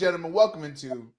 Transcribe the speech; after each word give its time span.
gentlemen, 0.00 0.32
welcome 0.32 0.64
into 0.64 1.12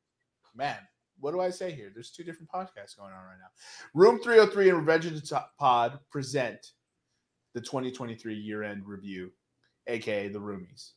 man. 0.56 0.80
What 1.20 1.34
do 1.34 1.40
I 1.40 1.52
say 1.52 1.72
here? 1.72 1.92
There's 1.94 2.10
two 2.10 2.24
different 2.24 2.50
podcasts 2.50 2.98
going 2.98 3.14
on 3.14 3.26
right 3.26 3.38
now. 3.40 3.52
Room 3.94 4.20
303 4.20 4.70
and 4.70 4.80
Revenge 4.80 5.06
of 5.06 5.14
the 5.14 5.46
Pod 5.60 6.00
present 6.10 6.72
the 7.54 7.62
2023 7.62 8.34
year-end 8.34 8.88
review, 8.88 9.32
aka 9.86 10.30
the 10.30 10.40
Roomies. 10.40 10.94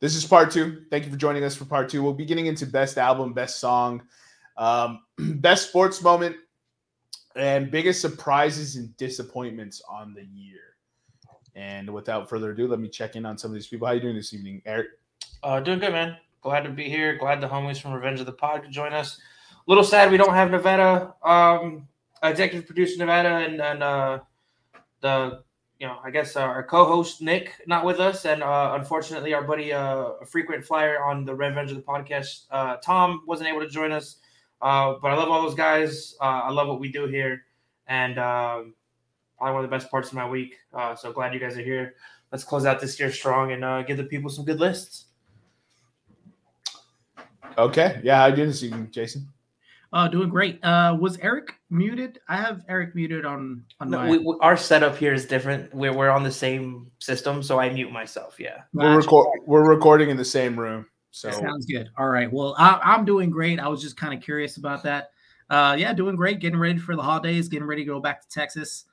This 0.00 0.16
is 0.16 0.26
part 0.26 0.50
two. 0.50 0.82
Thank 0.90 1.04
you 1.04 1.12
for 1.12 1.16
joining 1.16 1.44
us 1.44 1.54
for 1.54 1.64
part 1.64 1.88
two. 1.88 2.02
We'll 2.02 2.12
be 2.12 2.24
getting 2.24 2.46
into 2.46 2.66
best 2.66 2.98
album, 2.98 3.34
best 3.34 3.60
song, 3.60 4.02
um, 4.56 5.02
best 5.18 5.68
sports 5.68 6.02
moment, 6.02 6.34
and 7.36 7.70
biggest 7.70 8.00
surprises 8.00 8.74
and 8.74 8.96
disappointments 8.96 9.80
on 9.88 10.12
the 10.12 10.24
year. 10.24 10.74
And 11.54 11.88
without 11.94 12.28
further 12.28 12.50
ado, 12.50 12.66
let 12.66 12.80
me 12.80 12.88
check 12.88 13.14
in 13.14 13.24
on 13.24 13.38
some 13.38 13.52
of 13.52 13.54
these 13.54 13.68
people. 13.68 13.86
How 13.86 13.92
you 13.92 14.00
doing 14.00 14.16
this 14.16 14.34
evening, 14.34 14.60
Eric? 14.66 14.88
Uh, 15.44 15.60
doing 15.60 15.78
good, 15.78 15.92
man. 15.92 16.16
Glad 16.42 16.60
to 16.60 16.70
be 16.70 16.88
here. 16.88 17.16
Glad 17.16 17.40
the 17.40 17.48
homies 17.48 17.80
from 17.80 17.92
Revenge 17.92 18.20
of 18.20 18.26
the 18.26 18.32
Pod 18.32 18.62
could 18.62 18.70
join 18.70 18.92
us. 18.92 19.20
A 19.52 19.70
little 19.70 19.84
sad 19.84 20.10
we 20.10 20.16
don't 20.16 20.34
have 20.34 20.50
Nevada, 20.50 21.14
um, 21.22 21.86
executive 22.22 22.66
producer 22.66 22.98
Nevada, 22.98 23.36
and, 23.46 23.60
and 23.60 23.82
uh, 23.82 24.18
the 25.00 25.42
you 25.78 25.86
know 25.86 25.98
I 26.02 26.10
guess 26.10 26.36
uh, 26.36 26.40
our 26.40 26.62
co-host 26.62 27.20
Nick 27.20 27.54
not 27.66 27.84
with 27.84 28.00
us, 28.00 28.24
and 28.24 28.42
uh, 28.42 28.72
unfortunately 28.78 29.34
our 29.34 29.42
buddy, 29.42 29.72
uh, 29.72 30.12
a 30.20 30.26
frequent 30.26 30.64
flyer 30.64 31.02
on 31.02 31.24
the 31.24 31.34
Revenge 31.34 31.70
of 31.70 31.76
the 31.76 31.82
podcast, 31.82 32.46
uh, 32.50 32.76
Tom 32.76 33.22
wasn't 33.26 33.48
able 33.48 33.60
to 33.60 33.68
join 33.68 33.92
us. 33.92 34.16
Uh, 34.62 34.94
but 35.00 35.10
I 35.10 35.14
love 35.14 35.30
all 35.30 35.42
those 35.42 35.54
guys. 35.54 36.14
Uh, 36.20 36.42
I 36.44 36.50
love 36.50 36.68
what 36.68 36.80
we 36.80 36.90
do 36.90 37.06
here, 37.06 37.44
and 37.86 38.18
um, 38.18 38.74
probably 39.36 39.54
one 39.54 39.64
of 39.64 39.70
the 39.70 39.74
best 39.74 39.90
parts 39.90 40.08
of 40.08 40.14
my 40.14 40.28
week. 40.28 40.56
Uh, 40.72 40.94
so 40.94 41.12
glad 41.12 41.32
you 41.32 41.40
guys 41.40 41.56
are 41.56 41.62
here. 41.62 41.94
Let's 42.30 42.44
close 42.44 42.64
out 42.64 42.80
this 42.80 42.98
year 43.00 43.10
strong 43.10 43.52
and 43.52 43.64
uh, 43.64 43.82
give 43.82 43.96
the 43.96 44.04
people 44.04 44.30
some 44.30 44.44
good 44.44 44.60
lists. 44.60 45.06
Okay. 47.64 48.00
Yeah, 48.02 48.16
how 48.18 48.26
you 48.26 48.36
doing 48.36 48.48
this 48.48 48.62
evening, 48.62 48.88
Jason? 48.90 49.28
Uh, 49.92 50.06
doing 50.06 50.28
great. 50.28 50.62
Uh, 50.64 50.96
was 51.00 51.18
Eric 51.18 51.54
muted? 51.68 52.20
I 52.28 52.36
have 52.36 52.62
Eric 52.68 52.94
muted 52.94 53.24
on 53.24 53.64
on 53.80 53.90
No, 53.90 53.98
my. 53.98 54.10
we, 54.10 54.18
we- 54.18 54.36
our 54.40 54.56
setup 54.56 54.96
here 54.96 55.12
is 55.12 55.26
different. 55.26 55.74
We're, 55.74 55.92
we're 55.92 56.10
on 56.10 56.22
the 56.22 56.30
same 56.30 56.90
system, 57.00 57.42
so 57.42 57.58
I 57.58 57.68
mute 57.70 57.90
myself. 57.90 58.36
Yeah. 58.38 58.62
We're, 58.72 58.82
Gotcha. 58.84 58.98
record- 58.98 59.40
we're 59.46 59.68
recording 59.68 60.10
in 60.10 60.16
the 60.16 60.24
same 60.24 60.58
room. 60.58 60.86
So 61.10 61.30
Sounds 61.32 61.66
good. 61.66 61.88
All 61.98 62.08
right. 62.08 62.32
Well, 62.32 62.54
I, 62.56 62.78
I'm 62.84 63.04
doing 63.04 63.30
great. 63.30 63.58
I 63.58 63.66
was 63.66 63.82
just 63.82 63.96
kind 63.96 64.14
of 64.14 64.20
curious 64.22 64.58
about 64.58 64.84
that. 64.84 65.10
Uh, 65.50 65.74
yeah, 65.76 65.92
doing 65.92 66.14
great. 66.14 66.38
Getting 66.38 66.60
ready 66.60 66.78
for 66.78 66.94
the 66.94 67.02
holidays. 67.02 67.48
Getting 67.48 67.66
ready 67.66 67.82
to 67.82 67.86
go 67.90 67.98
back 67.98 68.22
to 68.22 68.28
Texas. 68.28 68.84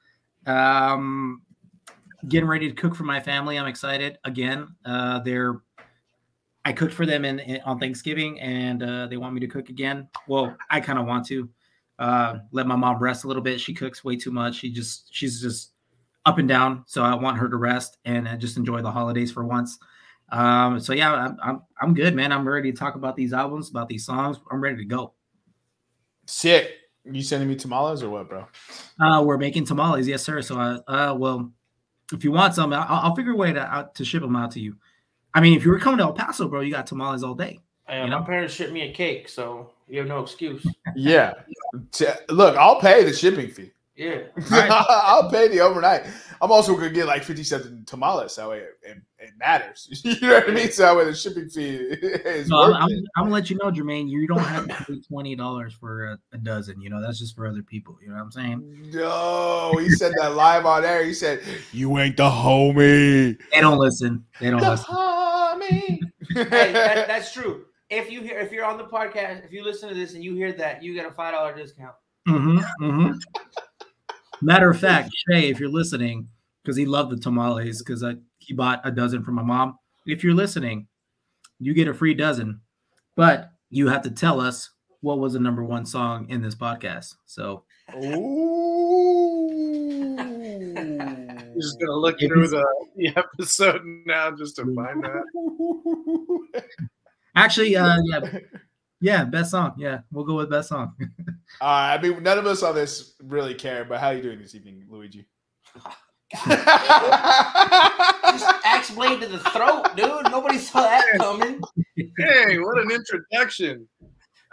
Um, 0.47 1.43
getting 2.27 2.49
ready 2.49 2.67
to 2.69 2.73
cook 2.73 2.95
for 2.95 3.03
my 3.03 3.19
family. 3.19 3.59
I'm 3.59 3.67
excited 3.67 4.17
again. 4.23 4.67
Uh, 4.83 5.19
they're 5.19 5.61
I 6.67 6.73
cooked 6.73 6.93
for 6.93 7.05
them 7.05 7.23
in, 7.23 7.39
in- 7.39 7.61
on 7.61 7.79
Thanksgiving, 7.79 8.41
and 8.41 8.83
uh, 8.83 9.07
they 9.07 9.15
want 9.15 9.33
me 9.33 9.39
to 9.39 9.47
cook 9.47 9.69
again. 9.69 10.09
Well, 10.27 10.53
I 10.69 10.81
kind 10.81 10.99
of 10.99 11.05
want 11.05 11.25
to 11.27 11.49
uh, 11.97 12.39
let 12.51 12.67
my 12.67 12.75
mom 12.75 12.99
rest 12.99 13.23
a 13.23 13.27
little 13.27 13.41
bit. 13.41 13.61
She 13.61 13.73
cooks 13.73 14.03
way 14.03 14.17
too 14.17 14.31
much. 14.31 14.55
She 14.55 14.69
just 14.69 15.07
she's 15.15 15.41
just 15.41 15.71
up 16.25 16.39
and 16.39 16.47
down. 16.49 16.83
So 16.85 17.03
I 17.03 17.15
want 17.15 17.37
her 17.37 17.47
to 17.47 17.55
rest 17.55 17.99
and 18.03 18.27
uh, 18.27 18.35
just 18.35 18.57
enjoy 18.57 18.81
the 18.81 18.91
holidays 18.91 19.31
for 19.31 19.45
once. 19.45 19.79
Um, 20.29 20.77
so 20.81 20.91
yeah, 20.91 21.13
I'm, 21.13 21.37
I'm 21.41 21.61
I'm 21.81 21.93
good, 21.93 22.13
man. 22.13 22.33
I'm 22.33 22.45
ready 22.45 22.69
to 22.73 22.77
talk 22.77 22.95
about 22.95 23.15
these 23.15 23.31
albums, 23.31 23.69
about 23.69 23.87
these 23.87 24.05
songs. 24.05 24.37
I'm 24.51 24.59
ready 24.59 24.75
to 24.75 24.85
go. 24.85 25.13
sick. 26.25 26.69
You 27.05 27.23
sending 27.23 27.47
me 27.47 27.55
tamales 27.55 28.03
or 28.03 28.09
what, 28.09 28.27
bro? 28.27 28.45
Uh, 28.99 29.23
we're 29.23 29.37
making 29.37 29.63
tamales, 29.63 30.05
yes, 30.05 30.21
sir. 30.21 30.41
So, 30.41 30.59
uh, 30.59 30.79
uh 30.85 31.15
well, 31.17 31.49
if 32.11 32.25
you 32.25 32.33
want 32.33 32.55
some, 32.55 32.73
I'll, 32.73 32.85
I'll 32.89 33.15
figure 33.15 33.31
a 33.31 33.37
way 33.37 33.53
to 33.53 33.61
out 33.61 33.95
to 33.95 34.03
ship 34.03 34.21
them 34.21 34.35
out 34.35 34.51
to 34.51 34.59
you. 34.59 34.75
I 35.37 35.39
mean, 35.39 35.55
if 35.55 35.63
you 35.63 35.69
were 35.69 35.77
coming 35.77 35.99
to 35.99 36.05
El 36.05 36.13
Paso, 36.13 36.47
bro, 36.47 36.61
you 36.61 36.71
got 36.71 36.87
tamales 36.87 37.23
all 37.23 37.35
day. 37.35 37.59
Uh, 37.87 38.05
You 38.05 38.07
my 38.09 38.21
parents 38.21 38.55
shipped 38.55 38.73
me 38.73 38.81
a 38.81 38.91
cake, 38.91 39.29
so 39.29 39.69
you 39.87 39.99
have 39.99 40.07
no 40.07 40.19
excuse. 40.21 40.65
Yeah. 40.95 41.33
Look, 42.29 42.57
I'll 42.57 42.79
pay 42.79 43.03
the 43.03 43.13
shipping 43.13 43.49
fee. 43.51 43.71
Yeah. 43.95 44.21
I'll 44.51 45.29
pay 45.29 45.47
the 45.47 45.59
overnight. 45.59 46.05
I'm 46.41 46.51
also 46.51 46.75
gonna 46.75 46.89
get 46.89 47.05
like 47.07 47.23
50 47.23 47.43
cents 47.43 47.65
in 47.65 47.83
tamales. 47.85 48.35
That 48.35 48.47
way 48.49 48.59
it, 48.59 48.77
it, 48.83 48.97
it 49.19 49.31
matters. 49.39 49.89
You 50.03 50.19
know 50.21 50.33
what 50.35 50.49
I 50.49 50.53
mean? 50.53 50.71
So 50.71 50.83
that 50.83 50.95
way 50.95 51.05
the 51.05 51.15
shipping 51.15 51.49
fee 51.49 51.75
is 51.75 52.47
No, 52.47 52.61
I'm, 52.61 52.73
I'm. 52.75 52.89
I'm 53.15 53.23
gonna 53.23 53.33
let 53.33 53.49
you 53.49 53.57
know, 53.57 53.71
Jermaine. 53.71 54.07
You 54.09 54.27
don't 54.27 54.39
have 54.39 54.67
to 54.67 54.85
pay 54.85 54.99
twenty 55.01 55.35
dollars 55.35 55.73
for 55.73 56.05
a, 56.05 56.19
a 56.31 56.37
dozen. 56.37 56.79
You 56.79 56.89
know, 56.89 57.01
that's 57.01 57.17
just 57.19 57.35
for 57.35 57.47
other 57.47 57.63
people. 57.63 57.97
You 58.01 58.09
know 58.09 58.15
what 58.15 58.21
I'm 58.21 58.31
saying? 58.31 58.91
No, 58.93 59.75
he 59.79 59.89
said 59.89 60.13
that 60.19 60.35
live 60.35 60.65
on 60.65 60.85
air. 60.85 61.03
He 61.03 61.13
said, 61.13 61.41
"You 61.71 61.97
ain't 61.97 62.17
the 62.17 62.29
homie." 62.29 63.37
They 63.51 63.61
don't 63.61 63.79
listen. 63.79 64.23
They 64.39 64.51
don't 64.51 64.61
listen. 64.61 64.95
Homie. 65.71 65.99
hey, 66.49 66.73
that, 66.73 67.07
that's 67.07 67.33
true. 67.33 67.65
If 67.89 68.11
you 68.11 68.21
hear, 68.21 68.39
if 68.39 68.51
you're 68.51 68.65
on 68.65 68.77
the 68.77 68.85
podcast, 68.85 69.45
if 69.45 69.51
you 69.51 69.63
listen 69.63 69.89
to 69.89 69.95
this 69.95 70.13
and 70.13 70.23
you 70.23 70.35
hear 70.35 70.51
that, 70.53 70.83
you 70.83 70.93
get 70.93 71.05
a 71.05 71.11
five 71.11 71.33
dollar 71.33 71.55
discount. 71.55 71.95
hmm 72.27 72.59
hmm 72.79 73.11
Matter 74.41 74.69
of 74.69 74.79
fact, 74.79 75.09
Shay, 75.27 75.49
if 75.49 75.59
you're 75.59 75.69
listening, 75.69 76.27
because 76.61 76.77
he 76.77 76.85
loved 76.85 77.11
the 77.11 77.17
tamales, 77.17 77.81
because 77.81 78.03
he 78.37 78.53
bought 78.53 78.81
a 78.83 78.91
dozen 78.91 79.23
for 79.23 79.31
my 79.31 79.41
mom. 79.41 79.79
If 80.05 80.23
you're 80.23 80.35
listening, 80.35 80.87
you 81.59 81.73
get 81.73 81.87
a 81.87 81.93
free 81.93 82.13
dozen, 82.13 82.61
but 83.15 83.49
you 83.69 83.87
have 83.87 84.03
to 84.03 84.11
tell 84.11 84.39
us 84.39 84.69
what 85.01 85.19
was 85.19 85.33
the 85.33 85.39
number 85.39 85.63
one 85.63 85.85
song 85.85 86.29
in 86.29 86.41
this 86.41 86.55
podcast. 86.55 87.15
So 87.25 87.63
Ooh. 87.95 89.16
Just 91.61 91.79
gonna 91.79 91.93
look 91.93 92.19
through 92.19 92.47
the, 92.47 92.65
the 92.95 93.09
episode 93.15 93.81
now 94.05 94.31
just 94.31 94.55
to 94.57 94.63
find 94.75 95.03
that. 95.03 95.23
actually, 97.35 97.75
uh, 97.75 97.97
yeah, 98.05 98.39
yeah, 99.01 99.23
best 99.25 99.51
song. 99.51 99.73
Yeah, 99.77 99.99
we'll 100.11 100.25
go 100.25 100.35
with 100.35 100.49
best 100.49 100.69
song. 100.69 100.95
Uh, 101.61 101.63
I 101.63 102.01
mean, 102.01 102.23
none 102.23 102.37
of 102.37 102.45
us 102.45 102.63
on 102.63 102.75
this 102.75 103.13
really 103.23 103.53
care, 103.53 103.85
but 103.85 103.99
how 103.99 104.07
are 104.07 104.15
you 104.15 104.21
doing 104.21 104.39
this 104.39 104.55
evening, 104.55 104.85
Luigi? 104.89 105.27
Just 106.33 106.47
axe 108.65 108.91
blade 108.91 109.21
to 109.21 109.27
the 109.27 109.39
throat, 109.39 109.95
dude. 109.95 110.31
Nobody 110.31 110.57
saw 110.57 110.81
that 110.81 111.05
coming. 111.19 111.61
Hey, 111.95 112.57
what 112.59 112.79
an 112.79 112.91
introduction! 112.91 113.87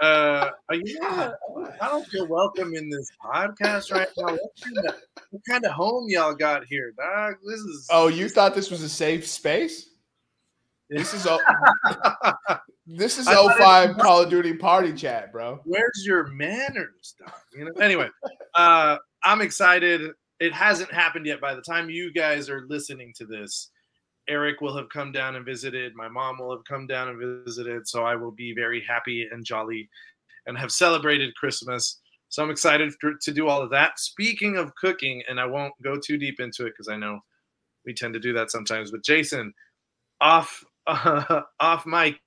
Uh, 0.00 0.50
you 0.72 0.98
know. 1.00 1.34
I 1.80 1.88
don't 1.88 2.06
feel 2.06 2.26
welcome 2.26 2.74
in 2.74 2.88
this 2.88 3.08
podcast 3.24 3.92
right 3.92 4.08
now. 4.16 4.32
What 4.32 4.40
kind 4.62 4.78
of, 4.88 4.94
what 5.30 5.42
kind 5.48 5.64
of 5.64 5.72
home 5.72 6.06
y'all 6.08 6.34
got 6.34 6.64
here, 6.66 6.92
dog? 6.96 7.34
This 7.46 7.60
is 7.60 7.86
oh, 7.90 8.08
you 8.08 8.28
thought 8.28 8.54
this 8.54 8.70
was 8.70 8.82
a 8.82 8.88
safe 8.88 9.26
space? 9.26 9.90
This 10.90 11.14
is 11.14 11.26
o- 11.26 11.40
this 12.86 13.18
is 13.18 13.26
I 13.26 13.34
thought 13.34 13.56
it 13.56 13.58
05 13.58 13.88
was- 13.96 14.02
Call 14.02 14.22
of 14.22 14.30
Duty 14.30 14.54
party 14.54 14.92
chat, 14.92 15.32
bro. 15.32 15.60
where's 15.64 16.02
your 16.04 16.26
manners, 16.28 17.14
dog? 17.18 17.32
You 17.56 17.64
know. 17.66 17.72
Anyway, 17.80 18.08
uh, 18.54 18.98
I'm 19.22 19.40
excited. 19.40 20.10
It 20.40 20.52
hasn't 20.52 20.92
happened 20.92 21.26
yet. 21.26 21.40
By 21.40 21.54
the 21.54 21.62
time 21.62 21.88
you 21.88 22.12
guys 22.12 22.50
are 22.50 22.66
listening 22.68 23.12
to 23.16 23.26
this, 23.26 23.70
Eric 24.28 24.60
will 24.60 24.76
have 24.76 24.88
come 24.88 25.12
down 25.12 25.36
and 25.36 25.44
visited. 25.44 25.94
My 25.94 26.08
mom 26.08 26.38
will 26.38 26.50
have 26.50 26.64
come 26.64 26.86
down 26.86 27.08
and 27.08 27.44
visited. 27.44 27.86
So 27.86 28.04
I 28.04 28.16
will 28.16 28.30
be 28.30 28.54
very 28.54 28.82
happy 28.82 29.28
and 29.30 29.44
jolly, 29.44 29.88
and 30.46 30.56
have 30.56 30.72
celebrated 30.72 31.34
Christmas. 31.36 32.00
So 32.28 32.42
I'm 32.42 32.50
excited 32.50 32.92
to 33.20 33.32
do 33.32 33.48
all 33.48 33.62
of 33.62 33.70
that. 33.70 33.98
Speaking 33.98 34.56
of 34.56 34.74
cooking, 34.74 35.22
and 35.28 35.38
I 35.38 35.46
won't 35.46 35.74
go 35.82 35.98
too 35.98 36.18
deep 36.18 36.40
into 36.40 36.66
it 36.66 36.70
because 36.70 36.88
I 36.88 36.96
know 36.96 37.20
we 37.84 37.94
tend 37.94 38.14
to 38.14 38.20
do 38.20 38.32
that 38.32 38.50
sometimes. 38.50 38.90
But 38.90 39.04
Jason, 39.04 39.52
off 40.20 40.64
uh, 40.86 41.42
off 41.60 41.86
mic, 41.86 42.18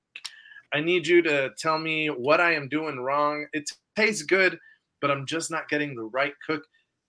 I 0.73 0.81
need 0.81 1.07
you 1.07 1.21
to 1.23 1.51
tell 1.57 1.77
me 1.77 2.07
what 2.07 2.39
I 2.39 2.53
am 2.53 2.67
doing 2.67 2.99
wrong. 2.99 3.47
It 3.53 3.69
tastes 3.95 4.23
good, 4.23 4.57
but 5.01 5.11
I'm 5.11 5.25
just 5.25 5.51
not 5.51 5.69
getting 5.69 5.95
the 5.95 6.03
right 6.03 6.33
cook 6.45 6.63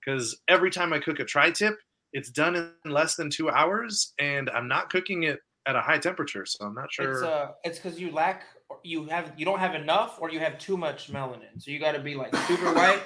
because 0.04 0.40
every 0.48 0.70
time 0.70 0.92
I 0.92 0.98
cook 0.98 1.20
a 1.20 1.24
tri-tip, 1.24 1.76
it's 2.12 2.30
done 2.30 2.56
in 2.56 2.90
less 2.90 3.16
than 3.16 3.30
two 3.30 3.50
hours, 3.50 4.14
and 4.18 4.48
I'm 4.50 4.68
not 4.68 4.90
cooking 4.90 5.24
it 5.24 5.40
at 5.66 5.76
a 5.76 5.80
high 5.80 5.98
temperature, 5.98 6.46
so 6.46 6.64
I'm 6.64 6.74
not 6.74 6.90
sure. 6.90 7.12
It's 7.12 7.22
uh, 7.22 7.48
it's 7.64 7.78
because 7.78 8.00
you 8.00 8.10
lack, 8.10 8.44
you 8.82 9.04
have, 9.04 9.32
you 9.36 9.44
don't 9.44 9.58
have 9.58 9.74
enough, 9.74 10.18
or 10.20 10.30
you 10.30 10.40
have 10.40 10.58
too 10.58 10.76
much 10.76 11.12
melanin. 11.12 11.58
So 11.58 11.70
you 11.70 11.78
got 11.78 11.92
to 11.92 12.00
be 12.00 12.14
like 12.14 12.34
super 12.46 12.72
white, 12.72 13.02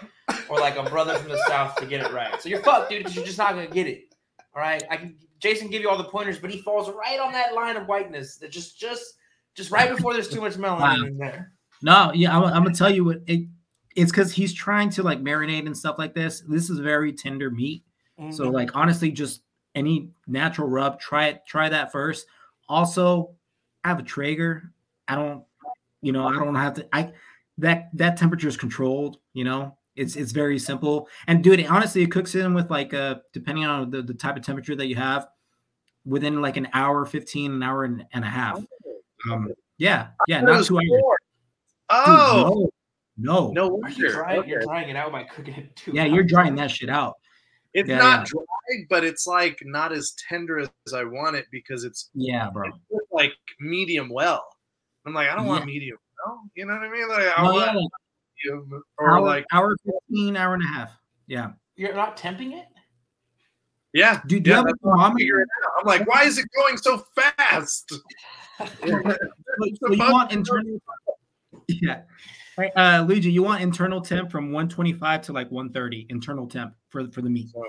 or 0.48 0.60
like 0.60 0.76
a 0.76 0.84
brother 0.84 1.18
from 1.18 1.30
the 1.30 1.42
south 1.48 1.76
to 1.76 1.86
get 1.86 2.04
it 2.04 2.12
right. 2.12 2.40
So 2.40 2.48
you're 2.48 2.62
fucked, 2.62 2.90
dude. 2.90 3.14
You're 3.14 3.24
just 3.24 3.38
not 3.38 3.54
gonna 3.54 3.66
get 3.66 3.86
it. 3.86 4.14
All 4.54 4.62
right, 4.62 4.82
I 4.90 4.96
can 4.96 5.16
Jason 5.40 5.68
give 5.68 5.82
you 5.82 5.90
all 5.90 5.98
the 5.98 6.04
pointers, 6.04 6.38
but 6.38 6.50
he 6.50 6.60
falls 6.60 6.88
right 6.90 7.18
on 7.18 7.32
that 7.32 7.54
line 7.54 7.76
of 7.76 7.86
whiteness. 7.86 8.36
That 8.36 8.52
just, 8.52 8.78
just, 8.78 9.14
just 9.56 9.70
right 9.70 9.90
before 9.90 10.12
there's 10.12 10.28
too 10.28 10.40
much 10.40 10.54
melanin 10.54 10.80
Wow. 10.80 10.94
in 11.06 11.18
there. 11.18 11.52
No, 11.82 12.12
yeah, 12.14 12.36
I'm, 12.36 12.44
I'm 12.44 12.62
gonna 12.62 12.74
tell 12.74 12.90
you 12.90 13.04
what 13.04 13.22
it. 13.26 13.48
It's 13.96 14.10
because 14.10 14.32
he's 14.32 14.54
trying 14.54 14.88
to 14.90 15.02
like 15.02 15.20
marinate 15.20 15.66
and 15.66 15.76
stuff 15.76 15.96
like 15.98 16.14
this. 16.14 16.42
This 16.48 16.70
is 16.70 16.78
very 16.78 17.12
tender 17.12 17.50
meat, 17.50 17.82
so 18.30 18.46
Mhm. 18.50 18.52
like 18.52 18.76
honestly, 18.76 19.10
just 19.10 19.42
any 19.74 20.10
natural 20.26 20.68
rub, 20.68 21.00
try 21.00 21.28
it. 21.28 21.42
Try 21.46 21.68
that 21.68 21.92
first. 21.92 22.26
Also, 22.68 23.34
I 23.84 23.88
have 23.88 23.98
a 23.98 24.02
Traeger. 24.02 24.72
I 25.08 25.14
don't, 25.14 25.44
you 26.02 26.12
know, 26.12 26.26
I 26.26 26.32
don't 26.32 26.54
have 26.54 26.74
to. 26.74 26.88
I 26.94 27.12
that 27.58 27.88
that 27.94 28.16
temperature 28.16 28.48
is 28.48 28.56
controlled. 28.56 29.18
You 29.32 29.44
know, 29.44 29.76
it's 29.96 30.16
it's 30.16 30.32
very 30.32 30.58
simple. 30.58 31.08
And 31.26 31.42
dude, 31.42 31.64
honestly, 31.66 32.02
it 32.02 32.10
cooks 32.10 32.34
in 32.34 32.54
with 32.54 32.70
like 32.70 32.92
uh 32.94 33.16
depending 33.32 33.64
on 33.64 33.90
the, 33.90 34.02
the 34.02 34.14
type 34.14 34.36
of 34.36 34.42
temperature 34.44 34.76
that 34.76 34.86
you 34.86 34.96
have, 34.96 35.26
within 36.04 36.40
like 36.42 36.56
an 36.56 36.68
hour, 36.74 37.04
fifteen, 37.06 37.52
an 37.52 37.62
hour 37.62 37.84
and, 37.84 38.04
and 38.12 38.24
a 38.24 38.28
half. 38.28 38.64
Um, 39.30 39.50
Yeah, 39.78 40.08
yeah, 40.28 40.40
not 40.42 40.64
two 40.64 40.76
hours. 40.78 40.88
four. 41.00 41.16
Dude, 41.90 41.98
Oh 42.06 42.70
no, 43.16 43.50
no. 43.52 43.52
no 43.52 43.64
you 43.64 43.74
wonder. 43.82 44.12
drying, 44.12 44.48
you're 44.48 44.62
drying 44.62 44.88
it 44.88 44.96
out 44.96 45.12
by 45.12 45.24
cooking 45.24 45.54
it 45.54 45.76
too. 45.76 45.92
Yeah, 45.94 46.04
you're 46.04 46.24
drying 46.24 46.54
that 46.56 46.70
shit 46.70 46.88
out. 46.90 47.14
It's 47.74 47.88
Yeah, 47.88 47.98
not 47.98 48.18
yeah. 48.20 48.24
dry, 48.26 48.84
but 48.90 49.04
it's 49.04 49.26
like 49.26 49.58
not 49.64 49.92
as 49.92 50.14
tender 50.28 50.58
as 50.58 50.70
I 50.94 51.04
want 51.04 51.36
it 51.36 51.46
because 51.50 51.84
it's 51.84 52.10
Yeah, 52.14 52.50
bro. 52.50 52.68
it's 52.90 53.10
like 53.12 53.32
medium 53.60 54.08
well. 54.10 54.46
I'm 55.06 55.14
like, 55.14 55.28
I 55.30 55.34
don't 55.36 55.46
want 55.46 55.62
Yeah. 55.62 55.66
medium 55.66 55.98
well. 56.24 56.42
You 56.54 56.66
know 56.66 56.74
what 56.74 56.82
I 56.82 56.90
mean? 56.90 57.08
Like, 57.08 57.26
I 57.38 57.42
No, 57.42 57.52
want 57.52 57.66
yeah, 57.66 57.72
like 57.74 57.88
medium 58.44 58.82
or 58.98 59.10
hour, 59.10 59.20
like, 59.22 59.46
hour 59.52 59.76
15, 60.10 60.36
hour 60.36 60.54
and 60.54 60.62
a 60.62 60.66
half. 60.66 60.92
Yeah. 61.26 61.52
You're 61.76 61.94
not 61.94 62.16
temping 62.16 62.52
it. 62.52 62.66
yeah. 63.94 64.20
Dude, 64.26 64.42
do 64.42 64.50
you 64.50 64.56
yeah, 64.56 64.58
have 64.58 64.66
a 64.66 64.68
that's 64.68 64.78
I'm 64.84 64.90
thermometer? 64.90 65.18
figuring 65.18 65.46
out. 65.64 65.72
I'm 65.80 65.86
like, 65.86 66.06
why 66.06 66.24
is 66.24 66.38
it 66.38 66.46
going 66.54 66.76
so 66.76 67.04
fast? 67.14 67.92
So, 69.58 69.88
so 69.88 69.92
you 69.92 70.10
want 70.12 70.30
internal 70.30 70.80
Yeah. 71.80 72.02
Right, 72.58 72.72
uh 72.76 73.04
Luigi, 73.08 73.30
you 73.32 73.42
want 73.42 73.62
internal 73.62 74.00
temp 74.00 74.30
from 74.30 74.52
125 74.52 75.22
to 75.22 75.32
like 75.32 75.50
130 75.50 76.06
internal 76.10 76.46
temp 76.46 76.74
for 76.90 77.10
for 77.10 77.22
the 77.22 77.30
meat. 77.30 77.48
So, 77.48 77.62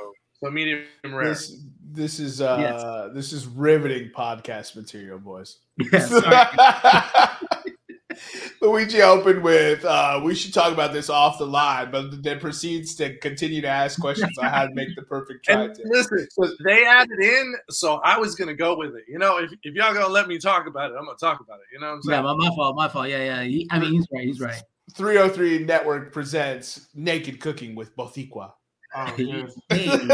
so 0.44 0.52
medium 0.52 0.84
rare. 1.06 1.30
This 1.30 1.64
this 1.92 2.20
is 2.20 2.42
uh 2.42 3.10
this 3.14 3.32
is 3.32 3.48
riveting 3.48 4.12
podcast 4.16 4.76
material, 4.76 5.20
boys. 5.20 5.60
Yeah, 5.78 6.00
sorry. 6.00 7.20
Luigi 8.64 9.02
opened 9.02 9.44
with 9.44 9.84
uh 9.84 10.22
we 10.24 10.34
should 10.34 10.54
talk 10.54 10.72
about 10.72 10.94
this 10.94 11.10
off 11.10 11.38
the 11.38 11.46
line, 11.46 11.92
but 11.92 12.24
then 12.24 12.40
proceeds 12.40 12.96
to 12.96 13.18
continue 13.18 13.62
to 13.62 13.68
ask 13.68 14.00
questions 14.00 14.38
on 14.38 14.46
how 14.46 14.66
to 14.66 14.74
make 14.74 14.96
the 14.96 15.02
perfect 15.02 15.44
try 15.46 15.64
And 15.66 15.76
tip. 15.76 15.86
listen, 15.90 16.28
they 16.64 16.86
added 16.86 17.20
in, 17.20 17.56
so 17.70 17.96
I 18.06 18.18
was 18.18 18.36
gonna 18.36 18.54
go 18.54 18.78
with 18.78 18.96
it. 18.96 19.04
You 19.08 19.20
know, 19.20 19.38
if, 19.38 19.52
if 19.64 19.76
y'all 19.76 19.94
gonna 19.94 20.08
let 20.08 20.28
me 20.28 20.40
talk 20.40 20.66
about 20.66 20.92
it, 20.92 20.96
I'm 20.98 21.06
gonna 21.06 21.18
talk 21.18 21.42
about 21.42 21.60
it. 21.60 21.66
You 21.74 21.82
know 21.82 21.88
what 21.88 21.94
I'm 21.94 22.02
yeah, 22.06 22.14
saying? 22.16 22.24
my, 22.24 22.36
my 22.36 22.56
fault, 22.56 22.76
my 22.78 22.88
fault. 22.88 23.10
Yeah, 23.10 23.24
yeah. 23.24 23.44
He, 23.44 23.68
I 23.70 23.80
mean, 23.80 23.92
he's 23.92 24.08
right. 24.12 24.24
He's 24.26 24.40
right. 24.40 24.62
303 24.96 25.66
Network 25.66 26.14
presents 26.14 26.88
Naked 26.94 27.42
Cooking 27.42 27.76
with 27.76 27.96
Boricua. 27.98 28.54
Oh, 28.96 29.14
dude. 29.18 29.52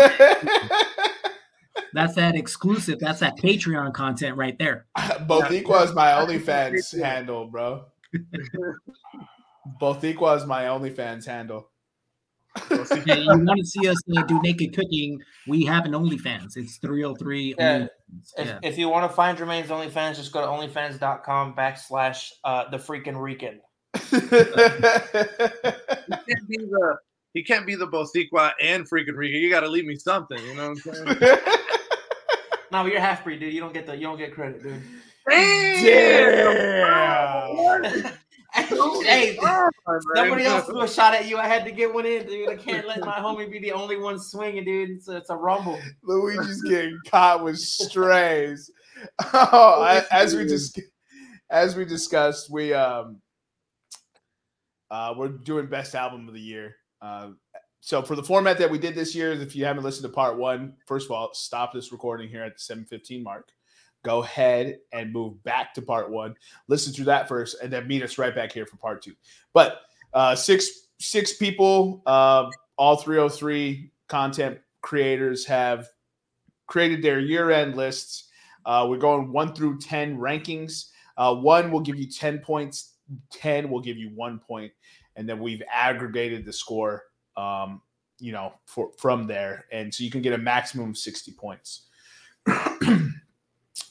That's 1.93 2.15
that 2.15 2.35
exclusive. 2.35 2.99
That's 2.99 3.19
that 3.21 3.37
Patreon 3.37 3.93
content 3.93 4.37
right 4.37 4.57
there. 4.59 4.85
Boricua 4.97 5.85
is 5.85 5.93
my 5.93 6.07
OnlyFans 6.11 6.99
handle, 7.01 7.47
bro. 7.47 7.85
Boricua 9.81 10.37
is 10.37 10.45
my 10.45 10.63
OnlyFans 10.63 11.25
handle. 11.25 11.69
Yeah, 13.05 13.15
you 13.15 13.27
want 13.27 13.59
to 13.59 13.65
see 13.65 13.87
us 13.87 13.97
uh, 14.17 14.23
do 14.23 14.41
naked 14.41 14.75
cooking? 14.75 15.21
We 15.47 15.65
have 15.65 15.85
an 15.85 15.91
OnlyFans. 15.91 16.57
It's 16.57 16.77
303 16.77 17.55
Yeah. 17.57 17.79
OnlyFans. 17.79 17.89
If, 18.37 18.47
Yeah. 18.47 18.59
if 18.63 18.77
you 18.77 18.89
want 18.89 19.09
to 19.09 19.15
find 19.15 19.37
Jermaine's 19.37 19.69
OnlyFans, 19.69 20.15
just 20.15 20.31
go 20.31 20.41
to 20.41 20.47
onlyfans.com 20.47 21.53
backslash 21.55 22.31
uh, 22.43 22.69
the 22.69 22.77
freaking 22.77 23.21
Rican. 23.21 23.61
He 26.09 26.33
can't 26.33 26.47
be 26.47 26.57
the 26.57 26.97
he 27.33 27.43
can't 27.43 27.65
be 27.67 27.75
the 27.75 27.87
Boricua 27.87 28.53
and 28.61 28.89
freaking 28.89 29.15
Rica. 29.15 29.37
You 29.37 29.49
got 29.51 29.59
to 29.61 29.67
leave 29.69 29.85
me 29.85 29.95
something. 29.95 30.39
You 30.43 30.55
know 30.55 30.69
what 30.73 30.97
I'm 30.97 31.17
saying? 31.17 31.37
No, 32.71 32.85
you're 32.85 32.99
half 32.99 33.23
breed, 33.23 33.39
dude. 33.39 33.51
You 33.51 33.61
don't 33.61 33.73
get 33.73 33.87
the 33.87 33.95
you 33.95 34.03
don't 34.03 34.17
get 34.19 34.31
credit, 34.31 34.61
dude. 34.61 34.79
Damn. 35.29 36.93
hey, 39.03 39.37
Oh, 39.91 39.99
somebody 40.15 40.45
else 40.45 40.65
threw 40.65 40.81
a 40.81 40.87
shot 40.87 41.15
at 41.15 41.27
you. 41.27 41.37
I 41.37 41.47
had 41.47 41.65
to 41.65 41.71
get 41.71 41.91
one 41.91 42.05
in, 42.05 42.27
dude. 42.27 42.49
I 42.49 42.55
can't 42.55 42.87
let 42.87 42.99
my 42.99 43.15
homie 43.17 43.51
be 43.51 43.57
the 43.59 43.71
only 43.71 43.97
one 43.97 44.19
swinging, 44.19 44.65
dude. 44.65 44.91
It's 44.91 45.07
a, 45.07 45.17
it's 45.17 45.29
a 45.31 45.35
rumble. 45.35 45.79
Luigi's 46.03 46.61
getting 46.61 46.99
caught 47.07 47.43
with 47.43 47.57
strays. 47.57 48.69
Oh, 49.33 49.81
I- 49.81 50.03
as 50.11 50.35
we 50.35 50.45
just 50.45 50.79
as 51.49 51.73
we 51.75 51.85
discussed, 51.85 52.51
we 52.51 52.73
um 52.73 53.21
uh 54.91 55.13
we're 55.17 55.29
doing 55.29 55.67
best 55.67 55.95
album 55.95 56.27
of 56.27 56.33
the 56.33 56.39
year. 56.41 56.75
Uh, 57.01 57.29
so 57.79 58.01
for 58.01 58.17
the 58.17 58.23
format 58.23 58.57
that 58.57 58.69
we 58.69 58.77
did 58.77 58.95
this 58.95 59.15
year, 59.15 59.31
if 59.31 59.55
you 59.55 59.63
haven't 59.63 59.83
listened 59.83 60.03
to 60.03 60.09
part 60.13 60.37
one, 60.37 60.73
first 60.85 61.05
of 61.05 61.11
all, 61.11 61.29
stop 61.33 61.71
this 61.73 61.93
recording 61.93 62.27
here 62.27 62.43
at 62.43 62.55
the 62.55 62.59
715 62.59 63.23
mark. 63.23 63.47
Go 64.03 64.23
ahead 64.23 64.79
and 64.93 65.11
move 65.11 65.43
back 65.43 65.73
to 65.73 65.81
part 65.81 66.09
one. 66.09 66.35
Listen 66.67 66.93
to 66.93 67.03
that 67.05 67.27
first, 67.27 67.57
and 67.61 67.71
then 67.71 67.87
meet 67.87 68.03
us 68.03 68.17
right 68.17 68.33
back 68.33 68.51
here 68.51 68.65
for 68.65 68.77
part 68.77 69.01
two. 69.01 69.13
But 69.53 69.81
uh, 70.13 70.35
six 70.35 70.87
six 70.99 71.33
people, 71.33 72.01
uh, 72.05 72.49
all 72.77 72.97
303 72.97 73.91
content 74.07 74.59
creators 74.81 75.45
have 75.45 75.87
created 76.67 77.01
their 77.01 77.19
year-end 77.19 77.75
lists. 77.75 78.29
Uh, 78.65 78.85
we're 78.89 78.97
going 78.97 79.31
one 79.31 79.53
through 79.53 79.79
10 79.79 80.17
rankings. 80.17 80.89
Uh, 81.17 81.35
one 81.35 81.71
will 81.71 81.79
give 81.81 81.97
you 81.97 82.09
10 82.09 82.39
points, 82.39 82.93
10 83.31 83.69
will 83.69 83.81
give 83.81 83.97
you 83.97 84.09
one 84.15 84.39
point, 84.39 84.71
and 85.15 85.27
then 85.27 85.39
we've 85.39 85.63
aggregated 85.73 86.45
the 86.45 86.53
score, 86.53 87.03
um, 87.35 87.81
you 88.19 88.31
know, 88.31 88.53
for, 88.65 88.91
from 88.97 89.27
there. 89.27 89.65
And 89.71 89.93
so 89.93 90.03
you 90.03 90.11
can 90.11 90.21
get 90.21 90.33
a 90.33 90.37
maximum 90.37 90.91
of 90.91 90.97
60 90.97 91.33
points. 91.33 91.87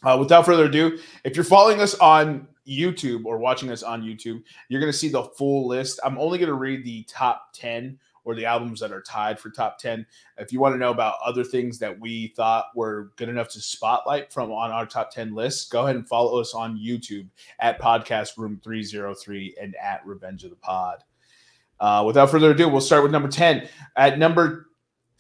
uh, 0.04 0.16
without 0.18 0.44
further 0.44 0.66
ado, 0.66 0.98
if 1.24 1.36
you're 1.36 1.44
following 1.44 1.80
us 1.80 1.94
on 1.96 2.46
YouTube 2.68 3.24
or 3.24 3.38
watching 3.38 3.70
us 3.70 3.82
on 3.82 4.02
YouTube, 4.02 4.42
you're 4.68 4.80
going 4.80 4.92
to 4.92 4.98
see 4.98 5.08
the 5.08 5.24
full 5.24 5.66
list. 5.66 6.00
I'm 6.04 6.18
only 6.18 6.38
going 6.38 6.48
to 6.48 6.54
read 6.54 6.84
the 6.84 7.02
top 7.04 7.48
10 7.54 7.98
or 8.24 8.34
the 8.34 8.44
albums 8.44 8.80
that 8.80 8.92
are 8.92 9.00
tied 9.00 9.40
for 9.40 9.48
top 9.48 9.78
10. 9.78 10.04
If 10.36 10.52
you 10.52 10.60
want 10.60 10.74
to 10.74 10.78
know 10.78 10.90
about 10.90 11.14
other 11.24 11.42
things 11.42 11.78
that 11.78 11.98
we 11.98 12.28
thought 12.36 12.66
were 12.74 13.10
good 13.16 13.30
enough 13.30 13.48
to 13.50 13.60
spotlight 13.60 14.30
from 14.32 14.52
on 14.52 14.70
our 14.70 14.84
top 14.84 15.10
10 15.10 15.34
list, 15.34 15.70
go 15.70 15.84
ahead 15.84 15.96
and 15.96 16.06
follow 16.06 16.38
us 16.38 16.52
on 16.52 16.78
YouTube 16.78 17.26
at 17.58 17.80
Podcast 17.80 18.36
Room 18.36 18.60
303 18.62 19.56
and 19.60 19.74
at 19.76 20.04
Revenge 20.04 20.44
of 20.44 20.50
the 20.50 20.56
Pod. 20.56 21.02
Uh, 21.80 22.04
without 22.06 22.30
further 22.30 22.50
ado, 22.50 22.68
we'll 22.68 22.80
start 22.80 23.02
with 23.02 23.12
number 23.12 23.28
10. 23.28 23.66
At 23.96 24.18
number 24.18 24.67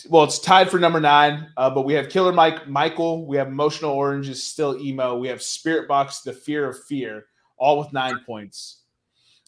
well, 0.08 0.24
it's 0.24 0.38
tied 0.38 0.70
for 0.70 0.78
number 0.78 1.00
nine, 1.00 1.48
uh, 1.56 1.70
but 1.70 1.82
we 1.82 1.92
have 1.94 2.08
Killer 2.08 2.32
Mike, 2.32 2.68
Michael. 2.68 3.26
We 3.26 3.36
have 3.36 3.48
Emotional 3.48 3.90
Oranges, 3.90 4.42
Still 4.42 4.80
Emo. 4.80 5.18
We 5.18 5.28
have 5.28 5.42
Spirit 5.42 5.88
Box, 5.88 6.20
The 6.20 6.32
Fear 6.32 6.68
of 6.68 6.84
Fear, 6.84 7.26
all 7.56 7.78
with 7.78 7.92
nine 7.92 8.20
points. 8.24 8.82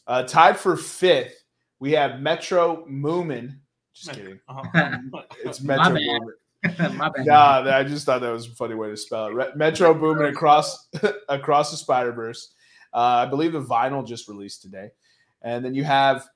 Uh, 0.06 0.24
tied 0.24 0.56
for 0.56 0.76
fifth, 0.76 1.44
we 1.78 1.92
have 1.92 2.20
Metro 2.20 2.84
Moomin. 2.86 3.58
Just 3.94 4.12
kidding. 4.12 4.40
Uh-huh. 4.48 4.98
It's 5.44 5.60
My 5.62 5.88
Metro 5.88 6.34
bad. 6.64 6.94
My 6.96 7.10
bad. 7.10 7.26
Nah, 7.26 7.76
I 7.76 7.84
just 7.84 8.06
thought 8.06 8.20
that 8.20 8.30
was 8.30 8.46
a 8.46 8.50
funny 8.50 8.74
way 8.74 8.88
to 8.90 8.96
spell 8.96 9.26
it. 9.26 9.34
Re- 9.34 9.52
Metro 9.54 9.94
Boomin 9.94 10.26
across 10.26 10.88
across 11.28 11.70
the 11.70 11.76
Spider 11.76 12.12
Verse. 12.12 12.54
Uh, 12.92 13.24
I 13.24 13.26
believe 13.26 13.52
the 13.52 13.62
vinyl 13.62 14.04
just 14.06 14.26
released 14.26 14.62
today, 14.62 14.90
and 15.42 15.64
then 15.64 15.74
you 15.74 15.84
have 15.84 16.26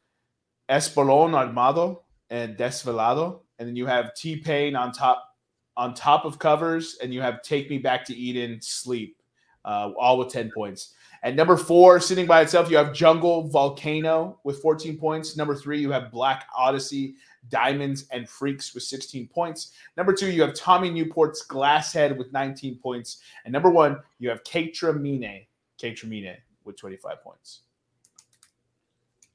Eslabon 0.69 1.35
Armado 1.35 2.03
and 2.31 2.57
Desvelado, 2.57 3.41
and 3.59 3.69
then 3.69 3.77
you 3.77 3.87
have 3.87 4.15
T 4.15 4.37
Pain 4.37 4.77
on 4.77 4.93
top 4.93 5.31
on 5.77 5.95
top 5.95 6.25
of 6.25 6.39
covers, 6.39 6.99
and 7.03 7.13
you 7.13 7.21
have 7.21 7.43
Take 7.43 7.69
Me 7.69 7.79
Back 7.79 8.05
to 8.07 8.15
Eden, 8.15 8.61
Sleep, 8.61 9.17
uh, 9.65 9.91
all 9.99 10.19
with 10.19 10.29
ten 10.29 10.51
points. 10.55 10.95
At 11.25 11.37
number 11.37 11.57
four, 11.57 12.01
sitting 12.01 12.27
by 12.27 12.43
itself, 12.43 12.71
you 12.71 12.77
have 12.77 12.93
Jungle 12.93 13.49
Volcano 13.49 14.39
with 14.45 14.61
14 14.61 14.99
points. 14.99 15.39
Number 15.39 15.57
three, 15.57 15.81
you 15.81 15.91
have 15.91 16.13
Black 16.13 16.47
Odyssey, 16.55 17.15
Diamonds, 17.49 18.07
and 18.11 18.29
Freaks 18.29 18.75
with 18.75 18.83
16 18.83 19.29
points. 19.29 19.73
Number 19.97 20.13
two, 20.13 20.31
you 20.31 20.43
have 20.43 20.53
Tommy 20.53 20.91
Newport's 20.91 21.47
Glasshead 21.47 22.15
with 22.15 22.31
19 22.35 22.77
points. 22.77 23.23
And 23.47 23.53
number 23.53 23.71
one, 23.71 23.97
you 24.19 24.29
have 24.29 24.45
Kaytramine, 24.45 25.47
Keitra 25.83 26.11
Mine 26.11 26.37
with 26.65 26.77
25 26.77 27.23
points. 27.23 27.61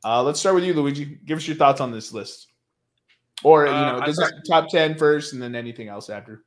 Uh, 0.03 0.21
let's 0.21 0.39
start 0.39 0.53
with 0.53 0.63
you, 0.63 0.75
Luigi. 0.75 1.17
Give 1.25 1.39
us 1.39 1.47
your 1.47 1.57
thoughts 1.57 1.81
on 1.81 1.91
this 1.91 2.13
list. 2.13 2.48
Or, 3.43 3.65
you 3.65 3.71
Uh, 3.71 3.99
know, 3.99 4.05
this 4.05 4.17
thought- 4.17 4.33
is 4.33 4.47
top 4.47 4.69
10 4.69 4.97
first 4.97 5.33
and 5.33 5.41
then 5.41 5.55
anything 5.55 5.87
else 5.87 6.09
after. 6.09 6.43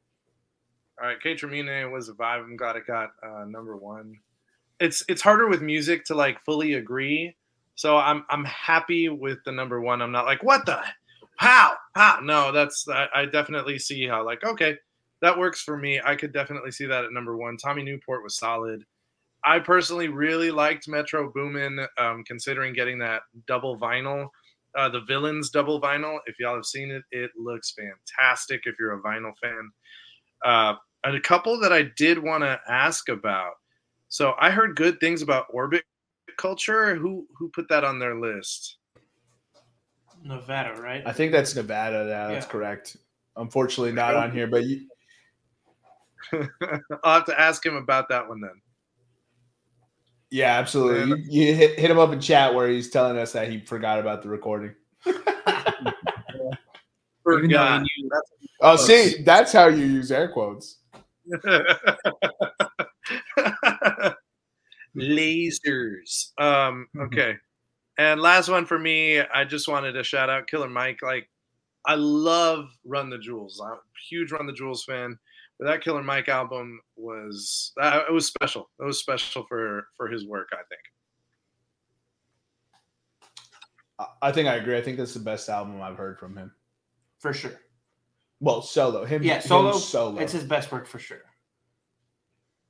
All 1.00 1.08
right, 1.08 1.18
Kaytramine 1.20 1.90
was 1.90 2.08
a 2.08 2.12
vibe. 2.12 2.44
I'm 2.44 2.56
glad 2.56 2.76
it 2.76 2.86
got 2.86 3.10
uh, 3.22 3.44
number 3.46 3.76
one. 3.76 4.14
It's 4.78 5.02
it's 5.08 5.22
harder 5.22 5.48
with 5.48 5.62
music 5.62 6.04
to 6.06 6.14
like 6.14 6.44
fully 6.44 6.74
agree. 6.74 7.36
So 7.74 7.96
I'm 7.96 8.24
I'm 8.28 8.44
happy 8.44 9.08
with 9.08 9.38
the 9.44 9.52
number 9.52 9.80
one. 9.80 10.02
I'm 10.02 10.12
not 10.12 10.26
like 10.26 10.42
what 10.42 10.66
the 10.66 10.80
how 11.36 11.74
how 11.94 12.20
no. 12.22 12.52
That's 12.52 12.86
I, 12.88 13.08
I 13.14 13.24
definitely 13.26 13.78
see 13.78 14.06
how 14.06 14.24
like 14.24 14.44
okay 14.44 14.76
that 15.22 15.36
works 15.38 15.60
for 15.62 15.76
me. 15.76 16.00
I 16.04 16.14
could 16.16 16.32
definitely 16.32 16.70
see 16.72 16.86
that 16.86 17.04
at 17.04 17.12
number 17.12 17.36
one. 17.36 17.56
Tommy 17.56 17.82
Newport 17.82 18.22
was 18.22 18.36
solid. 18.36 18.84
I 19.44 19.58
personally 19.60 20.08
really 20.08 20.50
liked 20.52 20.88
Metro 20.88 21.32
Boomin, 21.32 21.84
um, 21.98 22.22
considering 22.24 22.74
getting 22.74 22.98
that 22.98 23.22
double 23.46 23.76
vinyl, 23.78 24.28
uh, 24.76 24.88
the 24.88 25.00
Villains 25.02 25.50
double 25.50 25.80
vinyl. 25.80 26.18
If 26.26 26.36
y'all 26.38 26.54
have 26.54 26.64
seen 26.66 26.90
it, 26.90 27.02
it 27.10 27.30
looks 27.36 27.72
fantastic. 27.72 28.62
If 28.64 28.76
you're 28.78 28.98
a 28.98 29.02
vinyl 29.02 29.32
fan, 29.42 29.70
uh, 30.44 30.74
and 31.04 31.16
a 31.16 31.20
couple 31.20 31.58
that 31.60 31.72
I 31.72 31.90
did 31.96 32.18
want 32.18 32.42
to 32.44 32.60
ask 32.68 33.08
about. 33.08 33.52
So 34.08 34.34
I 34.40 34.50
heard 34.50 34.76
good 34.76 35.00
things 35.00 35.22
about 35.22 35.46
Orbit 35.50 35.84
Culture. 36.36 36.94
Who 36.94 37.26
who 37.36 37.48
put 37.50 37.68
that 37.68 37.84
on 37.84 37.98
their 37.98 38.18
list? 38.18 38.76
Nevada, 40.24 40.80
right? 40.80 41.02
I 41.06 41.12
think 41.12 41.32
that's 41.32 41.54
Nevada. 41.56 42.06
Yeah, 42.08 42.28
that's 42.28 42.46
Yeah. 42.46 42.50
correct. 42.52 42.96
Unfortunately, 43.36 43.92
not 43.92 44.14
on 44.14 44.30
here, 44.30 44.46
but 44.46 44.64
you, 44.64 44.86
I'll 47.02 47.14
have 47.14 47.24
to 47.26 47.40
ask 47.40 47.64
him 47.64 47.76
about 47.76 48.08
that 48.10 48.28
one 48.28 48.40
then. 48.40 48.60
Yeah, 50.32 50.58
absolutely. 50.58 51.22
You, 51.28 51.46
you 51.48 51.54
hit, 51.54 51.78
hit 51.78 51.90
him 51.90 51.98
up 51.98 52.10
in 52.10 52.18
chat 52.20 52.54
where 52.54 52.66
he's 52.66 52.88
telling 52.88 53.18
us 53.18 53.32
that 53.32 53.50
he 53.50 53.60
forgot 53.60 54.00
about 54.00 54.22
the 54.22 54.30
recording. 54.30 54.74
Even 55.06 55.20
though 57.24 57.36
he 57.36 57.48
Forgot. 57.48 57.82
knew- 57.82 58.10
Oh, 58.62 58.76
see, 58.76 59.22
that's 59.24 59.52
how 59.52 59.66
you 59.68 59.84
use 59.84 60.10
air 60.10 60.28
quotes. 60.32 60.78
Lasers. 64.96 66.30
Um, 66.38 66.86
Mhm. 66.94 67.06
okay. 67.06 67.36
And 67.98 68.20
last 68.20 68.48
one 68.48 68.64
for 68.66 68.78
me, 68.78 69.20
I 69.20 69.44
just 69.44 69.68
wanted 69.68 69.92
to 69.92 70.02
shout 70.02 70.30
out 70.30 70.46
Killer 70.46 70.68
Mike. 70.68 71.00
Like, 71.02 71.28
I 71.86 71.94
love 71.96 72.70
Run 72.84 73.10
the 73.10 73.18
Jewels. 73.18 73.60
I'm 73.64 73.72
a 73.72 73.80
huge 74.08 74.32
Run 74.32 74.46
the 74.46 74.52
Jewels 74.52 74.84
fan. 74.84 75.18
But 75.62 75.70
that 75.70 75.80
Killer 75.84 76.02
Mike 76.02 76.28
album 76.28 76.80
was 76.96 77.70
uh, 77.80 78.00
it 78.08 78.12
was 78.12 78.26
special. 78.26 78.68
It 78.80 78.84
was 78.84 78.98
special 78.98 79.44
for 79.48 79.86
for 79.96 80.08
his 80.08 80.26
work, 80.26 80.48
I 80.52 80.56
think. 80.68 80.80
I- 84.00 84.28
I 84.28 84.32
think 84.32 84.48
I 84.48 84.56
agree. 84.56 84.76
I 84.76 84.82
think 84.82 84.96
that's 84.98 85.14
the 85.14 85.20
best 85.20 85.48
album 85.48 85.80
I've 85.80 85.96
heard 85.96 86.18
from 86.18 86.36
him. 86.36 86.52
for 87.20 87.32
sure. 87.32 87.52
Well, 88.40 88.60
solo. 88.62 89.04
Him, 89.04 89.22
Yeah, 89.22 89.34
him 89.36 89.42
solo. 89.42 89.72
solo. 89.74 90.18
It's 90.20 90.32
his 90.32 90.42
best 90.42 90.72
work 90.72 90.88
for 90.88 90.98
sure. 90.98 91.22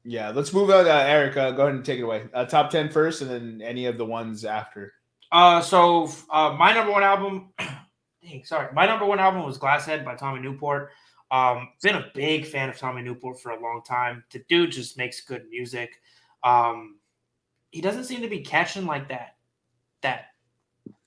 Yeah, 0.05 0.29
let's 0.29 0.53
move 0.53 0.69
on. 0.69 0.87
Uh, 0.87 0.91
Eric, 0.91 1.39
uh, 1.39 1.53
go 1.53 1.63
ahead 1.63 1.75
and 1.77 1.83
take 1.85 1.99
it 1.99 2.03
away. 2.03 2.29
Uh, 2.35 2.45
top 2.45 2.69
10 2.69 2.91
first, 2.91 3.23
and 3.23 3.31
then 3.31 3.63
any 3.65 3.87
of 3.87 3.97
the 3.97 4.05
ones 4.05 4.45
after. 4.45 4.93
Uh, 5.31 5.63
so 5.63 6.11
uh, 6.31 6.55
my 6.59 6.75
number 6.75 6.93
one 6.93 7.03
album, 7.03 7.55
dang, 8.23 8.45
sorry, 8.45 8.71
my 8.75 8.85
number 8.85 9.07
one 9.07 9.19
album 9.19 9.45
was 9.47 9.57
Glasshead 9.59 10.05
by 10.05 10.15
Tommy 10.15 10.41
Newport. 10.43 10.91
Um, 11.33 11.71
been 11.83 11.97
a 11.97 12.11
big 12.15 12.47
fan 12.47 12.69
of 12.69 12.77
Tommy 12.79 13.01
Newport 13.01 13.41
for 13.41 13.53
a 13.53 13.61
long 13.61 13.81
time. 13.83 14.23
The 14.31 14.45
dude 14.51 14.71
just 14.71 14.99
makes 14.99 15.23
good 15.23 15.49
music. 15.51 16.01
Um, 16.45 16.99
he 17.71 17.81
doesn't 17.81 18.05
seem 18.05 18.21
to 18.21 18.29
be 18.29 18.41
catching 18.41 18.85
like 18.85 19.09
that, 19.09 19.37
that 20.03 20.27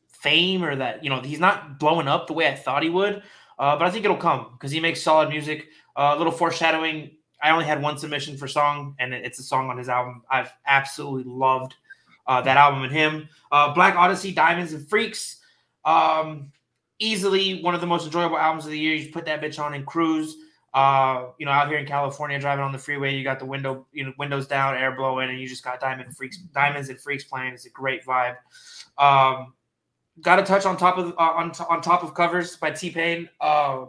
fame 0.09 0.63
or 0.63 0.75
that 0.75 1.03
you 1.03 1.09
know 1.11 1.21
he's 1.21 1.39
not 1.39 1.79
blowing 1.79 2.07
up 2.07 2.25
the 2.25 2.33
way 2.33 2.47
I 2.47 2.55
thought 2.55 2.81
he 2.81 2.89
would. 2.89 3.21
Uh, 3.59 3.77
but 3.77 3.85
I 3.85 3.91
think 3.91 4.03
it'll 4.03 4.17
come 4.17 4.47
because 4.53 4.71
he 4.71 4.79
makes 4.79 5.01
solid 5.01 5.29
music. 5.29 5.67
Uh, 5.95 6.13
a 6.15 6.17
little 6.17 6.33
foreshadowing. 6.33 7.11
I 7.41 7.51
only 7.51 7.65
had 7.65 7.81
one 7.81 7.97
submission 7.97 8.35
for 8.35 8.47
song, 8.47 8.95
and 8.97 9.13
it's 9.13 9.37
a 9.37 9.43
song 9.43 9.69
on 9.69 9.77
his 9.77 9.89
album. 9.89 10.23
I've 10.31 10.51
absolutely 10.65 11.31
loved 11.31 11.75
uh, 12.25 12.41
that 12.41 12.57
album 12.57 12.81
and 12.81 12.91
him. 12.91 13.29
Uh, 13.51 13.73
Black 13.73 13.95
Odyssey, 13.95 14.33
Diamonds 14.33 14.73
and 14.73 14.87
Freaks. 14.89 15.37
Um, 15.85 16.51
easily 16.99 17.61
one 17.61 17.75
of 17.75 17.81
the 17.81 17.87
most 17.87 18.05
enjoyable 18.05 18.37
albums 18.37 18.65
of 18.65 18.71
the 18.71 18.79
year. 18.79 18.95
You 18.95 19.11
put 19.11 19.25
that 19.25 19.41
bitch 19.41 19.59
on 19.59 19.73
and 19.73 19.85
cruise. 19.85 20.35
Uh, 20.73 21.27
you 21.37 21.45
know, 21.45 21.53
out 21.53 21.69
here 21.69 21.77
in 21.77 21.85
California, 21.85 22.37
driving 22.37 22.63
on 22.63 22.73
the 22.73 22.77
freeway, 22.77 23.15
you 23.15 23.23
got 23.23 23.39
the 23.39 23.45
window, 23.45 23.87
you 23.93 24.03
know, 24.03 24.13
windows 24.19 24.45
down, 24.45 24.75
air 24.75 24.93
blowing, 24.93 25.29
and 25.29 25.39
you 25.39 25.47
just 25.47 25.63
got 25.63 25.79
Diamond 25.79 26.15
Freaks, 26.17 26.37
Diamonds 26.53 26.89
and 26.89 26.99
Freaks 26.99 27.23
playing. 27.23 27.53
It's 27.53 27.65
a 27.65 27.69
great 27.69 28.05
vibe. 28.05 28.35
Um, 28.97 29.53
got 30.21 30.37
a 30.37 30.43
touch 30.43 30.65
on 30.65 30.75
top 30.75 30.97
of 30.97 31.13
uh, 31.17 31.21
on 31.21 31.51
on 31.69 31.81
top 31.81 32.03
of 32.03 32.13
covers 32.13 32.57
by 32.57 32.71
T 32.71 32.89
Pain. 32.89 33.29
Uh, 33.39 33.85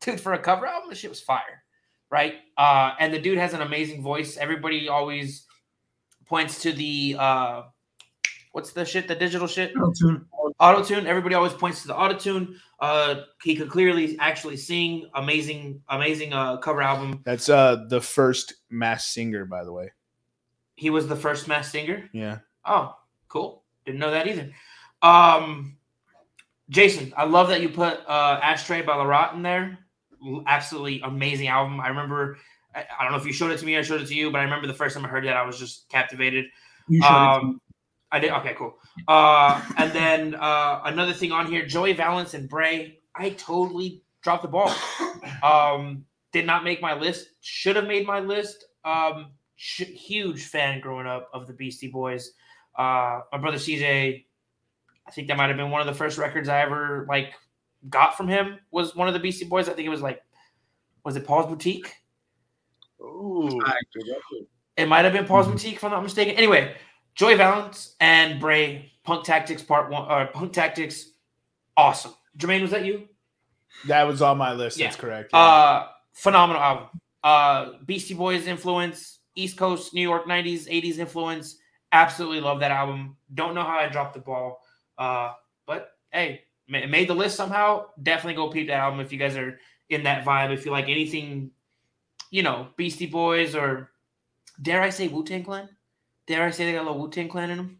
dude, 0.00 0.20
for 0.20 0.32
a 0.32 0.38
cover 0.38 0.66
album, 0.66 0.88
the 0.90 0.96
shit 0.96 1.10
was 1.10 1.20
fire, 1.20 1.62
right? 2.10 2.34
Uh, 2.58 2.94
and 2.98 3.14
the 3.14 3.20
dude 3.20 3.38
has 3.38 3.54
an 3.54 3.62
amazing 3.62 4.02
voice. 4.02 4.36
Everybody 4.36 4.88
always 4.88 5.46
points 6.26 6.60
to 6.62 6.72
the 6.72 7.14
uh, 7.20 7.62
what's 8.50 8.72
the 8.72 8.84
shit, 8.84 9.06
the 9.06 9.14
digital 9.14 9.46
shit, 9.46 9.76
Auto-tune. 9.76 10.26
Auto 10.60 10.82
tune. 10.82 11.06
Everybody 11.06 11.34
always 11.34 11.52
points 11.52 11.82
to 11.82 11.88
the 11.88 11.96
auto 11.96 12.16
tune. 12.16 12.60
Uh, 12.78 13.22
he 13.42 13.56
could 13.56 13.70
clearly 13.70 14.18
actually 14.18 14.56
sing. 14.56 15.08
Amazing, 15.14 15.82
amazing 15.88 16.32
uh, 16.32 16.58
cover 16.58 16.82
album. 16.82 17.20
That's 17.24 17.48
uh 17.48 17.86
the 17.88 18.00
first 18.00 18.54
mass 18.70 19.06
singer, 19.06 19.44
by 19.44 19.64
the 19.64 19.72
way. 19.72 19.92
He 20.74 20.90
was 20.90 21.06
the 21.06 21.16
first 21.16 21.48
mass 21.48 21.70
singer. 21.70 22.08
Yeah. 22.12 22.38
Oh, 22.64 22.94
cool. 23.28 23.62
Didn't 23.86 24.00
know 24.00 24.10
that 24.10 24.26
either. 24.26 24.50
Um, 25.00 25.78
Jason, 26.68 27.14
I 27.16 27.24
love 27.24 27.48
that 27.48 27.62
you 27.62 27.68
put 27.68 28.00
uh, 28.06 28.40
Ashtray 28.42 28.82
by 28.82 28.94
Larat 28.94 29.34
in 29.34 29.42
there. 29.42 29.78
Absolutely 30.46 31.00
amazing 31.02 31.48
album. 31.48 31.80
I 31.80 31.88
remember, 31.88 32.38
I, 32.74 32.84
I 32.98 33.04
don't 33.04 33.12
know 33.12 33.18
if 33.18 33.24
you 33.24 33.32
showed 33.32 33.52
it 33.52 33.58
to 33.58 33.66
me, 33.66 33.76
I 33.76 33.82
showed 33.82 34.00
it 34.00 34.08
to 34.08 34.14
you, 34.14 34.30
but 34.30 34.38
I 34.40 34.44
remember 34.44 34.66
the 34.66 34.74
first 34.74 34.96
time 34.96 35.04
I 35.04 35.08
heard 35.08 35.24
that, 35.24 35.36
I 35.36 35.46
was 35.46 35.58
just 35.58 35.88
captivated. 35.88 36.46
You 36.88 37.00
showed 37.00 37.08
it 37.08 37.38
to 37.38 37.44
me. 37.44 37.50
Um, 37.50 37.60
I 38.10 38.18
did. 38.18 38.30
Okay, 38.32 38.54
cool. 38.58 38.78
Uh, 39.08 39.62
and 39.78 39.92
then 39.92 40.34
uh, 40.34 40.80
another 40.84 41.12
thing 41.12 41.32
on 41.32 41.46
here, 41.46 41.66
Joey 41.66 41.92
Valence 41.92 42.34
and 42.34 42.48
Brae. 42.48 42.98
I 43.14 43.30
totally 43.30 44.02
dropped 44.22 44.42
the 44.42 44.48
ball. 44.48 44.72
Um, 45.42 46.04
did 46.32 46.46
not 46.46 46.64
make 46.64 46.80
my 46.80 46.94
list. 46.94 47.28
Should 47.40 47.76
have 47.76 47.86
made 47.86 48.06
my 48.06 48.20
list. 48.20 48.64
Um, 48.84 49.32
sh- 49.56 49.82
huge 49.82 50.44
fan 50.46 50.80
growing 50.80 51.06
up 51.06 51.28
of 51.32 51.46
the 51.46 51.52
Beastie 51.52 51.88
Boys. 51.90 52.32
Uh, 52.76 53.20
my 53.32 53.38
brother 53.38 53.56
CJ. 53.58 54.24
I 55.06 55.10
think 55.12 55.28
that 55.28 55.36
might 55.36 55.48
have 55.48 55.56
been 55.56 55.70
one 55.70 55.80
of 55.80 55.86
the 55.86 55.94
first 55.94 56.18
records 56.18 56.48
I 56.48 56.60
ever 56.60 57.06
like 57.08 57.32
got 57.88 58.16
from 58.16 58.28
him. 58.28 58.58
Was 58.70 58.96
one 58.96 59.08
of 59.08 59.14
the 59.14 59.20
Beastie 59.20 59.44
Boys. 59.46 59.68
I 59.68 59.72
think 59.72 59.86
it 59.86 59.90
was 59.90 60.02
like, 60.02 60.20
was 61.04 61.16
it 61.16 61.24
Paul's 61.26 61.46
Boutique? 61.46 61.92
Ooh, 63.00 63.46
I- 63.64 63.74
good 63.94 64.08
record. 64.08 64.46
It 64.76 64.86
might 64.88 65.04
have 65.04 65.12
been 65.14 65.24
Paul's 65.26 65.46
Mhm. 65.46 65.52
Boutique, 65.52 65.76
if 65.76 65.84
I'm 65.84 65.90
not 65.90 66.02
mistaken. 66.02 66.34
Anyway, 66.34 66.76
Joey 67.16 67.34
Valence 67.34 67.96
and 67.98 68.38
Brae, 68.38 68.92
Punk 69.02 69.24
Tactics 69.24 69.62
Part 69.62 69.90
One, 69.90 70.10
or 70.10 70.26
Punk 70.26 70.52
Tactics, 70.52 71.10
awesome. 71.76 72.14
Jermaine, 72.38 72.60
was 72.60 72.70
that 72.70 72.84
you? 72.84 73.08
That 73.86 74.04
was 74.04 74.20
on 74.20 74.36
my 74.38 74.52
list. 74.52 74.78
That's 74.78 74.96
correct. 74.96 75.30
yeah. 75.32 75.38
Uh, 75.38 75.88
phenomenal 76.12 76.62
album. 76.62 76.88
Uh, 77.24 77.72
Beastie 77.84 78.14
Boys 78.14 78.46
influence, 78.46 79.20
East 79.34 79.56
Coast, 79.56 79.94
New 79.94 80.02
York 80.02 80.26
90s, 80.26 80.68
80s 80.68 80.98
influence. 80.98 81.56
Absolutely 81.90 82.40
love 82.40 82.60
that 82.60 82.70
album. 82.70 83.16
Don't 83.32 83.54
know 83.54 83.62
how 83.62 83.78
I 83.78 83.88
dropped 83.88 84.14
the 84.14 84.20
ball. 84.20 84.60
Uh, 84.98 85.32
but 85.66 85.92
hey, 86.12 86.42
it 86.68 86.90
made 86.90 87.08
the 87.08 87.14
list 87.14 87.36
somehow. 87.36 87.86
Definitely 88.02 88.34
go 88.34 88.50
peep 88.50 88.68
that 88.68 88.74
album 88.78 89.00
if 89.00 89.12
you 89.12 89.18
guys 89.18 89.36
are 89.36 89.58
in 89.88 90.02
that 90.04 90.24
vibe. 90.24 90.52
If 90.52 90.66
you 90.66 90.72
like 90.72 90.88
anything, 90.88 91.50
you 92.30 92.42
know, 92.42 92.68
Beastie 92.76 93.06
Boys 93.06 93.54
or 93.54 93.90
dare 94.60 94.82
I 94.82 94.90
say 94.90 95.08
Wu 95.08 95.24
Tang 95.24 95.44
Clan? 95.44 95.68
Dare 96.26 96.44
I 96.44 96.50
say 96.50 96.66
they 96.66 96.72
got 96.72 96.82
a 96.82 96.86
little 96.90 97.00
Wu 97.00 97.10
Tang 97.10 97.28
Clan 97.28 97.50
in 97.50 97.56
them? 97.58 97.78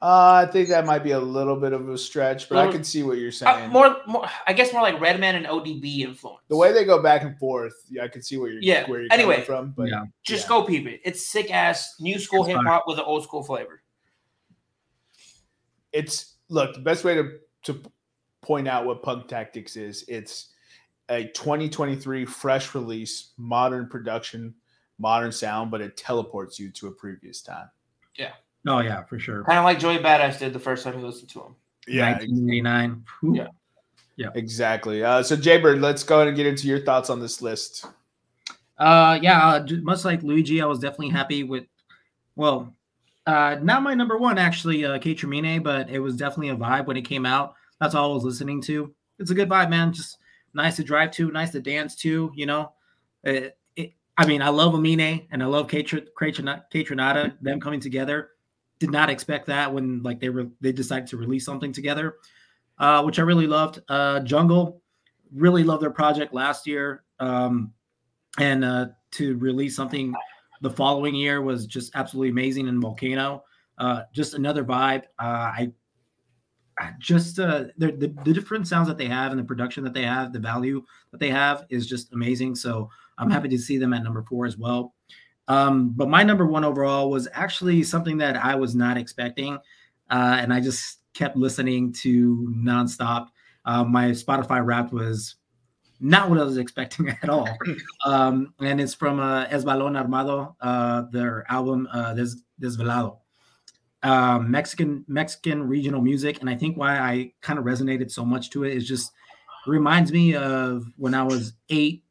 Uh, 0.00 0.46
I 0.46 0.50
think 0.52 0.68
that 0.68 0.86
might 0.86 1.02
be 1.02 1.10
a 1.10 1.18
little 1.18 1.56
bit 1.56 1.72
of 1.72 1.88
a 1.88 1.98
stretch, 1.98 2.48
but 2.48 2.58
I 2.58 2.70
can 2.70 2.84
see 2.84 3.02
what 3.02 3.18
you're 3.18 3.30
Uh, 3.30 3.32
saying. 3.32 3.70
more, 3.70 3.96
more, 4.06 4.28
I 4.46 4.52
guess 4.52 4.72
more 4.72 4.82
like 4.82 5.00
Redman 5.00 5.34
and 5.34 5.46
ODB 5.46 6.02
influence. 6.02 6.42
the 6.48 6.56
way 6.56 6.72
they 6.72 6.84
go 6.84 7.02
back 7.02 7.22
and 7.22 7.36
forth, 7.38 7.74
yeah, 7.90 8.04
I 8.04 8.08
can 8.08 8.22
see 8.22 8.36
where 8.36 8.50
you're 8.50 8.62
Yeah, 8.62 8.88
where 8.88 9.02
you're 9.02 9.12
anyway. 9.12 9.44
coming 9.44 9.46
from. 9.46 9.70
But 9.76 9.88
Yeah. 9.88 10.04
Just 10.22 10.44
Yeah. 10.44 10.48
go 10.50 10.62
peep 10.64 10.86
it. 10.86 11.00
It's 11.04 11.26
sick 11.26 11.50
ass 11.52 11.96
new 11.98 12.18
school 12.20 12.44
hip 12.44 12.58
hop 12.64 12.84
with 12.86 12.98
an 12.98 13.04
old 13.06 13.24
school 13.24 13.42
flavor. 13.42 13.82
it's 15.92 16.34
look 16.50 16.74
the 16.74 16.80
best 16.80 17.02
way 17.02 17.14
to 17.14 17.38
to 17.64 17.82
point 18.42 18.68
out 18.68 18.84
what 18.84 19.02
Punk 19.02 19.26
Tactics 19.26 19.74
is. 19.76 20.04
It's 20.06 20.52
a 21.08 21.24
2023 21.28 22.24
fresh 22.26 22.74
release, 22.74 23.32
modern 23.38 23.88
production, 23.88 24.54
modern 24.98 25.32
sound, 25.32 25.70
but 25.70 25.80
it 25.80 25.96
teleports 25.96 26.58
you 26.58 26.70
to 26.72 26.86
a 26.88 26.92
previous 26.92 27.40
time. 27.42 27.68
Oh 28.66 28.80
yeah, 28.80 29.02
for 29.04 29.18
sure. 29.18 29.44
Kind 29.44 29.58
of 29.58 29.64
like 29.64 29.78
Joey 29.78 29.98
Badass 29.98 30.38
did 30.38 30.52
the 30.52 30.58
first 30.58 30.84
time 30.84 30.98
he 30.98 31.04
listened 31.04 31.30
to 31.30 31.40
him. 31.40 31.56
Yeah. 31.86 32.12
1989. 32.12 33.04
Whew. 33.20 33.46
Yeah. 34.16 34.30
exactly. 34.34 35.02
Uh, 35.04 35.22
so 35.22 35.36
Jaybird, 35.36 35.80
let's 35.80 36.02
go 36.02 36.16
ahead 36.16 36.28
and 36.28 36.36
get 36.36 36.46
into 36.46 36.66
your 36.66 36.80
thoughts 36.80 37.08
on 37.08 37.20
this 37.20 37.40
list. 37.40 37.86
Uh, 38.76 39.18
yeah, 39.22 39.46
uh, 39.46 39.66
much 39.82 40.04
like 40.04 40.22
Luigi, 40.22 40.60
I 40.60 40.66
was 40.66 40.80
definitely 40.80 41.10
happy 41.10 41.44
with. 41.44 41.64
Well, 42.36 42.74
uh, 43.26 43.56
not 43.62 43.82
my 43.82 43.94
number 43.94 44.16
one 44.16 44.38
actually, 44.38 44.84
uh, 44.84 44.98
Kaytramine, 44.98 45.62
but 45.62 45.88
it 45.88 45.98
was 45.98 46.16
definitely 46.16 46.50
a 46.50 46.56
vibe 46.56 46.86
when 46.86 46.96
it 46.96 47.02
came 47.02 47.26
out. 47.26 47.54
That's 47.80 47.94
all 47.94 48.10
I 48.10 48.14
was 48.14 48.24
listening 48.24 48.60
to. 48.62 48.92
It's 49.18 49.30
a 49.30 49.34
good 49.34 49.48
vibe, 49.48 49.70
man. 49.70 49.92
Just 49.92 50.18
nice 50.54 50.76
to 50.76 50.84
drive 50.84 51.10
to, 51.12 51.30
nice 51.30 51.50
to 51.50 51.60
dance 51.60 51.94
to. 51.96 52.30
You 52.34 52.46
know, 52.46 52.72
it, 53.24 53.36
it, 53.36 53.58
I 54.18 54.26
mean, 54.26 54.42
I 54.42 54.48
love 54.48 54.74
Amine 54.74 55.28
and 55.30 55.42
I 55.42 55.46
love 55.46 55.68
Trinata. 55.68 57.40
Them 57.40 57.60
coming 57.60 57.80
together. 57.80 58.30
Did 58.80 58.90
not 58.90 59.10
expect 59.10 59.46
that 59.46 59.72
when 59.72 60.02
like 60.02 60.20
they 60.20 60.28
were 60.28 60.48
they 60.60 60.72
decided 60.72 61.08
to 61.08 61.16
release 61.16 61.44
something 61.44 61.72
together, 61.72 62.16
uh, 62.78 63.02
which 63.02 63.18
I 63.18 63.22
really 63.22 63.46
loved. 63.46 63.80
Uh, 63.88 64.20
Jungle, 64.20 64.82
really 65.32 65.62
loved 65.62 65.82
their 65.82 65.90
project 65.90 66.34
last 66.34 66.66
year. 66.66 67.04
Um, 67.20 67.72
and 68.38 68.64
uh, 68.64 68.86
to 69.12 69.36
release 69.38 69.74
something 69.74 70.14
the 70.62 70.70
following 70.70 71.14
year 71.14 71.40
was 71.40 71.66
just 71.66 71.94
absolutely 71.94 72.30
amazing. 72.30 72.68
And 72.68 72.80
Volcano, 72.80 73.44
uh, 73.78 74.02
just 74.12 74.34
another 74.34 74.64
vibe. 74.64 75.04
Uh, 75.18 75.50
I, 75.54 75.72
I 76.78 76.92
just 76.98 77.38
uh, 77.38 77.64
the, 77.78 77.92
the 77.92 78.14
the 78.24 78.32
different 78.32 78.66
sounds 78.66 78.88
that 78.88 78.98
they 78.98 79.06
have 79.06 79.30
and 79.32 79.40
the 79.40 79.44
production 79.44 79.84
that 79.84 79.94
they 79.94 80.04
have, 80.04 80.32
the 80.32 80.40
value 80.40 80.84
that 81.12 81.18
they 81.18 81.30
have 81.30 81.66
is 81.68 81.86
just 81.86 82.12
amazing. 82.12 82.54
So 82.54 82.90
I'm 83.18 83.30
happy 83.30 83.48
to 83.48 83.58
see 83.58 83.78
them 83.78 83.92
at 83.92 84.02
number 84.02 84.22
four 84.22 84.46
as 84.46 84.56
well. 84.56 84.94
Um, 85.48 85.90
but 85.96 86.08
my 86.08 86.22
number 86.22 86.46
one 86.46 86.64
overall 86.64 87.10
was 87.10 87.26
actually 87.32 87.82
something 87.82 88.18
that 88.18 88.36
I 88.36 88.54
was 88.54 88.74
not 88.74 88.96
expecting, 88.96 89.54
uh, 90.10 90.36
and 90.40 90.52
I 90.52 90.60
just 90.60 90.98
kept 91.14 91.36
listening 91.36 91.92
to 91.94 92.52
nonstop. 92.56 93.28
Uh, 93.64 93.82
my 93.84 94.10
Spotify 94.10 94.64
rap 94.64 94.92
was 94.92 95.36
not 96.00 96.30
what 96.30 96.38
I 96.38 96.44
was 96.44 96.58
expecting 96.64 97.08
at 97.08 97.28
all. 97.28 97.48
um, 98.04 98.54
and 98.60 98.80
it's 98.80 98.94
from 98.94 99.20
uh, 99.20 99.44
Es 99.50 99.64
Armado, 99.64 100.54
uh, 100.60 101.02
their 101.10 101.44
album 101.50 101.88
uh, 101.92 102.14
Des- 102.14 102.36
Desvelado. 102.60 103.18
uh, 104.02 104.38
Mexican 104.38 105.04
Mexican 105.08 105.66
regional 105.66 106.00
music, 106.00 106.40
and 106.40 106.48
I 106.48 106.54
think 106.54 106.76
why 106.76 106.98
I 106.98 107.32
kind 107.40 107.58
of 107.58 107.64
resonated 107.64 108.10
so 108.10 108.24
much 108.24 108.50
to 108.50 108.64
it 108.64 108.76
is 108.76 108.86
just 108.86 109.12
it 109.66 109.70
reminds 109.70 110.12
me 110.12 110.34
of 110.36 110.84
when 110.96 111.14
I 111.14 111.22
was 111.24 111.54
eight 111.68 112.04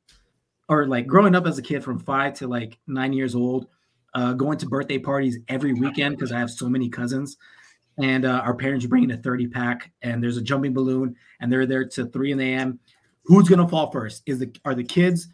or 0.70 0.86
like 0.86 1.08
growing 1.08 1.36
up 1.36 1.48
as 1.48 1.58
a 1.58 1.62
kid 1.62 1.84
from 1.84 2.00
five 2.00 2.34
to 2.36 2.48
like 2.48 2.78
nine 2.88 3.14
years 3.14 3.36
old, 3.36 3.68
uh, 4.14 4.34
going 4.34 4.58
to 4.58 4.66
birthday 4.66 4.98
parties 4.98 5.38
every 5.48 5.74
weekend 5.74 6.18
because 6.18 6.32
I 6.32 6.40
have 6.40 6.52
so 6.52 6.68
many 6.68 6.90
cousins. 6.90 7.38
And 8.00 8.26
uh, 8.26 8.42
our 8.44 8.54
parents 8.54 8.86
are 8.86 8.90
bringing 8.90 9.12
a 9.12 9.18
30 9.18 9.48
pack, 9.48 9.92
and 10.04 10.22
there's 10.22 10.38
a 10.38 10.42
jumping 10.42 10.74
balloon, 10.74 11.16
and 11.40 11.52
they're 11.52 11.66
there 11.66 11.86
to 11.86 12.06
3 12.06 12.32
in 12.32 12.38
the 12.38 12.54
a.m. 12.54 12.80
Who's 13.24 13.50
gonna 13.50 13.68
fall 13.68 13.92
first? 13.92 14.22
Is 14.26 14.40
the 14.40 14.56
are 14.66 14.76
the 14.76 14.84
kids 14.84 15.30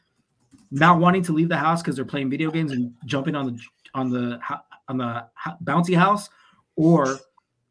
not 0.72 0.98
wanting 0.98 1.24
to 1.24 1.34
leave 1.34 1.50
the 1.50 1.58
house 1.58 1.82
because 1.82 1.96
they're 1.96 2.06
playing 2.06 2.30
video 2.30 2.50
games 2.50 2.72
and 2.72 2.94
jumping 3.06 3.36
on 3.36 3.48
the 3.48 3.60
on 3.94 4.10
the 4.10 4.40
on 4.88 4.98
the 4.98 5.26
bouncy 5.64 5.96
house, 5.96 6.30
or 6.78 7.20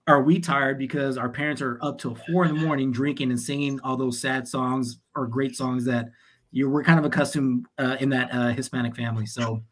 are 0.07 0.23
we 0.23 0.39
tired 0.39 0.79
because 0.79 1.17
our 1.17 1.29
parents 1.29 1.63
are 1.63 1.79
up 1.83 1.99
till 1.99 2.15
four 2.15 2.45
in 2.45 2.55
the 2.55 2.61
morning 2.61 2.93
drinking 2.93 3.31
and 3.31 3.41
singing 3.41 3.81
all 3.81 3.97
those 3.97 4.21
sad 4.21 4.47
songs 4.47 4.99
or 5.15 5.27
great 5.27 5.57
songs 5.57 5.85
that 5.85 6.11
you 6.53 6.71
we're 6.71 6.85
kind 6.85 6.99
of 6.99 7.05
accustomed 7.05 7.67
uh, 7.79 7.97
in 7.99 8.11
that 8.11 8.31
uh, 8.33 8.49
Hispanic 8.51 8.95
family. 8.95 9.27
So 9.27 9.63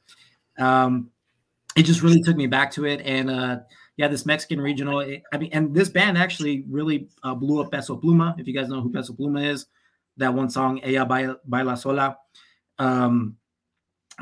um, 0.58 1.10
it 1.76 1.84
just 1.84 2.02
really 2.02 2.22
took 2.22 2.36
me 2.36 2.46
back 2.46 2.72
to 2.72 2.86
it. 2.86 3.00
And 3.04 3.30
uh, 3.30 3.60
yeah, 3.96 4.08
this 4.08 4.26
Mexican 4.26 4.60
regional. 4.60 5.00
It, 5.00 5.22
I 5.32 5.38
mean, 5.38 5.50
and 5.52 5.74
this 5.74 5.90
band 5.90 6.18
actually 6.18 6.64
really 6.68 7.08
uh, 7.22 7.34
blew 7.34 7.60
up 7.60 7.70
Peso 7.70 7.96
Pluma. 7.96 8.38
If 8.40 8.48
you 8.48 8.54
guys 8.54 8.68
know 8.68 8.80
who 8.80 8.90
Peso 8.90 9.12
Pluma 9.12 9.46
is, 9.46 9.66
that 10.16 10.32
one 10.32 10.50
song 10.50 10.80
"Ella 10.82 11.36
Baila 11.44 11.76
Sola." 11.76 12.16
Um, 12.78 13.36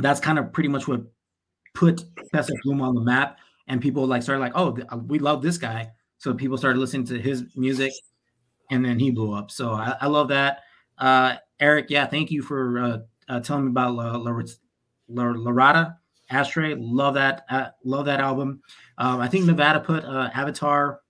that's 0.00 0.20
kind 0.20 0.38
of 0.38 0.52
pretty 0.52 0.68
much 0.68 0.88
what 0.88 1.02
put 1.74 2.02
Peso 2.32 2.52
Pluma 2.66 2.82
on 2.82 2.94
the 2.94 3.00
map. 3.00 3.38
And 3.68 3.80
people 3.80 4.06
like 4.06 4.22
started 4.22 4.40
like, 4.40 4.52
oh, 4.54 4.76
we 5.06 5.18
love 5.18 5.42
this 5.42 5.58
guy. 5.58 5.90
So 6.16 6.32
people 6.34 6.56
started 6.56 6.78
listening 6.78 7.04
to 7.06 7.20
his 7.20 7.44
music, 7.54 7.92
and 8.70 8.84
then 8.84 8.98
he 8.98 9.10
blew 9.10 9.32
up. 9.34 9.50
So 9.50 9.72
I, 9.72 9.94
I 10.00 10.06
love 10.06 10.28
that. 10.28 10.60
Uh, 10.96 11.36
Eric, 11.60 11.86
yeah, 11.88 12.06
thank 12.06 12.30
you 12.30 12.42
for 12.42 12.78
uh, 12.78 12.98
uh, 13.28 13.40
telling 13.40 13.64
me 13.64 13.70
about 13.70 13.94
La, 13.94 14.16
La, 14.16 14.42
Larada 15.10 15.96
Ashtray. 16.30 16.74
Love 16.78 17.14
that. 17.14 17.44
Uh, 17.50 17.68
love 17.84 18.04
that 18.06 18.20
album. 18.20 18.62
Um, 18.98 19.20
I 19.20 19.28
think 19.28 19.44
Nevada 19.44 19.80
put 19.80 20.04
uh, 20.04 20.30
Avatar 20.34 21.00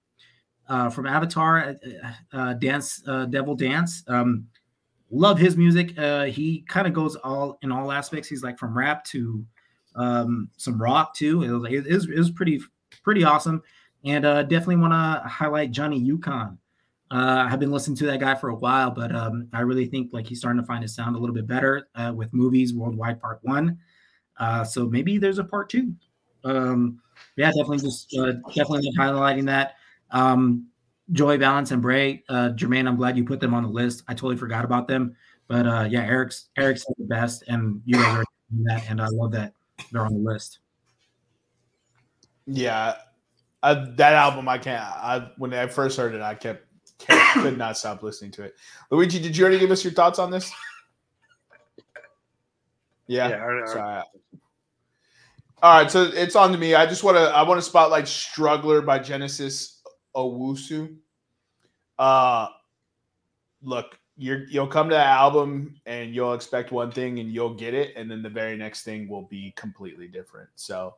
uh, 0.69 0.89
from 0.91 1.07
Avatar, 1.07 1.77
uh, 2.33 2.55
Dance 2.55 3.03
Devil 3.31 3.57
Dance. 3.57 4.05
Um, 4.09 4.47
love 5.11 5.39
his 5.39 5.57
music. 5.57 5.91
He 6.33 6.65
kind 6.69 6.87
of 6.87 6.93
goes 6.93 7.17
all 7.17 7.59
in 7.63 7.71
all 7.71 7.93
aspects. 7.93 8.29
He's 8.29 8.43
like 8.43 8.59
from 8.59 8.77
rap 8.77 9.05
to 9.07 9.45
um, 9.97 10.49
some 10.57 10.81
rock 10.81 11.15
too. 11.15 11.43
It 11.43 11.51
was, 11.51 11.65
it 11.71 12.11
it 12.11 12.19
was 12.19 12.31
pretty 12.31 12.61
pretty 13.03 13.25
awesome. 13.25 13.63
And 14.05 14.23
definitely 14.23 14.77
want 14.77 14.93
to 14.93 15.29
highlight 15.29 15.73
Johnny 15.73 15.99
Yukon. 15.99 16.59
Uh, 17.11 17.49
I've 17.51 17.61
been 17.61 17.71
listening 17.71 17.97
to 17.99 18.07
that 18.07 18.21
guy 18.21 18.35
for 18.35 18.51
a 18.51 18.55
while, 18.55 18.91
but 18.91 19.15
um, 19.15 19.49
I 19.53 19.61
really 19.61 19.87
think 19.87 20.13
like 20.13 20.27
he's 20.27 20.41
starting 20.41 20.61
to 20.61 20.67
find 20.67 20.83
his 20.83 20.95
sound 20.95 21.17
a 21.17 21.19
little 21.19 21.35
bit 21.35 21.47
better 21.47 21.89
uh, 21.95 22.13
with 22.15 22.33
movies 22.35 22.75
worldwide 22.75 23.21
part 23.21 23.39
one. 23.43 23.79
Uh, 24.39 24.65
so 24.65 24.87
maybe 24.87 25.19
there's 25.19 25.39
a 25.39 25.45
part 25.45 25.71
two. 25.71 25.95
Um, 26.45 27.01
yeah, 27.37 27.49
definitely 27.49 27.79
just 27.79 28.15
uh, 28.17 28.33
definitely 28.55 28.93
highlighting 28.99 29.47
that. 29.47 29.77
Um, 30.11 30.69
Joey 31.13 31.39
Valence 31.39 31.71
and 31.71 31.81
Brae, 31.81 32.23
uh, 32.29 32.51
Jermaine, 32.51 32.87
I'm 32.87 32.97
glad 32.97 33.17
you 33.17 33.25
put 33.25 33.41
them 33.41 33.55
on 33.55 33.63
the 33.63 33.69
list. 33.69 34.03
I 34.09 34.13
totally 34.13 34.37
forgot 34.37 34.65
about 34.65 34.87
them, 34.87 35.17
but 35.47 35.67
uh, 35.67 35.87
yeah, 35.89 36.03
Eric's 36.03 36.51
Eric's 36.59 36.85
the 36.85 37.05
best, 37.07 37.45
and 37.49 37.81
you 37.87 37.95
guys 37.95 38.19
are 38.19 38.25
doing 38.51 38.65
that, 38.65 38.85
and 38.91 39.01
I 39.01 39.07
love 39.11 39.33
that 39.33 39.55
they're 39.91 40.05
on 40.05 40.13
the 40.13 40.31
list. 40.31 40.59
Yeah, 42.47 42.97
that 43.63 44.01
album 44.01 44.49
I 44.49 44.59
can't. 44.59 44.83
I 44.83 45.31
when 45.39 45.55
I 45.55 45.67
first 45.67 45.97
heard 45.97 46.15
it, 46.15 46.21
I 46.21 46.35
kept 46.35 46.68
could 46.99 47.59
not 47.59 47.79
stop 47.79 48.03
listening 48.03 48.31
to 48.33 48.43
it. 48.43 48.57
Luigi, 48.91 49.21
did 49.21 49.37
you 49.37 49.45
already 49.45 49.59
give 49.59 49.71
us 49.71 49.85
your 49.85 49.93
thoughts 49.93 50.19
on 50.19 50.31
this? 50.31 50.53
Yeah. 53.07 53.29
yeah 53.29 53.67
Sorry. 53.67 54.03
All 55.61 55.73
right, 55.81 55.91
so 55.91 56.05
it's 56.05 56.37
on 56.37 56.53
to 56.53 56.59
me. 56.59 56.77
I 56.77 56.87
just 56.87 57.03
want 57.03 57.17
to 57.17 57.23
I 57.23 57.43
want 57.43 57.59
to 57.59 57.63
spotlight 57.63 58.07
"Struggler" 58.07 58.81
by 58.81 59.01
Genesis 59.01 59.81
Owusu. 60.15 60.95
Uh, 61.99 62.47
look, 63.63 63.99
you 64.17 64.47
you'll 64.49 64.69
come 64.69 64.89
to 64.89 64.95
the 64.95 65.05
album 65.05 65.81
and 65.85 66.15
you'll 66.15 66.35
expect 66.35 66.71
one 66.71 66.93
thing 66.93 67.19
and 67.19 67.33
you'll 67.33 67.55
get 67.55 67.75
it, 67.75 67.95
and 67.97 68.09
then 68.09 68.23
the 68.23 68.29
very 68.29 68.57
next 68.57 68.85
thing 68.85 69.09
will 69.09 69.23
be 69.23 69.53
completely 69.57 70.07
different. 70.07 70.49
So 70.55 70.95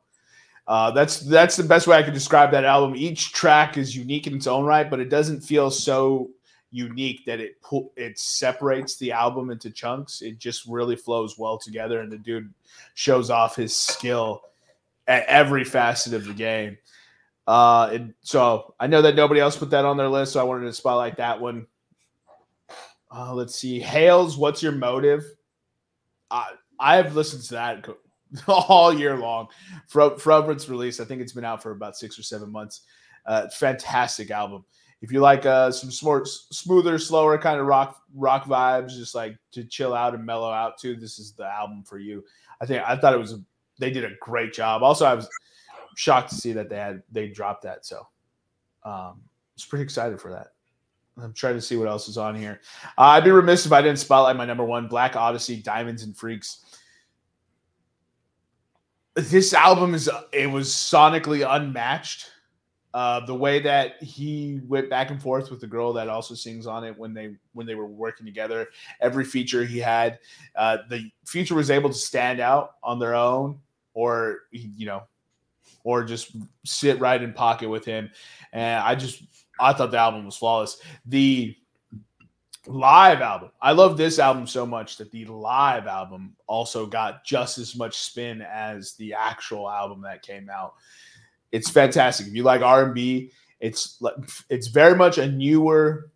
uh, 0.67 0.91
that's 0.91 1.19
that's 1.21 1.55
the 1.55 1.63
best 1.63 1.87
way 1.87 1.97
I 1.97 2.03
could 2.03 2.13
describe 2.13 2.51
that 2.51 2.65
album. 2.65 2.95
Each 2.95 3.31
track 3.33 3.77
is 3.77 3.95
unique 3.95 4.27
in 4.27 4.35
its 4.35 4.47
own 4.47 4.65
right, 4.65 4.89
but 4.89 4.99
it 4.99 5.09
doesn't 5.09 5.41
feel 5.41 5.71
so 5.71 6.29
unique 6.71 7.25
that 7.25 7.39
it 7.39 7.61
pu- 7.61 7.91
it 7.95 8.17
separates 8.17 8.97
the 8.97 9.11
album 9.11 9.49
into 9.49 9.69
chunks. 9.69 10.21
It 10.21 10.39
just 10.39 10.65
really 10.67 10.95
flows 10.95 11.37
well 11.37 11.57
together, 11.57 11.99
and 11.99 12.11
the 12.11 12.17
dude 12.17 12.53
shows 12.93 13.29
off 13.29 13.55
his 13.55 13.75
skill 13.75 14.43
at 15.07 15.25
every 15.25 15.63
facet 15.63 16.13
of 16.13 16.25
the 16.25 16.33
game. 16.33 16.77
Uh, 17.47 17.89
it, 17.93 18.01
so 18.21 18.73
I 18.79 18.87
know 18.87 19.01
that 19.01 19.15
nobody 19.15 19.41
else 19.41 19.57
put 19.57 19.71
that 19.71 19.83
on 19.83 19.97
their 19.97 20.07
list, 20.07 20.33
so 20.33 20.39
I 20.39 20.43
wanted 20.43 20.65
to 20.65 20.73
spotlight 20.73 21.17
that 21.17 21.41
one. 21.41 21.67
Uh, 23.13 23.33
let's 23.33 23.55
see, 23.55 23.79
Hales, 23.79 24.37
what's 24.37 24.63
your 24.63 24.71
motive? 24.71 25.23
I 26.81 26.95
have 26.95 27.15
listened 27.15 27.43
to 27.43 27.53
that 27.55 27.87
all 28.47 28.93
year 28.93 29.17
long 29.17 29.47
from 29.87 30.17
from 30.17 30.49
its 30.49 30.69
release. 30.69 30.99
I 30.99 31.05
think 31.05 31.21
it's 31.21 31.33
been 31.33 31.45
out 31.45 31.61
for 31.61 31.71
about 31.71 31.97
six 31.97 32.17
or 32.17 32.23
seven 32.23 32.51
months. 32.51 32.81
Uh, 33.25 33.49
fantastic 33.49 34.31
album. 34.31 34.65
If 35.01 35.11
you 35.11 35.19
like 35.19 35.45
uh, 35.45 35.71
some 35.71 35.89
smart, 35.89 36.27
smoother, 36.27 36.99
slower 36.99 37.37
kind 37.37 37.59
of 37.59 37.65
rock 37.65 38.01
rock 38.15 38.45
vibes, 38.45 38.95
just 38.95 39.15
like 39.15 39.35
to 39.51 39.63
chill 39.63 39.93
out 39.93 40.13
and 40.13 40.25
mellow 40.25 40.51
out 40.51 40.77
to, 40.79 40.95
this 40.95 41.17
is 41.17 41.33
the 41.33 41.45
album 41.45 41.83
for 41.83 41.97
you. 41.97 42.23
I 42.61 42.65
think 42.65 42.83
I 42.87 42.95
thought 42.95 43.13
it 43.13 43.19
was 43.19 43.33
a, 43.33 43.41
they 43.79 43.89
did 43.89 44.05
a 44.05 44.15
great 44.19 44.53
job. 44.53 44.83
Also, 44.83 45.05
I 45.05 45.15
was 45.15 45.27
shocked 45.95 46.29
to 46.29 46.35
see 46.35 46.53
that 46.53 46.69
they 46.69 46.77
had 46.77 47.03
they 47.11 47.27
dropped 47.27 47.63
that. 47.63 47.85
So 47.85 47.97
um, 48.85 49.21
I 49.21 49.55
was 49.55 49.65
pretty 49.65 49.83
excited 49.83 50.21
for 50.21 50.31
that. 50.31 50.53
I'm 51.21 51.33
trying 51.33 51.55
to 51.55 51.61
see 51.61 51.75
what 51.75 51.87
else 51.87 52.07
is 52.07 52.17
on 52.17 52.35
here. 52.35 52.61
Uh, 52.97 53.01
I'd 53.01 53.23
be 53.23 53.31
remiss 53.31 53.65
if 53.65 53.71
I 53.71 53.81
didn't 53.81 53.99
spotlight 53.99 54.37
my 54.37 54.45
number 54.45 54.63
one, 54.63 54.87
Black 54.87 55.15
Odyssey, 55.15 55.57
Diamonds 55.61 56.03
and 56.03 56.15
Freaks 56.15 56.63
this 59.15 59.53
album 59.53 59.93
is 59.93 60.09
it 60.31 60.49
was 60.49 60.69
sonically 60.69 61.47
unmatched. 61.47 62.29
Uh, 62.93 63.25
the 63.25 63.33
way 63.33 63.57
that 63.59 64.03
he 64.03 64.59
went 64.67 64.89
back 64.89 65.11
and 65.11 65.21
forth 65.21 65.49
with 65.49 65.61
the 65.61 65.67
girl 65.67 65.93
that 65.93 66.09
also 66.09 66.33
sings 66.35 66.67
on 66.67 66.83
it 66.83 66.97
when 66.97 67.13
they 67.13 67.33
when 67.53 67.65
they 67.65 67.75
were 67.75 67.87
working 67.87 68.25
together, 68.25 68.67
every 68.99 69.23
feature 69.23 69.63
he 69.63 69.79
had, 69.79 70.19
uh, 70.57 70.77
the 70.89 71.09
feature 71.25 71.55
was 71.55 71.71
able 71.71 71.89
to 71.89 71.95
stand 71.95 72.41
out 72.41 72.75
on 72.83 72.99
their 72.99 73.15
own, 73.15 73.57
or 73.93 74.39
you 74.51 74.85
know, 74.85 75.03
or 75.85 76.03
just 76.03 76.35
sit 76.65 76.99
right 76.99 77.21
in 77.21 77.31
pocket 77.31 77.69
with 77.69 77.85
him. 77.85 78.09
And 78.51 78.83
I 78.83 78.95
just 78.95 79.23
I 79.57 79.71
thought 79.71 79.91
the 79.91 79.97
album 79.97 80.25
was 80.25 80.35
flawless. 80.35 80.81
The 81.05 81.55
live 82.67 83.21
album. 83.21 83.49
I 83.61 83.71
love 83.71 83.97
this 83.97 84.19
album 84.19 84.45
so 84.45 84.65
much 84.65 84.97
that 84.97 85.11
the 85.11 85.25
live 85.25 85.87
album 85.87 86.35
also 86.47 86.85
got 86.85 87.23
just 87.23 87.57
as 87.57 87.75
much 87.75 87.97
spin 87.97 88.41
as 88.41 88.93
the 88.93 89.13
actual 89.13 89.69
album 89.69 90.01
that 90.01 90.21
came 90.21 90.49
out. 90.49 90.75
It's 91.51 91.69
fantastic. 91.69 92.27
If 92.27 92.33
you 92.33 92.43
like 92.43 92.61
R&B, 92.61 93.31
it's 93.59 94.01
it's 94.49 94.67
very 94.67 94.95
much 94.95 95.17
a 95.17 95.31
newer 95.31 96.09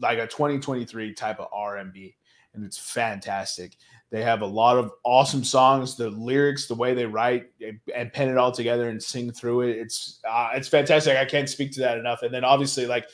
like 0.00 0.18
a 0.18 0.26
2023 0.26 1.12
type 1.14 1.40
of 1.40 1.48
R&B 1.52 2.14
and 2.54 2.64
it's 2.64 2.78
fantastic. 2.78 3.76
They 4.10 4.22
have 4.22 4.40
a 4.40 4.46
lot 4.46 4.78
of 4.78 4.92
awesome 5.04 5.44
songs. 5.44 5.96
The 5.96 6.10
lyrics, 6.10 6.66
the 6.66 6.74
way 6.74 6.94
they 6.94 7.04
write 7.04 7.50
and 7.94 8.12
pen 8.12 8.30
it 8.30 8.38
all 8.38 8.52
together 8.52 8.88
and 8.88 9.02
sing 9.02 9.30
through 9.30 9.62
it, 9.62 9.76
it's 9.76 10.20
uh, 10.28 10.50
it's 10.54 10.68
fantastic. 10.68 11.16
I 11.16 11.26
can't 11.26 11.48
speak 11.48 11.72
to 11.72 11.80
that 11.80 11.98
enough. 11.98 12.22
And 12.22 12.32
then 12.32 12.44
obviously, 12.44 12.86
like 12.86 13.06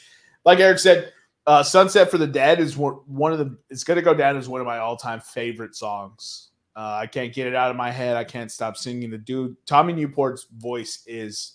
like 0.45 0.61
Eric 0.61 0.79
said, 0.79 1.13
uh, 1.47 1.63
"Sunset 1.63 2.11
for 2.11 2.19
the 2.19 2.27
Dead" 2.27 2.61
is 2.61 2.77
one 2.77 3.33
of 3.33 3.39
the. 3.39 3.57
It's 3.71 3.85
going 3.85 3.97
to 3.97 4.03
go 4.03 4.15
down 4.15 4.37
as 4.37 4.49
one 4.49 4.61
of 4.61 4.67
my 4.67 4.79
all-time 4.79 5.21
favorite 5.21 5.75
songs. 5.75 6.51
Uh, 6.77 6.99
I 7.03 7.07
can't 7.07 7.33
get 7.33 7.47
it 7.47 7.55
out 7.55 7.71
of 7.71 7.77
my 7.77 7.91
head. 7.91 8.17
I 8.17 8.25
can't 8.25 8.51
stop 8.51 8.77
singing. 8.77 9.11
The 9.11 9.19
dude, 9.19 9.57
Tommy 9.67 9.93
Newport's 9.93 10.47
voice 10.57 11.03
is 11.07 11.55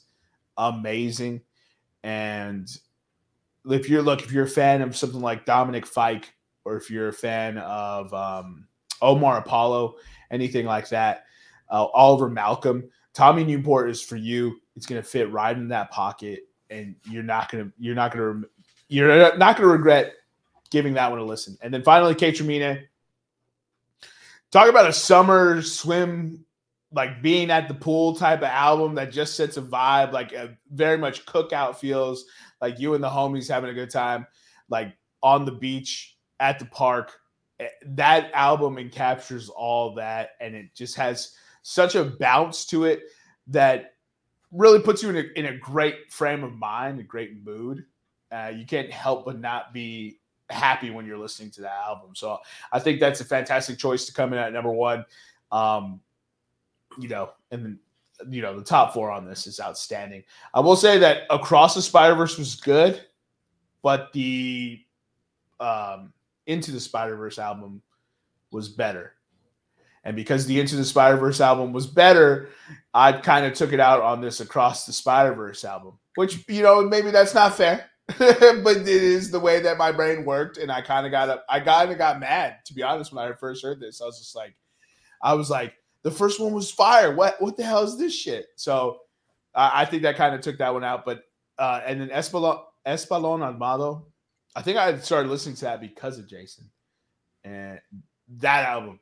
amazing, 0.57 1.41
and 2.03 2.69
if 3.69 3.89
you're 3.89 4.01
look, 4.01 4.23
if 4.23 4.31
you're 4.31 4.45
a 4.45 4.49
fan 4.49 4.81
of 4.81 4.95
something 4.95 5.21
like 5.21 5.45
Dominic 5.45 5.85
Fike, 5.85 6.33
or 6.65 6.75
if 6.75 6.89
you're 6.89 7.09
a 7.09 7.13
fan 7.13 7.57
of 7.57 8.13
um, 8.13 8.67
Omar 9.01 9.39
Apollo, 9.39 9.95
anything 10.31 10.65
like 10.65 10.89
that, 10.89 11.25
uh, 11.69 11.85
Oliver 11.85 12.29
Malcolm, 12.29 12.89
Tommy 13.13 13.43
Newport 13.43 13.89
is 13.89 14.01
for 14.01 14.15
you. 14.15 14.59
It's 14.75 14.85
going 14.85 15.01
to 15.01 15.07
fit 15.07 15.31
right 15.31 15.55
in 15.55 15.67
that 15.69 15.91
pocket, 15.91 16.41
and 16.69 16.95
you're 17.09 17.23
not 17.23 17.51
gonna 17.51 17.71
you're 17.77 17.95
not 17.95 18.13
gonna 18.13 18.43
you're 18.89 19.37
not 19.37 19.55
going 19.55 19.67
to 19.67 19.73
regret 19.73 20.13
giving 20.69 20.93
that 20.95 21.09
one 21.09 21.19
a 21.19 21.23
listen. 21.23 21.57
And 21.61 21.73
then 21.73 21.83
finally, 21.83 22.15
Kate. 22.15 22.37
Talk 24.51 24.67
about 24.67 24.89
a 24.89 24.93
summer 24.93 25.61
swim 25.61 26.43
like 26.91 27.21
being 27.21 27.51
at 27.51 27.67
the 27.67 27.73
pool 27.75 28.15
type 28.15 28.39
of 28.39 28.45
album 28.45 28.95
that 28.95 29.11
just 29.11 29.35
sets 29.35 29.57
a 29.57 29.61
vibe, 29.61 30.11
like 30.11 30.33
a 30.33 30.57
very 30.71 30.97
much 30.97 31.25
cookout 31.25 31.75
feels 31.75 32.25
like 32.61 32.79
you 32.79 32.95
and 32.95 33.03
the 33.03 33.09
homies 33.09 33.47
having 33.47 33.69
a 33.69 33.75
good 33.75 33.91
time, 33.91 34.25
like 34.69 34.95
on 35.21 35.45
the 35.45 35.51
beach 35.51 36.17
at 36.39 36.57
the 36.57 36.65
park. 36.65 37.11
Eh, 37.59 37.67
That 37.85 38.31
album 38.33 38.77
encaptures 38.77 39.49
all 39.55 39.93
that, 39.95 40.31
and 40.41 40.55
it 40.55 40.73
just 40.73 40.95
has 40.95 41.35
such 41.61 41.93
a 41.93 42.05
bounce 42.05 42.65
to 42.67 42.85
it 42.85 43.03
that 43.47 43.93
really 44.51 44.79
puts 44.79 45.03
you 45.03 45.09
in 45.09 45.17
a, 45.17 45.25
in 45.35 45.45
a 45.45 45.57
great 45.57 46.11
frame 46.11 46.43
of 46.43 46.53
mind, 46.53 46.99
a 46.99 47.03
great 47.03 47.45
mood. 47.45 47.85
Uh, 48.31 48.51
you 48.55 48.65
can't 48.65 48.91
help 48.91 49.25
but 49.25 49.39
not 49.39 49.73
be 49.73 50.19
happy 50.49 50.89
when 50.89 51.05
you're 51.05 51.17
listening 51.17 51.51
to 51.51 51.61
that 51.61 51.77
album. 51.85 52.11
So 52.15 52.39
I 52.71 52.79
think 52.79 52.99
that's 52.99 53.21
a 53.21 53.25
fantastic 53.25 53.77
choice 53.77 54.05
to 54.05 54.13
come 54.13 54.33
in 54.33 54.39
at 54.39 54.53
number 54.53 54.71
one. 54.71 55.05
Um, 55.51 56.01
you 56.99 57.07
know, 57.07 57.31
and 57.51 57.63
then 57.63 57.79
you 58.27 58.41
know 58.41 58.57
the 58.57 58.63
top 58.63 58.93
four 58.93 59.11
on 59.11 59.25
this 59.25 59.47
is 59.47 59.59
outstanding. 59.59 60.23
I 60.53 60.59
will 60.59 60.75
say 60.75 60.97
that 60.99 61.23
Across 61.29 61.75
the 61.75 61.81
Spider 61.81 62.15
Verse 62.15 62.37
was 62.37 62.55
good, 62.55 63.01
but 63.81 64.11
the 64.13 64.81
um, 65.59 66.13
Into 66.47 66.71
the 66.71 66.79
Spider 66.79 67.15
Verse 67.15 67.39
album 67.39 67.81
was 68.51 68.69
better. 68.69 69.13
And 70.03 70.15
because 70.15 70.45
the 70.45 70.59
Into 70.59 70.75
the 70.75 70.85
Spider 70.85 71.17
Verse 71.17 71.41
album 71.41 71.73
was 71.73 71.87
better, 71.87 72.49
I 72.93 73.13
kind 73.13 73.45
of 73.45 73.53
took 73.53 73.73
it 73.73 73.79
out 73.79 74.01
on 74.01 74.21
this 74.21 74.39
Across 74.39 74.85
the 74.85 74.93
Spider 74.93 75.33
Verse 75.33 75.63
album, 75.63 75.97
which 76.15 76.47
you 76.47 76.63
know 76.63 76.81
maybe 76.81 77.11
that's 77.11 77.33
not 77.33 77.55
fair, 77.55 77.88
but 78.17 78.77
it 78.77 78.87
is 78.87 79.29
the 79.29 79.39
way 79.39 79.59
that 79.59 79.77
my 79.77 79.91
brain 79.91 80.25
worked, 80.25 80.57
and 80.57 80.71
I 80.71 80.81
kind 80.81 81.05
of 81.05 81.11
got 81.11 81.29
up. 81.29 81.45
I 81.47 81.59
kind 81.59 81.91
of 81.91 81.97
got 81.97 82.19
mad 82.19 82.57
to 82.65 82.73
be 82.73 82.81
honest 82.81 83.13
when 83.13 83.23
I 83.23 83.33
first 83.33 83.63
heard 83.63 83.79
this. 83.79 84.01
I 84.01 84.05
was 84.05 84.17
just 84.17 84.35
like, 84.35 84.55
I 85.21 85.33
was 85.33 85.49
like, 85.49 85.73
the 86.01 86.11
first 86.11 86.39
one 86.39 86.53
was 86.53 86.71
fire. 86.71 87.13
What 87.13 87.39
what 87.41 87.55
the 87.55 87.63
hell 87.63 87.83
is 87.83 87.97
this 87.97 88.15
shit? 88.15 88.47
So 88.55 89.01
I 89.53 89.85
think 89.85 90.03
that 90.03 90.15
kind 90.15 90.33
of 90.33 90.41
took 90.41 90.57
that 90.57 90.73
one 90.73 90.83
out. 90.83 91.05
But 91.05 91.23
uh, 91.57 91.81
and 91.85 92.01
then 92.01 92.09
Eslabon 92.09 92.63
Eslabon 92.87 93.41
Armado, 93.41 94.05
I 94.55 94.61
think 94.61 94.77
I 94.77 94.97
started 94.97 95.29
listening 95.29 95.55
to 95.55 95.65
that 95.65 95.81
because 95.81 96.17
of 96.17 96.27
Jason, 96.27 96.69
and 97.43 97.79
that 98.37 98.65
album 98.65 98.99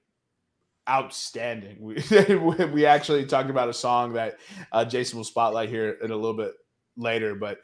outstanding. 0.89 1.78
We 1.82 2.65
we 2.65 2.86
actually 2.86 3.26
talked 3.26 3.50
about 3.50 3.70
a 3.70 3.74
song 3.74 4.13
that 4.13 4.38
uh, 4.72 4.86
Jason 4.86 5.17
will 5.17 5.24
spotlight 5.24 5.70
here 5.70 5.98
in 6.04 6.12
a 6.12 6.15
little 6.15 6.36
bit 6.36 6.54
later, 6.96 7.36
but 7.36 7.60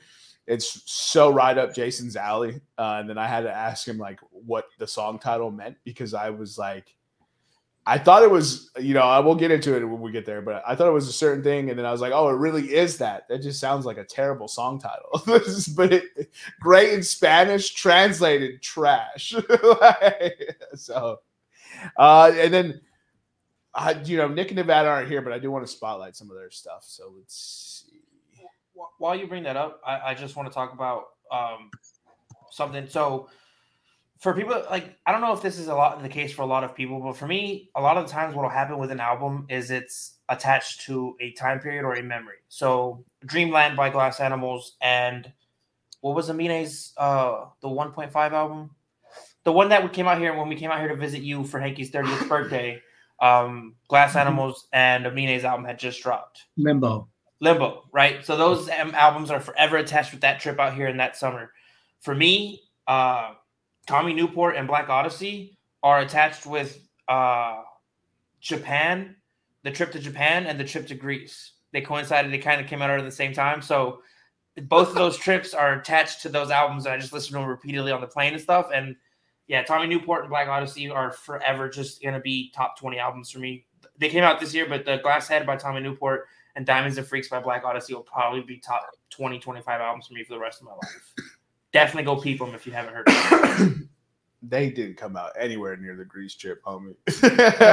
it's 0.47 0.82
so 0.86 1.29
right 1.29 1.58
up 1.58 1.73
Jason's 1.73 2.15
alley. 2.15 2.62
Uh, 2.77 2.97
and 2.99 3.10
then 3.10 3.17
I 3.17 3.27
had 3.27 3.41
to 3.41 3.51
ask 3.51 3.88
him 3.88 3.97
like 3.97 4.19
what 4.32 4.65
the 4.77 4.88
song 4.88 5.19
title 5.19 5.51
meant 5.51 5.77
because 5.84 6.13
I 6.13 6.29
was 6.29 6.58
like, 6.58 6.95
I 7.86 7.97
thought 7.97 8.23
it 8.23 8.32
was, 8.32 8.69
you 8.79 8.93
know, 8.93 9.01
I 9.01 9.19
will 9.19 9.36
get 9.36 9.51
into 9.51 9.75
it 9.75 9.84
when 9.84 9.99
we 9.99 10.12
get 10.12 10.25
there, 10.25 10.41
but 10.41 10.63
I 10.65 10.73
thought 10.73 10.88
it 10.88 10.93
was 10.93 11.10
a 11.10 11.13
certain 11.13 11.43
thing, 11.43 11.69
and 11.69 11.77
then 11.77 11.86
I 11.86 11.91
was 11.91 11.99
like, 11.99 12.13
oh, 12.13 12.29
it 12.29 12.38
really 12.38 12.73
is 12.73 12.97
that. 12.99 13.27
That 13.27 13.41
just 13.41 13.60
sounds 13.60 13.86
like 13.86 13.97
a 13.97 14.06
terrible 14.06 14.47
song 14.47 14.79
title. 14.79 15.21
but 15.75 15.91
it, 15.91 16.32
great 16.62 16.93
in 16.93 17.03
Spanish, 17.03 17.73
translated 17.73 18.62
trash. 18.62 19.36
so, 20.75 21.19
uh, 21.97 22.32
and 22.36 22.53
then 22.53 22.79
I, 23.73 23.99
you 24.03 24.15
know, 24.15 24.29
Nick 24.29 24.49
and 24.49 24.58
Nevada 24.58 24.88
aren't 24.88 25.10
here, 25.10 25.21
but 25.21 25.34
I 25.34 25.39
do 25.39 25.51
want 25.51 25.65
to 25.65 25.71
spotlight 25.71 26.15
some 26.15 26.29
of 26.29 26.38
their 26.38 26.51
stuff. 26.51 26.86
So 26.86 27.12
let's 27.17 27.84
see. 27.86 27.92
Wh- 28.75 29.01
While 29.01 29.15
you 29.15 29.27
bring 29.27 29.43
that 29.43 29.57
up, 29.57 29.81
I, 29.86 30.12
I 30.12 30.13
just 30.13 30.36
want 30.36 30.49
to 30.49 30.53
talk 30.53 30.73
about 30.73 31.05
um, 31.31 31.69
something. 32.51 32.88
So, 32.88 33.29
for 34.19 34.33
people 34.33 34.63
like, 34.69 34.97
I 35.05 35.12
don't 35.12 35.21
know 35.21 35.33
if 35.33 35.41
this 35.41 35.59
is 35.59 35.67
a 35.67 35.75
lot 35.75 36.01
the 36.01 36.09
case 36.09 36.31
for 36.33 36.43
a 36.43 36.45
lot 36.45 36.63
of 36.63 36.73
people, 36.73 36.99
but 36.99 37.17
for 37.17 37.27
me, 37.27 37.69
a 37.75 37.81
lot 37.81 37.97
of 37.97 38.05
the 38.05 38.12
times 38.12 38.36
what 38.36 38.43
will 38.43 38.49
happen 38.49 38.77
with 38.77 38.91
an 38.91 38.99
album 38.99 39.45
is 39.49 39.69
it's 39.69 40.15
attached 40.29 40.81
to 40.86 41.15
a 41.19 41.31
time 41.31 41.59
period 41.59 41.83
or 41.83 41.95
a 41.95 42.03
memory. 42.03 42.38
So, 42.47 43.03
Dreamland 43.25 43.75
by 43.75 43.89
Glass 43.89 44.19
Animals 44.19 44.77
and 44.81 45.31
what 46.01 46.15
was 46.15 46.29
Amine's 46.29 46.93
uh 46.97 47.45
the 47.62 47.69
1.5 47.69 48.13
album? 48.31 48.71
The 49.45 49.51
one 49.51 49.69
that 49.69 49.83
we 49.83 49.89
came 49.89 50.07
out 50.07 50.19
here 50.19 50.36
when 50.38 50.49
we 50.49 50.55
came 50.55 50.71
out 50.71 50.79
here 50.79 50.89
to 50.89 50.95
visit 50.95 51.21
you 51.21 51.43
for 51.43 51.59
Hanky's 51.59 51.91
30th 51.91 52.27
birthday. 52.29 52.81
Um, 53.21 53.75
Glass 53.88 54.15
Animals 54.15 54.67
and 54.73 55.05
Amine's 55.05 55.45
album 55.45 55.65
had 55.65 55.79
just 55.79 56.01
dropped. 56.01 56.43
Limbo. 56.57 57.07
Limbo, 57.43 57.84
right? 57.91 58.25
So 58.25 58.38
those 58.38 58.69
um, 58.69 58.95
albums 58.95 59.29
are 59.29 59.41
forever 59.41 59.75
attached 59.75 60.13
with 60.13 60.21
that 60.21 60.39
trip 60.39 60.60
out 60.60 60.73
here 60.73 60.88
in 60.88 60.97
that 60.97 61.17
summer. 61.17 61.51
For 61.99 62.15
me, 62.15 62.62
uh, 62.88 63.34
Tommy 63.86 64.13
Newport 64.13 64.56
and 64.56 64.65
Black 64.65 64.88
Odyssey 64.88 65.58
are 65.84 65.99
attached 65.99 66.45
with 66.45 66.79
uh, 67.10 67.63
Japan, 68.39 69.17
the 69.63 69.71
trip 69.71 69.91
to 69.91 69.99
Japan 69.99 70.45
and 70.45 70.58
the 70.58 70.63
trip 70.63 70.88
to 70.88 70.95
Greece. 70.95 71.51
They 71.73 71.82
coincided. 71.82 72.32
They 72.32 72.38
kind 72.38 72.62
of 72.62 72.67
came 72.67 72.82
out 72.82 72.89
at 72.89 73.03
the 73.03 73.12
same 73.12 73.34
time. 73.34 73.62
So 73.62 73.99
both 74.63 74.89
of 74.89 74.95
those 74.95 75.17
trips 75.17 75.53
are 75.53 75.73
attached 75.73 76.21
to 76.21 76.29
those 76.29 76.49
albums. 76.49 76.86
And 76.86 76.93
I 76.93 76.97
just 76.97 77.12
listened 77.12 77.34
to 77.34 77.39
them 77.39 77.49
repeatedly 77.49 77.91
on 77.91 77.99
the 77.99 78.08
plane 78.08 78.34
and 78.34 78.41
stuff. 78.41 78.69
And 78.73 78.95
yeah, 79.47 79.63
Tommy 79.63 79.88
Newport 79.88 80.21
and 80.21 80.29
Black 80.29 80.47
Odyssey 80.47 80.89
are 80.89 81.12
forever 81.12 81.67
just 81.67 82.01
going 82.01 82.13
to 82.13 82.21
be 82.21 82.51
top 82.56 82.79
20 82.79 82.99
albums 82.99 83.32
for 83.32 83.39
me. 83.39 83.65
They 83.97 84.08
came 84.08 84.23
out 84.23 84.39
this 84.39 84.53
year, 84.53 84.65
but 84.69 84.86
the 84.86 84.97
Glass 85.03 85.27
Head 85.27 85.45
by 85.45 85.58
Tommy 85.58 85.82
Newport 85.82 86.27
and 86.55 86.65
Diamonds 86.65 86.97
and 86.97 87.07
Freaks 87.07 87.29
by 87.29 87.39
Black 87.39 87.63
Odyssey 87.63 87.93
will 87.93 88.01
probably 88.01 88.41
be 88.41 88.57
top 88.57 88.83
20, 89.09 89.39
25 89.39 89.81
albums 89.81 90.07
for 90.07 90.13
me 90.13 90.23
for 90.23 90.33
the 90.33 90.39
rest 90.39 90.61
of 90.61 90.67
my 90.67 90.73
life. 90.73 91.13
Definitely 91.71 92.03
go 92.05 92.15
peep 92.21 92.39
them 92.39 92.53
if 92.53 92.65
you 92.67 92.71
haven't 92.73 92.93
heard 92.93 93.07
them. 93.07 93.89
they 94.43 94.69
didn't 94.69 94.97
come 94.97 95.15
out 95.15 95.31
anywhere 95.39 95.75
near 95.77 95.95
the 95.95 96.05
Greece 96.05 96.35
trip, 96.35 96.61
homie. 96.63 96.95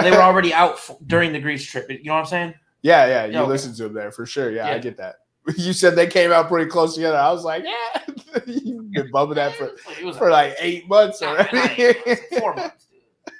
they 0.04 0.10
were 0.10 0.22
already 0.22 0.54
out 0.54 0.74
f- 0.74 0.96
during 1.06 1.32
the 1.32 1.40
Greece 1.40 1.64
trip. 1.64 1.90
You 1.90 2.02
know 2.04 2.14
what 2.14 2.20
I'm 2.20 2.26
saying? 2.26 2.54
Yeah, 2.82 3.06
yeah, 3.06 3.24
you 3.26 3.32
Yeah, 3.34 3.40
okay. 3.42 3.48
listened 3.50 3.76
to 3.76 3.82
them 3.84 3.92
there 3.94 4.10
for 4.12 4.24
sure. 4.24 4.50
Yeah, 4.50 4.68
I 4.68 4.78
get 4.78 4.96
that. 4.98 5.16
You 5.56 5.72
said 5.72 5.96
they 5.96 6.06
came 6.06 6.30
out 6.32 6.48
pretty 6.48 6.70
close 6.70 6.94
together. 6.94 7.16
I 7.16 7.32
was 7.32 7.44
like, 7.44 7.64
yeah, 7.64 8.02
you've 8.46 8.90
been 8.92 9.10
bumming 9.10 9.34
that 9.36 9.56
for, 9.56 9.70
It 9.98 10.04
was 10.04 10.16
for 10.16 10.30
like 10.30 10.54
eight 10.60 10.86
months 10.88 11.20
not- 11.22 11.38
not 11.38 11.54
already. 11.54 11.82
eight 11.82 12.06
months, 12.06 12.22
four 12.38 12.54
months. 12.54 12.86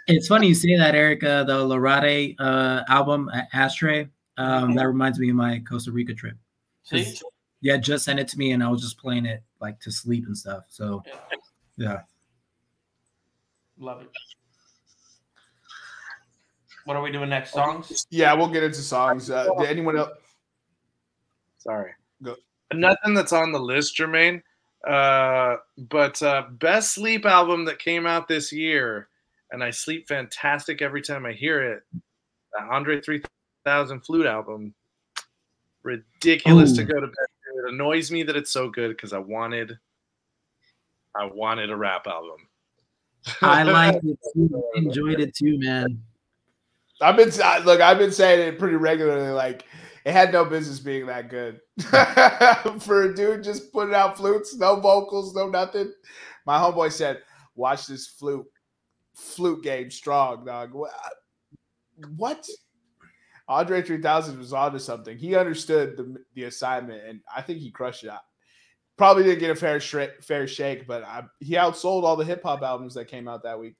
It's 0.08 0.26
funny 0.26 0.48
you 0.48 0.54
say 0.54 0.76
that, 0.76 0.94
Erica. 0.94 1.44
The 1.46 1.52
Lorade 1.64 2.34
uh, 2.40 2.82
album, 2.88 3.30
Ashtray, 3.52 4.08
um, 4.40 4.74
that 4.74 4.86
reminds 4.86 5.18
me 5.18 5.30
of 5.30 5.36
my 5.36 5.60
Costa 5.68 5.92
Rica 5.92 6.14
trip. 6.14 6.36
See? 6.84 7.18
Yeah, 7.60 7.76
just 7.76 8.04
sent 8.04 8.18
it 8.18 8.28
to 8.28 8.38
me, 8.38 8.52
and 8.52 8.62
I 8.62 8.68
was 8.68 8.80
just 8.80 8.98
playing 8.98 9.26
it 9.26 9.42
like 9.60 9.80
to 9.80 9.90
sleep 9.90 10.26
and 10.26 10.36
stuff. 10.36 10.64
So, 10.68 11.02
Yeah. 11.06 11.12
yeah. 11.76 12.00
Love 13.78 14.02
it. 14.02 14.08
What 16.84 16.96
are 16.96 17.02
we 17.02 17.12
doing 17.12 17.28
next? 17.28 17.52
Songs? 17.52 18.06
yeah, 18.10 18.32
we'll 18.32 18.48
get 18.48 18.62
into 18.62 18.80
songs. 18.80 19.30
Uh, 19.30 19.46
did 19.58 19.68
anyone 19.68 19.98
else? 19.98 20.10
Sorry. 21.58 21.92
Go. 22.22 22.36
Nothing 22.72 23.14
that's 23.14 23.32
on 23.32 23.52
the 23.52 23.60
list, 23.60 23.96
Jermaine. 23.96 24.42
Uh, 24.86 25.56
but 25.76 26.22
uh, 26.22 26.44
best 26.52 26.92
sleep 26.94 27.26
album 27.26 27.66
that 27.66 27.78
came 27.78 28.06
out 28.06 28.26
this 28.28 28.50
year, 28.50 29.08
and 29.52 29.62
I 29.62 29.70
sleep 29.70 30.08
fantastic 30.08 30.80
every 30.80 31.02
time 31.02 31.26
I 31.26 31.32
hear 31.32 31.62
it. 31.62 31.82
The 31.92 32.62
Andre 32.62 33.00
3000 33.00 33.28
flute 33.64 34.26
album. 34.26 34.74
Ridiculous 35.82 36.72
to 36.72 36.84
go 36.84 37.00
to 37.00 37.06
bed. 37.06 37.26
It 37.56 37.72
annoys 37.72 38.10
me 38.10 38.22
that 38.24 38.36
it's 38.36 38.50
so 38.50 38.68
good 38.68 38.90
because 38.90 39.12
I 39.12 39.18
wanted, 39.18 39.78
I 41.16 41.24
wanted 41.24 41.70
a 41.70 41.76
rap 41.76 42.06
album. 42.06 42.46
I 43.42 43.62
liked 43.64 44.04
it 44.04 44.18
too. 44.34 44.62
Enjoyed 44.76 45.20
it 45.20 45.34
too, 45.34 45.58
man. 45.58 46.02
I've 47.00 47.16
been 47.16 47.30
I- 47.42 47.58
look. 47.60 47.80
I've 47.80 47.98
been 47.98 48.12
saying 48.12 48.46
it 48.46 48.58
pretty 48.58 48.76
regularly. 48.76 49.30
Like 49.30 49.64
it 50.04 50.12
had 50.12 50.32
no 50.32 50.44
business 50.44 50.78
being 50.80 51.06
that 51.06 51.28
good 51.28 51.60
for 52.82 53.02
a 53.02 53.14
dude 53.14 53.42
just 53.44 53.72
putting 53.72 53.94
out 53.94 54.16
flutes, 54.16 54.56
no 54.56 54.76
vocals, 54.76 55.34
no 55.34 55.48
nothing. 55.48 55.92
My 56.46 56.58
homeboy 56.58 56.92
said, 56.92 57.22
"Watch 57.54 57.86
this 57.86 58.06
flute, 58.06 58.46
flute 59.14 59.62
game 59.62 59.90
strong, 59.90 60.44
dog." 60.44 60.72
What? 62.16 62.46
What? 63.50 63.60
Andre 63.60 63.82
3000 63.82 64.38
was 64.38 64.52
onto 64.52 64.78
something. 64.78 65.16
He 65.16 65.34
understood 65.34 65.96
the 65.96 66.16
the 66.34 66.44
assignment, 66.44 67.02
and 67.06 67.20
I 67.34 67.42
think 67.42 67.58
he 67.58 67.70
crushed 67.70 68.04
it. 68.04 68.10
Probably 68.96 69.24
didn't 69.24 69.40
get 69.40 69.50
a 69.50 69.54
fair 69.54 69.78
shra- 69.78 70.22
fair 70.22 70.46
shake, 70.46 70.86
but 70.86 71.02
I, 71.04 71.24
he 71.40 71.54
outsold 71.54 72.04
all 72.04 72.16
the 72.16 72.24
hip 72.24 72.42
hop 72.42 72.62
albums 72.62 72.94
that 72.94 73.06
came 73.06 73.28
out 73.28 73.42
that 73.44 73.58
week 73.58 73.74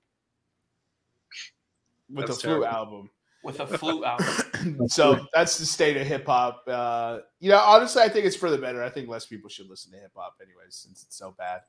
with 2.13 2.27
That's 2.27 2.43
the 2.43 2.49
flute 2.49 2.65
album. 2.65 3.11
With 3.43 3.61
a 3.61 3.67
flute 3.67 4.05
album. 4.05 4.79
so 4.89 5.27
that's 5.33 5.59
the 5.59 5.67
state 5.67 5.97
of 5.97 6.07
hip 6.07 6.27
hop. 6.27 6.65
Uh, 6.67 7.21
you 7.39 7.51
know, 7.51 7.59
honestly, 7.59 8.03
I 8.03 8.09
think 8.09 8.27
it's 8.27 8.37
for 8.37 8.51
the 8.51 8.59
better. 8.59 8.83
I 8.83 8.91
think 8.91 9.09
less 9.09 9.27
people 9.27 9.49
should 9.49 9.69
listen 9.69 9.93
to 9.93 9.99
hip 9.99 10.13
hop, 10.15 10.37
anyways, 10.43 10.75
since 10.75 11.03
it's 11.03 11.17
so 11.17 11.35
bad. 11.39 11.61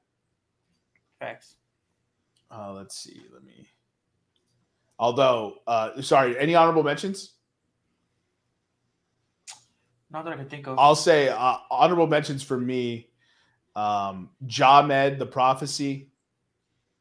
Facts. 1.20 1.56
Uh, 2.50 2.74
let's 2.74 2.98
see. 2.98 3.22
Let 3.34 3.44
me. 3.44 3.68
Although, 5.00 5.56
uh, 5.68 6.02
sorry, 6.02 6.38
any 6.38 6.56
honorable 6.56 6.84
mentions? 6.84 7.36
Not 10.12 10.26
that 10.26 10.34
I 10.34 10.38
can 10.38 10.50
think 10.50 10.68
of. 10.68 10.78
I'll 10.78 10.96
say 10.96 11.30
uh, 11.30 11.56
honorable 11.70 12.08
mentions 12.08 12.44
for 12.44 12.58
me. 12.60 13.08
Um, 13.76 14.30
Jamed, 14.46 15.18
the 15.20 15.26
prophecy. 15.26 16.10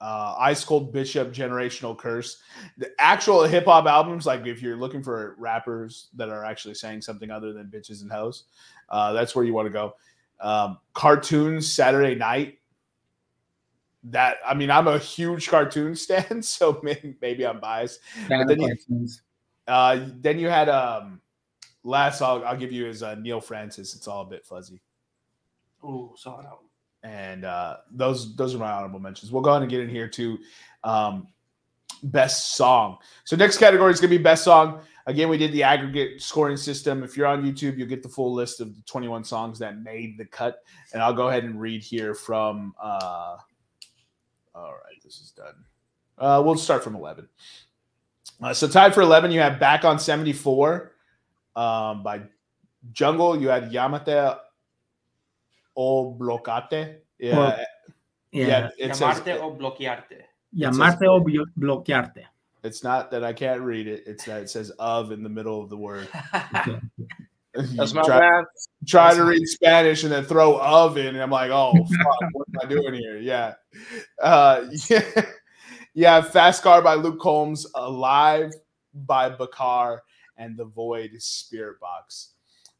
uh, 0.01 0.35
Ice 0.38 0.64
Cold 0.64 0.92
Bishop, 0.92 1.33
Generational 1.33 1.99
Curse. 1.99 2.40
The 2.79 2.90
actual 2.99 3.42
hip 3.44 3.64
hop 3.66 3.87
albums, 3.87 4.25
like 4.27 4.46
if 4.46 4.62
you're 4.62 4.77
looking 4.77 5.03
for 5.03 5.35
rappers 5.38 6.09
that 6.14 6.29
are 6.31 6.44
actually 6.44 6.75
saying 6.75 7.03
something 7.03 7.31
other 7.31 7.53
than 7.53 7.66
bitches 7.66 8.03
and 8.03 8.11
hoes, 8.12 8.44
uh, 8.88 9.12
that's 9.12 9.35
where 9.35 9.44
you 9.44 9.53
want 9.53 9.66
to 9.66 9.73
go. 9.73 9.94
Um, 10.40 10.79
cartoons, 10.94 11.70
Saturday 11.70 12.14
Night. 12.14 12.59
That 14.05 14.37
I 14.46 14.55
mean, 14.55 14.70
I'm 14.70 14.88
a 14.88 14.99
huge 14.99 15.49
cartoon 15.49 15.94
stan, 15.96 16.42
so 16.42 16.81
maybe, 16.83 17.16
maybe 17.20 17.46
I'm 17.46 17.61
biased. 17.61 18.01
Fan 18.29 18.46
then 18.46 18.51
of 18.62 18.68
you- 18.88 19.07
Uh, 19.68 20.07
then 20.20 20.38
you 20.38 20.49
had 20.49 20.68
um, 20.70 21.20
last 21.85 22.23
I'll, 22.23 22.45
I'll 22.45 22.57
give 22.57 22.73
you 22.73 22.87
is 22.87 23.03
uh, 23.03 23.14
Neil 23.16 23.40
Francis. 23.40 23.95
It's 23.95 24.09
all 24.09 24.23
a 24.23 24.27
bit 24.27 24.45
fuzzy. 24.45 24.81
Ooh, 25.85 26.12
saw 26.16 26.40
it 26.40 26.47
out. 26.47 26.61
and 27.03 27.45
uh, 27.45 27.79
those 27.90 28.37
those 28.37 28.55
are 28.55 28.59
my 28.59 28.71
honorable 28.71 29.01
mentions. 29.01 29.33
We'll 29.33 29.43
go 29.43 29.51
ahead 29.51 29.62
and 29.62 29.71
get 29.71 29.81
in 29.81 29.88
here 29.88 30.09
to 30.09 30.38
um, 30.85 31.29
best 32.03 32.57
song. 32.57 32.99
So 33.25 33.37
next 33.37 33.59
category 33.59 33.93
is 33.93 34.01
gonna 34.01 34.11
be 34.11 34.19
best 34.19 34.45
song. 34.45 34.83
Again, 35.07 35.29
we 35.29 35.38
did 35.38 35.53
the 35.53 35.62
aggregate 35.62 36.21
scoring 36.23 36.57
system. 36.57 37.03
If 37.03 37.16
you're 37.16 37.27
on 37.27 37.43
YouTube, 37.43 37.79
you'll 37.79 37.88
get 37.88 38.03
the 38.03 38.09
full 38.09 38.33
list 38.33 38.61
of 38.61 38.77
the 38.77 38.83
21 38.83 39.25
songs 39.25 39.59
that 39.59 39.81
made 39.83 40.19
the 40.19 40.27
cut. 40.27 40.62
And 40.93 41.03
I'll 41.03 41.14
go 41.14 41.29
ahead 41.29 41.45
and 41.45 41.61
read 41.61 41.83
here 41.83 42.14
from. 42.14 42.75
Uh, 42.81 43.38
all 44.55 44.73
right, 44.73 45.03
this 45.03 45.21
is 45.21 45.33
done. 45.33 45.64
Uh, 46.19 46.43
we'll 46.45 46.57
start 46.57 46.85
from 46.85 46.95
11. 46.95 47.29
Uh, 48.43 48.53
so 48.53 48.69
tied 48.69 48.95
for 48.95 49.01
11, 49.01 49.31
you 49.31 49.40
have 49.40 49.59
"Back 49.59 49.85
on 49.85 49.99
74" 49.99 50.89
um, 51.61 52.03
by 52.03 52.23
Jungle. 52.92 53.40
You 53.40 53.49
had 53.49 53.70
"Yamate 53.70 54.38
o 55.77 56.11
Blocate." 56.12 57.03
Yeah, 57.18 57.37
Well, 57.37 57.59
yeah. 58.33 58.46
Yeah. 58.46 58.68
it 58.79 58.96
says 58.96 59.20
Llamarte 59.20 59.40
o 59.40 59.55
bloquearte. 59.55 60.23
Llamarte 60.57 61.07
o 61.07 61.20
bloquearte. 61.59 62.25
it's 62.62 62.83
not 62.85 63.11
that 63.11 63.25
I 63.25 63.33
can't 63.33 63.61
read 63.61 63.87
it. 63.87 64.05
It's 64.07 64.25
that 64.25 64.42
it 64.42 64.51
says 64.51 64.70
"of" 64.79 65.12
in 65.12 65.23
the 65.23 65.29
middle 65.29 65.61
of 65.62 65.68
the 65.68 65.77
word. 65.77 66.09
That's 67.55 67.92
my 67.92 68.03
try, 68.03 68.20
bad. 68.20 68.44
try 68.87 69.12
to 69.12 69.25
read 69.25 69.44
Spanish 69.46 70.05
and 70.05 70.12
then 70.12 70.25
throw 70.25 70.59
"of" 70.61 70.96
in, 70.96 71.09
and 71.09 71.20
I'm 71.20 71.31
like, 71.31 71.51
oh, 71.51 71.73
fuck, 71.73 72.31
what 72.33 72.46
am 72.49 72.61
I 72.62 72.68
doing 72.68 72.94
here? 72.94 73.18
Yeah, 73.18 73.55
uh, 74.23 74.66
yeah, 74.88 75.03
yeah. 75.94 76.20
Fast 76.23 76.62
Car 76.62 76.81
by 76.81 76.94
Luke 76.94 77.18
Combs, 77.20 77.66
Alive 77.75 78.53
by 78.94 79.29
Bakar, 79.31 80.03
and 80.40 80.57
The 80.57 80.64
Void 80.64 81.11
Spirit 81.18 81.79
Box. 81.79 82.31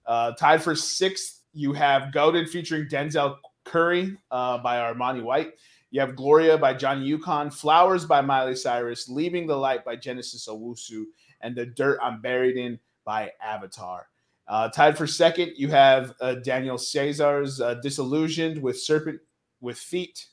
Uh, 0.07 0.33
tied 0.33 0.63
for 0.63 0.75
sixth, 0.75 1.43
you 1.53 1.73
have 1.73 2.13
Goated 2.13 2.49
featuring 2.49 2.89
Denzel 2.89 3.37
Curry 3.65 4.17
uh, 4.33 4.59
by 4.59 4.79
Armani 4.79 5.23
White. 5.23 5.53
You 5.93 6.01
have 6.01 6.17
Gloria 6.17 6.57
by 6.57 6.75
Johnny 6.75 7.05
Yukon, 7.07 7.51
Flowers 7.51 8.05
by 8.05 8.21
Miley 8.21 8.57
Cyrus, 8.57 9.09
Leaving 9.09 9.47
the 9.47 9.57
Light 9.57 9.85
by 9.85 9.97
Genesis 9.97 10.49
Owusu, 10.49 11.05
and 11.41 11.55
The 11.55 11.67
Dirt 11.67 11.99
I'm 12.03 12.21
Buried 12.21 12.57
in 12.57 12.79
by 13.05 13.31
Avatar. 13.43 14.09
Uh, 14.49 14.69
tied 14.69 14.97
for 14.97 15.07
second, 15.07 15.53
you 15.57 15.69
have 15.69 16.15
uh, 16.21 16.35
Daniel 16.35 16.79
Caesar's 16.79 17.61
uh, 17.61 17.75
Disillusioned 17.75 18.61
with 18.61 18.81
Serpent 18.81 19.21
with 19.61 19.79
Feet. 19.79 20.27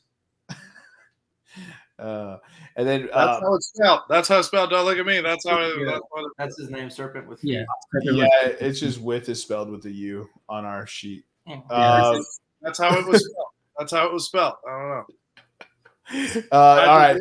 Uh, 2.00 2.38
and 2.76 2.88
then 2.88 3.02
That's 3.04 3.16
uh, 3.16 3.42
how 3.42 3.54
it's 3.56 3.68
spelled. 3.68 4.02
That's 4.10 4.28
how 4.28 4.40
it's 4.40 4.48
spelled. 4.48 4.70
Don't 4.70 4.86
look 4.86 4.98
at 4.98 5.06
me. 5.06 5.20
That's 5.22 5.48
how 5.48 5.60
it, 5.62 5.74
Yeah. 5.80 5.86
that's 5.94 6.06
what 6.10 6.26
it, 6.26 6.32
That's 6.38 6.58
his 6.58 6.70
name, 6.70 6.90
Serpent 6.90 7.28
with 7.28 7.44
Yeah. 7.44 7.64
yeah, 8.04 8.28
it's 8.60 8.80
just 8.80 9.02
with 9.02 9.30
is 9.30 9.42
spelled 9.42 9.70
with 9.70 9.86
a 9.86 9.92
U 9.92 10.30
on 10.48 10.66
our 10.66 10.86
sheet. 10.86 11.26
feet. 11.48 11.60
Uh, 11.70 12.20
that's 12.62 12.80
how 12.80 12.98
it 12.98 13.06
was 13.06 13.26
spelled. 13.26 13.48
That's 13.78 13.92
how 13.92 14.06
it 14.08 14.14
was 14.14 14.26
spelled. 14.26 14.56
I 14.68 14.72
don't 14.72 14.90
know. 14.90 16.42
uh, 16.52 16.56
all 16.56 16.98
right. 16.98 17.18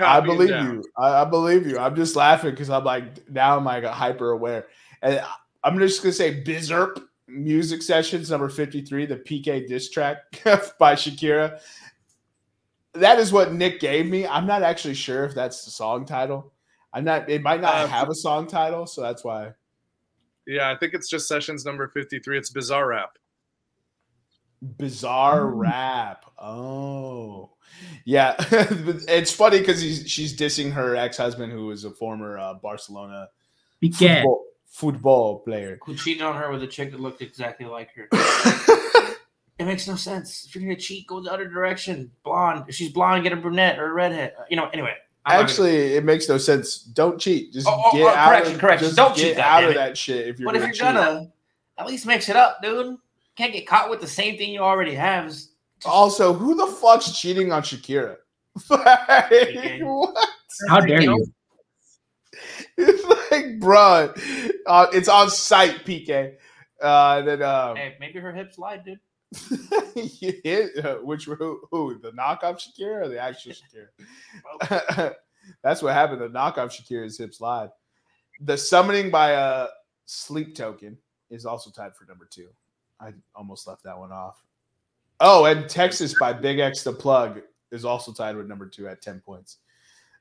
I 0.00 0.20
believe 0.20 0.48
you. 0.48 0.84
I, 0.96 1.22
I 1.22 1.24
believe 1.24 1.66
you. 1.66 1.78
I'm 1.78 1.94
just 1.94 2.16
laughing 2.16 2.50
because 2.50 2.70
I'm 2.70 2.84
like 2.84 3.28
now 3.30 3.56
I'm 3.56 3.64
like 3.64 3.84
hyper 3.84 4.30
aware, 4.30 4.66
and 5.02 5.22
I'm 5.62 5.78
just 5.78 6.02
gonna 6.02 6.12
say 6.12 6.42
Bizerp 6.42 7.02
music 7.28 7.82
sessions 7.82 8.30
number 8.30 8.48
53, 8.48 9.06
the 9.06 9.16
PK 9.16 9.66
diss 9.66 9.90
track 9.90 10.18
by 10.78 10.94
Shakira. 10.94 11.60
That 13.00 13.18
is 13.18 13.32
what 13.32 13.52
Nick 13.52 13.80
gave 13.80 14.06
me. 14.06 14.26
I'm 14.26 14.46
not 14.46 14.62
actually 14.62 14.94
sure 14.94 15.24
if 15.24 15.34
that's 15.34 15.64
the 15.64 15.70
song 15.70 16.04
title. 16.04 16.52
I'm 16.92 17.04
not. 17.04 17.28
It 17.28 17.42
might 17.42 17.60
not 17.60 17.74
Uh, 17.74 17.86
have 17.86 18.08
a 18.08 18.14
song 18.14 18.46
title, 18.46 18.86
so 18.86 19.02
that's 19.02 19.22
why. 19.24 19.52
Yeah, 20.46 20.70
I 20.70 20.76
think 20.76 20.94
it's 20.94 21.08
just 21.10 21.26
sessions 21.28 21.64
number 21.64 21.88
53. 21.88 22.38
It's 22.38 22.52
Bizarrap. 22.52 23.08
Bizarre 24.78 25.42
Mm. 25.42 25.52
rap. 25.56 26.24
Oh, 26.38 27.50
yeah. 28.04 28.36
it's 28.40 29.32
funny 29.32 29.58
because 29.58 29.80
she's 30.10 30.36
dissing 30.36 30.72
her 30.72 30.96
ex 30.96 31.16
husband, 31.16 31.52
who 31.52 31.66
was 31.66 31.84
a 31.84 31.90
former 31.90 32.38
uh, 32.38 32.54
Barcelona 32.54 33.28
football, 33.82 34.44
football 34.66 35.38
player. 35.40 35.78
Who 35.84 35.94
cheated 35.94 36.22
on 36.22 36.36
her 36.36 36.50
with 36.50 36.62
a 36.62 36.66
chick 36.66 36.90
that 36.92 37.00
looked 37.00 37.20
exactly 37.22 37.66
like 37.66 37.90
her. 37.94 38.08
It 39.58 39.64
makes 39.64 39.88
no 39.88 39.96
sense. 39.96 40.44
If 40.46 40.54
you're 40.54 40.64
gonna 40.64 40.76
cheat, 40.76 41.06
go 41.06 41.20
the 41.20 41.32
other 41.32 41.48
direction. 41.48 42.10
Blonde. 42.24 42.64
If 42.68 42.74
she's 42.74 42.92
blonde, 42.92 43.22
get 43.22 43.32
a 43.32 43.36
brunette 43.36 43.78
or 43.78 43.90
a 43.90 43.92
redhead. 43.92 44.34
You 44.50 44.56
know. 44.56 44.68
Anyway. 44.72 44.94
I'm 45.24 45.32
not 45.32 45.38
gonna- 45.38 45.44
Actually, 45.50 45.94
it 45.96 46.04
makes 46.04 46.28
no 46.28 46.38
sense. 46.38 46.78
Don't 46.78 47.18
cheat. 47.20 47.52
Just 47.52 47.66
Oh, 47.66 47.82
oh, 47.86 47.92
get 47.96 48.02
oh, 48.02 48.08
out 48.08 48.28
correction, 48.28 48.54
of 48.54 48.60
correction. 48.60 48.84
Just 48.86 48.96
Don't 48.96 49.16
get 49.16 49.34
cheat, 49.34 49.38
out 49.38 49.64
of 49.64 49.74
that 49.74 49.98
shit. 49.98 50.28
If 50.28 50.38
you're 50.38 50.46
but 50.46 50.54
if 50.56 50.62
gonna 50.62 50.66
you're 50.66 50.74
cheat. 50.74 50.94
gonna, 50.94 51.32
at 51.78 51.86
least 51.86 52.06
mix 52.06 52.28
it 52.28 52.36
up, 52.36 52.62
dude. 52.62 52.96
Can't 53.34 53.52
get 53.52 53.66
caught 53.66 53.90
with 53.90 54.00
the 54.00 54.06
same 54.06 54.38
thing 54.38 54.50
you 54.52 54.60
already 54.60 54.94
have. 54.94 55.26
Just- 55.26 55.50
Also, 55.84 56.32
who 56.32 56.54
the 56.54 56.66
fuck's 56.68 57.18
cheating 57.18 57.50
on 57.50 57.62
Shakira? 57.62 58.16
like, 58.70 59.80
what? 59.82 60.28
How 60.68 60.80
dare 60.80 61.02
you? 61.02 61.26
It's 62.76 63.04
like, 63.30 63.58
bruh, 63.58 64.52
uh, 64.66 64.86
it's 64.92 65.08
on 65.08 65.28
site, 65.30 65.84
PK. 65.84 66.34
Uh, 66.80 67.16
and 67.18 67.26
then, 67.28 67.42
um, 67.42 67.74
Hey, 67.76 67.96
maybe 67.98 68.18
her 68.20 68.32
hips 68.32 68.58
lied, 68.58 68.84
dude. 68.84 69.00
You 69.94 70.34
hit 70.44 70.84
uh, 70.84 70.96
which 70.96 71.24
who, 71.24 71.60
who 71.70 71.98
the 71.98 72.12
knockoff 72.12 72.60
Shakira 72.60 73.02
or 73.02 73.08
the 73.08 73.18
actual 73.18 73.52
Shakira? 74.70 75.14
That's 75.62 75.82
what 75.82 75.94
happened. 75.94 76.20
The 76.20 76.28
knockoff 76.28 76.70
Shakira's 76.70 77.18
hips 77.18 77.40
lied. 77.40 77.70
The 78.40 78.56
summoning 78.56 79.10
by 79.10 79.30
a 79.32 79.68
sleep 80.04 80.54
token 80.54 80.98
is 81.30 81.46
also 81.46 81.70
tied 81.70 81.96
for 81.96 82.04
number 82.04 82.26
two. 82.30 82.48
I 83.00 83.12
almost 83.34 83.66
left 83.66 83.82
that 83.84 83.98
one 83.98 84.12
off. 84.12 84.42
Oh, 85.20 85.46
and 85.46 85.68
Texas 85.68 86.14
by 86.18 86.32
Big 86.32 86.58
X 86.58 86.82
the 86.82 86.92
Plug 86.92 87.40
is 87.72 87.84
also 87.84 88.12
tied 88.12 88.36
with 88.36 88.46
number 88.46 88.66
two 88.66 88.86
at 88.86 89.02
10 89.02 89.20
points. 89.20 89.58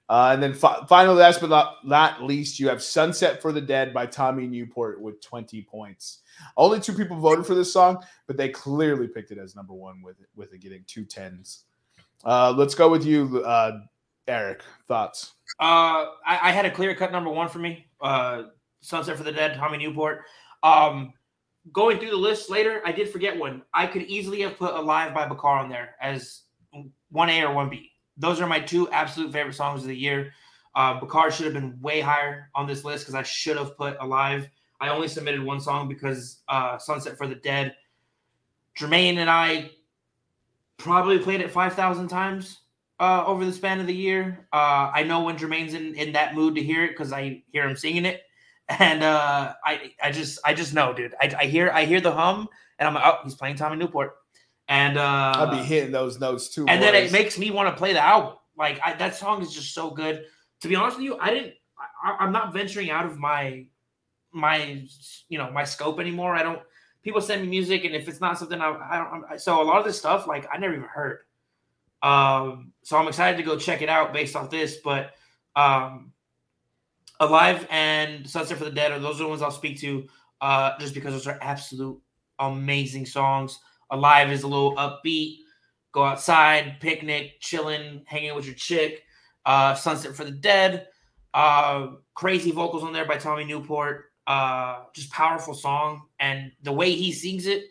Uh, 0.08 0.32
and 0.34 0.44
then 0.44 0.54
fi- 0.54 0.86
finally, 0.88 1.18
last 1.18 1.42
but 1.42 1.50
not, 1.50 1.78
not 1.84 2.22
least, 2.24 2.60
you 2.60 2.68
have 2.70 2.82
Sunset 2.82 3.42
for 3.42 3.52
the 3.52 3.62
Dead 3.62 3.94
by 3.94 4.06
Tommy 4.06 4.46
Newport 4.46 5.02
with 5.02 5.20
20 5.22 5.64
points. 5.64 6.20
Only 6.58 6.80
two 6.80 6.94
people 6.94 7.18
voted 7.18 7.46
for 7.46 7.56
this 7.56 7.74
song, 7.74 8.04
but 8.28 8.38
they 8.38 8.50
clearly 8.50 9.08
picked 9.08 9.32
it 9.32 9.40
as 9.40 9.56
number 9.56 9.74
one 9.74 10.02
with 10.04 10.20
it, 10.20 10.28
with 10.36 10.54
it 10.54 10.60
getting 10.60 10.84
two 10.86 11.06
tens. 11.06 11.64
Uh, 12.24 12.54
let's 12.56 12.76
go 12.76 12.90
with 12.90 13.04
you, 13.04 13.44
uh, 13.44 13.80
Eric. 14.28 14.62
Thoughts? 14.88 15.34
Uh, 15.60 16.14
I, 16.26 16.40
I 16.44 16.52
had 16.52 16.66
a 16.66 16.72
clear 16.72 16.94
cut 16.94 17.12
number 17.12 17.32
one 17.32 17.50
for 17.50 17.60
me. 17.60 17.88
Uh, 18.00 18.44
Sunset 18.82 19.18
for 19.18 19.24
the 19.24 19.32
Dead, 19.32 19.56
Tommy 19.56 19.78
Newport. 19.80 20.22
Um, 20.62 21.14
going 21.72 21.98
through 21.98 22.12
the 22.12 22.16
list 22.16 22.50
later, 22.52 22.82
I 22.86 22.92
did 22.92 23.10
forget 23.10 23.36
one. 23.38 23.64
I 23.74 23.88
could 23.88 24.04
easily 24.04 24.42
have 24.42 24.58
put 24.58 24.76
Alive 24.76 25.14
by 25.16 25.28
Bakar 25.28 25.60
on 25.60 25.70
there 25.70 25.96
as 26.00 26.42
one 27.10 27.30
A 27.30 27.44
or 27.44 27.54
one 27.54 27.70
B. 27.70 27.92
Those 28.18 28.42
are 28.42 28.48
my 28.48 28.60
two 28.60 28.90
absolute 28.90 29.32
favorite 29.32 29.56
songs 29.56 29.82
of 29.82 29.88
the 29.88 29.98
year. 29.98 30.34
Uh, 30.74 31.00
Bakar 31.00 31.32
should 31.32 31.46
have 31.46 31.54
been 31.54 31.80
way 31.82 32.02
higher 32.02 32.50
on 32.54 32.68
this 32.68 32.84
list 32.84 33.06
because 33.06 33.16
I 33.16 33.24
should 33.24 33.58
have 33.58 33.78
put 33.78 33.98
Alive. 34.00 34.50
I 34.80 34.90
only 34.90 35.08
submitted 35.08 35.42
one 35.42 35.62
song 35.62 35.88
because 35.88 36.42
uh, 36.50 36.78
Sunset 36.78 37.18
for 37.18 37.28
the 37.28 37.36
Dead. 37.36 37.76
Jermaine 38.78 39.18
and 39.18 39.30
I 39.30 39.72
probably 40.78 41.18
played 41.18 41.40
it 41.40 41.50
5,000 41.50 42.10
times 42.10 42.60
uh, 43.00 43.24
over 43.26 43.46
the 43.46 43.54
span 43.54 43.80
of 43.80 43.88
the 43.88 43.96
year. 43.96 44.48
Uh, 44.52 44.92
I 44.94 45.04
know 45.04 45.24
when 45.24 45.38
Jermaine's 45.38 45.74
in, 45.74 45.96
in 45.96 46.14
that 46.14 46.36
mood 46.36 46.56
to 46.56 46.64
hear 46.64 46.84
it 46.84 46.90
because 46.90 47.12
I 47.12 47.44
hear 47.52 47.68
him 47.68 47.76
singing 47.76 48.06
it, 48.06 48.22
and 48.70 49.04
uh, 49.04 49.54
I 49.64 49.92
I 50.02 50.12
just 50.12 50.40
I 50.46 50.54
just 50.54 50.74
know, 50.74 50.94
dude. 50.94 51.14
I, 51.22 51.34
I 51.40 51.46
hear 51.46 51.70
I 51.72 51.86
hear 51.86 52.02
the 52.02 52.12
hum, 52.12 52.48
and 52.80 52.88
I'm 52.88 52.96
like, 52.96 53.04
oh, 53.06 53.20
he's 53.24 53.36
playing 53.36 53.58
Tommy 53.58 53.76
Newport, 53.76 54.16
and 54.68 54.98
uh, 54.98 55.34
I'll 55.36 55.52
be 55.52 55.58
hitting 55.58 55.92
those 55.92 56.20
notes 56.20 56.50
too. 56.50 56.66
and 56.68 56.82
then 56.82 56.96
it 56.96 57.12
makes 57.12 57.38
me 57.38 57.52
want 57.52 57.70
to 57.70 57.76
play 57.76 57.94
the 57.94 58.04
album. 58.04 58.34
Like 58.58 58.80
I, 58.84 58.94
that 58.94 59.16
song 59.16 59.42
is 59.42 59.54
just 59.54 59.74
so 59.74 59.90
good. 59.90 60.26
To 60.62 60.68
be 60.68 60.76
honest 60.76 60.98
with 60.98 61.06
you, 61.06 61.18
I 61.20 61.30
didn't. 61.32 61.54
I, 62.04 62.18
I'm 62.20 62.32
not 62.32 62.54
venturing 62.54 62.90
out 62.90 63.06
of 63.06 63.18
my 63.20 63.66
my 64.32 64.86
you 65.30 65.38
know 65.38 65.52
my 65.52 65.64
scope 65.64 66.00
anymore. 66.00 66.36
I 66.36 66.44
don't. 66.44 66.60
People 67.04 67.22
send 67.22 67.44
me 67.44 67.48
music, 67.48 67.86
and 67.86 67.94
if 67.94 68.08
it's 68.08 68.22
not 68.22 68.40
something 68.40 68.60
I, 68.60 68.70
I 68.70 68.98
don't. 68.98 69.24
I, 69.32 69.38
so 69.38 69.62
a 69.62 69.64
lot 69.64 69.78
of 69.78 69.86
this 69.86 69.98
stuff, 69.98 70.28
like 70.28 70.48
I 70.52 70.58
never 70.58 70.74
even 70.74 70.88
heard. 70.88 71.20
Um, 72.02 72.72
so 72.84 72.98
I'm 72.98 73.08
excited 73.08 73.38
to 73.38 73.44
go 73.44 73.58
check 73.58 73.82
it 73.82 73.90
out 73.90 74.14
based 74.14 74.36
off 74.36 74.50
this. 74.50 74.78
But 74.84 75.12
um, 75.56 76.12
Alive 77.20 77.68
and 77.70 78.28
Sunset 78.30 78.58
for 78.58 78.66
the 78.66 78.72
Dead 78.72 78.92
are 78.92 79.00
those 79.00 79.20
are 79.20 79.24
the 79.24 79.30
ones 79.30 79.42
I'll 79.42 79.52
speak 79.52 79.80
to, 79.82 80.08
uh, 80.42 80.78
just 80.80 80.94
because 80.94 81.14
those 81.14 81.28
are 81.28 81.38
absolute 81.42 82.00
amazing 82.40 83.06
songs. 83.06 83.60
Alive 83.92 84.32
is 84.32 84.44
a 84.44 84.48
little 84.48 84.76
upbeat 84.76 85.38
go 85.96 86.04
outside, 86.04 86.76
picnic, 86.82 87.40
chilling, 87.40 88.04
hanging 88.06 88.36
with 88.36 88.46
your 88.46 88.54
chick. 88.54 89.04
Uh, 89.46 89.74
Sunset 89.74 90.14
for 90.14 90.26
the 90.26 90.32
Dead. 90.32 90.88
Uh, 91.34 91.94
crazy 92.14 92.52
vocals 92.52 92.84
on 92.84 92.92
there 92.92 93.06
by 93.06 93.18
Tommy 93.18 93.46
Newport. 93.46 94.12
Uh, 94.28 94.84
just 94.94 95.10
powerful 95.12 95.54
song, 95.54 96.02
and 96.20 96.52
the 96.64 96.72
way 96.72 96.92
he 96.92 97.12
sings 97.12 97.46
it, 97.46 97.64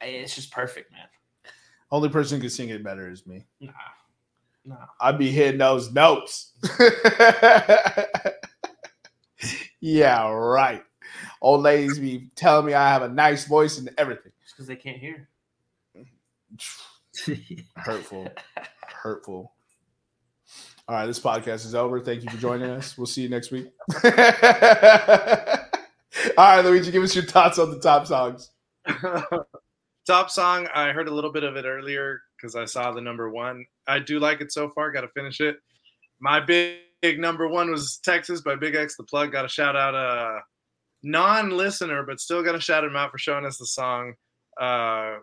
it's 0.00 0.34
just 0.34 0.50
perfect, 0.50 0.90
man. 0.90 1.06
Only 1.90 2.08
person 2.08 2.38
who 2.38 2.42
can 2.42 2.50
sing 2.50 2.70
it 2.70 2.82
better 2.82 3.10
is 3.10 3.26
me. 3.26 3.44
Nah, 3.60 3.72
nah. 4.64 4.86
I'd 5.00 5.18
be 5.18 5.30
hitting 5.30 5.58
those 5.58 5.92
notes. 5.92 6.52
yeah, 9.80 10.28
right. 10.28 10.82
Old 11.42 11.62
ladies 11.62 11.98
be 11.98 12.30
telling 12.36 12.66
me 12.66 12.74
I 12.74 12.88
have 12.88 13.02
a 13.02 13.08
nice 13.08 13.44
voice 13.44 13.78
and 13.78 13.90
everything. 13.98 14.32
It's 14.56 14.64
because 14.64 14.68
they 14.68 14.76
can't 14.76 14.96
hear. 14.96 15.28
Hurtful. 17.76 18.26
Hurtful. 19.02 19.52
All 20.88 20.94
right, 20.94 21.04
this 21.04 21.20
podcast 21.20 21.66
is 21.66 21.74
over. 21.74 22.00
Thank 22.00 22.22
you 22.22 22.30
for 22.30 22.38
joining 22.38 22.70
us. 22.70 22.96
We'll 22.96 23.06
see 23.06 23.20
you 23.20 23.28
next 23.28 23.50
week. 23.50 23.66
All 24.02 24.10
right, 26.38 26.64
Luigi, 26.64 26.90
give 26.90 27.02
us 27.02 27.14
your 27.14 27.26
thoughts 27.26 27.58
on 27.58 27.70
the 27.70 27.78
top 27.80 28.06
songs. 28.06 28.50
Top 30.06 30.30
song, 30.30 30.68
I 30.72 30.92
heard 30.92 31.08
a 31.08 31.14
little 31.14 31.32
bit 31.32 31.44
of 31.44 31.56
it 31.56 31.66
earlier 31.66 32.22
because 32.36 32.56
I 32.56 32.64
saw 32.64 32.92
the 32.92 33.02
number 33.02 33.28
one. 33.28 33.66
I 33.86 33.98
do 33.98 34.18
like 34.18 34.40
it 34.40 34.52
so 34.52 34.70
far. 34.70 34.90
Got 34.90 35.02
to 35.02 35.08
finish 35.08 35.40
it. 35.40 35.56
My 36.18 36.40
big, 36.40 36.78
big 37.02 37.18
number 37.18 37.46
one 37.46 37.70
was 37.70 37.98
Texas 37.98 38.40
by 38.40 38.54
Big 38.54 38.74
X 38.74 38.96
the 38.96 39.04
Plug. 39.04 39.32
Got 39.32 39.42
to 39.42 39.48
shout 39.48 39.76
out 39.76 39.94
a 39.94 40.40
non-listener, 41.02 42.04
but 42.04 42.20
still 42.20 42.42
got 42.42 42.52
to 42.52 42.60
shout 42.60 42.84
him 42.84 42.96
out 42.96 43.10
for 43.10 43.18
showing 43.18 43.44
us 43.44 43.58
the 43.58 43.66
song. 43.66 44.14
Uh, 44.58 45.16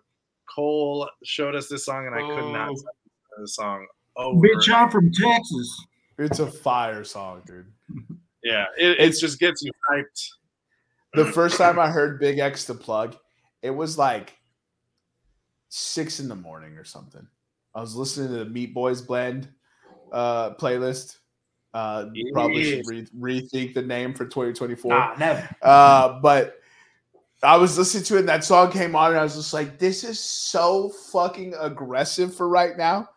Cole 0.54 1.10
showed 1.24 1.56
us 1.56 1.68
this 1.68 1.86
song, 1.86 2.06
and 2.08 2.16
I 2.16 2.20
could 2.20 2.52
not 2.52 2.70
Oh. 2.70 2.76
stop 2.76 2.96
the 3.40 3.48
song. 3.48 3.88
Over. 4.16 4.40
Bitch, 4.48 4.72
I'm 4.72 4.90
from 4.92 5.12
Texas. 5.12 5.86
It's 6.20 6.40
a 6.40 6.48
fire 6.52 7.04
song, 7.04 7.42
dude. 7.48 7.66
Yeah, 8.44 8.66
it, 8.78 9.00
it 9.00 9.18
just 9.20 9.40
gets 9.40 9.64
you 9.64 9.72
hyped. 9.92 10.30
The 11.16 11.26
first 11.26 11.58
time 11.58 11.80
I 11.80 11.90
heard 11.90 12.20
Big 12.20 12.40
X 12.40 12.66
the 12.66 12.76
plug, 12.76 13.16
it 13.64 13.72
was 13.72 13.98
like 13.98 14.34
six 15.70 16.20
in 16.20 16.28
the 16.28 16.36
morning 16.36 16.78
or 16.78 16.84
something. 16.84 17.26
I 17.74 17.82
was 17.82 17.96
listening 17.96 18.30
to 18.30 18.44
the 18.44 18.46
Meat 18.50 18.74
Boys 18.74 19.02
Blend 19.02 19.48
uh, 20.12 20.52
playlist. 20.56 21.18
Uh, 21.74 22.06
Probably 22.34 22.64
should 22.64 22.88
re- 22.88 23.08
rethink 23.42 23.74
the 23.74 23.82
name 23.82 24.14
for 24.14 24.26
2024. 24.26 24.92
Nah, 24.92 25.16
never. 25.18 25.50
Uh, 25.64 26.20
but 26.22 26.58
I 27.44 27.58
was 27.58 27.78
listening 27.78 28.04
to 28.06 28.16
it, 28.16 28.20
and 28.22 28.30
that 28.30 28.44
song 28.44 28.72
came 28.72 28.96
on, 28.96 29.12
and 29.12 29.20
I 29.20 29.24
was 29.24 29.36
just 29.36 29.54
like, 29.54 29.78
"This 29.78 30.04
is 30.04 30.20
so 30.20 30.90
fucking 30.90 31.54
aggressive 31.60 32.34
for 32.34 32.48
right 32.48 32.78
now." 32.78 33.10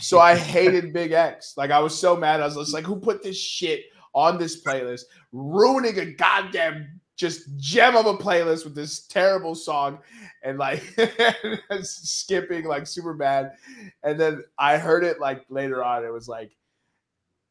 So 0.00 0.20
I 0.20 0.36
hated 0.36 0.92
Big 0.92 1.12
X. 1.12 1.54
Like 1.56 1.70
I 1.70 1.80
was 1.80 1.98
so 1.98 2.16
mad. 2.16 2.40
I 2.40 2.46
was 2.46 2.56
just 2.56 2.74
like, 2.74 2.84
"Who 2.84 2.96
put 2.96 3.22
this 3.22 3.36
shit 3.36 3.86
on 4.14 4.38
this 4.38 4.62
playlist, 4.62 5.02
ruining 5.32 5.98
a 5.98 6.06
goddamn 6.06 7.00
just 7.16 7.56
gem 7.56 7.96
of 7.96 8.06
a 8.06 8.16
playlist 8.16 8.64
with 8.64 8.74
this 8.74 9.06
terrible 9.06 9.54
song?" 9.54 9.98
And 10.42 10.58
like 10.58 10.82
skipping 11.82 12.64
like 12.64 12.86
super 12.86 13.14
bad. 13.14 13.52
And 14.02 14.18
then 14.18 14.44
I 14.58 14.78
heard 14.78 15.04
it 15.04 15.20
like 15.20 15.44
later 15.48 15.82
on. 15.82 16.04
It 16.04 16.12
was 16.12 16.28
like 16.28 16.52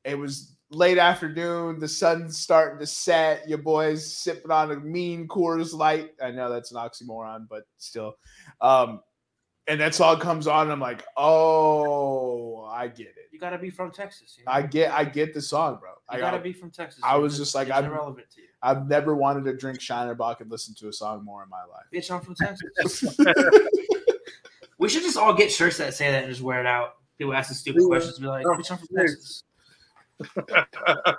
it 0.04 0.17
was 0.17 0.56
late 0.72 0.98
afternoon, 0.98 1.80
the 1.80 1.88
sun's 1.88 2.38
starting 2.38 2.80
to 2.80 2.86
set, 2.88 3.48
your 3.48 3.58
boys 3.58 4.16
sipping 4.16 4.52
on 4.52 4.72
a 4.72 4.78
mean 4.78 5.28
Coors 5.28 5.74
Light. 5.74 6.12
I 6.24 6.32
know 6.32 6.50
that's 6.50 6.72
an 6.72 6.78
oxymoron, 6.78 7.48
but 7.50 7.64
still. 7.78 8.16
Um, 8.62 9.02
and 9.68 9.80
that 9.80 9.94
song 9.94 10.20
comes 10.20 10.48
on, 10.48 10.64
and 10.64 10.72
I'm 10.72 10.80
like, 10.80 11.04
oh, 11.18 12.64
I 12.66 12.88
get 12.88 13.08
it. 13.08 13.16
You 13.32 13.40
gotta 13.40 13.58
be 13.58 13.70
from 13.70 13.92
Texas. 13.92 14.36
You 14.38 14.46
know? 14.46 14.52
I 14.52 14.62
get 14.64 14.92
I 14.92 15.06
get 15.06 15.34
the 15.34 15.42
song, 15.42 15.78
bro. 15.80 15.90
You 15.92 15.96
I 16.10 16.20
gotta 16.20 16.38
got, 16.38 16.44
be 16.44 16.54
from 16.54 16.72
Texas. 16.72 17.02
I 17.04 17.16
was 17.18 17.38
just 17.38 17.54
like, 17.54 17.68
it's 17.68 17.76
I'm- 17.76 17.86
irrelevant 17.86 18.28
to 18.36 18.42
you. 18.42 18.48
I've 18.64 18.88
never 18.88 19.16
wanted 19.16 19.46
to 19.46 19.58
drink 19.58 19.82
Shiner 19.82 20.14
Bock 20.14 20.40
and 20.42 20.52
listen 20.52 20.76
to 20.76 20.88
a 20.88 20.94
song 20.94 21.26
more 21.26 21.42
in 21.44 21.50
my 21.50 21.64
life. 21.64 21.86
Bitch, 21.94 22.12
I'm 22.14 22.22
from 22.22 22.36
Texas. 22.36 23.18
we 24.78 24.88
should 24.88 25.02
just 25.02 25.18
all 25.18 25.34
get 25.34 25.52
shirts 25.52 25.78
that 25.78 25.96
say 25.96 26.12
that 26.12 26.24
and 26.24 26.32
just 26.32 26.44
wear 26.44 26.60
it 26.60 26.68
out. 26.68 26.96
People 27.18 27.34
ask 27.34 27.50
us 27.50 27.58
stupid 27.60 27.82
Yeah. 27.82 27.88
questions, 27.88 28.20
be 28.20 28.28
like, 28.28 28.46
Oh, 28.46 28.52
"Bitch, 28.52 28.70
I'm 28.72 28.78
from. 28.78 28.88
Texas." 28.96 29.44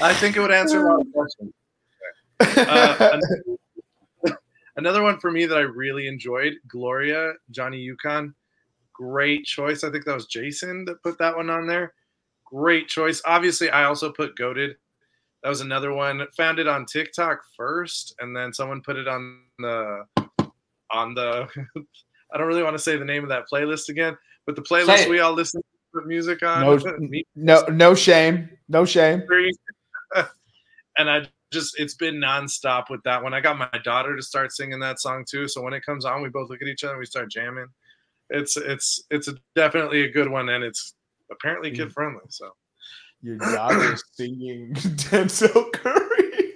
I 0.00 0.14
think 0.14 0.36
it 0.36 0.40
would 0.40 0.52
answer 0.52 0.86
a 0.86 0.92
lot 0.92 1.00
of 1.00 1.12
questions. 1.12 1.52
Uh, 2.40 3.20
Another 4.76 5.02
one 5.02 5.18
for 5.18 5.30
me 5.30 5.46
that 5.46 5.58
I 5.58 5.62
really 5.62 6.06
enjoyed, 6.06 6.54
Gloria, 6.68 7.34
Johnny 7.50 7.78
Yukon. 7.78 8.34
Great 8.94 9.44
choice. 9.44 9.84
I 9.84 9.90
think 9.90 10.04
that 10.04 10.14
was 10.14 10.26
Jason 10.26 10.84
that 10.86 11.02
put 11.02 11.18
that 11.18 11.36
one 11.36 11.50
on 11.50 11.66
there. 11.66 11.92
Great 12.46 12.88
choice. 12.88 13.20
Obviously, 13.24 13.68
I 13.68 13.84
also 13.84 14.10
put 14.10 14.36
Goated. 14.36 14.74
That 15.42 15.48
was 15.48 15.60
another 15.60 15.92
one. 15.92 16.26
Found 16.36 16.58
it 16.58 16.68
on 16.68 16.86
TikTok 16.86 17.40
first, 17.56 18.14
and 18.20 18.34
then 18.34 18.52
someone 18.52 18.80
put 18.80 18.96
it 18.96 19.08
on 19.08 19.42
the 19.58 20.04
on 20.90 21.14
the 21.14 21.46
I 22.32 22.38
don't 22.38 22.46
really 22.46 22.62
want 22.62 22.74
to 22.74 22.82
say 22.82 22.96
the 22.96 23.04
name 23.04 23.22
of 23.22 23.28
that 23.28 23.44
playlist 23.52 23.88
again, 23.88 24.16
but 24.46 24.56
the 24.56 24.62
playlist 24.62 25.08
we 25.08 25.20
all 25.20 25.32
listen 25.32 25.62
to 25.92 26.00
put 26.00 26.06
music 26.06 26.42
on. 26.42 26.62
No, 26.62 27.22
no, 27.36 27.64
no 27.66 27.94
shame, 27.94 28.48
no 28.68 28.84
shame. 28.84 29.22
and 30.96 31.10
I 31.10 31.26
just 31.50 31.78
it's 31.78 31.94
been 31.94 32.16
nonstop 32.16 32.90
with 32.90 33.02
that 33.04 33.22
one. 33.22 33.34
I 33.34 33.40
got 33.40 33.58
my 33.58 33.70
daughter 33.84 34.16
to 34.16 34.22
start 34.22 34.52
singing 34.52 34.80
that 34.80 35.00
song 35.00 35.24
too. 35.28 35.48
So 35.48 35.62
when 35.62 35.72
it 35.72 35.84
comes 35.84 36.04
on, 36.04 36.22
we 36.22 36.28
both 36.28 36.50
look 36.50 36.62
at 36.62 36.68
each 36.68 36.84
other 36.84 36.94
and 36.94 37.00
we 37.00 37.06
start 37.06 37.30
jamming. 37.30 37.66
It's 38.30 38.56
it's 38.56 39.02
it's 39.10 39.28
a, 39.28 39.34
definitely 39.56 40.02
a 40.02 40.10
good 40.10 40.30
one, 40.30 40.48
and 40.48 40.62
it's 40.62 40.94
apparently 41.30 41.70
kid 41.72 41.92
friendly. 41.92 42.20
So 42.28 42.50
Your 43.22 43.38
daughter 43.38 43.94
is 43.94 44.04
singing 44.12 44.72
Denzel 44.74 45.72
Curry. 45.72 46.54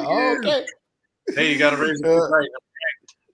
Oh, 0.00 0.36
okay. 0.38 0.66
hey, 1.34 1.52
you 1.52 1.58
got 1.58 1.70
to 1.70 1.76
raise 1.76 2.00
it 2.00 2.06
Uh, 2.06 2.28
right. 2.28 2.48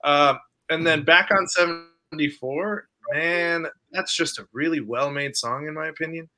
Uh, 0.03 0.35
and 0.69 0.85
then 0.85 1.03
back 1.03 1.29
on 1.31 1.47
seventy 1.47 2.29
four, 2.29 2.87
man, 3.11 3.67
that's 3.91 4.15
just 4.15 4.39
a 4.39 4.47
really 4.53 4.79
well 4.81 5.11
made 5.11 5.35
song 5.35 5.67
in 5.67 5.73
my 5.73 5.87
opinion. 5.87 6.29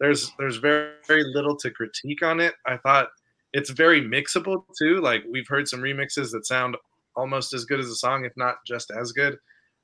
There's 0.00 0.32
there's 0.38 0.56
very 0.56 0.94
very 1.06 1.24
little 1.34 1.56
to 1.56 1.70
critique 1.70 2.22
on 2.22 2.40
it. 2.40 2.54
I 2.66 2.76
thought 2.76 3.08
it's 3.52 3.70
very 3.70 4.00
mixable 4.02 4.64
too. 4.78 5.00
Like 5.00 5.24
we've 5.30 5.48
heard 5.48 5.68
some 5.68 5.80
remixes 5.80 6.32
that 6.32 6.46
sound 6.46 6.76
almost 7.14 7.52
as 7.52 7.64
good 7.64 7.80
as 7.80 7.88
the 7.88 7.96
song, 7.96 8.24
if 8.24 8.32
not 8.36 8.56
just 8.66 8.90
as 8.90 9.12
good. 9.12 9.38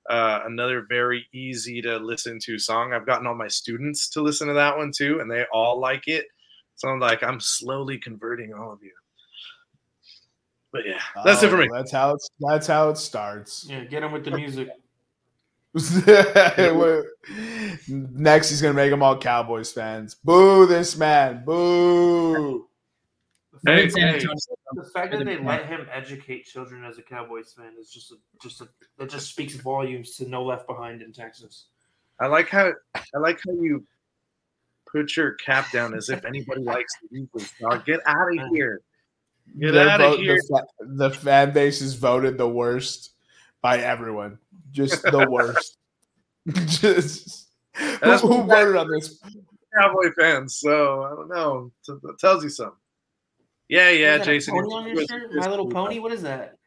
Uh, 0.08 0.40
another 0.46 0.86
very 0.88 1.26
easy 1.34 1.82
to 1.82 1.98
listen 1.98 2.38
to 2.42 2.58
song. 2.58 2.94
I've 2.94 3.04
gotten 3.04 3.26
all 3.26 3.34
my 3.34 3.48
students 3.48 4.08
to 4.10 4.22
listen 4.22 4.48
to 4.48 4.54
that 4.54 4.76
one 4.76 4.90
too, 4.90 5.20
and 5.20 5.30
they 5.30 5.44
all 5.52 5.78
like 5.78 6.08
it. 6.08 6.24
So 6.76 6.88
I'm 6.88 6.98
like, 6.98 7.22
I'm 7.22 7.40
slowly 7.40 7.98
converting 7.98 8.54
all 8.54 8.72
of 8.72 8.82
you. 8.82 8.92
But 10.72 10.86
yeah, 10.86 11.00
that's 11.24 11.42
it 11.42 11.50
for 11.50 11.56
Oh, 11.56 11.60
me. 11.60 11.68
That's 11.72 11.92
how 11.92 12.14
it's 12.14 12.28
that's 12.40 12.66
how 12.66 12.88
it 12.90 12.96
starts. 12.96 13.66
Yeah, 13.68 13.84
get 13.84 14.02
him 14.02 14.12
with 14.12 14.24
the 14.24 14.30
music. 14.30 14.68
We're- 16.58 17.04
Next, 17.88 18.50
he's 18.50 18.62
gonna 18.62 18.74
make 18.74 18.90
them 18.90 19.02
all 19.02 19.18
Cowboys 19.18 19.70
fans. 19.72 20.14
Boo 20.24 20.66
this 20.66 20.96
man. 20.96 21.44
Boo. 21.44 22.66
The 23.64 23.72
Hey, 23.72 23.82
fact, 23.88 23.96
hey, 23.98 24.02
Antonio. 24.14 24.34
the 24.74 24.84
fact 24.94 25.12
that 25.12 25.24
they 25.24 25.36
let 25.38 25.66
him 25.66 25.86
educate 25.92 26.44
children 26.44 26.84
as 26.84 26.98
a 26.98 27.02
Cowboys 27.02 27.52
fan 27.56 27.72
is 27.80 27.90
just 27.90 28.12
a, 28.12 28.16
just 28.42 28.60
a, 28.60 28.68
that 28.98 29.10
just 29.10 29.28
speaks 29.30 29.54
volumes 29.54 30.14
to 30.16 30.28
No 30.28 30.44
Left 30.44 30.66
Behind 30.66 31.02
in 31.02 31.12
Texas. 31.12 31.66
I 32.20 32.26
like 32.26 32.48
how 32.48 32.72
I 33.14 33.18
like 33.18 33.40
how 33.46 33.52
you 33.52 33.84
put 34.90 35.16
your 35.16 35.32
cap 35.34 35.70
down 35.72 35.94
as 35.94 36.08
if 36.08 36.24
anybody 36.24 36.62
likes 36.62 36.92
the 37.10 37.18
Eagles. 37.18 37.52
Dog, 37.60 37.84
get 37.84 38.00
out 38.06 38.28
of 38.38 38.46
here. 38.54 38.80
Get 39.58 39.72
Their 39.72 39.88
outta 39.88 40.08
vote- 40.10 40.20
here. 40.20 40.36
The, 40.48 40.66
the 40.80 41.10
fan 41.10 41.52
base 41.52 41.80
is 41.80 41.94
voted 41.94 42.38
the 42.38 42.48
worst 42.48 43.10
by 43.60 43.78
everyone. 43.78 44.38
Just 44.70 45.02
the 45.02 45.26
worst. 45.30 45.76
Just 46.66 47.48
who, 47.76 47.96
That's 47.98 48.22
who 48.22 48.28
what- 48.28 48.46
voted 48.48 48.76
on 48.76 48.90
this? 48.90 49.20
Cowboy 49.78 50.10
fans. 50.18 50.58
So 50.58 51.02
I 51.02 51.10
don't 51.10 51.28
know. 51.28 51.70
So 51.82 52.00
that 52.02 52.18
tells 52.18 52.42
you 52.42 52.48
something. 52.50 52.74
Yeah, 53.68 53.90
yeah, 53.90 54.12
What 54.12 54.20
is 54.22 54.26
Jason. 54.26 54.54
Pony 54.54 54.74
on 54.74 54.88
your 54.96 55.06
shirt? 55.06 55.34
My 55.34 55.46
Little 55.48 55.68
Pony. 55.68 55.98
What 55.98 56.12
is 56.12 56.22
that? 56.22 56.54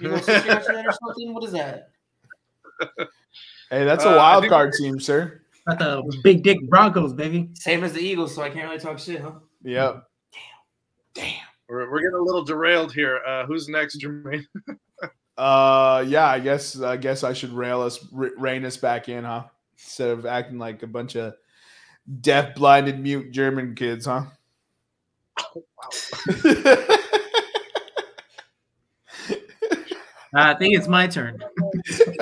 You 0.00 0.08
know, 0.08 0.16
sister 0.16 0.50
after 0.50 0.72
that 0.72 0.86
or 0.86 0.92
something. 0.92 1.34
What 1.34 1.44
is 1.44 1.52
that? 1.52 1.90
Hey, 3.70 3.84
that's 3.84 4.06
Uh, 4.06 4.14
wild 4.16 4.48
card 4.48 4.72
team, 4.72 4.98
sir. 4.98 5.42
Got 5.68 5.78
the 5.78 6.20
big 6.24 6.42
dick 6.42 6.56
Broncos, 6.70 7.12
baby. 7.12 7.50
Same 7.52 7.84
as 7.84 7.92
the 7.92 8.00
Eagles, 8.00 8.34
so 8.34 8.40
I 8.40 8.48
can't 8.48 8.66
really 8.66 8.80
talk 8.80 8.98
shit, 8.98 9.20
huh? 9.20 9.32
Yep. 9.62 10.02
We're, 11.68 11.90
we're 11.90 12.00
getting 12.00 12.14
a 12.18 12.22
little 12.22 12.42
derailed 12.42 12.94
here. 12.94 13.20
Uh, 13.28 13.44
who's 13.44 13.68
next, 13.68 14.00
Jermaine? 14.00 14.46
Uh, 15.40 16.04
yeah. 16.06 16.26
I 16.26 16.38
guess 16.40 16.80
I 16.80 16.96
guess 16.96 17.24
I 17.24 17.32
should 17.32 17.52
rail 17.52 17.80
us, 17.80 17.98
r- 18.14 18.32
rein 18.36 18.64
us 18.64 18.76
back 18.76 19.08
in, 19.08 19.24
huh? 19.24 19.44
Instead 19.78 20.10
of 20.10 20.26
acting 20.26 20.58
like 20.58 20.82
a 20.82 20.86
bunch 20.86 21.16
of 21.16 21.34
deaf, 22.20 22.54
blinded, 22.54 23.00
mute 23.00 23.32
German 23.32 23.74
kids, 23.74 24.06
huh? 24.06 24.26
Uh, 30.32 30.54
I 30.54 30.54
think 30.54 30.76
it's 30.76 30.86
my 30.86 31.08
turn. 31.08 31.38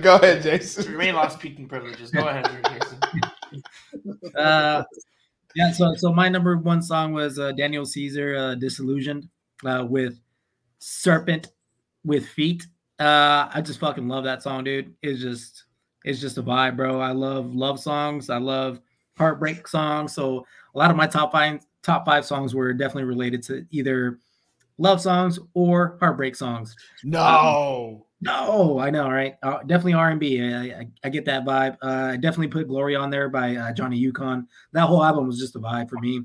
Go 0.00 0.14
ahead, 0.16 0.42
Jason. 0.42 0.84
Jermaine 0.84 1.14
lost 1.14 1.38
speaking 1.38 1.66
privileges. 1.66 2.10
Go 2.10 2.28
ahead, 2.28 2.46
Jason. 2.64 2.98
Uh, 4.36 4.82
yeah, 5.54 5.72
so 5.72 5.94
so 5.96 6.12
my 6.12 6.28
number 6.28 6.56
one 6.56 6.82
song 6.82 7.12
was 7.12 7.38
uh, 7.38 7.52
Daniel 7.52 7.84
Caesar, 7.84 8.34
uh, 8.36 8.54
"Disillusioned," 8.54 9.28
uh, 9.66 9.86
with 9.88 10.18
"Serpent 10.78 11.48
with 12.04 12.26
Feet." 12.26 12.66
Uh, 12.98 13.48
I 13.52 13.60
just 13.60 13.80
fucking 13.80 14.06
love 14.06 14.24
that 14.24 14.42
song, 14.42 14.64
dude. 14.64 14.94
It's 15.02 15.20
just 15.20 15.64
it's 16.04 16.20
just 16.20 16.38
a 16.38 16.42
vibe, 16.42 16.76
bro. 16.76 17.00
I 17.00 17.12
love 17.12 17.54
love 17.54 17.80
songs. 17.80 18.30
I 18.30 18.38
love 18.38 18.80
heartbreak 19.16 19.68
songs. 19.68 20.14
So 20.14 20.46
a 20.74 20.78
lot 20.78 20.90
of 20.90 20.96
my 20.96 21.06
top 21.06 21.32
five 21.32 21.60
top 21.82 22.04
five 22.04 22.24
songs 22.24 22.54
were 22.54 22.72
definitely 22.72 23.04
related 23.04 23.42
to 23.44 23.66
either 23.70 24.18
love 24.78 25.00
songs 25.00 25.38
or 25.54 25.96
heartbreak 26.00 26.36
songs. 26.36 26.76
No. 27.04 28.06
No, 28.24 28.78
I 28.78 28.90
know, 28.90 29.10
right? 29.10 29.34
Uh, 29.42 29.58
definitely 29.64 29.94
R 29.94 30.10
and 30.10 30.20
B. 30.20 30.40
I, 30.40 30.62
I, 30.62 30.88
I 31.02 31.08
get 31.08 31.24
that 31.24 31.44
vibe. 31.44 31.76
Uh, 31.82 32.12
I 32.12 32.16
definitely 32.16 32.48
put 32.48 32.68
Gloria 32.68 33.00
on 33.00 33.10
there 33.10 33.28
by 33.28 33.56
uh, 33.56 33.72
Johnny 33.72 33.96
Yukon. 33.96 34.46
That 34.72 34.86
whole 34.86 35.02
album 35.02 35.26
was 35.26 35.40
just 35.40 35.56
a 35.56 35.58
vibe 35.58 35.90
for 35.90 35.98
me. 35.98 36.22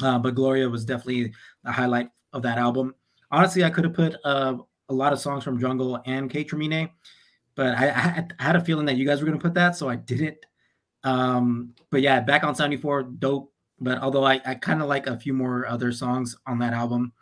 Uh, 0.00 0.20
but 0.20 0.36
Gloria 0.36 0.68
was 0.68 0.84
definitely 0.84 1.32
the 1.64 1.72
highlight 1.72 2.10
of 2.32 2.42
that 2.42 2.58
album. 2.58 2.94
Honestly, 3.32 3.64
I 3.64 3.70
could 3.70 3.82
have 3.82 3.94
put 3.94 4.14
uh, 4.24 4.58
a 4.88 4.94
lot 4.94 5.12
of 5.12 5.18
songs 5.18 5.44
from 5.44 5.58
Jungle 5.58 6.00
and 6.06 6.30
Kaytramine, 6.30 6.90
but 7.54 7.76
I, 7.76 7.88
I, 7.88 8.42
had, 8.42 8.56
a 8.56 8.60
feeling 8.60 8.86
that 8.86 8.96
you 8.96 9.06
guys 9.06 9.20
were 9.20 9.26
going 9.26 9.38
to 9.38 9.42
put 9.42 9.54
that, 9.54 9.76
so 9.76 9.88
I 9.88 9.96
didn't. 9.96 10.38
Um, 11.04 11.74
but 11.90 12.02
yeah, 12.02 12.20
back 12.20 12.44
on 12.44 12.54
74, 12.54 13.04
dope. 13.04 13.52
But 13.80 13.98
although 13.98 14.24
I, 14.24 14.40
I 14.44 14.54
kind 14.54 14.80
of 14.80 14.88
like 14.88 15.06
a 15.06 15.18
few 15.18 15.32
more 15.32 15.66
other 15.66 15.92
songs 15.92 16.36
on 16.46 16.58
that 16.60 16.72
album. 16.72 17.12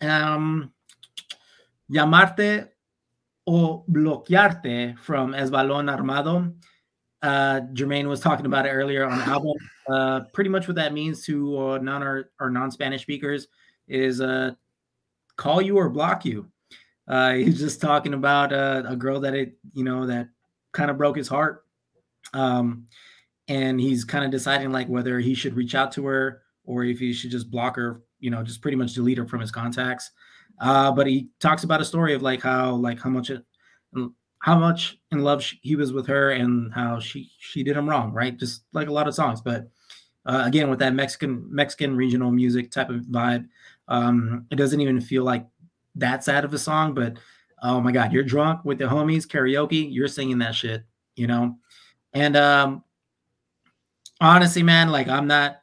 Um, 0.00 0.72
Llamarte 1.90 2.68
o 3.46 3.84
bloquearte 3.90 4.98
from 4.98 5.32
Eslabon 5.32 5.94
Armado. 5.94 6.54
Uh, 7.22 7.60
Jermaine 7.72 8.08
was 8.08 8.20
talking 8.20 8.46
about 8.46 8.66
it 8.66 8.70
earlier 8.70 9.06
on 9.06 9.18
the 9.18 9.24
album. 9.24 9.56
Uh, 9.88 10.20
pretty 10.32 10.50
much 10.50 10.66
what 10.66 10.76
that 10.76 10.92
means 10.92 11.24
to 11.26 11.58
uh, 11.58 11.78
non 11.78 12.02
or, 12.02 12.30
or 12.40 12.50
non 12.50 12.70
Spanish 12.70 13.02
speakers 13.02 13.48
is 13.88 14.20
uh, 14.20 14.52
call 15.36 15.62
you 15.62 15.76
or 15.76 15.88
block 15.88 16.24
you. 16.24 16.50
Uh, 17.06 17.34
he's 17.34 17.58
just 17.58 17.80
talking 17.80 18.14
about 18.14 18.52
uh, 18.52 18.82
a 18.86 18.96
girl 18.96 19.20
that 19.20 19.34
it, 19.34 19.56
you 19.72 19.84
know, 19.84 20.06
that 20.06 20.28
kind 20.72 20.90
of 20.90 20.98
broke 20.98 21.16
his 21.16 21.28
heart. 21.28 21.64
Um, 22.32 22.86
and 23.48 23.80
he's 23.80 24.04
kind 24.04 24.24
of 24.24 24.30
deciding 24.30 24.72
like 24.72 24.88
whether 24.88 25.20
he 25.20 25.34
should 25.34 25.54
reach 25.54 25.74
out 25.74 25.92
to 25.92 26.06
her 26.06 26.42
or 26.64 26.84
if 26.84 26.98
he 26.98 27.12
should 27.12 27.30
just 27.30 27.50
block 27.50 27.76
her, 27.76 28.02
you 28.20 28.30
know, 28.30 28.42
just 28.42 28.62
pretty 28.62 28.76
much 28.76 28.94
delete 28.94 29.18
her 29.18 29.26
from 29.26 29.40
his 29.40 29.50
contacts. 29.50 30.10
Uh, 30.60 30.90
but 30.90 31.06
he 31.06 31.28
talks 31.40 31.64
about 31.64 31.80
a 31.80 31.84
story 31.84 32.14
of 32.14 32.22
like 32.22 32.40
how 32.40 32.72
like 32.74 33.00
how 33.00 33.10
much 33.10 33.30
it, 33.30 33.44
how 34.38 34.58
much 34.58 34.98
in 35.10 35.22
love 35.22 35.42
she, 35.42 35.58
he 35.62 35.76
was 35.76 35.92
with 35.92 36.06
her 36.06 36.30
and 36.30 36.72
how 36.72 37.00
she 37.00 37.30
she 37.38 37.62
did 37.62 37.76
him 37.76 37.88
wrong, 37.88 38.12
right? 38.12 38.38
Just 38.38 38.64
like 38.72 38.88
a 38.88 38.92
lot 38.92 39.08
of 39.08 39.14
songs, 39.14 39.40
but 39.40 39.68
uh, 40.26 40.42
again 40.46 40.70
with 40.70 40.78
that 40.78 40.94
Mexican 40.94 41.46
Mexican 41.50 41.96
regional 41.96 42.30
music 42.30 42.70
type 42.70 42.88
of 42.88 43.02
vibe, 43.02 43.46
um, 43.88 44.46
it 44.50 44.56
doesn't 44.56 44.80
even 44.80 45.00
feel 45.00 45.24
like 45.24 45.46
that 45.96 46.24
sad 46.24 46.44
of 46.44 46.54
a 46.54 46.58
song. 46.58 46.94
But 46.94 47.18
oh 47.62 47.80
my 47.80 47.92
god, 47.92 48.12
you're 48.12 48.24
drunk 48.24 48.64
with 48.64 48.78
the 48.78 48.84
homies 48.84 49.26
karaoke, 49.26 49.86
you're 49.92 50.08
singing 50.08 50.38
that 50.38 50.54
shit, 50.54 50.84
you 51.16 51.26
know. 51.26 51.56
And 52.12 52.36
um, 52.36 52.84
honestly, 54.20 54.62
man, 54.62 54.90
like 54.90 55.08
I'm 55.08 55.26
not 55.26 55.56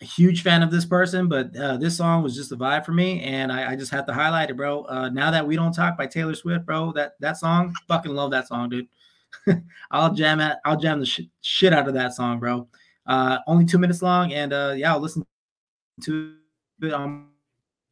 a 0.00 0.04
huge 0.04 0.42
fan 0.42 0.62
of 0.62 0.70
this 0.70 0.84
person, 0.84 1.28
but 1.28 1.56
uh, 1.56 1.76
this 1.76 1.96
song 1.96 2.22
was 2.22 2.34
just 2.34 2.52
a 2.52 2.56
vibe 2.56 2.84
for 2.84 2.92
me, 2.92 3.22
and 3.22 3.52
I, 3.52 3.72
I 3.72 3.76
just 3.76 3.90
had 3.90 4.06
to 4.06 4.12
highlight 4.12 4.50
it, 4.50 4.56
bro. 4.56 4.84
Uh, 4.84 5.08
now 5.08 5.30
that 5.30 5.46
we 5.46 5.56
don't 5.56 5.72
talk 5.72 5.96
by 5.96 6.06
Taylor 6.06 6.34
Swift, 6.34 6.66
bro, 6.66 6.92
that 6.92 7.14
that 7.20 7.36
song, 7.36 7.74
fucking 7.88 8.12
love 8.12 8.30
that 8.32 8.48
song, 8.48 8.68
dude. 8.68 8.88
I'll 9.90 10.14
jam 10.14 10.40
it. 10.40 10.56
I'll 10.64 10.78
jam 10.78 11.00
the 11.00 11.06
sh- 11.06 11.22
shit 11.40 11.72
out 11.72 11.88
of 11.88 11.94
that 11.94 12.14
song, 12.14 12.38
bro. 12.38 12.68
Uh, 13.06 13.38
only 13.46 13.64
two 13.64 13.78
minutes 13.78 14.02
long, 14.02 14.32
and 14.32 14.52
uh, 14.52 14.74
yeah, 14.76 14.92
I'll 14.92 15.00
listen 15.00 15.24
to 16.02 16.34
it 16.82 16.92
on 16.92 17.28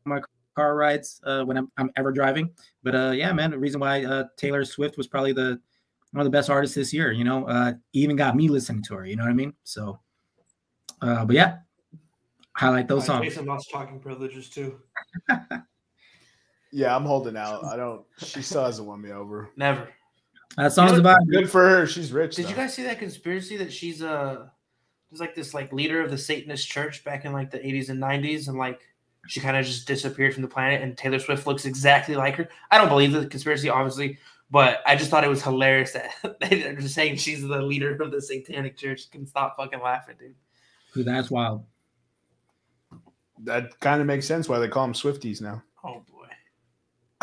my 0.04 0.20
car 0.54 0.76
rides 0.76 1.20
uh, 1.24 1.42
when 1.44 1.56
I'm, 1.56 1.70
I'm 1.76 1.90
ever 1.96 2.12
driving. 2.12 2.50
But 2.82 2.94
uh, 2.94 3.10
yeah, 3.14 3.32
man, 3.32 3.50
the 3.50 3.58
reason 3.58 3.80
why 3.80 4.04
uh, 4.04 4.24
Taylor 4.36 4.64
Swift 4.64 4.96
was 4.96 5.06
probably 5.06 5.32
the 5.32 5.60
one 6.12 6.20
of 6.20 6.24
the 6.24 6.36
best 6.36 6.50
artists 6.50 6.74
this 6.74 6.92
year. 6.92 7.12
You 7.12 7.24
know, 7.24 7.46
uh, 7.46 7.72
even 7.92 8.16
got 8.16 8.36
me 8.36 8.48
listening 8.48 8.82
to 8.84 8.94
her. 8.94 9.06
You 9.06 9.16
know 9.16 9.24
what 9.24 9.30
I 9.30 9.34
mean? 9.34 9.54
So, 9.64 9.98
uh, 11.00 11.24
but 11.24 11.34
yeah, 11.34 11.58
highlight 12.54 12.88
those 12.88 13.06
songs. 13.06 13.24
Jason 13.24 13.46
lost 13.46 13.70
talking 13.70 14.00
privileges 14.00 14.48
too. 14.48 14.78
yeah, 16.72 16.94
I'm 16.94 17.04
holding 17.04 17.36
out. 17.36 17.64
I 17.64 17.76
don't. 17.76 18.04
She 18.18 18.42
still 18.42 18.64
hasn't 18.64 18.86
won 18.86 19.00
me 19.00 19.12
over. 19.12 19.50
Never. 19.56 19.88
That 20.56 20.72
song's 20.72 20.98
about 20.98 21.26
good 21.30 21.50
for 21.50 21.66
her. 21.66 21.86
She's 21.86 22.12
rich. 22.12 22.36
Did 22.36 22.44
though. 22.44 22.50
you 22.50 22.56
guys 22.56 22.74
see 22.74 22.82
that 22.82 22.98
conspiracy 22.98 23.56
that 23.56 23.72
she's 23.72 24.02
uh 24.02 24.48
there's 25.10 25.20
like 25.20 25.34
this 25.34 25.54
like 25.54 25.72
leader 25.72 26.02
of 26.02 26.10
the 26.10 26.18
Satanist 26.18 26.68
church 26.68 27.04
back 27.04 27.24
in 27.24 27.32
like 27.32 27.50
the 27.50 27.58
80s 27.58 27.90
and 27.90 28.02
90s 28.02 28.48
and 28.48 28.58
like 28.58 28.80
she 29.26 29.40
kind 29.40 29.56
of 29.56 29.64
just 29.64 29.86
disappeared 29.86 30.34
from 30.34 30.42
the 30.42 30.48
planet 30.48 30.82
and 30.82 30.96
Taylor 30.96 31.18
Swift 31.18 31.46
looks 31.46 31.64
exactly 31.64 32.16
like 32.16 32.36
her. 32.36 32.48
I 32.70 32.78
don't 32.78 32.88
believe 32.88 33.12
the 33.12 33.26
conspiracy, 33.26 33.68
obviously, 33.68 34.18
but 34.50 34.80
I 34.86 34.96
just 34.96 35.10
thought 35.10 35.24
it 35.24 35.30
was 35.30 35.42
hilarious 35.42 35.92
that 35.92 36.36
they're 36.40 36.74
just 36.74 36.94
saying 36.94 37.16
she's 37.16 37.42
the 37.42 37.62
leader 37.62 37.96
of 38.02 38.10
the 38.10 38.20
satanic 38.20 38.76
church. 38.76 39.10
Can 39.10 39.26
stop 39.26 39.56
fucking 39.56 39.80
laughing, 39.80 40.16
dude. 40.18 40.34
Dude, 40.94 41.06
that's 41.06 41.30
wild. 41.30 41.64
That 43.44 43.78
kind 43.80 44.00
of 44.00 44.06
makes 44.06 44.26
sense 44.26 44.48
why 44.48 44.58
they 44.58 44.68
call 44.68 44.86
them 44.86 44.94
Swifties 44.94 45.40
now. 45.40 45.62
Oh 45.82 46.02
boy. 46.10 46.26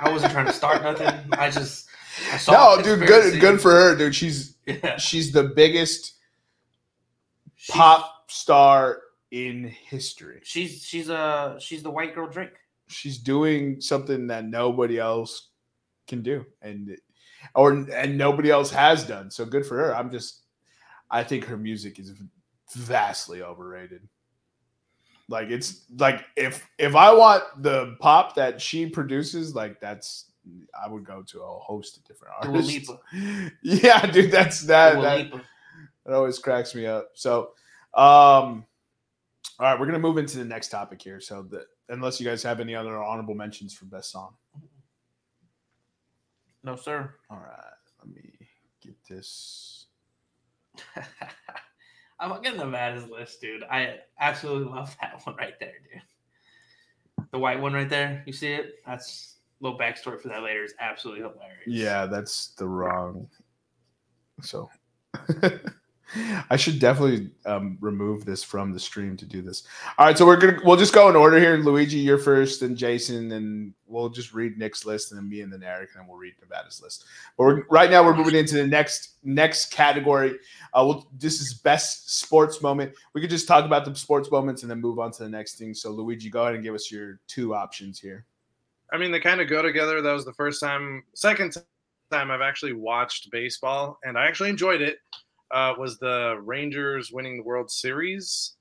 I 0.00 0.10
wasn't 0.10 0.32
trying 0.32 0.46
to 0.46 0.52
start 0.52 0.82
nothing. 0.82 1.08
I 1.32 1.50
just 1.50 1.88
I 2.32 2.36
saw 2.36 2.76
no, 2.76 2.82
dude. 2.82 3.06
Good, 3.06 3.40
good 3.40 3.60
for 3.60 3.72
her, 3.72 3.96
dude. 3.96 4.14
She's 4.14 4.56
yeah. 4.66 4.96
she's 4.98 5.32
the 5.32 5.44
biggest 5.44 6.14
she's, 7.56 7.74
pop 7.74 8.30
star 8.30 9.00
in 9.30 9.64
history. 9.64 10.40
She's 10.42 10.84
she's 10.84 11.08
a 11.08 11.16
uh, 11.16 11.58
she's 11.58 11.82
the 11.82 11.90
white 11.90 12.14
girl 12.14 12.28
Drake. 12.28 12.54
She's 12.88 13.18
doing 13.18 13.80
something 13.80 14.26
that 14.28 14.44
nobody 14.46 14.98
else 14.98 15.50
can 16.06 16.22
do, 16.22 16.44
and 16.62 16.96
or 17.54 17.72
and 17.72 18.16
nobody 18.16 18.50
else 18.50 18.70
has 18.70 19.04
done. 19.04 19.30
So 19.30 19.44
good 19.44 19.66
for 19.66 19.76
her. 19.76 19.94
I'm 19.94 20.10
just, 20.10 20.42
I 21.10 21.22
think 21.22 21.44
her 21.44 21.56
music 21.56 21.98
is 21.98 22.12
vastly 22.74 23.42
overrated. 23.42 24.08
Like 25.28 25.50
it's 25.50 25.84
like 25.98 26.24
if 26.36 26.66
if 26.78 26.96
I 26.96 27.12
want 27.12 27.44
the 27.62 27.96
pop 28.00 28.34
that 28.36 28.60
she 28.60 28.86
produces, 28.86 29.54
like 29.54 29.78
that's 29.80 30.30
I 30.82 30.88
would 30.88 31.04
go 31.04 31.22
to 31.22 31.40
a 31.40 31.58
host 31.58 31.98
of 31.98 32.04
different 32.04 32.34
artists. 32.40 32.90
Yeah, 33.62 34.06
dude, 34.06 34.30
that's 34.30 34.62
that 34.62 35.00
that, 35.02 35.30
that 36.06 36.14
always 36.14 36.38
cracks 36.38 36.74
me 36.74 36.86
up. 36.86 37.10
So 37.12 37.50
um 37.92 38.64
all 39.58 39.66
right, 39.66 39.78
we're 39.78 39.86
gonna 39.86 39.98
move 39.98 40.18
into 40.18 40.38
the 40.38 40.44
next 40.44 40.68
topic 40.68 41.02
here. 41.02 41.20
So 41.20 41.42
that 41.50 41.66
unless 41.88 42.20
you 42.20 42.26
guys 42.26 42.42
have 42.42 42.60
any 42.60 42.74
other 42.74 43.02
honorable 43.02 43.34
mentions 43.34 43.74
for 43.74 43.86
best 43.86 44.10
song. 44.12 44.34
No, 46.62 46.76
sir. 46.76 47.14
All 47.30 47.38
right, 47.38 47.72
let 47.98 48.14
me 48.14 48.32
get 48.80 48.94
this. 49.08 49.86
I'm 52.20 52.42
getting 52.42 52.58
the 52.58 52.64
Nevada's 52.64 53.08
list, 53.08 53.40
dude. 53.40 53.62
I 53.64 53.98
absolutely 54.20 54.72
love 54.72 54.96
that 55.00 55.20
one 55.24 55.36
right 55.36 55.58
there, 55.60 55.74
dude. 55.92 57.26
The 57.32 57.38
white 57.38 57.60
one 57.60 57.72
right 57.72 57.88
there. 57.88 58.22
You 58.26 58.32
see 58.32 58.52
it? 58.52 58.76
That's 58.86 59.36
a 59.60 59.64
little 59.64 59.78
backstory 59.78 60.20
for 60.20 60.28
that 60.28 60.42
later. 60.42 60.64
Is 60.64 60.74
absolutely 60.80 61.22
hilarious. 61.22 61.66
Yeah, 61.66 62.06
that's 62.06 62.48
the 62.58 62.66
wrong. 62.66 63.28
So 64.40 64.70
I 66.50 66.56
should 66.56 66.78
definitely 66.78 67.30
um, 67.44 67.76
remove 67.80 68.24
this 68.24 68.42
from 68.42 68.72
the 68.72 68.80
stream 68.80 69.16
to 69.18 69.26
do 69.26 69.42
this. 69.42 69.64
All 69.98 70.06
right, 70.06 70.16
so 70.16 70.26
we're 70.26 70.36
gonna 70.36 70.58
we'll 70.64 70.76
just 70.76 70.94
go 70.94 71.08
in 71.08 71.16
order 71.16 71.38
here. 71.38 71.56
Luigi, 71.56 71.98
you're 71.98 72.18
first, 72.18 72.62
and 72.62 72.76
Jason, 72.76 73.32
and 73.32 73.74
we'll 73.86 74.08
just 74.08 74.32
read 74.32 74.58
Nick's 74.58 74.86
list, 74.86 75.12
and 75.12 75.20
then 75.20 75.28
me 75.28 75.42
and 75.42 75.52
then 75.52 75.62
Eric, 75.62 75.90
and 75.92 76.00
then 76.00 76.08
we'll 76.08 76.18
read 76.18 76.34
Nevada's 76.40 76.80
list. 76.82 77.04
But 77.36 77.44
right 77.70 77.90
now 77.90 78.02
we're 78.04 78.16
moving 78.16 78.34
into 78.34 78.56
the 78.56 78.66
next 78.66 79.16
next 79.22 79.70
category. 79.70 80.38
Uh, 80.72 80.84
we'll, 80.86 81.08
this 81.18 81.40
is 81.40 81.54
best 81.54 82.18
sports 82.18 82.62
moment. 82.62 82.92
We 83.12 83.20
could 83.20 83.30
just 83.30 83.46
talk 83.46 83.64
about 83.64 83.84
the 83.84 83.94
sports 83.94 84.30
moments 84.30 84.62
and 84.62 84.70
then 84.70 84.80
move 84.80 84.98
on 84.98 85.10
to 85.12 85.22
the 85.22 85.28
next 85.28 85.58
thing. 85.58 85.74
So 85.74 85.90
Luigi, 85.90 86.30
go 86.30 86.42
ahead 86.42 86.54
and 86.54 86.64
give 86.64 86.74
us 86.74 86.90
your 86.90 87.20
two 87.26 87.54
options 87.54 88.00
here. 88.00 88.24
I 88.92 88.96
mean, 88.96 89.12
they 89.12 89.20
kind 89.20 89.40
of 89.40 89.48
go 89.48 89.60
together. 89.60 90.00
That 90.00 90.12
was 90.12 90.24
the 90.24 90.32
first 90.32 90.62
time, 90.62 91.04
second 91.14 91.54
time 92.10 92.30
I've 92.30 92.40
actually 92.40 92.72
watched 92.72 93.30
baseball, 93.30 93.98
and 94.04 94.16
I 94.16 94.26
actually 94.26 94.48
enjoyed 94.48 94.80
it 94.80 94.98
uh, 95.50 95.74
was 95.78 95.98
the 95.98 96.40
Rangers 96.44 97.10
winning 97.12 97.36
the 97.36 97.42
World 97.42 97.70
Series. 97.70 98.54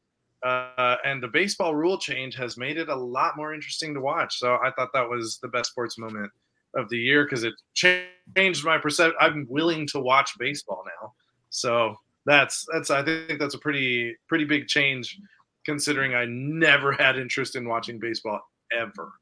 Uh, 0.44 0.96
and 1.04 1.22
the 1.22 1.28
baseball 1.28 1.76
rule 1.76 1.98
change 1.98 2.36
has 2.36 2.58
made 2.58 2.78
it 2.78 2.90
a 2.90 2.96
lot 2.96 3.36
more 3.36 3.54
interesting 3.54 3.94
to 3.94 4.00
watch. 4.00 4.38
So 4.38 4.56
I 4.64 4.72
thought 4.72 4.90
that 4.94 5.10
was 5.10 5.40
the 5.42 5.48
best 5.48 5.72
sports 5.72 5.98
moment 5.98 6.32
of 6.76 6.90
the 6.90 6.98
year 6.98 7.26
because 7.26 7.44
it 7.44 7.54
changed 7.74 8.64
my 8.64 8.78
perception. 8.78 9.16
I'm 9.20 9.48
willing 9.50 9.88
to 9.88 10.00
watch 10.00 10.38
baseball 10.38 10.84
now. 11.02 11.14
So 11.50 11.96
that's 12.26 12.66
that's 12.72 12.92
I 12.92 13.04
think 13.04 13.40
that's 13.40 13.56
a 13.56 13.60
pretty 13.60 14.16
pretty 14.28 14.46
big 14.46 14.68
change 14.68 15.20
considering 15.66 16.14
I 16.14 16.26
never 16.26 16.92
had 17.00 17.18
interest 17.18 17.56
in 17.56 17.68
watching 17.68 18.00
baseball 18.00 18.42
ever. 18.72 19.14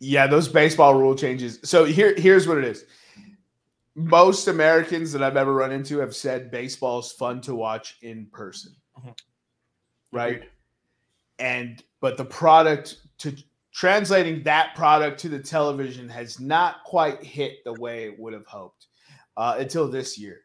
Yeah, 0.00 0.28
those 0.28 0.48
baseball 0.48 0.94
rule 0.94 1.16
changes. 1.16 1.58
So 1.64 1.84
here, 1.84 2.14
here's 2.16 2.46
what 2.46 2.58
it 2.58 2.64
is. 2.64 2.84
Most 3.98 4.46
Americans 4.46 5.12
that 5.12 5.22
I've 5.24 5.36
ever 5.36 5.52
run 5.52 5.72
into 5.72 5.98
have 5.98 6.14
said 6.14 6.52
baseball 6.52 7.00
is 7.00 7.10
fun 7.10 7.40
to 7.42 7.54
watch 7.54 7.96
in 8.02 8.26
person. 8.26 8.76
Mhm. 8.96 9.18
Right. 10.12 10.36
Agreed. 10.36 10.50
And 11.40 11.82
but 12.00 12.16
the 12.16 12.24
product 12.24 12.98
to 13.18 13.36
translating 13.72 14.42
that 14.44 14.74
product 14.76 15.18
to 15.20 15.28
the 15.28 15.38
television 15.38 16.08
has 16.08 16.38
not 16.38 16.84
quite 16.84 17.22
hit 17.22 17.64
the 17.64 17.72
way 17.74 18.04
it 18.04 18.18
would 18.18 18.32
have 18.32 18.46
hoped 18.46 18.86
uh, 19.36 19.56
until 19.58 19.88
this 19.88 20.16
year. 20.16 20.42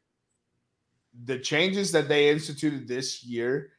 The 1.26 1.38
changes 1.38 1.92
that 1.92 2.08
they 2.08 2.30
instituted 2.30 2.88
this 2.88 3.24
year 3.24 3.72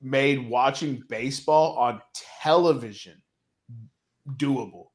made 0.00 0.48
watching 0.48 1.02
baseball 1.08 1.76
on 1.76 2.00
television 2.40 3.20
doable, 4.36 4.90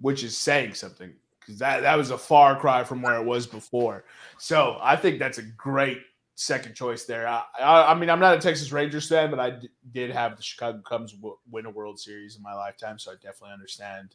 which 0.00 0.22
is 0.22 0.36
saying 0.36 0.74
something 0.74 1.12
because 1.44 1.58
that, 1.58 1.80
that 1.80 1.96
was 1.96 2.10
a 2.10 2.18
far 2.18 2.58
cry 2.58 2.84
from 2.84 3.02
where 3.02 3.16
it 3.16 3.24
was 3.24 3.46
before. 3.46 4.04
So 4.38 4.78
I 4.80 4.96
think 4.96 5.18
that's 5.18 5.38
a 5.38 5.42
great 5.42 5.98
second 6.34 6.74
choice 6.74 7.04
there. 7.04 7.28
I, 7.28 7.42
I, 7.60 7.92
I 7.92 7.94
mean, 7.94 8.08
I'm 8.10 8.20
not 8.20 8.36
a 8.36 8.40
Texas 8.40 8.72
Rangers 8.72 9.08
fan, 9.08 9.30
but 9.30 9.38
I 9.40 9.50
d- 9.50 9.68
did 9.92 10.10
have 10.10 10.36
the 10.36 10.42
Chicago 10.42 10.80
Cubs 10.80 11.12
w- 11.12 11.36
win 11.50 11.66
a 11.66 11.70
World 11.70 11.98
Series 12.00 12.36
in 12.36 12.42
my 12.42 12.54
lifetime, 12.54 12.98
so 12.98 13.12
I 13.12 13.14
definitely 13.14 13.52
understand, 13.52 14.14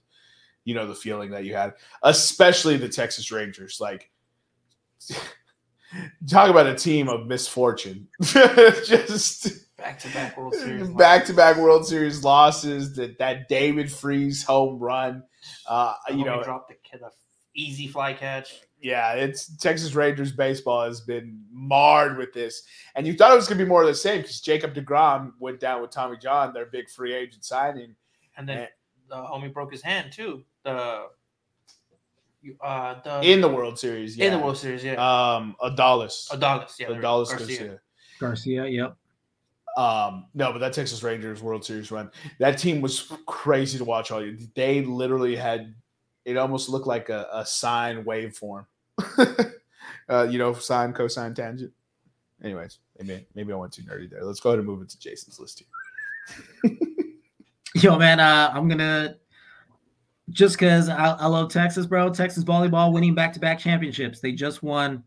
you 0.66 0.74
know, 0.74 0.88
the 0.88 0.96
feeling 0.96 1.30
that 1.32 1.46
you 1.46 1.56
had, 1.56 1.74
especially 2.04 2.78
the 2.78 2.90
Texas 2.90 3.32
Rangers. 3.32 3.80
Like, 3.80 4.10
talk 6.30 6.50
about 6.50 6.68
a 6.68 6.76
team 6.76 7.08
of 7.08 7.28
misfortune. 7.28 8.08
Just 8.22 9.68
Back 9.78 10.00
to 10.00 10.08
back 10.10 10.36
World 10.38 10.56
Series. 10.56 10.90
back 10.90 11.26
to 11.26 11.34
back 11.34 11.56
World 11.58 11.86
Series 11.86 12.24
losses. 12.24 12.96
That 12.96 13.20
that 13.20 13.48
David 13.48 13.92
Freese 13.92 14.44
home 14.44 14.80
run. 14.80 15.24
Uh, 15.68 15.94
you 16.10 16.24
know, 16.26 16.42
dropped 16.44 16.70
the, 16.70 16.98
the 16.98 17.10
easy 17.56 17.88
fly 17.88 18.14
catch. 18.14 18.62
yeah, 18.82 19.14
it's 19.14 19.56
Texas 19.58 19.96
Rangers 19.96 20.32
baseball 20.32 20.84
has 20.86 21.02
been 21.02 21.42
marred 21.52 22.18
with 22.18 22.32
this, 22.34 22.64
and 22.96 23.08
you 23.08 23.14
thought 23.16 23.32
it 23.32 23.36
was 23.36 23.48
going 23.48 23.58
to 23.58 23.64
be 23.66 23.70
more 23.70 23.82
of 23.82 23.88
the 23.88 23.96
same 23.96 24.22
because 24.22 24.40
Jacob 24.42 24.74
Degrom 24.76 25.32
went 25.40 25.60
down 25.60 25.82
with 25.82 25.92
Tommy 25.92 26.18
John, 26.18 26.54
their 26.54 26.68
big 26.68 26.90
free 26.90 27.14
agent 27.14 27.44
signing. 27.44 27.96
And 28.38 28.48
then 28.48 28.58
Eh. 28.60 28.68
the 29.10 29.16
homie 29.16 29.52
broke 29.52 29.72
his 29.72 29.82
hand 29.82 30.12
too. 30.12 30.44
The 30.64 31.08
uh 32.62 33.02
the 33.04 33.22
in 33.24 33.42
the 33.42 33.50
World 33.50 33.78
Series. 33.80 34.16
Yeah. 34.16 34.26
in 34.28 34.34
the 34.34 34.40
World 34.40 34.58
Series, 34.58 34.84
yeah. 34.84 34.94
Um, 34.94 35.56
Adalis. 35.62 36.30
Adolis, 36.30 36.80
yeah. 36.80 36.88
there 36.88 36.96
we 36.96 37.02
go. 37.02 37.08
Adolis 37.24 37.30
Garcia. 37.30 37.46
Garcia. 37.58 37.80
Garcia, 38.20 38.66
yep. 38.68 38.96
Um, 39.78 40.26
no, 40.34 40.52
but 40.52 40.58
that 40.58 40.74
Texas 40.74 41.04
Rangers 41.04 41.44
World 41.44 41.64
Series 41.64 41.92
run, 41.92 42.10
that 42.40 42.58
team 42.58 42.82
was 42.82 43.14
crazy 43.28 43.78
to 43.78 43.86
watch 43.86 44.10
all 44.10 44.26
year. 44.26 44.36
They 44.56 44.82
literally 44.82 45.36
had 45.36 45.76
it 46.26 46.36
almost 46.36 46.68
looked 46.68 46.88
like 46.88 47.10
a, 47.10 47.28
a 47.32 47.46
sine 47.46 48.04
waveform. 48.04 48.66
uh, 50.10 50.28
you 50.30 50.40
know, 50.40 50.54
sine, 50.54 50.94
cosine, 50.94 51.36
tangent. 51.36 51.72
Anyways, 52.44 52.80
maybe 53.00 53.28
maybe 53.36 53.54
I 53.54 53.56
went 53.56 53.72
too 53.72 53.84
nerdy 53.84 54.10
there. 54.10 54.24
Let's 54.24 54.40
go 54.40 54.50
ahead 54.50 54.60
and 54.60 54.68
move 54.68 54.82
into 54.82 55.00
Jason's 55.00 55.40
list 55.40 55.64
here. 56.64 56.78
Yo, 57.76 57.98
man, 58.00 58.20
uh, 58.20 58.52
I'm 58.54 58.68
gonna 58.68 59.18
just 60.32 60.56
because 60.56 60.90
I, 60.90 61.12
I 61.12 61.28
love 61.28 61.52
Texas, 61.52 61.86
bro. 61.86 62.12
Texas 62.12 62.44
volleyball 62.44 62.92
winning 62.92 63.14
back-to-back 63.14 63.60
championships. 63.60 64.20
They 64.20 64.32
just 64.32 64.64
won, 64.64 65.04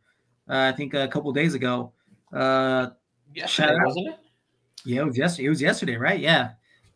uh, 0.48 0.70
I 0.72 0.72
think, 0.72 0.94
a 0.94 1.08
couple 1.08 1.32
days 1.32 1.54
ago. 1.54 1.92
Uh, 2.32 2.90
Yesterday, 3.34 3.68
Shout 3.68 3.80
out. 3.80 3.86
wasn't 3.86 4.08
it? 4.08 4.19
Yeah, 4.84 5.02
it 5.02 5.06
was 5.06 5.18
yesterday. 5.18 5.46
It 5.46 5.50
was 5.50 5.62
yesterday, 5.62 5.96
right? 5.96 6.20
Yeah, 6.20 6.50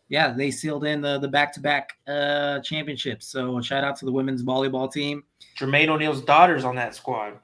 yeah. 0.09 0.32
They 0.32 0.51
sealed 0.51 0.85
in 0.85 1.01
the 1.01 1.18
the 1.18 1.28
back-to-back 1.28 1.91
uh, 2.07 2.61
championships. 2.61 3.26
So 3.28 3.61
shout 3.61 3.85
out 3.85 3.97
to 3.97 4.05
the 4.05 4.12
women's 4.12 4.43
volleyball 4.43 4.91
team. 4.93 5.24
Jermaine 5.59 5.89
O'Neal's 5.89 6.22
daughter's 6.22 6.64
on 6.64 6.76
that 6.76 6.95
squad. 6.95 7.35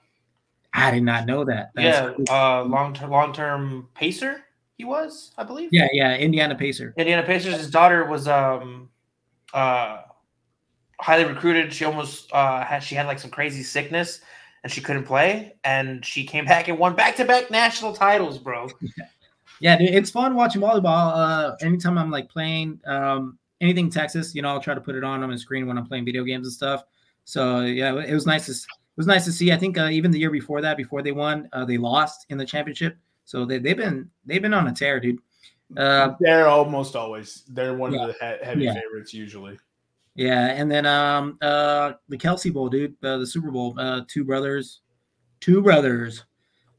I 0.72 0.90
did 0.90 1.02
not 1.02 1.26
know 1.26 1.44
that. 1.44 1.70
That's 1.74 1.84
yeah, 1.84 2.12
cool. 2.14 2.24
uh, 2.30 2.64
long 2.64 2.94
term, 2.94 3.10
long 3.10 3.32
term 3.32 3.88
pacer. 3.94 4.44
He 4.78 4.84
was, 4.84 5.32
I 5.36 5.44
believe. 5.44 5.68
yeah, 5.72 5.88
yeah. 5.92 6.16
Indiana 6.16 6.54
Pacer. 6.54 6.94
Indiana 6.96 7.22
Pacers. 7.22 7.58
His 7.58 7.70
daughter 7.70 8.06
was 8.06 8.26
um, 8.26 8.88
uh, 9.52 10.02
highly 10.98 11.24
recruited. 11.24 11.70
She 11.72 11.84
almost 11.84 12.32
uh, 12.32 12.64
had 12.64 12.82
she 12.82 12.94
had 12.94 13.06
like 13.06 13.18
some 13.18 13.30
crazy 13.30 13.62
sickness 13.62 14.22
and 14.62 14.72
she 14.72 14.80
couldn't 14.80 15.04
play, 15.04 15.54
and 15.64 16.04
she 16.04 16.24
came 16.24 16.44
back 16.46 16.68
and 16.68 16.78
won 16.78 16.94
back 16.94 17.16
to 17.16 17.24
back 17.26 17.50
national 17.50 17.92
titles, 17.92 18.38
bro. 18.38 18.68
Yeah, 19.60 19.76
dude, 19.76 19.90
it's 19.90 20.10
fun 20.10 20.34
watching 20.34 20.62
volleyball. 20.62 21.12
Uh, 21.14 21.56
anytime 21.60 21.98
I'm 21.98 22.10
like 22.10 22.28
playing 22.28 22.80
um, 22.86 23.38
anything 23.60 23.90
Texas, 23.90 24.34
you 24.34 24.42
know, 24.42 24.48
I'll 24.48 24.60
try 24.60 24.74
to 24.74 24.80
put 24.80 24.94
it 24.94 25.04
on 25.04 25.22
on 25.22 25.30
the 25.30 25.38
screen 25.38 25.66
when 25.66 25.76
I'm 25.78 25.86
playing 25.86 26.04
video 26.06 26.24
games 26.24 26.46
and 26.46 26.52
stuff. 26.52 26.82
So 27.24 27.60
yeah, 27.60 27.94
it 27.98 28.14
was 28.14 28.26
nice 28.26 28.46
to 28.46 28.52
it 28.52 28.96
was 28.96 29.06
nice 29.06 29.24
to 29.26 29.32
see. 29.32 29.52
I 29.52 29.56
think 29.56 29.78
uh, 29.78 29.88
even 29.90 30.10
the 30.10 30.18
year 30.18 30.30
before 30.30 30.60
that, 30.62 30.76
before 30.76 31.02
they 31.02 31.12
won, 31.12 31.48
uh, 31.52 31.64
they 31.64 31.76
lost 31.78 32.26
in 32.30 32.38
the 32.38 32.44
championship. 32.46 32.96
So 33.26 33.44
they 33.44 33.58
they've 33.58 33.76
been 33.76 34.10
they've 34.24 34.42
been 34.42 34.54
on 34.54 34.66
a 34.66 34.72
tear, 34.72 34.98
dude. 34.98 35.18
Uh, 35.76 36.14
they're 36.18 36.48
almost 36.48 36.96
always 36.96 37.44
they're 37.48 37.74
one 37.76 37.92
Yeah. 37.92 38.00
of 38.00 38.06
the 38.08 38.12
he- 38.14 38.44
heavy 38.44 38.64
Yeah. 38.64 38.74
favorites 38.74 39.14
usually. 39.14 39.58
yeah, 40.16 40.48
and 40.48 40.68
then 40.70 40.84
um, 40.86 41.38
uh, 41.42 41.92
the 42.08 42.16
Kelce 42.18 42.52
Bowl, 42.52 42.68
dude, 42.68 42.96
uh, 43.04 43.18
the 43.18 43.26
Super 43.26 43.50
Bowl, 43.52 43.74
uh, 43.78 44.00
two 44.08 44.24
brothers, 44.24 44.80
two 45.38 45.62
brothers, 45.62 46.24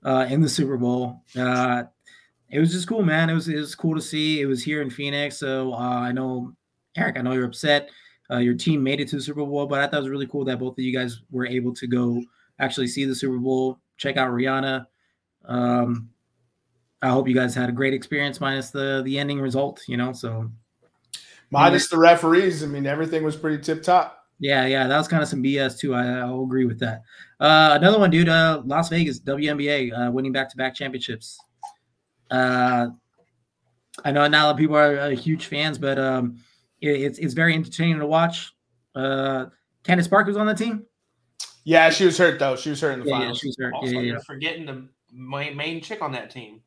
uh, 0.04 0.26
in 0.30 0.42
the 0.42 0.50
Super 0.50 0.76
Bowl. 0.78 1.22
Uh, 1.40 1.84
it 2.52 2.60
was 2.60 2.72
just 2.72 2.88
cool, 2.88 3.04
man. 3.04 3.30
It 3.30 3.34
was 3.34 3.48
it 3.48 3.56
was 3.56 3.76
cool 3.76 3.96
to 3.96 4.02
see. 4.02 4.42
It 4.42 4.46
was 4.46 4.64
here 4.64 4.82
in 4.82 4.90
Phoenix, 4.90 5.38
so 5.38 5.74
uh, 5.74 5.78
I 5.78 6.12
know 6.12 6.54
Eric. 6.98 7.18
I 7.18 7.22
know 7.22 7.34
you're 7.34 7.46
upset. 7.46 7.90
Uh, 8.30 8.38
your 8.38 8.54
team 8.54 8.84
made 8.84 9.00
it 9.00 9.08
to 9.10 9.18
the 9.18 9.22
Super 9.22 9.46
Bowl, 9.46 9.66
but 9.66 9.80
I 9.80 9.88
thought 9.88 9.98
it 9.98 10.02
was 10.02 10.10
really 10.10 10.28
cool 10.28 10.46
that 10.46 10.60
both 10.60 10.78
of 10.78 10.84
you 10.84 10.94
guys 10.94 11.22
were 11.32 11.46
able 11.46 11.74
to 11.74 11.88
go 11.88 12.22
actually 12.60 12.88
see 12.88 13.06
the 13.06 13.16
Super 13.16 13.38
Bowl, 13.38 13.80
check 13.98 14.18
out 14.18 14.32
Rihanna. 14.32 14.86
Um, 15.46 16.10
I 17.02 17.10
hope 17.10 17.28
you 17.28 17.34
guys 17.34 17.56
had 17.56 17.70
a 17.70 17.74
great 17.74 17.94
experience, 17.94 18.40
minus 18.40 18.70
the 18.70 19.02
the 19.04 19.18
ending 19.18 19.40
result. 19.42 19.82
You 19.88 19.98
know, 19.98 20.14
so 20.14 20.50
Minus 21.52 21.90
the 21.90 21.98
referees, 21.98 22.64
I 22.64 22.68
mean 22.68 22.86
everything 22.86 23.24
was 23.24 23.36
pretty 23.36 23.62
tip 23.62 23.84
top. 23.84 24.26
Yeah, 24.40 24.66
yeah, 24.66 24.88
that 24.88 24.98
was 24.98 25.08
kind 25.08 25.22
of 25.22 25.30
some 25.30 25.44
BS 25.44 25.78
too. 25.78 25.94
I, 25.94 26.08
I'll 26.08 26.44
agree 26.44 26.66
with 26.66 26.80
that. 26.80 27.04
Uh, 27.40 27.78
another 27.80 28.00
one, 28.00 28.10
dude. 28.10 28.30
Uh, 28.30 28.62
Las 28.66 28.90
Vegas 28.90 29.20
WNBA 29.20 30.08
uh, 30.08 30.12
winning 30.12 30.32
back-to-back 30.32 30.74
championships. 30.74 31.38
Uh, 32.32 32.88
I 34.06 34.12
know 34.12 34.26
not 34.28 34.44
a 34.44 34.46
lot 34.48 34.52
of 34.52 34.58
people 34.58 34.78
are 34.78 34.98
uh, 34.98 35.10
huge 35.10 35.46
fans, 35.48 35.78
but 35.78 36.00
um, 36.00 36.38
it, 36.80 36.90
it's 37.02 37.20
it's 37.20 37.34
very 37.34 37.54
entertaining 37.54 38.00
to 38.00 38.08
watch. 38.08 38.54
Uh, 38.96 39.46
Candace 39.84 40.08
Park 40.08 40.28
was 40.28 40.38
on 40.38 40.48
the 40.48 40.54
team. 40.56 40.86
Yeah, 41.66 41.90
she 41.90 42.06
was 42.06 42.18
hurt 42.18 42.40
though. 42.40 42.56
She 42.56 42.70
was 42.72 42.82
hurt 42.82 42.94
in 42.94 43.00
the 43.02 43.06
Yeah, 43.06 43.12
yeah, 43.16 43.20
finals. 43.20 43.40
she 43.40 43.48
was 43.48 43.58
hurt. 43.60 43.74
Also, 43.74 43.88
Yeah, 43.88 43.92
yeah, 43.94 44.00
yeah. 44.00 44.12
you're 44.14 44.20
forgetting 44.22 44.66
the 44.66 44.88
main, 45.14 45.56
main 45.56 45.82
chick 45.82 46.02
on 46.02 46.12
that 46.14 46.32
team. 46.32 46.62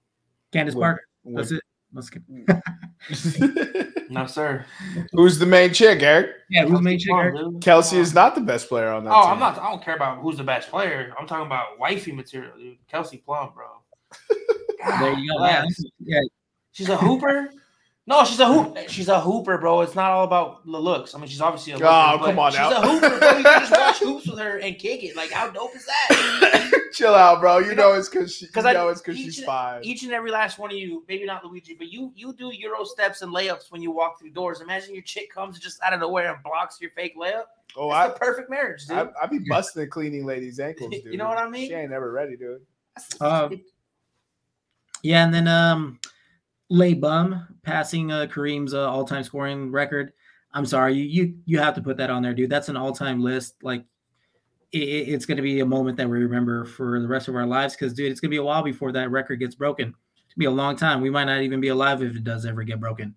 Candace 0.53 0.75
Wood- 0.75 0.83
Park. 0.83 1.01
That's 1.25 1.51
it. 1.51 1.63
Let's 1.93 2.11
get. 2.11 2.23
No, 4.11 4.27
sir. 4.27 4.65
Who's 5.13 5.39
the 5.39 5.47
main 5.47 5.73
chick, 5.73 6.03
Eric? 6.03 6.31
Yeah, 6.51 6.67
who's 6.67 6.73
the 6.79 6.83
main 6.83 6.99
Kelsey 7.01 7.05
chick? 7.07 7.15
Eric? 7.41 7.61
Kelsey 7.63 7.99
is 7.99 8.15
not 8.15 8.35
the 8.35 8.43
best 8.43 8.69
player 8.69 8.91
on 8.91 9.03
that 9.05 9.11
Oh, 9.13 9.23
team. 9.23 9.31
I'm 9.33 9.39
not. 9.41 9.59
I 9.59 9.71
don't 9.71 9.83
care 9.83 9.97
about 9.97 10.19
who's 10.19 10.37
the 10.37 10.45
best 10.45 10.69
player. 10.69 11.13
I'm 11.19 11.27
talking 11.27 11.47
about 11.47 11.79
wifey 11.81 12.13
material, 12.13 12.53
dude. 12.57 12.77
Kelsey 12.87 13.17
Plum, 13.17 13.51
bro. 13.55 13.65
There 15.01 15.13
you 15.19 15.33
go. 15.39 15.45
Yeah, 15.47 15.65
yeah, 16.01 16.21
She's 16.73 16.89
a 16.89 16.97
hooper. 16.97 17.51
No, 18.07 18.23
she's 18.25 18.39
a 18.39 18.47
hoop. 18.47 18.77
She's 18.89 19.09
a 19.09 19.19
hooper, 19.19 19.57
bro. 19.57 19.81
It's 19.81 19.95
not 19.95 20.11
all 20.11 20.25
about 20.25 20.67
the 20.67 20.79
looks. 20.79 21.15
I 21.15 21.19
mean, 21.19 21.27
she's 21.27 21.41
obviously 21.41 21.73
a. 21.73 21.77
Looker, 21.77 21.89
Oh, 21.89 22.19
but 22.19 22.27
come 22.27 22.39
on 22.39 22.51
she's 22.53 22.59
now. 22.61 22.83
a 22.83 22.87
hooper, 22.87 23.19
bro. 23.19 23.29
You 23.39 23.43
can 23.45 23.61
just 23.61 23.71
watch 23.81 23.99
hoops 24.01 24.27
with 24.29 24.39
her 24.41 24.59
and 24.59 24.79
kick 24.79 25.03
it. 25.05 25.17
Like, 25.17 25.31
how 25.31 25.49
dope 25.49 25.75
is 25.75 25.87
that? 25.87 26.71
Chill 26.93 27.15
out, 27.15 27.41
bro. 27.41 27.59
You, 27.61 27.71
You 27.71 27.75
know, 27.75 27.93
know- 27.93 27.99
it's 27.99 28.11
because 28.11 28.35
she. 28.37 28.45
You 28.45 28.53
'cause 28.53 28.67
I- 28.67 28.75
know 28.75 28.89
it's 28.89 29.01
because 29.01 29.17
each 29.19 29.25
she's 29.25 29.39
and- 29.39 29.47
five. 29.47 29.85
Each 29.85 30.03
and 30.03 30.13
every 30.13 30.31
last 30.31 30.59
one 30.59 30.71
of 30.71 30.77
you, 30.77 31.03
maybe 31.09 31.25
not 31.25 31.43
Luigi, 31.47 31.75
but 31.79 31.91
you 31.91 32.13
you 32.15 32.35
do 32.35 32.51
Euro 32.53 32.85
steps 32.85 33.23
and 33.23 33.35
layups 33.35 33.71
when 33.73 33.81
you 33.81 33.91
walk 33.91 34.21
through 34.21 34.33
doors. 34.33 34.61
Imagine 34.61 34.93
your 34.93 35.03
chick 35.03 35.33
comes 35.33 35.59
just 35.59 35.81
out 35.83 35.95
of 35.95 36.01
nowhere 36.01 36.35
and 36.35 36.43
blocks 36.43 36.79
your 36.83 36.91
fake 36.91 37.17
layup. 37.17 37.45
oh, 37.75 37.87
It's 37.89 37.95
I, 37.97 38.09
the 38.09 38.15
perfect 38.15 38.51
marriage, 38.51 38.85
dude. 38.87 38.99
I, 38.99 39.07
I 39.23 39.27
be 39.29 39.39
busting 39.49 39.81
the 39.81 39.89
cleaning 39.89 40.27
lady's 40.27 40.61
ankles, 40.61 40.91
dude. 40.93 41.05
You 41.07 41.17
know 41.17 41.27
what 41.27 41.39
I 41.39 41.49
mean? 41.49 41.69
She 41.69 41.75
ain't 41.75 41.91
never 41.91 42.13
ready, 42.13 42.37
dude. 42.37 42.61
Uh, 43.19 43.49
Yeah, 45.05 45.23
and 45.25 45.33
then 45.35 45.47
um, 45.47 46.01
Lay 46.71 46.95
Bum 46.95 47.47
passing 47.63 48.11
uh, 48.11 48.27
Kareem's 48.27 48.73
uh, 48.75 48.91
all-time 48.91 49.23
scoring 49.23 49.71
record. 49.71 50.13
I'm 50.55 50.65
sorry, 50.67 50.95
you 50.95 51.05
you 51.05 51.35
you 51.45 51.59
have 51.59 51.75
to 51.75 51.83
put 51.83 51.97
that 51.99 52.11
on 52.11 52.23
there, 52.23 52.33
dude. 52.33 52.49
That's 52.51 52.69
an 52.71 52.77
all-time 52.77 53.21
list. 53.23 53.63
Like, 53.63 53.85
it, 54.73 54.79
it- 54.83 55.09
it's 55.11 55.27
going 55.27 55.37
to 55.37 55.43
be 55.43 55.61
a 55.61 55.67
moment 55.67 55.97
that 55.99 56.09
we 56.09 56.19
remember 56.19 56.65
for 56.65 57.01
the 57.01 57.07
rest 57.07 57.29
of 57.29 57.37
our 57.37 57.47
lives. 57.47 57.75
Because, 57.75 57.93
dude, 57.93 58.11
it's 58.11 58.21
going 58.21 58.31
to 58.31 58.35
be 58.35 58.39
a 58.39 58.43
while 58.43 58.63
before 58.63 58.93
that 58.93 59.11
record 59.11 59.41
gets 59.41 59.55
broken. 59.55 59.89
It's 60.25 60.35
gonna 60.35 60.39
be 60.41 60.47
a 60.47 60.51
long 60.51 60.75
time. 60.75 61.01
We 61.03 61.11
might 61.11 61.25
not 61.25 61.43
even 61.43 61.61
be 61.61 61.69
alive 61.69 62.03
if 62.03 62.17
it 62.17 62.25
does 62.25 62.47
ever 62.47 62.65
get 62.65 62.81
broken. 62.81 63.15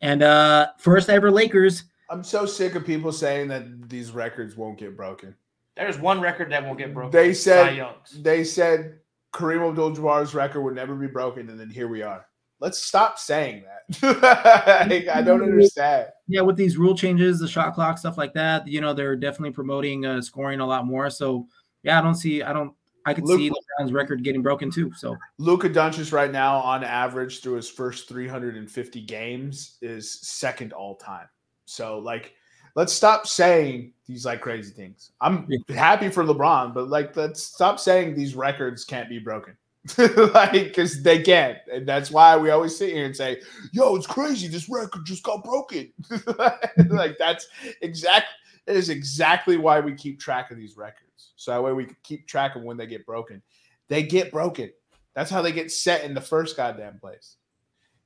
And 0.00 0.22
uh 0.24 0.68
first 0.78 1.08
ever 1.08 1.30
Lakers. 1.30 1.84
I'm 2.10 2.24
so 2.24 2.44
sick 2.46 2.74
of 2.74 2.84
people 2.84 3.12
saying 3.12 3.46
that 3.48 3.88
these 3.88 4.10
records 4.10 4.56
won't 4.56 4.76
get 4.78 4.96
broken. 4.96 5.34
There's 5.76 5.98
one 5.98 6.20
record 6.20 6.50
that 6.52 6.64
won't 6.64 6.76
get 6.78 6.92
broken. 6.92 7.12
They 7.12 7.32
said- 7.32 7.68
Cy 7.68 7.70
Young's. 7.76 8.22
They 8.22 8.42
said 8.44 8.98
Kareem 9.32 9.68
Abdul-Jabbar's 9.68 10.34
record 10.34 10.62
would 10.62 10.74
never 10.74 10.94
be 10.94 11.06
broken, 11.06 11.48
and 11.50 11.58
then 11.58 11.70
here 11.70 11.88
we 11.88 12.02
are. 12.02 12.26
let's 12.60 12.78
stop 12.78 13.18
saying 13.18 13.64
that. 13.64 13.68
Like, 14.88 15.08
I 15.08 15.20
don't 15.22 15.42
understand. 15.42 16.08
Yeah, 16.28 16.42
with 16.42 16.56
these 16.56 16.76
rule 16.76 16.94
changes, 16.96 17.40
the 17.40 17.48
shot 17.48 17.74
clock, 17.74 17.98
stuff 17.98 18.16
like 18.16 18.32
that, 18.34 18.66
you 18.68 18.80
know, 18.80 18.92
they're 18.92 19.16
definitely 19.16 19.50
promoting 19.52 20.06
uh, 20.06 20.22
scoring 20.22 20.60
a 20.60 20.66
lot 20.66 20.86
more. 20.86 21.10
So 21.10 21.48
yeah, 21.82 21.98
I 21.98 22.02
don't 22.02 22.14
see, 22.14 22.42
I 22.42 22.52
don't, 22.52 22.72
I 23.04 23.14
could 23.14 23.24
Luke- 23.24 23.40
see 23.40 23.50
LeBron's 23.50 23.92
record 23.92 24.22
getting 24.22 24.42
broken 24.42 24.70
too. 24.70 24.92
So 24.94 25.16
Luka 25.38 25.68
Doncic 25.68 26.12
right 26.12 26.30
now, 26.30 26.58
on 26.58 26.84
average, 26.84 27.42
through 27.42 27.54
his 27.54 27.68
first 27.68 28.08
350 28.08 29.00
games, 29.02 29.78
is 29.82 30.20
second 30.20 30.72
all 30.72 30.94
time. 30.94 31.26
So, 31.64 31.98
like, 31.98 32.34
let's 32.74 32.92
stop 32.92 33.26
saying 33.26 33.92
these 34.06 34.24
like 34.24 34.40
crazy 34.40 34.72
things. 34.72 35.12
I'm 35.20 35.48
happy 35.68 36.08
for 36.08 36.24
LeBron, 36.24 36.74
but 36.74 36.88
like, 36.88 37.16
let's 37.16 37.42
stop 37.42 37.78
saying 37.78 38.14
these 38.14 38.34
records 38.34 38.84
can't 38.84 39.08
be 39.08 39.18
broken. 39.18 39.56
like, 39.98 40.52
because 40.52 41.02
they 41.02 41.20
can't, 41.22 41.58
and 41.72 41.86
that's 41.86 42.10
why 42.10 42.36
we 42.36 42.50
always 42.50 42.76
sit 42.76 42.92
here 42.92 43.04
and 43.04 43.16
say, 43.16 43.40
"Yo, 43.72 43.96
it's 43.96 44.06
crazy. 44.06 44.46
This 44.46 44.68
record 44.68 45.04
just 45.04 45.24
got 45.24 45.42
broken." 45.42 45.92
like, 46.90 47.18
that's 47.18 47.48
exact. 47.80 48.28
That 48.66 48.76
is 48.76 48.90
exactly 48.90 49.56
why 49.56 49.80
we 49.80 49.94
keep 49.94 50.20
track 50.20 50.52
of 50.52 50.56
these 50.56 50.76
records, 50.76 51.32
so 51.34 51.50
that 51.50 51.62
way 51.62 51.72
we 51.72 51.86
can 51.86 51.96
keep 52.04 52.28
track 52.28 52.54
of 52.54 52.62
when 52.62 52.76
they 52.76 52.86
get 52.86 53.04
broken. 53.04 53.42
They 53.88 54.04
get 54.04 54.30
broken. 54.30 54.70
That's 55.14 55.32
how 55.32 55.42
they 55.42 55.50
get 55.50 55.72
set 55.72 56.04
in 56.04 56.14
the 56.14 56.20
first 56.20 56.56
goddamn 56.56 57.00
place. 57.00 57.36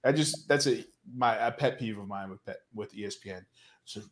I 0.03 0.13
just 0.13 0.49
that's 0.49 0.67
a 0.67 0.83
my 1.15 1.37
a 1.47 1.53
pet 1.53 1.79
peeve 1.79 1.99
of 1.99 2.09
mine 2.09 2.31
with 2.31 2.45
pet, 2.47 2.61
with 2.75 2.95
ESPN. 2.95 3.45
So 3.85 4.01
it 4.01 4.07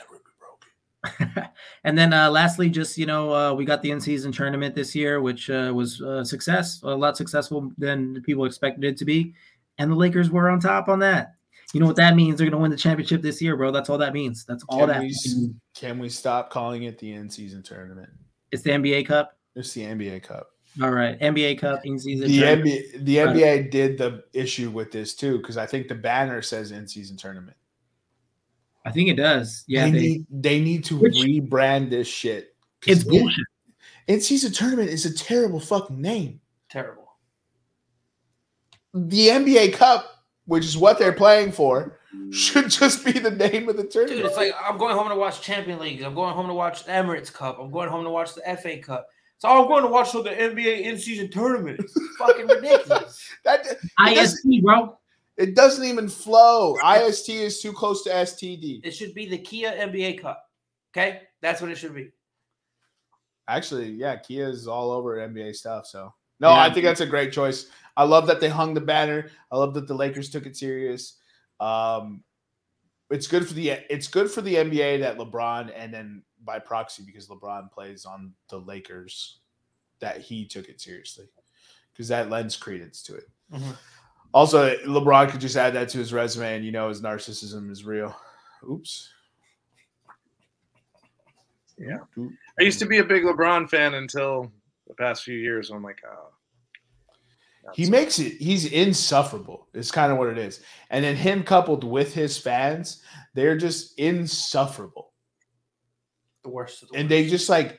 never 0.00 0.22
be 0.24 0.30
broken. 0.38 1.48
and 1.84 1.96
then 1.96 2.12
uh, 2.12 2.30
lastly, 2.30 2.68
just 2.68 2.98
you 2.98 3.06
know, 3.06 3.32
uh, 3.34 3.52
we 3.54 3.64
got 3.64 3.82
the 3.82 3.90
in-season 3.90 4.32
tournament 4.32 4.74
this 4.74 4.94
year, 4.94 5.20
which 5.20 5.50
uh, 5.50 5.72
was 5.74 6.00
a 6.00 6.24
success, 6.24 6.80
a 6.82 6.88
lot 6.88 7.16
successful 7.16 7.72
than 7.78 8.22
people 8.22 8.44
expected 8.44 8.84
it 8.84 8.96
to 8.98 9.04
be, 9.04 9.34
and 9.78 9.90
the 9.90 9.96
Lakers 9.96 10.30
were 10.30 10.50
on 10.50 10.60
top 10.60 10.88
on 10.88 10.98
that. 11.00 11.34
You 11.72 11.80
know 11.80 11.86
what 11.86 11.96
that 11.96 12.16
means? 12.16 12.38
They're 12.38 12.46
going 12.46 12.58
to 12.58 12.62
win 12.62 12.70
the 12.72 12.76
championship 12.76 13.22
this 13.22 13.40
year, 13.40 13.56
bro. 13.56 13.70
That's 13.70 13.88
all 13.88 13.98
that 13.98 14.12
means. 14.12 14.44
That's 14.44 14.64
all 14.68 14.80
Can 14.80 14.88
that 14.88 15.00
we, 15.00 15.06
means. 15.06 15.50
can 15.74 15.98
we 16.00 16.08
stop 16.08 16.50
calling 16.50 16.82
it 16.82 16.98
the 16.98 17.12
in 17.12 17.30
season 17.30 17.62
tournament? 17.62 18.10
It's 18.50 18.62
the 18.62 18.70
NBA 18.70 19.06
Cup. 19.06 19.38
It's 19.54 19.72
the 19.72 19.82
NBA 19.82 20.24
Cup. 20.24 20.50
All 20.82 20.90
right, 20.90 21.18
NBA 21.20 21.58
Cup 21.58 21.80
in-season. 21.84 22.28
The 22.28 22.38
tournament. 22.38 22.84
NBA 22.94 23.04
the 23.04 23.16
NBA 23.16 23.70
did 23.70 23.98
the 23.98 24.24
issue 24.32 24.70
with 24.70 24.92
this 24.92 25.14
too 25.14 25.38
because 25.38 25.56
I 25.56 25.66
think 25.66 25.88
the 25.88 25.94
banner 25.96 26.42
says 26.42 26.70
in 26.70 26.86
season 26.86 27.16
tournament. 27.16 27.56
I 28.84 28.90
think 28.90 29.08
it 29.08 29.16
does. 29.16 29.64
Yeah, 29.66 29.86
they, 29.86 29.90
they, 29.90 29.98
need 30.00 30.26
they 30.30 30.60
need 30.60 30.84
to 30.84 30.96
Which- 30.98 31.14
rebrand 31.16 31.90
this 31.90 32.08
shit. 32.08 32.54
it's 32.86 33.04
bullshit. 33.04 33.44
In 34.06 34.20
season 34.20 34.52
tournament 34.52 34.90
is 34.90 35.06
a 35.06 35.14
terrible 35.14 35.60
fucking 35.60 36.00
name. 36.00 36.40
Terrible. 36.68 37.16
The 38.94 39.28
NBA 39.28 39.74
Cup, 39.74 40.24
which 40.46 40.64
is 40.64 40.76
what 40.76 40.98
they're 40.98 41.12
playing 41.12 41.52
for, 41.52 42.00
should 42.32 42.70
just 42.70 43.04
be 43.04 43.12
the 43.12 43.30
name 43.30 43.68
of 43.68 43.76
the 43.76 43.84
tournament. 43.84 44.18
Dude, 44.22 44.26
it's 44.26 44.36
like 44.36 44.52
I'm 44.60 44.78
going 44.78 44.96
home 44.96 45.08
to 45.10 45.14
watch 45.14 45.42
Champion 45.42 45.78
Leagues. 45.78 46.02
I'm 46.02 46.14
going 46.14 46.34
home 46.34 46.48
to 46.48 46.54
watch 46.54 46.84
the 46.84 46.90
Emirates 46.92 47.32
Cup. 47.32 47.58
I'm 47.60 47.70
going 47.70 47.88
home 47.88 48.02
to 48.04 48.10
watch 48.10 48.34
the 48.34 48.42
FA 48.60 48.78
Cup. 48.78 49.06
So 49.38 49.48
I'm 49.48 49.68
going 49.68 49.82
to 49.84 49.88
watch 49.88 50.12
the 50.12 50.22
NBA 50.24 50.82
in-season 50.82 51.30
tournament. 51.30 51.78
It's 51.80 51.96
fucking 52.18 52.46
ridiculous. 52.48 53.26
that 53.44 53.64
IST, 54.06 54.62
bro. 54.62 54.98
It 55.36 55.54
doesn't 55.54 55.84
even 55.84 56.08
flow. 56.08 56.76
IST 56.84 57.30
is 57.30 57.60
too 57.60 57.72
close 57.72 58.02
to 58.04 58.10
STD. 58.10 58.80
It 58.84 58.90
should 58.92 59.14
be 59.14 59.26
the 59.28 59.38
Kia 59.38 59.70
NBA 59.72 60.20
Cup. 60.20 60.44
Okay, 60.92 61.22
that's 61.40 61.60
what 61.62 61.70
it 61.70 61.76
should 61.78 61.94
be. 61.94 62.10
Actually, 63.48 63.90
yeah, 63.90 64.16
Kia 64.16 64.48
is 64.48 64.68
all 64.68 64.90
over 64.92 65.16
NBA 65.16 65.54
stuff. 65.56 65.86
So 65.86 66.12
no, 66.40 66.50
Yeah. 66.50 66.60
I 66.60 66.72
think 66.72 66.84
that's 66.84 67.00
a 67.00 67.06
great 67.06 67.32
choice. 67.32 67.66
I 67.96 68.04
love 68.04 68.26
that 68.28 68.40
they 68.40 68.48
hung 68.48 68.74
the 68.74 68.80
banner. 68.80 69.28
I 69.50 69.56
love 69.56 69.74
that 69.74 69.86
the 69.86 69.94
Lakers 69.94 70.30
took 70.30 70.46
it 70.46 70.56
serious. 70.56 71.18
Um, 71.58 72.22
it's 73.10 73.26
good 73.26 73.46
for 73.46 73.54
the 73.54 73.70
it's 73.70 74.06
good 74.06 74.30
for 74.30 74.40
the 74.40 74.54
NBA 74.54 75.00
that 75.00 75.18
LeBron 75.18 75.72
and 75.74 75.92
then 75.92 76.22
by 76.44 76.58
proxy 76.58 77.02
because 77.04 77.26
LeBron 77.28 77.70
plays 77.70 78.04
on 78.04 78.32
the 78.48 78.58
Lakers 78.58 79.40
that 79.98 80.20
he 80.20 80.46
took 80.46 80.68
it 80.68 80.80
seriously 80.80 81.26
because 81.92 82.08
that 82.08 82.30
lends 82.30 82.56
credence 82.56 83.02
to 83.02 83.16
it. 83.16 83.28
Mhm. 83.52 83.76
Also, 84.32 84.76
LeBron 84.78 85.28
could 85.30 85.40
just 85.40 85.56
add 85.56 85.74
that 85.74 85.88
to 85.90 85.98
his 85.98 86.12
resume, 86.12 86.56
and 86.56 86.64
you 86.64 86.70
know 86.72 86.88
his 86.88 87.02
narcissism 87.02 87.70
is 87.70 87.84
real. 87.84 88.16
Oops. 88.68 89.08
Yeah. 91.78 91.98
I 92.58 92.62
used 92.62 92.78
to 92.80 92.86
be 92.86 92.98
a 92.98 93.04
big 93.04 93.22
LeBron 93.24 93.68
fan 93.68 93.94
until 93.94 94.52
the 94.86 94.94
past 94.94 95.24
few 95.24 95.36
years. 95.36 95.70
I'm 95.70 95.82
like, 95.82 96.00
oh. 96.06 96.28
He 97.74 97.84
that's- 97.84 97.88
makes 97.90 98.18
it. 98.18 98.34
He's 98.40 98.66
insufferable. 98.66 99.66
It's 99.74 99.90
kind 99.90 100.12
of 100.12 100.18
what 100.18 100.28
it 100.28 100.38
is. 100.38 100.60
And 100.90 101.04
then 101.04 101.16
him 101.16 101.42
coupled 101.42 101.84
with 101.84 102.12
his 102.14 102.36
fans, 102.38 103.02
they're 103.34 103.56
just 103.56 103.98
insufferable. 103.98 105.12
The 106.42 106.50
worst. 106.50 106.82
Of 106.82 106.90
the 106.90 106.98
And 106.98 107.04
worst. 107.04 107.10
they 107.10 107.28
just 107.28 107.48
like, 107.48 107.78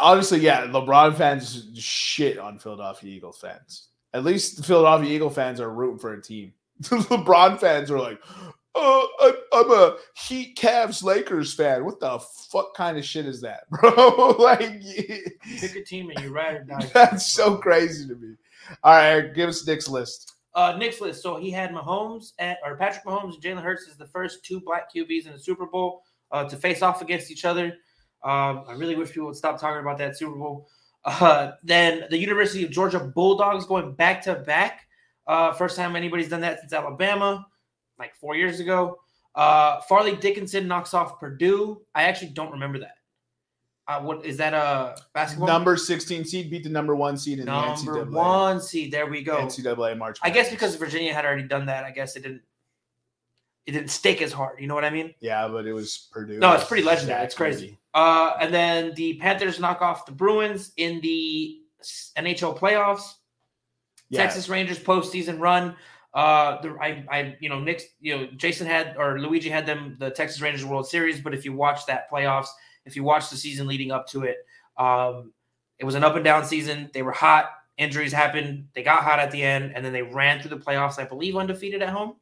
honestly, 0.00 0.40
yeah, 0.40 0.66
LeBron 0.66 1.16
fans 1.16 1.68
shit 1.78 2.38
on 2.38 2.58
Philadelphia 2.58 3.10
Eagles 3.14 3.38
fans. 3.40 3.88
At 4.14 4.24
least 4.24 4.56
the 4.56 4.62
Philadelphia 4.62 5.10
Eagle 5.10 5.28
fans 5.28 5.60
are 5.60 5.70
rooting 5.70 5.98
for 5.98 6.14
a 6.14 6.22
team. 6.22 6.52
The 6.78 6.96
LeBron 7.10 7.58
fans 7.58 7.90
are 7.90 7.98
like, 7.98 8.20
oh, 8.76 9.08
I, 9.20 9.58
I'm 9.58 9.70
a 9.72 9.96
Heat 10.16 10.56
Cavs 10.56 11.02
Lakers 11.02 11.52
fan. 11.52 11.84
What 11.84 11.98
the 11.98 12.20
fuck 12.50 12.74
kind 12.74 12.96
of 12.96 13.04
shit 13.04 13.26
is 13.26 13.40
that, 13.40 13.68
bro? 13.70 14.36
like, 14.38 14.60
pick 15.58 15.76
a 15.76 15.84
team 15.84 16.10
and 16.10 16.24
you 16.24 16.32
ride 16.32 16.56
or 16.56 16.64
die. 16.64 16.90
that's 16.94 17.32
so 17.32 17.56
crazy 17.56 18.06
to 18.06 18.14
me. 18.14 18.34
All 18.82 18.94
right, 18.94 19.34
give 19.34 19.48
us 19.48 19.66
Nick's 19.66 19.88
list. 19.88 20.32
Uh, 20.54 20.76
Nick's 20.78 21.00
list. 21.00 21.20
So 21.20 21.36
he 21.36 21.50
had 21.50 21.72
Mahomes 21.72 22.32
at, 22.38 22.58
or 22.64 22.76
Patrick 22.76 23.04
Mahomes 23.04 23.34
and 23.34 23.42
Jalen 23.42 23.62
Hurts 23.62 23.88
is 23.88 23.96
the 23.96 24.06
first 24.06 24.44
two 24.44 24.60
black 24.60 24.94
QBs 24.94 25.26
in 25.26 25.32
the 25.32 25.38
Super 25.38 25.66
Bowl 25.66 26.04
uh, 26.30 26.44
to 26.44 26.56
face 26.56 26.82
off 26.82 27.02
against 27.02 27.32
each 27.32 27.44
other. 27.44 27.66
Um, 28.22 28.64
I 28.68 28.72
really 28.76 28.94
wish 28.94 29.08
people 29.10 29.26
would 29.26 29.36
stop 29.36 29.60
talking 29.60 29.80
about 29.80 29.98
that 29.98 30.16
Super 30.16 30.36
Bowl. 30.36 30.68
Uh, 31.04 31.52
then 31.62 32.04
the 32.10 32.18
University 32.18 32.64
of 32.64 32.70
Georgia 32.70 32.98
Bulldogs 32.98 33.66
going 33.66 33.94
back 33.94 34.22
to 34.22 34.36
back. 34.36 34.88
Uh, 35.26 35.52
first 35.52 35.76
time 35.76 35.96
anybody's 35.96 36.28
done 36.28 36.40
that 36.40 36.60
since 36.60 36.72
Alabama, 36.72 37.46
like 37.98 38.14
four 38.14 38.34
years 38.36 38.60
ago. 38.60 38.98
Uh, 39.34 39.80
Fairleigh 39.82 40.16
Dickinson 40.16 40.68
knocks 40.68 40.94
off 40.94 41.18
Purdue. 41.18 41.82
I 41.94 42.04
actually 42.04 42.30
don't 42.30 42.52
remember 42.52 42.78
that. 42.80 42.94
Uh, 43.86 44.00
what 44.00 44.24
is 44.24 44.38
that? 44.38 44.54
A 44.54 44.96
basketball 45.12 45.46
Number 45.46 45.76
16 45.76 46.24
seed 46.24 46.50
beat 46.50 46.64
the 46.64 46.70
number 46.70 46.96
one 46.96 47.18
seed 47.18 47.38
in 47.38 47.46
number 47.46 48.00
the 48.00 48.06
NCAA, 48.06 48.10
one 48.12 48.60
seed? 48.60 48.90
There 48.90 49.06
we 49.06 49.22
go. 49.22 49.36
NCAA 49.36 49.98
March. 49.98 50.18
I 50.22 50.30
guess 50.30 50.50
because 50.50 50.74
Virginia 50.76 51.12
had 51.12 51.26
already 51.26 51.42
done 51.42 51.66
that, 51.66 51.84
I 51.84 51.90
guess 51.90 52.16
it 52.16 52.22
didn't 52.22 52.42
it 53.66 53.72
didn't 53.72 53.90
stake 53.90 54.20
as 54.20 54.32
hard. 54.32 54.60
You 54.60 54.66
know 54.66 54.74
what 54.74 54.84
I 54.84 54.90
mean? 54.90 55.14
yeah, 55.20 55.48
but 55.48 55.66
it 55.66 55.72
was 55.72 56.08
Purdue. 56.12 56.38
No, 56.38 56.52
it's 56.52 56.64
pretty 56.64 56.82
legendary. 56.82 57.24
It's 57.24 57.34
crazy. 57.34 57.68
Edey. 57.68 57.76
Uh, 57.94 58.36
and 58.40 58.52
then 58.52 58.92
the 58.94 59.14
Panthers 59.18 59.60
knock 59.60 59.80
off 59.80 60.04
the 60.04 60.12
Bruins 60.12 60.72
in 60.76 61.00
the 61.00 61.60
NHL 62.16 62.58
playoffs. 62.58 63.14
Yeah, 64.10 64.20
Texas 64.20 64.48
Rangers 64.48 64.78
postseason 64.78 65.40
run. 65.40 65.76
Uh, 66.12 66.60
the 66.60 66.76
I, 66.80 67.04
I, 67.10 67.36
you 67.40 67.48
know, 67.48 67.58
Nick, 67.58 67.82
you 68.00 68.16
know, 68.16 68.28
Jason 68.36 68.66
had 68.66 68.96
or 68.98 69.18
Luigi 69.18 69.48
had 69.48 69.66
them 69.66 69.96
the 69.98 70.10
Texas 70.10 70.40
Rangers 70.40 70.64
World 70.64 70.86
Series. 70.86 71.20
But 71.20 71.34
if 71.34 71.44
you 71.44 71.52
watch 71.52 71.86
that 71.86 72.10
playoffs, 72.10 72.48
if 72.84 72.96
you 72.96 73.02
watch 73.02 73.30
the 73.30 73.36
season 73.36 73.66
leading 73.66 73.90
up 73.90 74.06
to 74.08 74.24
it, 74.24 74.36
um, 74.76 75.32
it 75.78 75.84
was 75.84 75.94
an 75.94 76.04
up 76.04 76.16
and 76.16 76.24
down 76.24 76.44
season. 76.44 76.90
They 76.92 77.02
were 77.02 77.12
hot. 77.12 77.50
Injuries 77.78 78.12
happened. 78.12 78.68
They 78.74 78.82
got 78.82 79.02
hot 79.02 79.18
at 79.18 79.30
the 79.32 79.42
end, 79.42 79.72
and 79.74 79.84
then 79.84 79.92
they 79.92 80.02
ran 80.02 80.40
through 80.40 80.56
the 80.56 80.64
playoffs. 80.64 80.98
I 80.98 81.04
believe 81.04 81.36
undefeated 81.36 81.82
at 81.82 81.88
home 81.88 82.16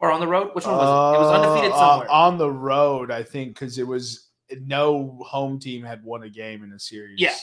or 0.00 0.10
on 0.12 0.20
the 0.20 0.26
road. 0.26 0.50
Which 0.54 0.64
one 0.66 0.76
was 0.76 0.84
it? 0.84 1.18
It 1.18 1.22
was 1.22 1.34
undefeated 1.34 1.72
Uh, 1.72 1.78
somewhere. 1.78 2.10
on 2.10 2.38
the 2.38 2.50
road, 2.50 3.10
I 3.10 3.22
think, 3.22 3.54
because 3.54 3.78
it 3.78 3.86
was 3.86 4.28
no 4.64 5.18
home 5.26 5.58
team 5.58 5.82
had 5.84 6.02
won 6.04 6.22
a 6.22 6.28
game 6.28 6.62
in 6.64 6.72
a 6.72 6.78
series. 6.78 7.20
Yeah. 7.20 7.34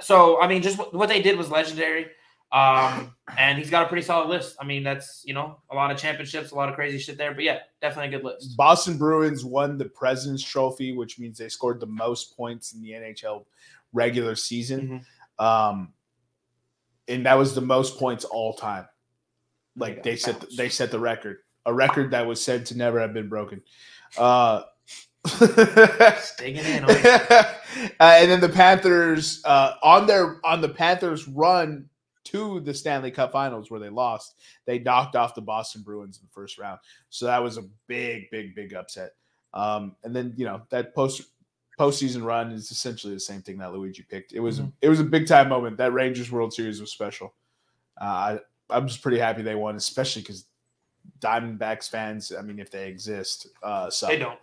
So 0.00 0.40
I 0.40 0.48
mean, 0.48 0.62
just 0.62 0.78
what, 0.78 0.94
what 0.94 1.08
they 1.08 1.22
did 1.22 1.36
was 1.38 1.50
legendary. 1.50 2.06
Um, 2.52 3.16
and 3.36 3.58
he's 3.58 3.68
got 3.68 3.84
a 3.84 3.88
pretty 3.88 4.04
solid 4.04 4.28
list. 4.28 4.56
I 4.60 4.64
mean, 4.64 4.84
that's 4.84 5.22
you 5.26 5.34
know 5.34 5.58
a 5.70 5.74
lot 5.74 5.90
of 5.90 5.98
championships, 5.98 6.52
a 6.52 6.54
lot 6.54 6.68
of 6.68 6.76
crazy 6.76 6.98
shit 6.98 7.18
there. 7.18 7.34
But 7.34 7.42
yeah, 7.42 7.58
definitely 7.80 8.14
a 8.14 8.18
good 8.18 8.24
list. 8.24 8.56
Boston 8.56 8.96
Bruins 8.96 9.44
won 9.44 9.76
the 9.76 9.86
President's 9.86 10.42
Trophy, 10.44 10.96
which 10.96 11.18
means 11.18 11.36
they 11.38 11.48
scored 11.48 11.80
the 11.80 11.86
most 11.86 12.36
points 12.36 12.72
in 12.72 12.80
the 12.80 12.92
NHL 12.92 13.44
regular 13.92 14.36
season. 14.36 15.02
Mm-hmm. 15.40 15.44
Um, 15.44 15.92
and 17.08 17.26
that 17.26 17.34
was 17.36 17.54
the 17.54 17.60
most 17.60 17.98
points 17.98 18.24
all 18.24 18.54
time. 18.54 18.86
Like 19.76 20.04
they 20.04 20.14
set 20.14 20.40
the, 20.40 20.46
they 20.56 20.68
set 20.68 20.92
the 20.92 21.00
record, 21.00 21.38
a 21.66 21.72
record 21.72 22.10
that 22.10 22.26
was 22.26 22.42
said 22.42 22.66
to 22.66 22.76
never 22.76 23.00
have 23.00 23.12
been 23.14 23.28
broken. 23.28 23.62
Uh, 24.18 24.62
Digging 26.38 26.64
in. 26.64 26.84
uh, 26.84 27.44
and 28.00 28.30
then 28.30 28.40
the 28.40 28.50
Panthers 28.52 29.40
uh, 29.44 29.74
on 29.82 30.06
their 30.06 30.38
on 30.44 30.60
the 30.60 30.68
Panthers 30.68 31.26
run 31.26 31.88
to 32.24 32.60
the 32.60 32.74
Stanley 32.74 33.10
Cup 33.10 33.32
Finals 33.32 33.70
where 33.70 33.80
they 33.80 33.88
lost, 33.90 34.34
they 34.66 34.78
knocked 34.78 35.16
off 35.16 35.34
the 35.34 35.40
Boston 35.40 35.82
Bruins 35.82 36.18
in 36.18 36.26
the 36.26 36.32
first 36.32 36.58
round. 36.58 36.78
So 37.10 37.26
that 37.26 37.42
was 37.42 37.58
a 37.58 37.64
big, 37.86 38.30
big, 38.30 38.54
big 38.54 38.74
upset. 38.74 39.12
Um, 39.52 39.94
and 40.04 40.14
then 40.14 40.34
you 40.36 40.44
know 40.44 40.62
that 40.70 40.94
post 40.94 41.22
postseason 41.78 42.24
run 42.24 42.52
is 42.52 42.70
essentially 42.70 43.14
the 43.14 43.20
same 43.20 43.40
thing 43.40 43.58
that 43.58 43.72
Luigi 43.72 44.02
picked. 44.02 44.32
It 44.32 44.40
was 44.40 44.60
Mhm. 44.60 44.72
it 44.82 44.88
was 44.88 45.00
a 45.00 45.04
big 45.04 45.26
time 45.26 45.48
moment. 45.48 45.76
That 45.78 45.92
Rangers 45.92 46.30
World 46.30 46.52
Series 46.52 46.80
was 46.80 46.92
special. 46.92 47.34
Uh, 48.00 48.04
I 48.04 48.38
I'm 48.70 48.88
just 48.88 49.02
pretty 49.02 49.18
happy 49.18 49.42
they 49.42 49.54
won, 49.54 49.76
especially 49.76 50.22
because 50.22 50.46
Diamondbacks 51.20 51.88
fans. 51.88 52.32
I 52.36 52.42
mean, 52.42 52.58
if 52.58 52.70
they 52.70 52.88
exist, 52.88 53.48
uh, 53.62 53.90
so 53.90 54.06
They 54.06 54.18
don't. 54.18 54.38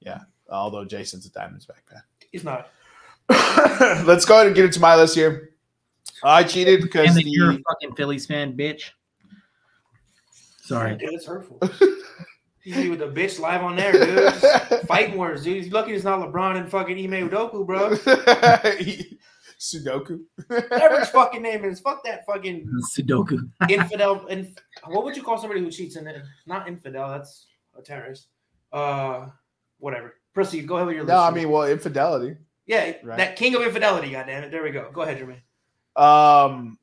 Yeah, 0.00 0.20
although 0.50 0.84
Jason's 0.84 1.26
a 1.26 1.30
Diamondback 1.30 1.88
fan. 1.88 2.02
He's 2.30 2.44
not. 2.44 2.70
Let's 4.06 4.24
go 4.24 4.34
ahead 4.34 4.46
and 4.46 4.56
get 4.56 4.64
into 4.64 4.80
my 4.80 4.96
list 4.96 5.14
here. 5.14 5.50
I 6.24 6.44
cheated 6.44 6.82
because 6.82 7.08
And 7.08 7.16
that 7.16 7.26
you're 7.26 7.50
a 7.50 7.58
fucking 7.58 7.94
Phillies 7.96 8.26
fan, 8.26 8.56
bitch. 8.56 8.90
Sorry. 10.62 10.96
Dude, 10.96 11.12
it's 11.12 11.26
hurtful. 11.26 11.60
You 12.64 12.76
be 12.76 12.90
with 12.90 13.02
a 13.02 13.08
bitch 13.08 13.40
live 13.40 13.64
on 13.64 13.74
there, 13.74 13.90
dude. 13.90 14.32
Fighting 14.86 15.16
words, 15.16 15.42
dude. 15.42 15.64
He's 15.64 15.72
lucky 15.72 15.94
it's 15.94 16.04
not 16.04 16.20
LeBron 16.20 16.56
and 16.56 16.70
fucking 16.70 16.96
Ime 16.96 17.28
Udoku, 17.28 17.66
bro. 17.66 17.96
Sudoku. 19.62 20.20
Whatever 20.48 20.98
his 21.00 21.08
fucking 21.10 21.42
name 21.42 21.64
is. 21.64 21.80
Fuck 21.80 22.02
that 22.04 22.26
fucking 22.26 22.68
Sudoku. 22.96 23.48
infidel. 23.68 24.26
And 24.28 24.56
what 24.86 25.04
would 25.04 25.16
you 25.16 25.22
call 25.22 25.38
somebody 25.38 25.60
who 25.60 25.70
cheats 25.70 25.96
in 25.96 26.06
it? 26.06 26.20
Not 26.46 26.66
infidel. 26.68 27.08
That's 27.10 27.46
a 27.78 27.82
terrorist. 27.82 28.26
Uh, 28.72 29.26
whatever. 29.78 30.14
Proceed. 30.34 30.66
Go 30.66 30.76
ahead 30.76 30.86
with 30.88 30.96
your 30.96 31.04
list. 31.04 31.14
No, 31.14 31.20
I 31.22 31.30
mean, 31.30 31.50
well, 31.50 31.64
infidelity. 31.68 32.36
yeah, 32.66 32.92
Right. 33.04 33.18
that 33.18 33.36
king 33.36 33.54
of 33.54 33.62
infidelity. 33.62 34.10
Goddamn 34.10 34.44
it. 34.44 34.50
There 34.50 34.62
we 34.62 34.70
go. 34.70 34.90
Go 34.92 35.02
ahead, 35.02 35.18
Jermaine. 35.18 35.42
Um, 36.02 36.78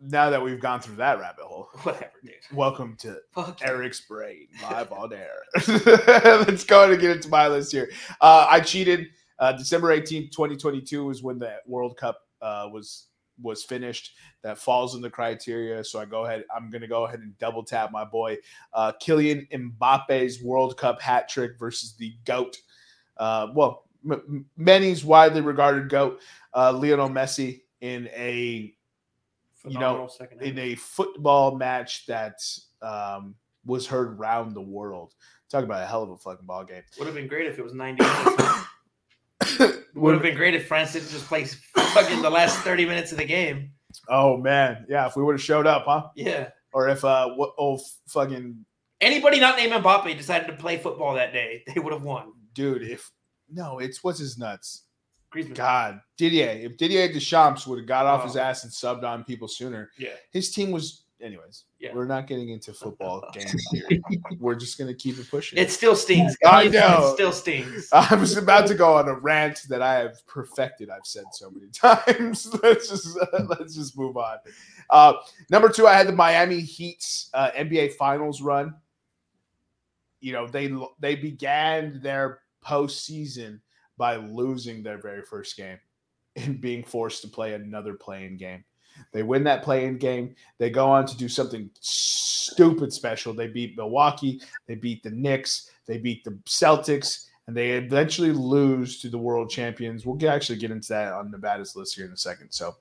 now 0.00 0.30
that 0.30 0.42
we've 0.42 0.60
gone 0.60 0.80
through 0.80 0.96
that 0.96 1.20
rabbit 1.20 1.44
hole, 1.44 1.68
Whatever, 1.82 2.10
dude. 2.24 2.32
welcome 2.52 2.96
to 3.00 3.18
Fuck. 3.34 3.60
Eric's 3.62 4.00
brain 4.00 4.48
live 4.62 4.90
on 4.90 5.12
air. 5.12 5.34
Let's 5.68 6.64
go 6.64 6.78
ahead 6.80 6.92
and 6.92 7.00
get 7.00 7.10
into 7.16 7.28
my 7.28 7.46
list 7.48 7.72
here. 7.72 7.90
Uh, 8.20 8.46
I 8.48 8.60
cheated. 8.60 9.06
Uh, 9.38 9.52
December 9.52 9.96
18th, 9.96 10.30
2022 10.32 11.04
was 11.04 11.22
when 11.22 11.38
the 11.38 11.56
World 11.66 11.96
Cup 11.96 12.22
uh, 12.42 12.68
was 12.72 13.06
was 13.40 13.62
finished. 13.62 14.14
That 14.42 14.58
falls 14.58 14.94
in 14.94 15.00
the 15.00 15.10
criteria. 15.10 15.82
So 15.84 16.00
I 16.00 16.04
go 16.04 16.24
ahead. 16.24 16.44
I'm 16.54 16.70
going 16.70 16.82
to 16.82 16.88
go 16.88 17.04
ahead 17.04 17.20
and 17.20 17.36
double 17.38 17.62
tap 17.62 17.92
my 17.92 18.04
boy 18.04 18.38
uh, 18.72 18.92
Kylian 19.02 19.48
Mbappe's 19.50 20.42
World 20.42 20.76
Cup 20.76 21.00
hat 21.00 21.28
trick 21.28 21.58
versus 21.58 21.94
the 21.94 22.14
goat. 22.24 22.56
Uh, 23.16 23.48
well, 23.54 23.84
m- 24.08 24.44
many's 24.56 25.04
widely 25.04 25.40
regarded 25.40 25.88
goat, 25.88 26.20
uh, 26.54 26.72
Lionel 26.72 27.08
Messi, 27.08 27.62
in 27.80 28.08
a 28.14 28.74
you 29.66 29.78
know, 29.78 30.08
second 30.08 30.40
in 30.42 30.58
a 30.58 30.74
football 30.76 31.56
match 31.56 32.06
that 32.06 32.40
um, 32.82 33.34
was 33.64 33.86
heard 33.86 34.18
round 34.18 34.54
the 34.54 34.60
world. 34.60 35.14
Talk 35.50 35.64
about 35.64 35.82
a 35.82 35.86
hell 35.86 36.02
of 36.02 36.10
a 36.10 36.16
fucking 36.16 36.46
ball 36.46 36.64
game. 36.64 36.82
Would 36.98 37.06
have 37.06 37.14
been 37.14 37.28
great 37.28 37.46
if 37.46 37.58
it 37.58 37.62
was 37.62 37.74
90 37.74 38.02
minutes. 38.02 38.64
Would 39.94 40.14
have 40.14 40.22
been 40.22 40.36
great 40.36 40.54
if 40.54 40.66
France 40.68 40.92
didn't 40.92 41.08
just 41.10 41.26
play 41.26 41.44
fucking 41.44 42.22
the 42.22 42.30
last 42.30 42.58
30 42.60 42.86
minutes 42.86 43.12
of 43.12 43.18
the 43.18 43.24
game. 43.24 43.70
oh 44.08 44.36
man, 44.36 44.86
yeah. 44.88 45.06
If 45.06 45.16
we 45.16 45.22
would 45.22 45.32
have 45.34 45.42
showed 45.42 45.66
up, 45.66 45.84
huh? 45.86 46.08
Yeah. 46.14 46.50
Or 46.72 46.88
if 46.88 47.04
uh, 47.04 47.30
what 47.30 47.52
oh 47.58 47.80
fucking 48.08 48.64
Anybody 49.00 49.38
not 49.40 49.56
named 49.56 49.72
Mbappe 49.72 50.16
decided 50.16 50.46
to 50.48 50.54
play 50.54 50.76
football 50.76 51.14
that 51.14 51.32
day, 51.32 51.62
they 51.74 51.80
would 51.80 51.92
have 51.92 52.02
won. 52.02 52.32
dude, 52.54 52.82
if 52.82 53.10
no, 53.50 53.78
it's 53.78 54.02
what's 54.04 54.18
his 54.18 54.36
nuts. 54.38 54.84
Griezmann. 55.34 55.54
God, 55.54 56.00
Didier. 56.16 56.48
If 56.62 56.76
Didier 56.78 57.12
Deschamps 57.12 57.66
would 57.66 57.78
have 57.78 57.86
got 57.88 58.06
off 58.06 58.24
his 58.24 58.36
Oh. 58.36 58.40
ass 58.40 58.64
and 58.64 58.72
subbed 58.72 59.04
on 59.04 59.24
people 59.24 59.46
sooner, 59.48 59.90
Yeah. 59.98 60.14
his 60.32 60.50
team 60.52 60.70
was. 60.70 61.04
Anyways, 61.20 61.64
Yeah. 61.80 61.94
we're 61.94 62.04
not 62.04 62.28
getting 62.28 62.50
into 62.50 62.72
football 62.72 63.28
games 63.34 63.66
here. 63.72 63.88
We're 64.38 64.54
just 64.54 64.78
gonna 64.78 64.94
keep 64.94 65.18
it 65.18 65.28
pushing. 65.28 65.58
It 65.58 65.70
still 65.72 65.96
stings. 65.96 66.36
I 66.46 66.68
know. 66.68 67.08
It 67.10 67.14
still 67.14 67.32
stings. 67.32 67.88
I 67.92 68.14
was 68.14 68.36
about 68.36 68.68
to 68.68 68.74
go 68.74 68.94
on 68.94 69.08
a 69.08 69.14
rant 69.14 69.62
that 69.68 69.82
I 69.82 69.94
have 69.94 70.24
perfected. 70.26 70.90
I've 70.90 71.04
said 71.04 71.24
so 71.32 71.50
many 71.50 71.66
times. 71.72 72.54
let's 72.62 72.88
just 72.88 73.18
uh, 73.18 73.44
let's 73.48 73.74
just 73.74 73.98
move 73.98 74.16
on. 74.16 74.38
Uh, 74.90 75.14
number 75.50 75.68
two, 75.68 75.88
I 75.88 75.94
had 75.94 76.06
the 76.06 76.12
Miami 76.12 76.60
Heat's 76.60 77.30
uh, 77.34 77.50
NBA 77.50 77.94
Finals 77.94 78.40
run. 78.40 78.74
You 80.20 80.32
know 80.32 80.46
they 80.46 80.72
they 81.00 81.16
began 81.16 82.00
their 82.00 82.40
postseason 82.64 83.60
by 83.96 84.16
losing 84.16 84.82
their 84.84 84.98
very 84.98 85.22
first 85.22 85.56
game 85.56 85.78
and 86.36 86.60
being 86.60 86.84
forced 86.84 87.22
to 87.22 87.28
play 87.28 87.54
another 87.54 87.94
playing 87.94 88.36
game. 88.36 88.64
They 89.12 89.22
win 89.22 89.44
that 89.44 89.62
play-in 89.62 89.98
game. 89.98 90.34
They 90.58 90.70
go 90.70 90.90
on 90.90 91.06
to 91.06 91.16
do 91.16 91.28
something 91.28 91.70
stupid 91.80 92.92
special. 92.92 93.32
They 93.32 93.48
beat 93.48 93.76
Milwaukee. 93.76 94.40
They 94.66 94.74
beat 94.74 95.02
the 95.02 95.10
Knicks. 95.10 95.70
They 95.86 95.98
beat 95.98 96.24
the 96.24 96.32
Celtics 96.46 97.28
and 97.48 97.56
they 97.56 97.70
eventually 97.70 98.30
lose 98.30 99.00
to 99.00 99.08
the 99.08 99.16
world 99.16 99.48
champions. 99.48 100.04
We'll 100.04 100.16
get, 100.16 100.34
actually 100.34 100.58
get 100.58 100.70
into 100.70 100.90
that 100.90 101.14
on 101.14 101.30
Nevada's 101.30 101.74
list 101.74 101.96
here 101.96 102.04
in 102.04 102.12
a 102.12 102.16
second. 102.16 102.50
So 102.50 102.76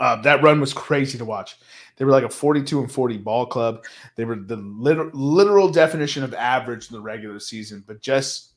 uh, 0.00 0.16
that 0.22 0.42
run 0.42 0.58
was 0.58 0.72
crazy 0.72 1.18
to 1.18 1.24
watch. 1.26 1.58
They 1.96 2.06
were 2.06 2.12
like 2.12 2.24
a 2.24 2.30
42 2.30 2.80
and 2.80 2.90
40 2.90 3.18
ball 3.18 3.44
club. 3.44 3.84
They 4.16 4.24
were 4.24 4.36
the 4.36 4.56
literal, 4.56 5.10
literal 5.12 5.70
definition 5.70 6.24
of 6.24 6.32
average 6.32 6.88
in 6.88 6.96
the 6.96 7.02
regular 7.02 7.38
season, 7.38 7.84
but 7.86 8.00
just, 8.00 8.54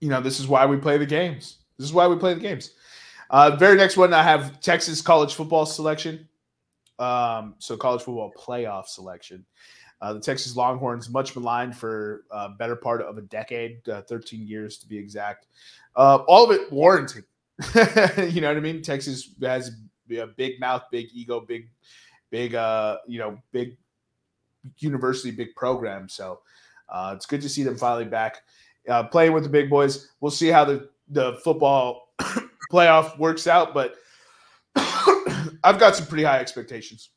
you 0.00 0.10
know, 0.10 0.20
this 0.20 0.38
is 0.38 0.46
why 0.46 0.64
we 0.64 0.76
play 0.76 0.96
the 0.96 1.04
games. 1.04 1.56
This 1.76 1.88
is 1.88 1.92
why 1.92 2.06
we 2.06 2.14
play 2.14 2.34
the 2.34 2.40
games. 2.40 2.70
Uh, 3.30 3.56
very 3.56 3.76
next 3.76 3.96
one, 3.96 4.12
I 4.12 4.22
have 4.22 4.60
Texas 4.60 5.00
college 5.00 5.34
football 5.34 5.66
selection. 5.66 6.28
Um, 6.98 7.54
so 7.58 7.76
college 7.76 8.02
football 8.02 8.32
playoff 8.38 8.86
selection. 8.86 9.44
Uh, 10.00 10.12
the 10.12 10.20
Texas 10.20 10.56
Longhorns, 10.56 11.08
much 11.08 11.34
maligned 11.34 11.76
for 11.76 12.24
a 12.30 12.50
better 12.50 12.76
part 12.76 13.00
of 13.00 13.16
a 13.18 13.22
decade, 13.22 13.86
uh, 13.88 14.02
13 14.02 14.46
years 14.46 14.78
to 14.78 14.88
be 14.88 14.98
exact. 14.98 15.46
Uh, 15.94 16.16
all 16.28 16.44
of 16.44 16.50
it 16.50 16.70
warranted. 16.70 17.24
you 17.74 18.40
know 18.40 18.48
what 18.48 18.56
I 18.56 18.60
mean? 18.60 18.82
Texas 18.82 19.30
has 19.40 19.72
a 20.10 20.26
big 20.26 20.60
mouth, 20.60 20.82
big 20.90 21.08
ego, 21.14 21.40
big, 21.40 21.70
big, 22.30 22.54
uh, 22.54 22.98
you 23.06 23.18
know, 23.18 23.38
big 23.52 23.76
university, 24.78 25.30
big 25.30 25.54
program. 25.54 26.08
So 26.08 26.40
uh, 26.90 27.14
it's 27.16 27.24
good 27.24 27.40
to 27.40 27.48
see 27.48 27.62
them 27.62 27.76
finally 27.76 28.04
back 28.04 28.42
uh, 28.88 29.04
playing 29.04 29.32
with 29.32 29.44
the 29.44 29.48
big 29.48 29.70
boys. 29.70 30.10
We'll 30.20 30.30
see 30.30 30.48
how 30.48 30.64
the 30.64 30.90
the 31.08 31.38
football 31.44 32.14
playoff 32.72 33.18
works 33.18 33.46
out, 33.46 33.74
but 33.74 33.96
I've 34.76 35.78
got 35.78 35.96
some 35.96 36.06
pretty 36.06 36.24
high 36.24 36.38
expectations. 36.38 37.10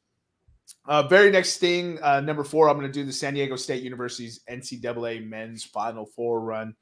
Uh, 0.88 1.04
very 1.04 1.30
next 1.30 1.58
thing, 1.58 2.00
uh, 2.02 2.20
number 2.20 2.44
four, 2.44 2.70
I'm 2.70 2.78
going 2.78 2.88
to 2.88 2.94
do 2.94 3.06
the 3.06 3.14
San 3.14 3.34
Diego 3.34 3.56
State 3.56 3.84
University's 3.84 4.42
NCAA 4.50 5.28
men's 5.28 5.64
Final 5.64 6.06
Four 6.06 6.42
run 6.42 6.76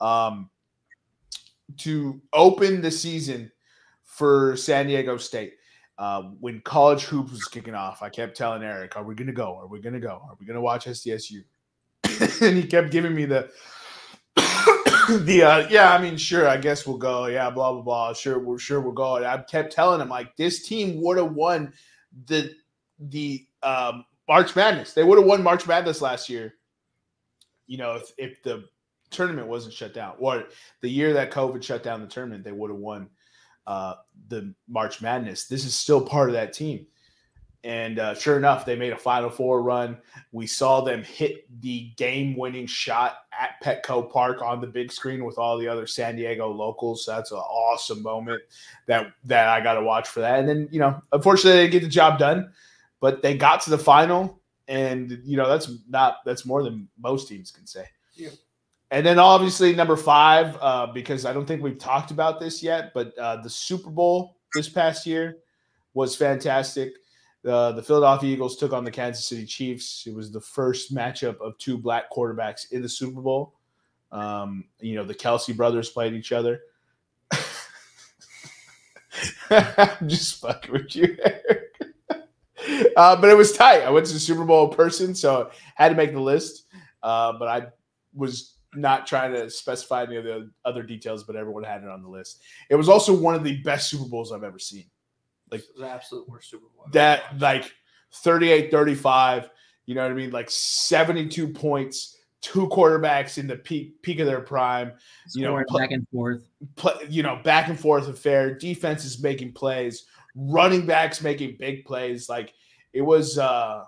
um, 0.00 0.50
to 1.78 2.20
open 2.32 2.80
the 2.80 2.90
season 2.90 3.50
for 4.04 4.56
San 4.56 4.86
Diego 4.86 5.16
State. 5.16 5.54
Uh, 5.98 6.22
when 6.40 6.60
college 6.60 7.04
hoops 7.04 7.32
was 7.32 7.44
kicking 7.44 7.74
off, 7.74 8.02
I 8.02 8.10
kept 8.10 8.36
telling 8.36 8.62
Eric, 8.62 8.96
"Are 8.96 9.04
we 9.04 9.14
going 9.14 9.28
to 9.28 9.32
go? 9.32 9.56
Are 9.56 9.66
we 9.66 9.80
going 9.80 9.94
to 9.94 10.00
go? 10.00 10.22
Are 10.28 10.36
we 10.38 10.44
going 10.44 10.56
to 10.56 10.60
watch 10.60 10.84
SDSU?" 10.84 11.42
and 12.42 12.56
he 12.56 12.64
kept 12.64 12.90
giving 12.90 13.14
me 13.14 13.24
the 13.24 13.50
the 15.20 15.42
uh, 15.42 15.68
yeah. 15.68 15.92
I 15.92 16.00
mean, 16.00 16.16
sure, 16.16 16.48
I 16.48 16.56
guess 16.56 16.86
we'll 16.86 16.98
go. 16.98 17.26
Yeah, 17.26 17.50
blah 17.50 17.72
blah 17.72 17.82
blah. 17.82 18.12
Sure, 18.12 18.38
we're 18.38 18.58
sure 18.58 18.80
we'll 18.80 18.92
go. 18.92 19.16
And 19.16 19.26
I 19.26 19.38
kept 19.38 19.72
telling 19.72 20.00
him 20.00 20.08
like 20.08 20.36
this 20.36 20.66
team 20.66 21.00
would 21.02 21.18
have 21.18 21.32
won 21.32 21.72
the 22.26 22.54
the 22.98 23.46
um, 23.62 24.04
March 24.28 24.56
Madness. 24.56 24.92
They 24.92 25.04
would 25.04 25.18
have 25.18 25.26
won 25.26 25.42
March 25.42 25.66
Madness 25.66 26.00
last 26.00 26.28
year. 26.28 26.54
You 27.66 27.78
know, 27.78 27.94
if 27.94 28.12
if 28.18 28.42
the 28.42 28.64
tournament 29.10 29.48
wasn't 29.48 29.74
shut 29.74 29.94
down, 29.94 30.14
or 30.18 30.44
the 30.80 30.88
year 30.88 31.12
that 31.14 31.30
COVID 31.30 31.62
shut 31.62 31.82
down 31.82 32.00
the 32.00 32.06
tournament, 32.06 32.44
they 32.44 32.52
would 32.52 32.70
have 32.70 32.80
won 32.80 33.08
uh, 33.66 33.94
the 34.28 34.54
March 34.68 35.02
Madness. 35.02 35.46
This 35.46 35.64
is 35.64 35.74
still 35.74 36.00
part 36.00 36.28
of 36.28 36.34
that 36.34 36.52
team. 36.52 36.86
And 37.64 37.98
uh, 37.98 38.14
sure 38.14 38.36
enough, 38.36 38.64
they 38.64 38.76
made 38.76 38.92
a 38.92 38.96
Final 38.96 39.28
Four 39.28 39.62
run. 39.62 39.98
We 40.30 40.46
saw 40.46 40.82
them 40.82 41.02
hit 41.02 41.46
the 41.60 41.90
game-winning 41.96 42.66
shot 42.66 43.18
at 43.38 43.60
Petco 43.62 44.10
Park 44.10 44.40
on 44.40 44.60
the 44.60 44.66
big 44.66 44.92
screen 44.92 45.24
with 45.24 45.36
all 45.36 45.58
the 45.58 45.66
other 45.66 45.86
San 45.86 46.16
Diego 46.16 46.48
locals. 46.48 47.04
So 47.04 47.12
that's 47.12 47.32
an 47.32 47.38
awesome 47.38 48.02
moment 48.02 48.42
that 48.86 49.12
that 49.24 49.48
I 49.48 49.60
got 49.60 49.74
to 49.74 49.82
watch 49.82 50.08
for 50.08 50.20
that. 50.20 50.38
And 50.38 50.48
then 50.48 50.68
you 50.70 50.78
know, 50.78 51.02
unfortunately, 51.12 51.58
they 51.58 51.62
didn't 51.64 51.72
get 51.72 51.82
the 51.82 51.90
job 51.90 52.18
done, 52.18 52.52
but 53.00 53.22
they 53.22 53.36
got 53.36 53.62
to 53.62 53.70
the 53.70 53.78
final, 53.78 54.40
and 54.68 55.20
you 55.24 55.36
know 55.36 55.48
that's 55.48 55.70
not 55.88 56.18
that's 56.24 56.46
more 56.46 56.62
than 56.62 56.88
most 56.98 57.28
teams 57.28 57.50
can 57.50 57.66
say. 57.66 57.86
Yeah. 58.14 58.30
And 58.92 59.04
then 59.04 59.18
obviously 59.18 59.74
number 59.74 59.96
five, 59.96 60.56
uh, 60.60 60.86
because 60.86 61.24
I 61.24 61.32
don't 61.32 61.46
think 61.46 61.62
we've 61.62 61.78
talked 61.78 62.12
about 62.12 62.38
this 62.38 62.62
yet, 62.62 62.92
but 62.94 63.16
uh, 63.18 63.42
the 63.42 63.50
Super 63.50 63.90
Bowl 63.90 64.36
this 64.54 64.68
past 64.68 65.06
year 65.06 65.38
was 65.94 66.14
fantastic. 66.14 66.92
Uh, 67.46 67.72
the 67.72 67.82
Philadelphia 67.82 68.32
Eagles 68.32 68.56
took 68.56 68.72
on 68.72 68.84
the 68.84 68.90
Kansas 68.90 69.26
City 69.26 69.46
Chiefs. 69.46 70.04
It 70.06 70.14
was 70.14 70.32
the 70.32 70.40
first 70.40 70.94
matchup 70.94 71.40
of 71.40 71.56
two 71.58 71.78
black 71.78 72.10
quarterbacks 72.10 72.72
in 72.72 72.82
the 72.82 72.88
Super 72.88 73.20
Bowl. 73.20 73.54
Um, 74.10 74.64
you 74.80 74.96
know, 74.96 75.04
the 75.04 75.14
Kelce 75.14 75.56
brothers 75.56 75.90
played 75.90 76.14
each 76.14 76.32
other. 76.32 76.60
I'm 79.50 80.08
just 80.08 80.40
fucking 80.40 80.72
with 80.72 80.96
you. 80.96 81.16
Eric. 81.24 81.72
uh, 82.96 83.16
but 83.16 83.30
it 83.30 83.36
was 83.36 83.52
tight. 83.52 83.82
I 83.82 83.90
went 83.90 84.06
to 84.06 84.12
the 84.12 84.18
Super 84.18 84.44
Bowl 84.44 84.68
in 84.68 84.76
person, 84.76 85.14
so 85.14 85.50
I 85.78 85.82
had 85.82 85.90
to 85.90 85.94
make 85.94 86.12
the 86.12 86.20
list. 86.20 86.64
Uh, 87.02 87.32
but 87.38 87.48
I 87.48 87.66
was 88.14 88.54
not 88.74 89.06
trying 89.06 89.32
to 89.32 89.48
specify 89.50 90.02
any 90.02 90.16
of 90.16 90.24
the 90.24 90.50
other 90.64 90.82
details, 90.82 91.24
but 91.24 91.36
everyone 91.36 91.62
had 91.64 91.82
it 91.82 91.88
on 91.88 92.02
the 92.02 92.08
list. 92.08 92.42
It 92.70 92.74
was 92.74 92.88
also 92.88 93.14
one 93.14 93.34
of 93.34 93.44
the 93.44 93.62
best 93.62 93.88
Super 93.90 94.08
Bowls 94.08 94.32
I've 94.32 94.44
ever 94.44 94.58
seen. 94.58 94.86
Like 95.50 95.60
It 95.60 95.78
the 95.78 95.88
absolute 95.88 96.28
worst 96.28 96.50
Super 96.50 96.66
Bowl. 96.74 96.86
That 96.92 97.38
like 97.38 97.72
38 98.12 98.70
35 98.70 99.50
you 99.84 99.94
know 99.94 100.02
what 100.02 100.10
i 100.10 100.14
mean 100.14 100.30
like 100.30 100.48
72 100.50 101.48
points 101.48 102.16
two 102.40 102.66
quarterbacks 102.68 103.36
in 103.36 103.46
the 103.46 103.56
peak 103.56 104.00
peak 104.02 104.20
of 104.20 104.26
their 104.26 104.40
prime 104.40 104.92
you 105.34 105.42
know, 105.42 105.48
Scoring 105.50 105.66
pl- 105.68 105.78
back 105.78 105.90
and 105.90 106.08
forth. 106.08 106.42
play, 106.76 106.94
you 107.10 107.22
know 107.22 107.40
back 107.44 107.68
and 107.68 107.78
forth 107.78 108.08
affair 108.08 108.54
defense 108.56 109.04
is 109.04 109.20
making 109.22 109.52
plays 109.52 110.06
running 110.34 110.86
backs 110.86 111.20
making 111.20 111.56
big 111.58 111.84
plays 111.84 112.28
like 112.28 112.54
it 112.92 113.02
was 113.02 113.38
uh 113.38 113.84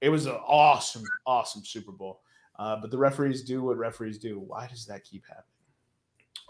it 0.00 0.08
was 0.10 0.26
an 0.26 0.36
awesome 0.46 1.04
awesome 1.26 1.64
super 1.64 1.92
bowl 1.92 2.20
uh 2.58 2.76
but 2.76 2.90
the 2.90 2.98
referees 2.98 3.42
do 3.42 3.62
what 3.62 3.78
referees 3.78 4.18
do 4.18 4.38
why 4.38 4.66
does 4.66 4.84
that 4.86 5.02
keep 5.04 5.22
happening 5.26 5.46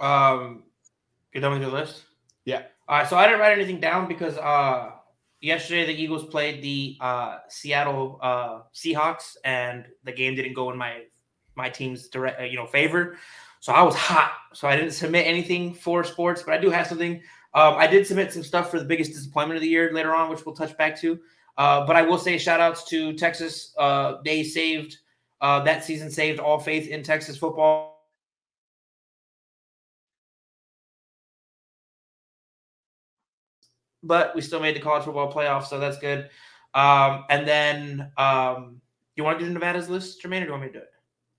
Um, 0.01 0.65
you 1.33 1.41
done 1.41 1.53
with 1.53 1.63
your 1.63 1.71
list? 1.71 2.05
Yeah. 2.45 2.65
So 3.09 3.17
I 3.17 3.25
didn't 3.25 3.41
write 3.41 3.53
anything 3.53 3.81
down 3.81 4.07
because 4.07 4.37
uh, 4.37 4.91
yesterday 5.41 5.87
the 5.87 5.95
Eagles 5.95 6.27
played 6.27 6.63
the 6.63 6.99
uh, 7.01 7.39
Seattle 7.49 8.19
uh, 8.21 8.61
Seahawks, 8.75 9.37
and 9.45 9.87
the 10.05 10.13
game 10.13 10.35
didn't 10.35 10.53
go 10.53 10.71
in 10.71 10.77
my 10.77 11.05
my 11.55 11.71
team's 11.71 12.09
direct, 12.09 12.41
uh, 12.41 12.45
you 12.45 12.57
know, 12.57 12.67
favor. 12.67 13.17
So 13.61 13.73
I 13.73 13.83
was 13.83 13.95
hot. 13.95 14.33
So 14.53 14.69
I 14.69 14.77
didn't 14.77 14.93
submit 14.93 15.27
anything 15.27 15.73
for 15.73 16.05
sports, 16.05 16.43
but 16.43 16.53
I 16.53 16.59
do 16.59 16.69
have 16.69 16.87
something. 16.87 17.23
Um, 17.55 17.75
I 17.77 17.87
did 17.87 18.07
submit 18.07 18.31
some 18.31 18.43
stuff 18.43 18.71
for 18.71 18.79
the 18.79 18.85
biggest 18.85 19.13
disappointment 19.13 19.57
of 19.57 19.63
the 19.63 19.69
year 19.69 19.91
later 19.93 20.15
on, 20.15 20.29
which 20.29 20.45
we'll 20.45 20.55
touch 20.55 20.77
back 20.77 20.99
to. 21.01 21.19
Uh, 21.57 21.87
but 21.87 21.97
I 21.97 22.03
will 22.03 22.19
say 22.19 22.37
shout 22.37 22.61
outs 22.61 22.85
to 22.91 23.15
Texas. 23.15 23.75
They 24.25 24.43
saved 24.43 24.99
that 25.41 25.83
season, 25.85 26.11
saved 26.11 26.41
all 26.41 26.59
faith 26.59 26.89
in 26.89 27.03
Texas 27.03 27.39
football. 27.39 27.92
But 34.03 34.35
we 34.35 34.41
still 34.41 34.61
made 34.61 34.77
the 34.77 34.81
college 34.81 35.05
football 35.05 35.33
playoff, 35.33 35.67
so 35.67 35.79
that's 35.79 35.99
good. 35.99 36.29
Um, 36.75 37.25
and 37.29 37.47
then, 37.47 38.13
um, 38.17 38.81
you 39.17 39.25
want 39.25 39.39
to 39.39 39.45
do 39.45 39.53
Nevada's 39.53 39.89
list, 39.89 40.23
Jermaine, 40.23 40.39
or 40.39 40.41
do 40.41 40.47
you 40.47 40.51
want 40.53 40.63
me 40.63 40.69
to 40.69 40.75
do 40.75 40.79
it? 40.81 40.93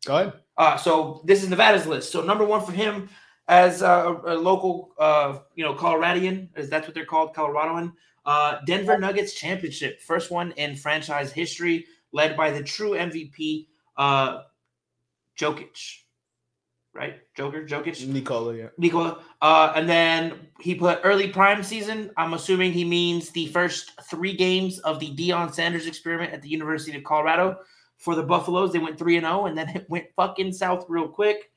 go 0.05 0.17
ahead 0.17 0.33
Uh, 0.57 0.77
so 0.77 1.21
this 1.25 1.43
is 1.43 1.49
Nevada's 1.49 1.87
list. 1.87 2.11
So 2.11 2.21
number 2.21 2.45
one 2.45 2.63
for 2.65 2.71
him 2.71 3.09
as 3.47 3.81
a, 3.81 4.21
a 4.25 4.35
local, 4.35 4.93
uh, 4.99 5.39
you 5.55 5.63
know, 5.63 5.73
Coloradian, 5.73 6.49
is 6.57 6.69
that's 6.69 6.87
what 6.87 6.93
they're 6.93 7.05
called, 7.05 7.33
Coloradoan. 7.33 7.93
Uh, 8.25 8.59
Denver 8.65 8.97
Nuggets 8.97 9.33
championship, 9.33 10.01
first 10.01 10.31
one 10.31 10.51
in 10.53 10.75
franchise 10.75 11.31
history, 11.31 11.85
led 12.13 12.37
by 12.37 12.51
the 12.51 12.63
true 12.63 12.91
MVP, 12.91 13.67
uh, 13.97 14.43
Jokic, 15.37 16.02
right? 16.93 17.15
Joker, 17.35 17.65
Jokic. 17.65 18.05
nicola 18.07 18.55
yeah 18.55 18.67
Nikola. 18.77 19.19
Uh, 19.41 19.73
and 19.75 19.89
then 19.89 20.47
he 20.59 20.75
put 20.75 20.99
early 21.03 21.27
prime 21.29 21.63
season. 21.63 22.11
I'm 22.17 22.33
assuming 22.33 22.71
he 22.71 22.85
means 22.85 23.29
the 23.29 23.47
first 23.47 23.91
three 24.09 24.35
games 24.35 24.79
of 24.79 24.99
the 24.99 25.13
Deion 25.15 25.53
Sanders 25.53 25.87
experiment 25.87 26.33
at 26.33 26.41
the 26.41 26.49
University 26.49 26.95
of 26.95 27.03
Colorado 27.03 27.59
for 27.97 28.15
the 28.15 28.23
Buffaloes. 28.23 28.71
They 28.71 28.79
went 28.79 28.99
3 28.99 29.17
and 29.17 29.25
0, 29.25 29.45
and 29.47 29.57
then 29.57 29.69
it 29.75 29.89
went 29.89 30.05
fucking 30.15 30.53
south 30.53 30.85
real 30.87 31.07
quick. 31.07 31.49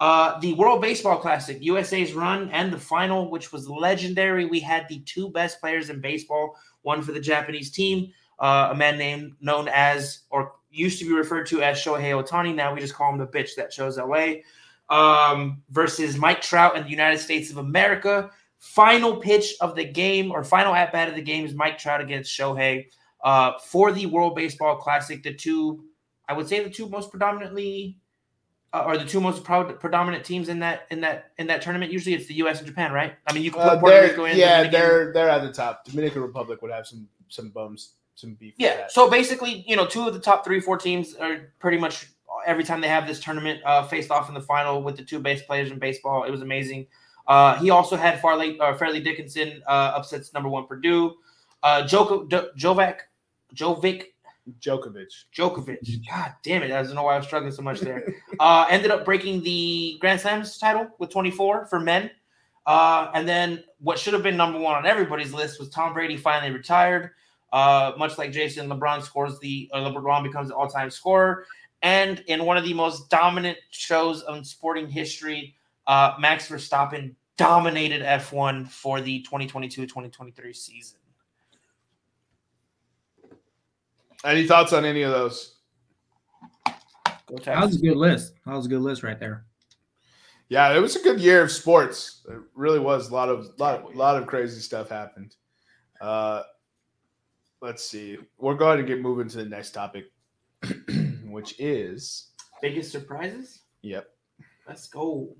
Uh, 0.00 0.38
the 0.40 0.52
World 0.54 0.82
Baseball 0.82 1.18
Classic, 1.18 1.56
USA's 1.60 2.12
run, 2.12 2.50
and 2.50 2.72
the 2.72 2.78
final, 2.78 3.30
which 3.30 3.52
was 3.52 3.68
legendary. 3.68 4.44
We 4.44 4.60
had 4.60 4.88
the 4.88 5.00
two 5.00 5.30
best 5.30 5.60
players 5.60 5.88
in 5.88 6.00
baseball, 6.00 6.56
one 6.82 7.00
for 7.00 7.12
the 7.12 7.20
Japanese 7.20 7.70
team, 7.70 8.12
uh, 8.40 8.68
a 8.72 8.74
man 8.74 8.98
named 8.98 9.36
known 9.40 9.68
as, 9.68 10.20
or 10.30 10.52
used 10.70 10.98
to 10.98 11.04
be 11.06 11.12
referred 11.12 11.46
to 11.46 11.62
as 11.62 11.78
Shohei 11.78 12.22
Ohtani. 12.22 12.54
Now 12.54 12.74
we 12.74 12.80
just 12.80 12.94
call 12.94 13.12
him 13.12 13.18
the 13.18 13.26
bitch 13.26 13.54
that 13.54 13.72
shows 13.72 13.96
LA 13.96 14.34
um, 14.90 15.62
versus 15.70 16.16
Mike 16.16 16.40
Trout 16.40 16.76
and 16.76 16.84
the 16.86 16.90
United 16.90 17.18
States 17.18 17.50
of 17.50 17.58
America. 17.58 18.30
Final 18.58 19.16
pitch 19.16 19.54
of 19.60 19.74
the 19.76 19.84
game 19.84 20.32
or 20.32 20.42
final 20.42 20.74
at 20.74 20.92
bat 20.92 21.08
of 21.08 21.14
the 21.14 21.22
game 21.22 21.44
is 21.44 21.54
Mike 21.54 21.76
Trout 21.78 22.00
against 22.00 22.36
Shohei 22.36 22.86
uh, 23.22 23.52
for 23.58 23.92
the 23.92 24.06
World 24.06 24.34
Baseball 24.34 24.76
Classic. 24.76 25.22
The 25.22 25.34
two, 25.34 25.84
I 26.28 26.32
would 26.32 26.48
say, 26.48 26.62
the 26.64 26.70
two 26.70 26.88
most 26.88 27.10
predominantly. 27.10 27.98
Uh, 28.72 28.82
or 28.88 28.98
the 28.98 29.04
two 29.04 29.20
most 29.20 29.44
pro- 29.44 29.72
predominant 29.74 30.24
teams 30.24 30.48
in 30.48 30.58
that 30.58 30.88
in 30.90 31.00
that 31.00 31.30
in 31.38 31.46
that 31.46 31.62
tournament. 31.62 31.92
Usually, 31.92 32.12
it's 32.12 32.26
the 32.26 32.34
U.S. 32.34 32.58
and 32.58 32.66
Japan, 32.66 32.90
right? 32.90 33.12
I 33.24 33.32
mean, 33.32 33.44
you 33.44 33.52
can 33.52 33.62
put 33.62 33.68
Uh, 33.74 33.78
Puerto 33.78 34.02
Rico 34.02 34.24
in. 34.24 34.36
yeah, 34.36 34.68
they're 34.68 35.12
they're 35.12 35.28
at 35.28 35.42
the 35.42 35.52
top. 35.52 35.84
Dominican 35.84 36.22
Republic 36.22 36.60
would 36.60 36.72
have 36.72 36.84
some 36.84 37.06
some 37.28 37.50
bums, 37.50 37.92
some 38.16 38.34
beef. 38.34 38.54
Yeah. 38.58 38.86
So 38.88 39.08
basically, 39.08 39.64
you 39.68 39.76
know, 39.76 39.86
two 39.86 40.08
of 40.08 40.12
the 40.12 40.18
top 40.18 40.44
three, 40.44 40.58
four 40.58 40.76
teams 40.76 41.14
are 41.14 41.52
pretty 41.60 41.78
much 41.78 42.08
every 42.46 42.64
time 42.64 42.80
they 42.80 42.88
have 42.88 43.06
this 43.06 43.20
tournament 43.20 43.60
uh, 43.64 43.86
faced 43.86 44.10
off 44.10 44.28
in 44.28 44.34
the 44.34 44.40
final 44.40 44.82
with 44.82 44.96
the 44.96 45.04
two 45.04 45.18
base 45.18 45.42
players 45.42 45.70
in 45.70 45.78
baseball. 45.78 46.24
It 46.24 46.30
was 46.30 46.42
amazing. 46.42 46.86
Uh, 47.26 47.56
he 47.56 47.70
also 47.70 47.96
had 47.96 48.20
Farley, 48.20 48.58
uh, 48.60 48.74
Fairleigh 48.76 49.00
Dickinson 49.00 49.62
uh, 49.66 49.92
upsets 49.96 50.32
number 50.34 50.48
one 50.48 50.66
Purdue. 50.66 51.14
Uh, 51.62 51.86
Joko, 51.86 52.24
Do- 52.24 52.50
Jovac, 52.58 52.98
Jovic, 53.54 54.04
Djokovic. 54.60 55.06
Djokovic. 55.34 56.06
God 56.08 56.34
damn 56.42 56.62
it! 56.62 56.70
I 56.70 56.82
don't 56.82 56.94
know 56.94 57.04
why 57.04 57.14
I 57.14 57.16
was 57.16 57.26
struggling 57.26 57.52
so 57.52 57.62
much 57.62 57.80
there. 57.80 58.14
uh, 58.40 58.66
ended 58.68 58.90
up 58.90 59.04
breaking 59.04 59.42
the 59.42 59.96
Grand 60.00 60.20
Slams 60.20 60.58
title 60.58 60.88
with 60.98 61.10
24 61.10 61.66
for 61.66 61.80
men. 61.80 62.10
Uh, 62.66 63.10
and 63.14 63.28
then 63.28 63.62
what 63.80 63.98
should 63.98 64.14
have 64.14 64.22
been 64.22 64.36
number 64.36 64.58
one 64.58 64.74
on 64.74 64.86
everybody's 64.86 65.32
list 65.32 65.58
was 65.58 65.68
Tom 65.68 65.92
Brady 65.92 66.16
finally 66.16 66.52
retired. 66.52 67.10
Uh, 67.52 67.92
much 67.96 68.18
like 68.18 68.32
Jason, 68.32 68.68
LeBron 68.68 69.02
scores 69.02 69.38
the 69.38 69.70
LeBron 69.72 70.22
becomes 70.22 70.48
the 70.48 70.56
all-time 70.56 70.90
scorer. 70.90 71.46
And 71.84 72.24
in 72.28 72.46
one 72.46 72.56
of 72.56 72.64
the 72.64 72.72
most 72.72 73.10
dominant 73.10 73.58
shows 73.68 74.22
of 74.22 74.46
sporting 74.46 74.88
history, 74.88 75.54
uh, 75.86 76.14
Max 76.18 76.48
Verstappen 76.48 77.14
dominated 77.36 78.02
F1 78.02 78.68
for 78.68 79.02
the 79.02 79.24
2022-2023 79.30 80.56
season. 80.56 80.98
Any 84.24 84.46
thoughts 84.46 84.72
on 84.72 84.86
any 84.86 85.02
of 85.02 85.12
those? 85.12 85.56
Go 87.26 87.36
That 87.44 87.60
was 87.60 87.76
a 87.76 87.80
good 87.80 87.98
list. 87.98 88.32
That 88.46 88.54
was 88.54 88.64
a 88.64 88.70
good 88.70 88.80
list 88.80 89.02
right 89.02 89.20
there. 89.20 89.44
Yeah, 90.48 90.74
it 90.74 90.78
was 90.78 90.96
a 90.96 91.02
good 91.02 91.20
year 91.20 91.42
of 91.42 91.50
sports. 91.50 92.24
It 92.30 92.38
really 92.54 92.78
was. 92.78 93.10
A 93.10 93.14
lot 93.14 93.28
of 93.28 93.48
lot, 93.58 93.94
lot 93.94 94.16
of 94.16 94.26
crazy 94.26 94.60
stuff 94.60 94.88
happened. 94.88 95.36
Uh, 96.00 96.42
let's 97.60 97.84
see. 97.84 98.16
We're 98.38 98.54
going 98.54 98.78
to 98.78 98.84
get 98.84 99.02
moving 99.02 99.28
to 99.28 99.36
the 99.38 99.44
next 99.44 99.72
topic, 99.72 100.06
which 101.34 101.60
is 101.60 102.28
Biggest 102.62 102.90
surprises? 102.92 103.60
yep. 103.82 104.08
Let's 104.66 104.88
go. 104.88 105.36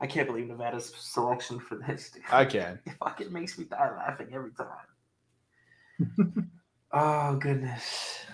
I 0.00 0.06
can't 0.06 0.26
believe 0.26 0.46
Nevada's 0.48 0.94
selection 0.98 1.60
for 1.60 1.74
this. 1.76 2.10
Dude. 2.10 2.22
I 2.32 2.46
can. 2.46 2.78
It 2.86 2.94
fucking 3.04 3.30
makes 3.30 3.58
me 3.58 3.66
die 3.66 3.90
laughing 3.94 4.28
every 4.32 4.52
time. 4.52 6.48
oh 6.92 7.36
goodness. 7.36 8.24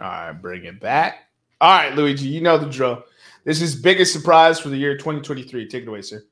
All 0.00 0.08
right, 0.08 0.32
bring 0.32 0.64
it 0.66 0.80
back. 0.80 1.28
All 1.62 1.70
right, 1.70 1.94
Luigi, 1.94 2.28
you 2.28 2.42
know 2.42 2.58
the 2.58 2.68
drill. 2.68 3.04
This 3.44 3.62
is 3.62 3.74
biggest 3.74 4.12
surprise 4.12 4.60
for 4.60 4.68
the 4.68 4.76
year 4.76 4.98
2023. 4.98 5.66
Take 5.68 5.84
it 5.84 5.88
away, 5.88 6.02
sir. 6.02 6.22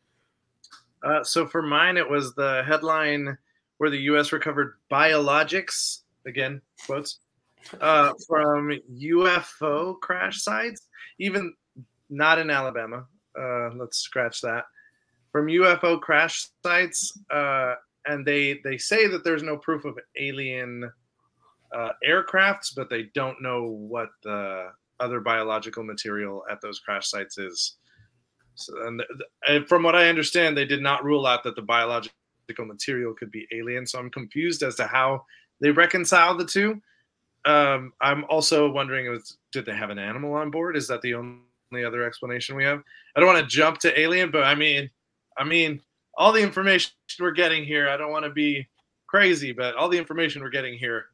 Uh, 1.03 1.25
so 1.25 1.47
for 1.47 1.62
mine, 1.62 1.97
it 1.97 2.09
was 2.09 2.35
the 2.35 2.62
headline 2.67 3.39
where 3.79 3.89
the 3.91 3.99
U.S. 4.03 4.33
recovered 4.33 4.75
biologics 4.91 6.01
again 6.27 6.61
quotes 6.85 7.21
uh, 7.81 8.12
from 8.27 8.73
UFO 9.01 9.99
crash 10.01 10.43
sites, 10.43 10.89
even 11.19 11.53
not 12.11 12.39
in 12.39 12.51
Alabama. 12.51 13.07
Uh, 13.39 13.71
let's 13.75 13.99
scratch 13.99 14.41
that. 14.43 14.64
From 15.33 15.47
UFO 15.47 16.01
crash 16.01 16.49
sites, 16.64 17.12
uh, 17.31 17.75
and 18.07 18.25
they 18.25 18.61
they 18.64 18.79
say 18.79 19.07
that 19.09 19.25
there's 19.25 19.43
no 19.43 19.57
proof 19.57 19.85
of 19.85 19.99
alien 20.19 20.91
uh, 21.75 21.91
aircrafts, 22.07 22.75
but 22.75 22.89
they 22.89 23.11
don't 23.14 23.43
know 23.43 23.64
what 23.64 24.09
the 24.23 24.69
other 25.01 25.21
biological 25.21 25.85
material 25.85 26.43
at 26.51 26.61
those 26.62 26.79
crash 26.79 27.09
sites 27.09 27.39
is. 27.39 27.77
So, 28.55 28.73
and, 28.87 29.03
and 29.47 29.69
from 29.69 29.83
what 29.83 29.95
I 29.95 30.09
understand, 30.09 30.57
they 30.57 30.64
did 30.64 30.83
not 30.83 31.05
rule 31.05 31.27
out 31.27 31.45
that 31.45 31.57
the 31.57 31.62
biological 31.62 32.14
material 32.64 33.12
could 33.12 33.31
be 33.31 33.47
alien. 33.53 33.87
So 33.87 33.99
I'm 33.99 34.11
confused 34.11 34.62
as 34.62 34.77
to 34.77 34.87
how 34.87 35.25
they 35.61 35.71
reconcile 35.71 36.37
the 36.37 36.47
two. 36.47 36.81
Um, 37.47 37.92
I'm 38.01 38.24
also 38.24 38.70
wondering, 38.70 39.09
was, 39.09 39.38
did 39.53 39.64
they 39.64 39.74
have 39.74 39.90
an 39.90 39.99
animal 39.99 40.34
on 40.34 40.51
board? 40.51 40.76
Is 40.76 40.88
that 40.88 41.01
the 41.03 41.14
only 41.14 41.84
other 41.86 42.05
explanation 42.05 42.57
we 42.57 42.64
have? 42.64 42.82
I 43.14 43.20
don't 43.20 43.32
want 43.32 43.38
to 43.38 43.47
jump 43.47 43.78
to 43.78 43.99
alien, 43.99 44.30
but 44.30 44.42
I 44.42 44.55
mean, 44.55 44.90
I 45.38 45.44
mean, 45.44 45.80
all 46.16 46.32
the 46.32 46.42
information 46.42 46.92
we're 47.20 47.30
getting 47.30 47.64
here. 47.64 47.88
I 47.88 47.97
don't 47.97 48.11
want 48.11 48.24
to 48.24 48.30
be 48.30 48.66
crazy, 49.07 49.53
but 49.53 49.74
all 49.76 49.88
the 49.88 49.99
information 49.99 50.42
we're 50.42 50.51
getting 50.51 50.76
here 50.76 51.07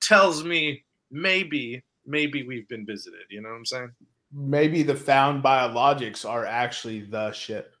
tells 0.00 0.44
me 0.44 0.84
maybe, 1.10 1.82
maybe 2.06 2.46
we've 2.46 2.68
been 2.68 2.86
visited. 2.86 3.22
You 3.28 3.42
know 3.42 3.48
what 3.48 3.56
I'm 3.56 3.66
saying? 3.66 3.90
Maybe 4.32 4.82
the 4.82 4.94
found 4.94 5.42
biologics 5.42 6.28
are 6.28 6.46
actually 6.46 7.00
the 7.00 7.32
ship. 7.32 7.74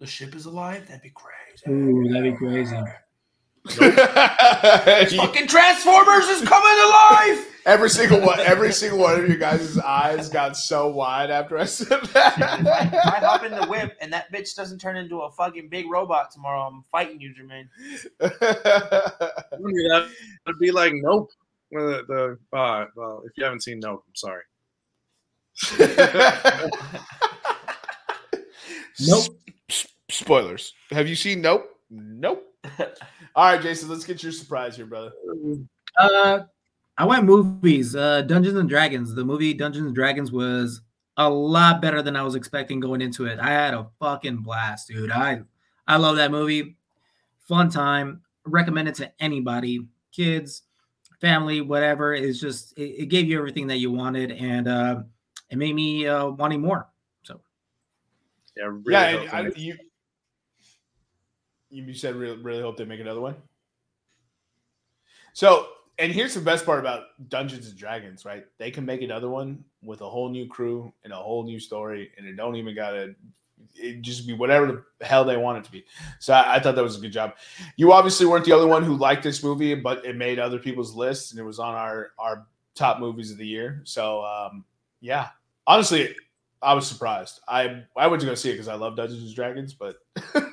The 0.00 0.06
ship 0.06 0.34
is 0.34 0.46
alive? 0.46 0.86
That'd 0.86 1.02
be 1.02 1.10
crazy. 1.10 1.70
Ooh, 1.70 2.08
that'd 2.08 2.32
be 2.32 2.36
crazy. 2.36 2.76
Fucking 3.68 5.46
Transformers 5.46 6.24
is 6.28 6.42
coming 6.48 6.84
alive! 6.84 7.46
Every 7.64 7.90
single 7.90 8.20
one, 8.20 8.40
every 8.40 8.72
single 8.72 8.98
one 8.98 9.20
of 9.20 9.28
you 9.28 9.36
guys' 9.36 9.78
eyes 9.78 10.28
got 10.28 10.56
so 10.56 10.88
wide 10.88 11.30
after 11.30 11.56
I 11.56 11.64
said 11.64 12.02
that. 12.06 12.34
if 12.38 13.06
I 13.06 13.18
hop 13.20 13.44
in 13.44 13.52
the 13.52 13.66
whip 13.66 13.96
and 14.00 14.12
that 14.12 14.32
bitch 14.32 14.56
doesn't 14.56 14.80
turn 14.80 14.96
into 14.96 15.20
a 15.20 15.30
fucking 15.30 15.68
big 15.68 15.88
robot 15.88 16.32
tomorrow, 16.32 16.62
I'm 16.62 16.82
fighting 16.90 17.20
you, 17.20 17.32
Jermaine. 17.32 17.68
that 18.18 20.08
would 20.46 20.58
be 20.58 20.72
like 20.72 20.92
nope. 20.96 21.30
Well, 21.70 21.86
the, 21.86 22.38
the 22.52 22.58
uh, 22.58 22.86
well, 22.96 23.22
if 23.24 23.32
you 23.36 23.44
haven't 23.44 23.62
seen 23.62 23.78
Nope, 23.78 24.04
I'm 24.06 24.14
sorry. 24.16 24.42
Nope. 29.00 29.24
S- 29.70 29.86
spoilers. 30.10 30.74
Have 30.90 31.08
you 31.08 31.16
seen 31.16 31.40
Nope? 31.40 31.64
Nope. 31.90 32.51
All 33.34 33.52
right, 33.52 33.60
Jason, 33.60 33.88
let's 33.88 34.04
get 34.04 34.22
your 34.22 34.32
surprise 34.32 34.76
here, 34.76 34.86
brother. 34.86 35.12
Uh, 35.98 36.40
I 36.98 37.04
went 37.04 37.24
movies. 37.24 37.96
Uh, 37.96 38.22
Dungeons 38.22 38.58
and 38.58 38.68
Dragons. 38.68 39.14
The 39.14 39.24
movie 39.24 39.54
Dungeons 39.54 39.86
and 39.86 39.94
Dragons 39.94 40.30
was 40.30 40.82
a 41.16 41.28
lot 41.28 41.82
better 41.82 42.02
than 42.02 42.16
I 42.16 42.22
was 42.22 42.34
expecting 42.34 42.80
going 42.80 43.00
into 43.00 43.26
it. 43.26 43.38
I 43.38 43.50
had 43.50 43.74
a 43.74 43.88
fucking 44.00 44.38
blast, 44.38 44.88
dude. 44.88 45.10
I 45.10 45.42
I 45.86 45.96
love 45.96 46.16
that 46.16 46.30
movie. 46.30 46.76
Fun 47.48 47.70
time. 47.70 48.22
Recommend 48.44 48.88
it 48.88 48.94
to 48.96 49.12
anybody, 49.20 49.86
kids, 50.12 50.62
family, 51.20 51.60
whatever. 51.60 52.14
It's 52.14 52.40
just 52.40 52.76
it, 52.78 53.02
it 53.02 53.06
gave 53.06 53.26
you 53.26 53.38
everything 53.38 53.66
that 53.68 53.78
you 53.78 53.90
wanted, 53.90 54.32
and 54.32 54.68
uh, 54.68 55.02
it 55.50 55.56
made 55.56 55.74
me 55.74 56.06
uh, 56.06 56.28
wanting 56.28 56.60
more. 56.60 56.88
So 57.22 57.40
Yeah, 58.56 58.64
really 58.64 58.92
yeah, 58.92 59.16
hope 59.26 59.34
I, 59.34 59.52
you 59.56 59.76
you 61.72 61.94
said 61.94 62.14
really, 62.14 62.36
really 62.36 62.62
hope 62.62 62.76
they 62.76 62.84
make 62.84 63.00
another 63.00 63.20
one. 63.20 63.34
So, 65.32 65.68
and 65.98 66.12
here's 66.12 66.34
the 66.34 66.40
best 66.40 66.66
part 66.66 66.80
about 66.80 67.04
Dungeons 67.28 67.68
and 67.68 67.76
Dragons, 67.76 68.24
right? 68.24 68.44
They 68.58 68.70
can 68.70 68.84
make 68.84 69.02
another 69.02 69.28
one 69.28 69.64
with 69.82 70.02
a 70.02 70.08
whole 70.08 70.28
new 70.28 70.46
crew 70.46 70.92
and 71.04 71.12
a 71.12 71.16
whole 71.16 71.44
new 71.44 71.58
story, 71.58 72.10
and 72.16 72.26
it 72.26 72.36
don't 72.36 72.56
even 72.56 72.74
gotta 72.74 73.14
it 73.74 74.02
just 74.02 74.26
be 74.26 74.32
whatever 74.32 74.86
the 74.98 75.06
hell 75.06 75.24
they 75.24 75.36
want 75.36 75.58
it 75.58 75.64
to 75.64 75.72
be. 75.72 75.84
So 76.18 76.34
I, 76.34 76.56
I 76.56 76.60
thought 76.60 76.74
that 76.74 76.82
was 76.82 76.96
a 76.96 77.00
good 77.00 77.12
job. 77.12 77.34
You 77.76 77.92
obviously 77.92 78.26
weren't 78.26 78.44
the 78.44 78.52
only 78.52 78.66
one 78.66 78.82
who 78.82 78.96
liked 78.96 79.22
this 79.22 79.42
movie, 79.42 79.74
but 79.74 80.04
it 80.04 80.16
made 80.16 80.38
other 80.38 80.58
people's 80.58 80.94
lists, 80.94 81.30
and 81.30 81.40
it 81.40 81.44
was 81.44 81.58
on 81.58 81.74
our 81.74 82.10
our 82.18 82.46
top 82.74 82.98
movies 82.98 83.30
of 83.30 83.38
the 83.38 83.46
year. 83.46 83.80
So 83.84 84.22
um, 84.24 84.64
yeah, 85.00 85.28
honestly, 85.66 86.14
I 86.60 86.74
was 86.74 86.86
surprised. 86.86 87.40
I 87.48 87.84
I 87.96 88.06
went 88.06 88.20
to 88.20 88.26
go 88.26 88.34
see 88.34 88.50
it 88.50 88.54
because 88.54 88.68
I 88.68 88.74
love 88.74 88.96
Dungeons 88.96 89.22
and 89.24 89.34
Dragons, 89.34 89.74
but 89.74 89.96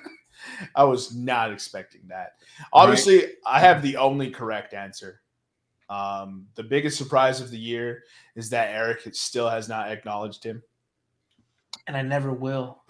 I 0.75 0.83
was 0.83 1.15
not 1.15 1.51
expecting 1.51 2.01
that. 2.07 2.33
Obviously, 2.73 3.23
I 3.45 3.59
have 3.59 3.81
the 3.81 3.97
only 3.97 4.29
correct 4.29 4.73
answer. 4.73 5.21
Um, 5.89 6.47
the 6.55 6.63
biggest 6.63 6.97
surprise 6.97 7.41
of 7.41 7.49
the 7.49 7.57
year 7.57 8.03
is 8.35 8.49
that 8.51 8.73
Eric 8.73 9.07
still 9.13 9.49
has 9.49 9.67
not 9.67 9.91
acknowledged 9.91 10.43
him. 10.43 10.61
And 11.87 11.97
I 11.97 12.03
never 12.03 12.31
will. 12.31 12.83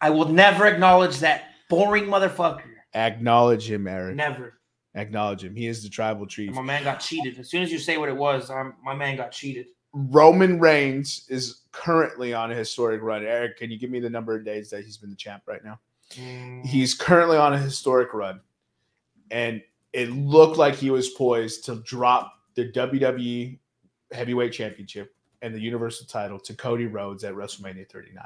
I 0.00 0.10
will 0.10 0.28
never 0.28 0.66
acknowledge 0.66 1.18
that 1.18 1.46
boring 1.68 2.04
motherfucker. 2.04 2.62
Acknowledge 2.94 3.70
him, 3.70 3.86
Eric. 3.86 4.16
Never. 4.16 4.60
Acknowledge 4.94 5.44
him. 5.44 5.54
He 5.54 5.66
is 5.66 5.82
the 5.82 5.88
tribal 5.88 6.26
chief. 6.26 6.48
And 6.48 6.56
my 6.56 6.62
man 6.62 6.84
got 6.84 7.00
cheated. 7.00 7.38
As 7.38 7.50
soon 7.50 7.62
as 7.62 7.72
you 7.72 7.78
say 7.78 7.96
what 7.96 8.08
it 8.08 8.16
was, 8.16 8.50
I'm, 8.50 8.74
my 8.84 8.94
man 8.94 9.16
got 9.16 9.32
cheated. 9.32 9.66
Roman 9.92 10.60
Reigns 10.60 11.26
is 11.28 11.62
currently 11.72 12.32
on 12.32 12.52
a 12.52 12.54
historic 12.54 13.02
run. 13.02 13.24
Eric, 13.24 13.58
can 13.58 13.70
you 13.70 13.78
give 13.78 13.90
me 13.90 13.98
the 14.00 14.10
number 14.10 14.36
of 14.36 14.44
days 14.44 14.70
that 14.70 14.84
he's 14.84 14.96
been 14.96 15.10
the 15.10 15.16
champ 15.16 15.42
right 15.46 15.64
now? 15.64 15.80
He's 16.12 16.94
currently 16.94 17.36
on 17.36 17.52
a 17.52 17.58
historic 17.58 18.12
run, 18.14 18.40
and 19.30 19.62
it 19.92 20.10
looked 20.10 20.56
like 20.56 20.74
he 20.74 20.90
was 20.90 21.10
poised 21.10 21.64
to 21.66 21.76
drop 21.76 22.32
the 22.54 22.70
WWE 22.72 23.58
Heavyweight 24.12 24.52
Championship 24.52 25.14
and 25.42 25.54
the 25.54 25.60
Universal 25.60 26.06
title 26.06 26.38
to 26.38 26.54
Cody 26.54 26.86
Rhodes 26.86 27.24
at 27.24 27.34
WrestleMania 27.34 27.88
39. 27.88 28.22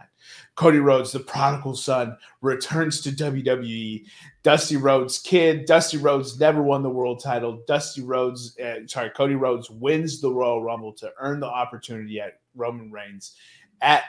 Cody 0.56 0.78
Rhodes, 0.78 1.12
the 1.12 1.20
prodigal 1.20 1.76
son, 1.76 2.16
returns 2.40 3.00
to 3.02 3.10
WWE. 3.10 4.04
Dusty 4.42 4.76
Rhodes' 4.76 5.18
kid. 5.18 5.64
Dusty 5.66 5.96
Rhodes 5.96 6.38
never 6.40 6.62
won 6.62 6.82
the 6.82 6.90
world 6.90 7.22
title. 7.22 7.62
Dusty 7.68 8.02
Rhodes, 8.02 8.58
uh, 8.58 8.86
sorry, 8.86 9.10
Cody 9.10 9.36
Rhodes 9.36 9.70
wins 9.70 10.20
the 10.20 10.30
Royal 10.30 10.62
Rumble 10.62 10.92
to 10.94 11.12
earn 11.20 11.38
the 11.40 11.46
opportunity 11.46 12.20
at 12.20 12.40
Roman 12.56 12.90
Reigns 12.90 13.36
at 13.80 14.04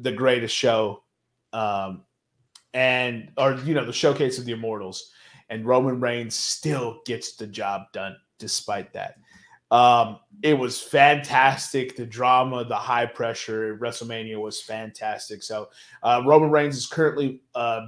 the 0.00 0.12
greatest 0.12 0.56
show 0.56 1.02
um, 1.52 2.04
and 2.74 3.30
or 3.36 3.54
you 3.64 3.74
know 3.74 3.84
the 3.84 3.92
showcase 3.92 4.38
of 4.38 4.44
the 4.44 4.52
immortals. 4.52 5.12
And 5.48 5.66
roman 5.66 6.00
reigns 6.00 6.36
still 6.36 7.00
gets 7.04 7.34
the 7.34 7.46
job 7.46 7.90
done 7.92 8.16
despite 8.38 8.92
that. 8.92 9.16
Um 9.70 10.18
it 10.42 10.54
was 10.54 10.80
fantastic. 10.80 11.96
The 11.96 12.06
drama 12.06 12.64
the 12.64 12.76
high 12.76 13.06
pressure 13.06 13.76
wrestlemania 13.78 14.40
was 14.40 14.62
fantastic. 14.62 15.42
So 15.42 15.70
uh 16.02 16.22
roman 16.24 16.50
reigns 16.50 16.76
is 16.76 16.86
currently 16.86 17.42
uh 17.54 17.86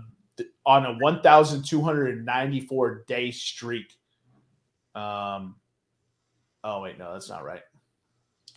on 0.66 0.86
a 0.86 0.98
1294 0.98 3.04
day 3.06 3.30
streak. 3.30 3.94
Um 4.94 5.56
oh 6.64 6.82
wait 6.82 6.98
no 6.98 7.12
that's 7.12 7.28
not 7.28 7.44
right. 7.44 7.62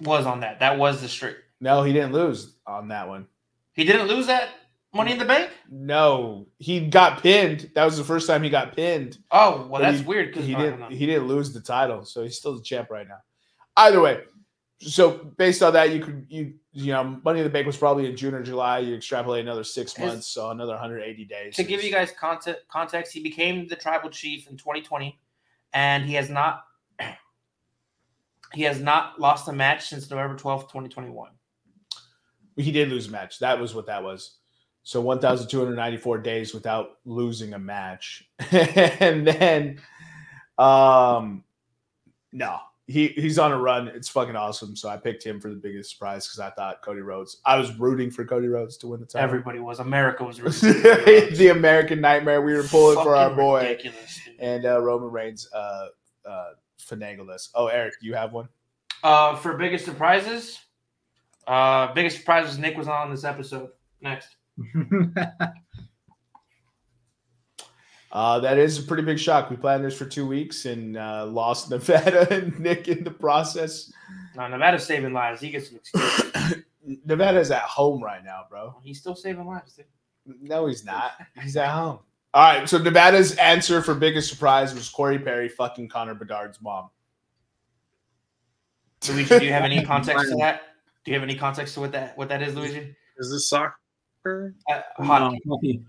Was 0.01 0.25
on 0.25 0.39
that. 0.41 0.59
That 0.59 0.77
was 0.79 1.01
the 1.01 1.07
streak. 1.07 1.37
no 1.61 1.83
he 1.83 1.93
didn't 1.93 2.13
lose 2.13 2.55
on 2.65 2.87
that 2.87 3.07
one. 3.07 3.27
He 3.73 3.83
didn't 3.83 4.07
lose 4.07 4.25
that 4.27 4.49
money 4.95 5.11
in 5.11 5.17
the 5.19 5.25
bank? 5.25 5.51
no 5.69 6.47
he 6.59 6.79
got 6.87 7.21
pinned 7.21 7.69
that 7.75 7.83
was 7.85 7.97
the 7.97 8.03
first 8.03 8.27
time 8.27 8.41
he 8.43 8.49
got 8.49 8.75
pinned 8.75 9.17
Oh, 9.31 9.57
well, 9.57 9.67
But 9.69 9.79
that's 9.81 9.99
he- 9.99 10.05
weird 10.05 10.31
because 10.31 10.45
he 10.47 10.55
didn't 10.55 10.91
he 10.91 11.05
didn't 11.05 11.27
lose 11.27 11.53
the 11.53 11.61
title, 11.61 12.05
so 12.05 12.23
he's 12.23 12.37
still 12.37 12.55
the 12.55 12.63
champ 12.63 12.89
right 12.89 13.07
now. 13.07 13.19
Either 13.77 13.99
way, 14.01 14.21
so 14.79 15.11
based 15.37 15.61
on 15.63 15.73
that, 15.73 15.91
you 15.91 15.99
could 16.01 16.25
you 16.29 16.53
you 16.71 16.93
know 16.93 17.19
Money 17.25 17.39
in 17.39 17.43
the 17.45 17.49
Bank 17.49 17.65
was 17.67 17.77
probably 17.77 18.05
in 18.05 18.15
June 18.15 18.33
or 18.33 18.41
July. 18.43 18.79
You 18.79 18.95
extrapolate 18.95 19.43
another 19.43 19.63
six 19.63 19.97
months, 19.97 20.27
so 20.27 20.49
another 20.51 20.73
180 20.73 21.25
days. 21.25 21.55
to 21.55 21.63
give 21.63 21.83
you 21.83 21.91
guys 21.91 22.11
context, 22.11 22.63
context, 22.69 23.11
he 23.13 23.21
became 23.23 23.67
the 23.67 23.75
tribal 23.75 24.09
chief 24.09 24.49
in 24.49 24.55
2020, 24.57 25.17
and 25.73 26.05
he 26.05 26.13
has 26.13 26.29
not 26.29 26.63
he 28.53 28.61
has 28.63 28.79
not 28.79 29.19
lost 29.19 29.47
a 29.47 29.53
match 29.53 29.87
since 29.89 30.09
November 30.09 30.35
12th, 30.35 30.63
2021. 30.63 31.31
he 32.57 32.71
did 32.71 32.89
lose 32.89 33.07
a 33.07 33.11
match. 33.11 33.39
That 33.39 33.59
was 33.59 33.73
what 33.75 33.87
that 33.87 34.03
was. 34.03 34.37
So 34.87 35.01
1,294 35.01 36.19
days 36.19 36.53
without 36.53 36.99
losing 37.05 37.55
a 37.55 37.59
match, 37.59 38.23
and 38.51 39.25
then, 39.25 39.81
um, 40.59 41.43
no, 42.31 42.59
he 42.85 43.07
he's 43.07 43.39
on 43.39 43.51
a 43.51 43.57
run. 43.57 43.87
It's 43.87 44.09
fucking 44.09 44.35
awesome. 44.35 44.75
So 44.75 44.87
I 44.87 44.97
picked 44.97 45.23
him 45.25 45.39
for 45.39 45.49
the 45.49 45.55
biggest 45.55 45.89
surprise 45.89 46.27
because 46.27 46.39
I 46.39 46.51
thought 46.51 46.83
Cody 46.83 47.01
Rhodes. 47.01 47.41
I 47.45 47.57
was 47.57 47.75
rooting 47.79 48.11
for 48.11 48.25
Cody 48.25 48.47
Rhodes 48.47 48.77
to 48.77 48.87
win 48.87 48.99
the 48.99 49.07
title. 49.07 49.27
Everybody 49.27 49.57
was. 49.57 49.79
America 49.79 50.23
was. 50.23 50.37
the 50.61 51.49
American 51.51 51.99
Nightmare. 51.99 52.43
We 52.43 52.53
were 52.53 52.61
pulling 52.61 53.03
for 53.03 53.15
our 53.15 53.33
boy, 53.33 53.61
ridiculous, 53.63 54.19
and 54.37 54.67
uh, 54.67 54.79
Roman 54.83 55.09
Reigns 55.09 55.49
uh, 55.51 55.87
uh, 56.29 56.49
finagled 56.79 57.29
us. 57.29 57.49
Oh, 57.55 57.67
Eric, 57.67 57.95
you 58.01 58.13
have 58.13 58.33
one? 58.33 58.49
Uh, 59.03 59.35
for 59.35 59.57
biggest 59.57 59.83
surprises, 59.83 60.59
uh, 61.47 61.91
biggest 61.93 62.17
surprise 62.17 62.45
was 62.45 62.59
Nick 62.59 62.77
was 62.77 62.87
on 62.87 63.09
this 63.09 63.23
episode. 63.23 63.69
Next, 63.99 64.35
Uh, 68.15 68.39
that 68.39 68.57
is 68.57 68.79
a 68.79 68.83
pretty 68.83 69.03
big 69.03 69.19
shock. 69.19 69.49
We 69.49 69.57
planned 69.57 69.83
this 69.83 69.97
for 69.97 70.05
two 70.05 70.25
weeks 70.25 70.65
and 70.67 70.95
uh, 70.95 71.25
lost 71.25 71.69
Nevada 71.69 72.33
and 72.33 72.57
Nick 72.57 72.87
in 72.87 73.03
the 73.03 73.11
process. 73.11 73.91
no, 74.37 74.47
Nevada's 74.47 74.85
saving 74.85 75.11
lives. 75.11 75.41
He 75.41 75.49
gets 75.49 75.69
an 75.71 75.75
excuse. 75.75 76.63
Nevada's 77.05 77.51
at 77.51 77.63
home 77.63 78.01
right 78.01 78.23
now, 78.23 78.43
bro. 78.49 78.73
He's 78.81 78.99
still 78.99 79.15
saving 79.15 79.45
lives, 79.45 79.73
dude. 79.73 79.85
No, 80.41 80.65
he's 80.65 80.85
not. 80.85 81.11
He's 81.41 81.57
at 81.57 81.67
home. 81.67 81.99
All 82.33 82.41
right. 82.41 82.69
So 82.69 82.77
Nevada's 82.77 83.35
answer 83.35 83.81
for 83.81 83.93
biggest 83.93 84.29
surprise 84.29 84.73
was 84.73 84.87
Corey 84.87 85.19
Perry 85.19 85.49
fucking 85.49 85.89
Connor 85.89 86.15
Bedard's 86.15 86.61
mom. 86.61 86.89
Luigi, 89.09 89.39
do 89.39 89.45
you 89.45 89.51
have 89.51 89.63
any 89.63 89.83
context 89.85 90.29
to 90.29 90.35
that? 90.37 90.61
Do 91.03 91.11
you 91.11 91.15
have 91.15 91.23
any 91.23 91.35
context 91.35 91.73
to 91.73 91.81
what 91.81 91.91
that 91.91 92.17
what 92.17 92.29
that 92.29 92.41
is, 92.41 92.55
Luigi? 92.55 92.95
Is 93.17 93.29
this 93.29 93.49
soccer? 93.49 93.75
Uh, 94.25 94.81
hockey. 94.97 95.41
No, 95.45 95.55
hockey. 95.55 95.85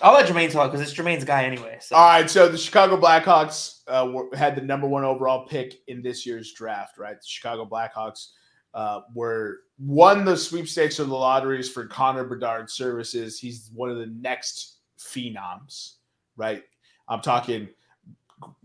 I'll 0.00 0.14
let 0.14 0.26
Jermaine 0.26 0.50
talk 0.50 0.72
because 0.72 0.86
it's 0.86 0.98
Jermaine's 0.98 1.24
guy 1.24 1.44
anyway. 1.44 1.78
So. 1.80 1.94
All 1.94 2.06
right, 2.06 2.28
so 2.28 2.48
the 2.48 2.58
Chicago 2.58 2.96
Blackhawks 3.00 3.80
uh, 3.86 4.10
were, 4.12 4.28
had 4.36 4.56
the 4.56 4.62
number 4.62 4.88
one 4.88 5.04
overall 5.04 5.46
pick 5.46 5.80
in 5.86 6.02
this 6.02 6.26
year's 6.26 6.52
draft. 6.52 6.98
Right, 6.98 7.20
the 7.20 7.26
Chicago 7.26 7.64
Blackhawks 7.64 8.28
uh, 8.74 9.02
were 9.14 9.60
won 9.78 10.24
the 10.24 10.36
sweepstakes 10.36 10.98
or 10.98 11.04
the 11.04 11.14
lotteries 11.14 11.70
for 11.70 11.86
Connor 11.86 12.24
Bedard's 12.24 12.72
services. 12.72 13.38
He's 13.38 13.70
one 13.74 13.90
of 13.90 13.98
the 13.98 14.06
next 14.06 14.78
phenoms. 14.98 15.94
Right, 16.36 16.62
I'm 17.08 17.20
talking 17.20 17.68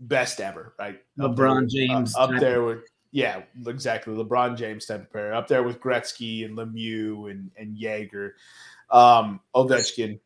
best 0.00 0.40
ever. 0.40 0.74
Right, 0.78 1.00
Up 1.20 1.36
there 1.36 1.46
LeBron 1.46 1.68
James 1.68 2.16
uh, 2.16 2.20
up 2.20 2.40
there 2.40 2.64
with 2.64 2.80
yeah, 3.12 3.42
exactly 3.66 4.14
LeBron 4.14 4.56
James 4.56 4.86
type 4.86 5.02
of 5.02 5.10
player. 5.10 5.32
Up 5.32 5.48
there 5.48 5.62
with 5.62 5.80
Gretzky 5.80 6.44
and 6.44 6.56
Lemieux 6.56 7.30
and 7.30 7.50
and 7.56 7.76
Jagr, 7.76 8.32
um, 8.90 9.40
Ovechkin 9.54 10.18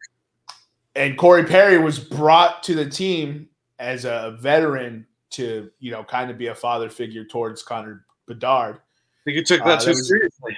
and 0.95 1.17
Corey 1.17 1.45
Perry 1.45 1.79
was 1.79 1.99
brought 1.99 2.63
to 2.65 2.75
the 2.75 2.89
team 2.89 3.49
as 3.79 4.05
a 4.05 4.37
veteran 4.41 5.07
to 5.31 5.71
you 5.81 5.91
know 5.91 6.05
kind 6.05 6.31
of 6.31 6.37
be 6.39 6.49
a 6.49 6.55
father 6.55 6.89
figure 6.91 7.25
towards 7.25 7.63
Connor 7.63 8.05
Bedard. 8.27 8.77
I 8.77 8.81
think 9.25 9.37
you 9.37 9.45
took 9.45 9.61
Uh, 9.63 9.65
that 9.69 9.79
that 9.79 9.85
too 9.85 9.91
was- 9.91 10.09
seriously. 10.09 10.57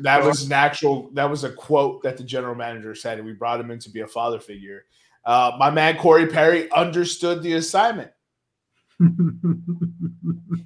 That 0.00 0.22
was 0.22 0.44
an 0.44 0.52
actual. 0.52 1.08
That 1.14 1.30
was 1.30 1.44
a 1.44 1.50
quote 1.50 2.02
that 2.02 2.18
the 2.18 2.22
general 2.24 2.54
manager 2.54 2.94
said, 2.94 3.16
and 3.16 3.26
we 3.26 3.32
brought 3.32 3.58
him 3.60 3.70
in 3.70 3.78
to 3.78 3.88
be 3.90 4.00
a 4.00 4.06
father 4.06 4.38
figure. 4.38 4.84
Uh, 5.24 5.52
my 5.58 5.70
man 5.70 5.96
Corey 5.96 6.26
Perry 6.26 6.70
understood 6.70 7.42
the 7.42 7.54
assignment. 7.54 8.10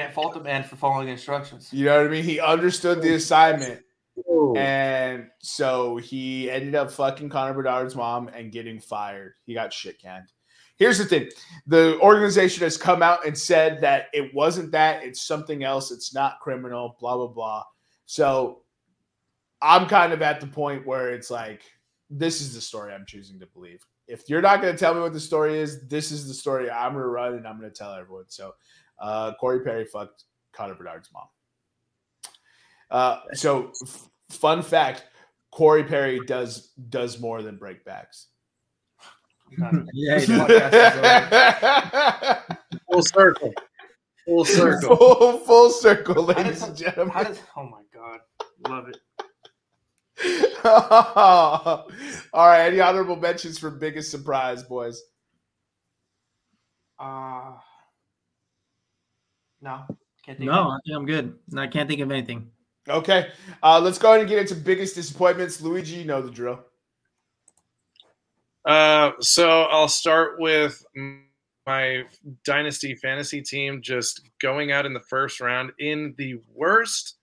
Can't 0.00 0.14
fault 0.14 0.32
the 0.32 0.40
man 0.40 0.64
for 0.64 0.76
following 0.76 1.08
instructions. 1.08 1.70
You 1.72 1.84
know 1.84 1.98
what 1.98 2.06
I 2.06 2.08
mean? 2.08 2.24
He 2.24 2.40
understood 2.40 3.02
the 3.02 3.14
assignment, 3.14 3.82
Oh. 4.26 4.54
and 4.56 5.28
so 5.40 5.98
he 5.98 6.50
ended 6.50 6.74
up 6.74 6.90
fucking 6.90 7.28
Connor 7.28 7.52
Bedard's 7.52 7.94
mom 7.94 8.28
and 8.28 8.50
getting 8.50 8.80
fired. 8.80 9.34
He 9.44 9.52
got 9.52 9.74
shit 9.74 10.00
canned. 10.00 10.32
Here's 10.76 10.96
the 10.96 11.04
thing: 11.04 11.28
the 11.66 11.98
organization 12.00 12.64
has 12.64 12.78
come 12.78 13.02
out 13.02 13.26
and 13.26 13.36
said 13.36 13.82
that 13.82 14.06
it 14.14 14.34
wasn't 14.34 14.72
that; 14.72 15.04
it's 15.04 15.20
something 15.20 15.64
else. 15.64 15.90
It's 15.90 16.14
not 16.14 16.40
criminal. 16.40 16.96
Blah 16.98 17.16
blah 17.18 17.26
blah. 17.26 17.64
So 18.06 18.62
I'm 19.60 19.86
kind 19.86 20.14
of 20.14 20.22
at 20.22 20.40
the 20.40 20.46
point 20.46 20.86
where 20.86 21.10
it's 21.10 21.30
like, 21.30 21.60
this 22.08 22.40
is 22.40 22.54
the 22.54 22.62
story 22.62 22.94
I'm 22.94 23.04
choosing 23.04 23.38
to 23.40 23.46
believe. 23.46 23.84
If 24.08 24.30
you're 24.30 24.40
not 24.40 24.62
going 24.62 24.74
to 24.74 24.78
tell 24.78 24.94
me 24.94 25.00
what 25.00 25.12
the 25.12 25.20
story 25.20 25.58
is, 25.58 25.86
this 25.88 26.10
is 26.10 26.26
the 26.26 26.34
story 26.34 26.70
I'm 26.70 26.92
going 26.92 27.04
to 27.04 27.08
run 27.08 27.34
and 27.34 27.46
I'm 27.46 27.58
going 27.60 27.70
to 27.70 27.76
tell 27.76 27.92
everyone. 27.92 28.24
So, 28.28 28.54
uh, 29.00 29.32
Corey 29.40 29.60
Perry 29.60 29.84
fucked 29.84 30.24
Connor 30.52 30.74
Bedard's 30.74 31.08
mom. 31.12 31.26
Uh, 32.90 33.20
so, 33.34 33.70
f- 33.82 34.08
fun 34.30 34.62
fact: 34.62 35.04
Corey 35.52 35.84
Perry 35.84 36.20
does 36.26 36.68
does 36.88 37.20
more 37.20 37.42
than 37.42 37.56
break 37.56 37.84
backs. 37.84 38.26
yeah, 39.92 40.18
he 40.20 40.26
Podcast 40.32 40.70
does. 41.02 42.38
is 42.50 42.78
Full 42.92 43.02
circle. 43.02 43.52
Full 44.26 44.44
circle. 44.44 44.96
full, 45.16 45.38
full 45.38 45.70
circle, 45.70 46.22
ladies 46.24 46.60
does- 46.60 46.68
and 46.68 46.76
gentlemen. 46.76 47.24
Does? 47.24 47.40
Oh 47.56 47.64
my 47.64 47.82
god, 47.92 48.20
love 48.68 48.88
it. 48.88 48.98
All 50.64 52.46
right, 52.46 52.66
any 52.66 52.80
honorable 52.80 53.16
mentions 53.16 53.58
for 53.58 53.70
biggest 53.70 54.10
surprise, 54.10 54.62
boys? 54.62 55.00
Uh 56.98 57.52
no, 59.62 59.84
can't 60.24 60.38
think. 60.38 60.50
no, 60.50 60.60
of 60.60 60.66
I 60.68 60.78
think 60.84 60.96
I'm 60.96 61.06
good. 61.06 61.38
I 61.56 61.66
can't 61.66 61.88
think 61.88 62.00
of 62.00 62.10
anything. 62.10 62.50
Okay, 62.88 63.28
uh, 63.62 63.80
let's 63.80 63.98
go 63.98 64.10
ahead 64.10 64.20
and 64.20 64.28
get 64.28 64.38
into 64.38 64.54
biggest 64.54 64.94
disappointments. 64.94 65.60
Luigi, 65.60 65.96
you 65.96 66.04
know 66.04 66.22
the 66.22 66.30
drill. 66.30 66.60
Uh, 68.64 69.12
so 69.20 69.62
I'll 69.62 69.88
start 69.88 70.40
with 70.40 70.84
my 71.66 72.02
dynasty 72.44 72.94
fantasy 72.94 73.42
team 73.42 73.80
just 73.82 74.28
going 74.40 74.72
out 74.72 74.86
in 74.86 74.92
the 74.92 75.00
first 75.00 75.40
round 75.40 75.72
in 75.78 76.14
the 76.18 76.40
worst 76.54 77.16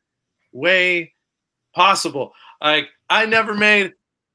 way 0.52 1.14
possible. 1.76 2.34
Like 2.62 2.88
I 3.10 3.26
never 3.26 3.54
made 3.54 3.94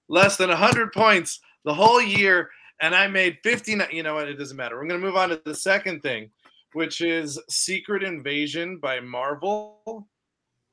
less 0.08 0.36
than 0.36 0.48
100 0.48 0.92
points 0.92 1.40
the 1.64 1.74
whole 1.74 2.00
year 2.00 2.50
and 2.80 2.94
I 2.94 3.06
made 3.06 3.38
59 3.42 3.88
you 3.90 4.02
know 4.02 4.14
what 4.14 4.28
it 4.28 4.34
doesn't 4.34 4.56
matter. 4.56 4.76
We're 4.76 4.86
going 4.86 5.00
to 5.00 5.06
move 5.06 5.16
on 5.16 5.30
to 5.30 5.40
the 5.44 5.54
second 5.54 6.02
thing 6.02 6.30
which 6.74 7.00
is 7.00 7.40
Secret 7.48 8.02
Invasion 8.02 8.78
by 8.78 9.00
Marvel. 9.00 10.06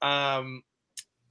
Um 0.02 0.64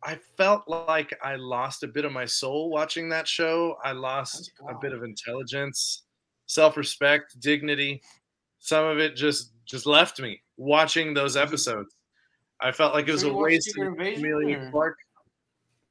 I 0.04 0.14
felt 0.36 0.68
like 0.68 1.12
I 1.22 1.34
lost 1.36 1.82
a 1.82 1.88
bit 1.88 2.04
of 2.04 2.12
my 2.12 2.24
soul 2.24 2.70
watching 2.70 3.08
that 3.08 3.26
show. 3.26 3.76
I 3.84 3.92
lost 3.92 4.52
a 4.68 4.74
bit 4.80 4.92
of 4.92 5.02
intelligence, 5.02 6.04
self-respect, 6.46 7.40
dignity. 7.40 8.00
Some 8.60 8.84
of 8.84 8.98
it 8.98 9.16
just 9.16 9.52
just 9.64 9.86
left 9.86 10.20
me 10.20 10.40
watching 10.56 11.14
those 11.14 11.36
episodes. 11.36 11.94
I 12.60 12.72
felt 12.72 12.94
like 12.94 13.08
it 13.08 13.12
was 13.12 13.22
Sure 13.22 13.32
a 13.32 13.36
waste 13.36 13.66
Secret 13.66 13.88
of 13.88 13.92
Invasion, 13.94 14.24
Amelia 14.24 14.58
or- 14.58 14.70
Clark. 14.70 14.96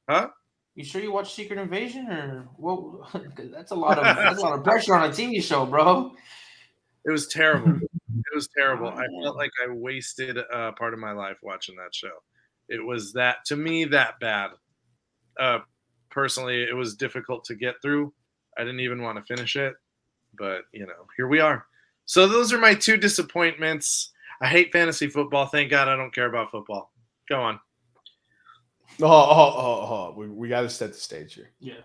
Huh? 0.08 0.28
You 0.74 0.84
sure 0.84 1.02
you 1.02 1.12
watched 1.12 1.34
Secret 1.34 1.58
Invasion 1.58 2.08
or 2.08 2.48
what? 2.56 3.22
that's 3.52 3.72
a 3.72 3.74
lot 3.74 3.98
of 3.98 4.04
that's 4.04 4.38
a 4.38 4.42
lot 4.42 4.58
of 4.58 4.64
pressure 4.64 4.94
on 4.94 5.10
a 5.10 5.12
TV 5.12 5.42
show, 5.42 5.66
bro. 5.66 6.12
It 7.04 7.10
was 7.10 7.26
terrible. 7.28 7.78
It 8.38 8.42
was 8.42 8.48
terrible. 8.56 8.88
I 8.88 9.06
felt 9.20 9.36
like 9.36 9.50
I 9.64 9.68
wasted 9.72 10.38
uh, 10.38 10.70
part 10.78 10.94
of 10.94 11.00
my 11.00 11.10
life 11.10 11.38
watching 11.42 11.74
that 11.76 11.92
show. 11.92 12.22
It 12.68 12.84
was 12.84 13.12
that 13.14 13.44
to 13.46 13.56
me 13.56 13.84
that 13.86 14.20
bad. 14.20 14.50
Uh, 15.40 15.58
personally, 16.08 16.62
it 16.62 16.76
was 16.76 16.94
difficult 16.94 17.44
to 17.46 17.56
get 17.56 17.82
through. 17.82 18.12
I 18.56 18.62
didn't 18.62 18.80
even 18.80 19.02
want 19.02 19.18
to 19.18 19.24
finish 19.24 19.56
it, 19.56 19.74
but 20.38 20.62
you 20.72 20.86
know, 20.86 21.06
here 21.16 21.26
we 21.26 21.40
are. 21.40 21.66
So 22.04 22.28
those 22.28 22.52
are 22.52 22.58
my 22.58 22.74
two 22.74 22.96
disappointments. 22.96 24.12
I 24.40 24.46
hate 24.46 24.72
fantasy 24.72 25.08
football. 25.08 25.46
Thank 25.46 25.70
God 25.72 25.88
I 25.88 25.96
don't 25.96 26.14
care 26.14 26.26
about 26.26 26.52
football. 26.52 26.92
Go 27.28 27.40
on. 27.40 27.58
Oh, 29.02 29.06
oh, 29.06 29.54
oh, 29.56 29.86
oh. 29.90 30.14
We, 30.16 30.28
we 30.28 30.48
got 30.48 30.62
to 30.62 30.70
set 30.70 30.92
the 30.92 30.98
stage 30.98 31.34
here. 31.34 31.50
Yeah, 31.58 31.80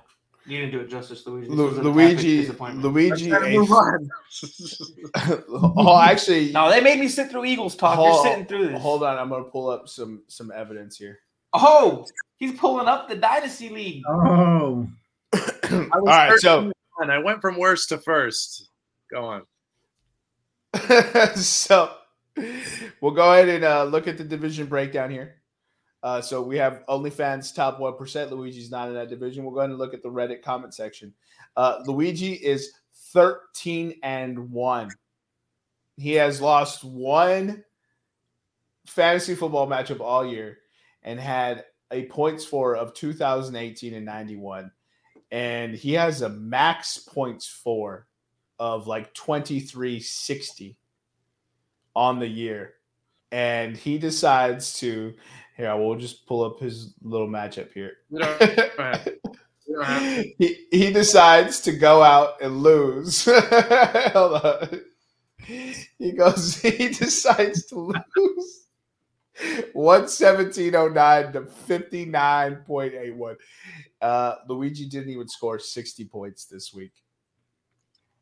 you 0.46 0.58
didn't 0.60 0.72
do 0.72 0.80
it 0.82 0.90
justice, 0.90 1.26
Luigi. 1.26 1.48
This 1.48 1.58
Lu- 1.58 1.66
was 1.66 1.78
an 1.78 1.88
epic 1.88 1.96
Luigi. 1.96 3.30
Luigi, 3.30 3.58
move 3.58 3.72
on. 3.72 4.10
oh, 5.78 6.00
actually, 6.00 6.52
No, 6.52 6.70
they 6.70 6.82
made 6.82 7.00
me 7.00 7.08
sit 7.08 7.32
through 7.32 7.46
Eagles 7.46 7.76
talk. 7.76 7.98
You're 7.98 8.24
sitting 8.24 8.46
through 8.46 8.70
this. 8.70 8.82
hold 8.82 9.04
on. 9.04 9.18
I'm 9.18 9.30
gonna 9.30 9.46
pull 9.46 9.70
up 9.70 9.88
some 9.88 10.24
some 10.28 10.52
evidence 10.52 10.98
here. 10.98 11.20
Oh, 11.54 12.06
he's 12.38 12.58
pulling 12.60 12.88
up 12.88 13.08
the 13.08 13.16
Dynasty 13.16 13.70
League. 13.70 14.04
Oh, 14.08 14.88
I 15.34 15.90
All 15.94 16.02
was 16.02 16.08
right, 16.08 16.30
first 16.32 16.44
so 16.44 16.60
in 16.60 16.72
line. 17.00 17.10
I 17.10 17.20
went 17.20 17.42
from 17.42 17.58
worst 17.58 17.90
to 17.90 17.98
first. 18.00 18.70
Go 19.12 19.24
on. 19.24 19.44
so 21.36 21.94
we'll 23.00 23.12
go 23.12 23.32
ahead 23.32 23.48
and 23.50 23.64
uh, 23.64 23.84
look 23.84 24.08
at 24.08 24.18
the 24.18 24.24
division 24.24 24.66
breakdown 24.66 25.12
here. 25.12 25.36
Uh, 26.04 26.22
so 26.22 26.42
we 26.42 26.58
have 26.58 26.84
OnlyFans 26.90 27.56
top 27.56 27.80
one 27.80 27.96
percent. 27.96 28.32
Luigi's 28.32 28.70
not 28.70 28.90
in 28.90 28.94
that 28.94 29.10
division. 29.10 29.44
We'll 29.44 29.54
go 29.54 29.62
ahead 29.62 29.70
and 29.70 29.80
look 29.80 29.94
at 29.94 30.04
the 30.04 30.10
Reddit 30.10 30.42
comment 30.44 30.74
section. 30.74 31.14
Uh, 31.56 31.80
Luigi 31.86 32.34
is 32.34 32.74
thirteen 33.14 33.96
and 34.04 34.52
one. 34.52 34.90
He 35.96 36.14
has 36.14 36.42
lost 36.42 36.84
one 36.84 37.64
fantasy 38.86 39.34
football 39.34 39.68
matchup 39.68 40.02
all 40.02 40.26
year 40.26 40.60
and 41.04 41.20
had 41.20 41.66
a 41.92 42.06
points 42.08 42.44
for 42.44 42.76
of 42.76 42.94
2018 42.94 43.94
and 43.94 44.06
91 44.06 44.72
and 45.32 45.74
he 45.74 45.94
has 45.94 46.22
a 46.22 46.30
max 46.30 46.98
points 46.98 47.48
for 47.48 48.08
of 48.60 48.88
like 48.88 49.14
2360 49.14 50.78
on 51.96 52.20
the 52.20 52.28
year 52.28 52.74
and 53.32 53.78
he 53.78 53.98
decides 53.98 54.74
to 54.80 55.14
here 55.56 55.70
I 55.70 55.74
will 55.76 55.96
just 55.96 56.26
pull 56.28 56.44
up 56.44 56.60
his 56.60 56.94
little 57.02 57.28
matchup 57.28 57.72
here. 57.74 57.98
You 58.10 58.20
don't 58.20 58.42
have- 58.80 59.08
you 59.68 59.76
don't 59.76 59.86
have- 59.86 60.26
he, 60.38 60.66
he 60.72 60.92
decides 60.92 61.62
to 61.62 61.72
go 61.72 62.02
out 62.04 62.42
and 62.42 62.62
lose. 62.62 63.26
Hold 63.28 64.46
on. 64.46 64.82
He 66.00 66.12
goes 66.14 66.56
he 66.62 66.90
decides 66.90 67.66
to 67.68 67.80
lose. 67.80 68.60
117.09 69.76 71.34
to 71.34 71.42
59.81 71.42 73.36
uh 74.00 74.36
luigi 74.48 74.86
didn't 74.88 75.10
even 75.10 75.28
score 75.28 75.58
60 75.58 76.06
points 76.06 76.46
this 76.46 76.72
week. 76.74 76.92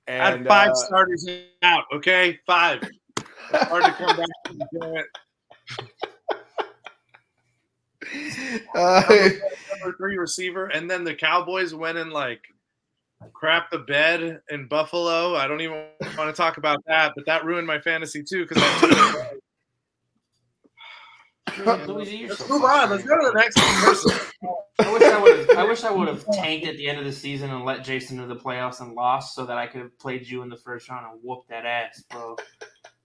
I 0.08 0.12
had 0.14 0.34
and 0.36 0.48
five 0.48 0.72
uh, 0.72 0.76
starters 0.76 1.28
out. 1.64 1.84
Okay, 1.94 2.40
five. 2.46 2.82
It's 3.18 3.64
hard 3.68 3.84
to 3.84 3.92
come 3.92 4.18
back 4.18 4.28
and 4.50 4.64
do 4.72 4.96
it. 4.96 5.06
Uh, 8.76 9.30
Number 9.72 9.98
three 9.98 10.18
receiver, 10.18 10.68
and 10.68 10.90
then 10.90 11.04
the 11.04 11.16
Cowboys 11.16 11.74
went 11.74 11.98
and 11.98 12.12
like 12.12 12.42
crap 13.34 13.70
the 13.72 13.80
bed 13.80 14.42
in 14.50 14.68
Buffalo. 14.68 15.36
I 15.36 15.48
don't 15.48 15.62
even 15.62 15.86
want 16.18 16.30
to 16.30 16.34
talk 16.34 16.58
about 16.58 16.84
that, 16.88 17.14
but 17.16 17.26
that 17.26 17.46
ruined 17.46 17.68
my 17.68 17.80
fantasy 17.80 18.24
too 18.24 18.46
because 18.46 18.64
I 18.64 18.80
took 18.80 19.42
Let's 21.66 22.50
move 22.50 22.64
on. 22.64 22.90
Let's 22.90 23.04
go 23.04 23.18
to 23.18 23.32
the 23.32 23.34
next 23.36 23.58
person. 23.58 24.20
I 24.80 24.92
wish 24.92 25.04
I 25.04 25.22
would 25.22 25.38
have. 25.38 25.50
I 25.58 25.64
wish 25.64 25.84
I 25.84 25.92
would 25.92 26.08
have 26.08 26.26
tanked 26.34 26.66
at 26.66 26.78
the 26.78 26.88
end 26.88 26.98
of 27.00 27.06
the 27.06 27.12
season 27.12 27.52
and 27.52 27.66
let 27.66 27.84
Jason 27.84 28.18
to 28.18 28.26
the 28.26 28.36
playoffs 28.36 28.82
and 28.82 28.94
lost, 28.94 29.36
so 29.36 29.46
that 29.46 29.58
I 29.58 29.68
could 29.68 29.82
have 29.82 30.00
played 30.00 30.28
you 30.28 30.44
in 30.44 30.50
the 30.50 30.58
first 30.58 30.90
round 30.90 31.06
and 31.12 31.20
whooped 31.24 31.50
that 31.50 31.66
ass, 31.66 32.04
bro. 32.10 32.38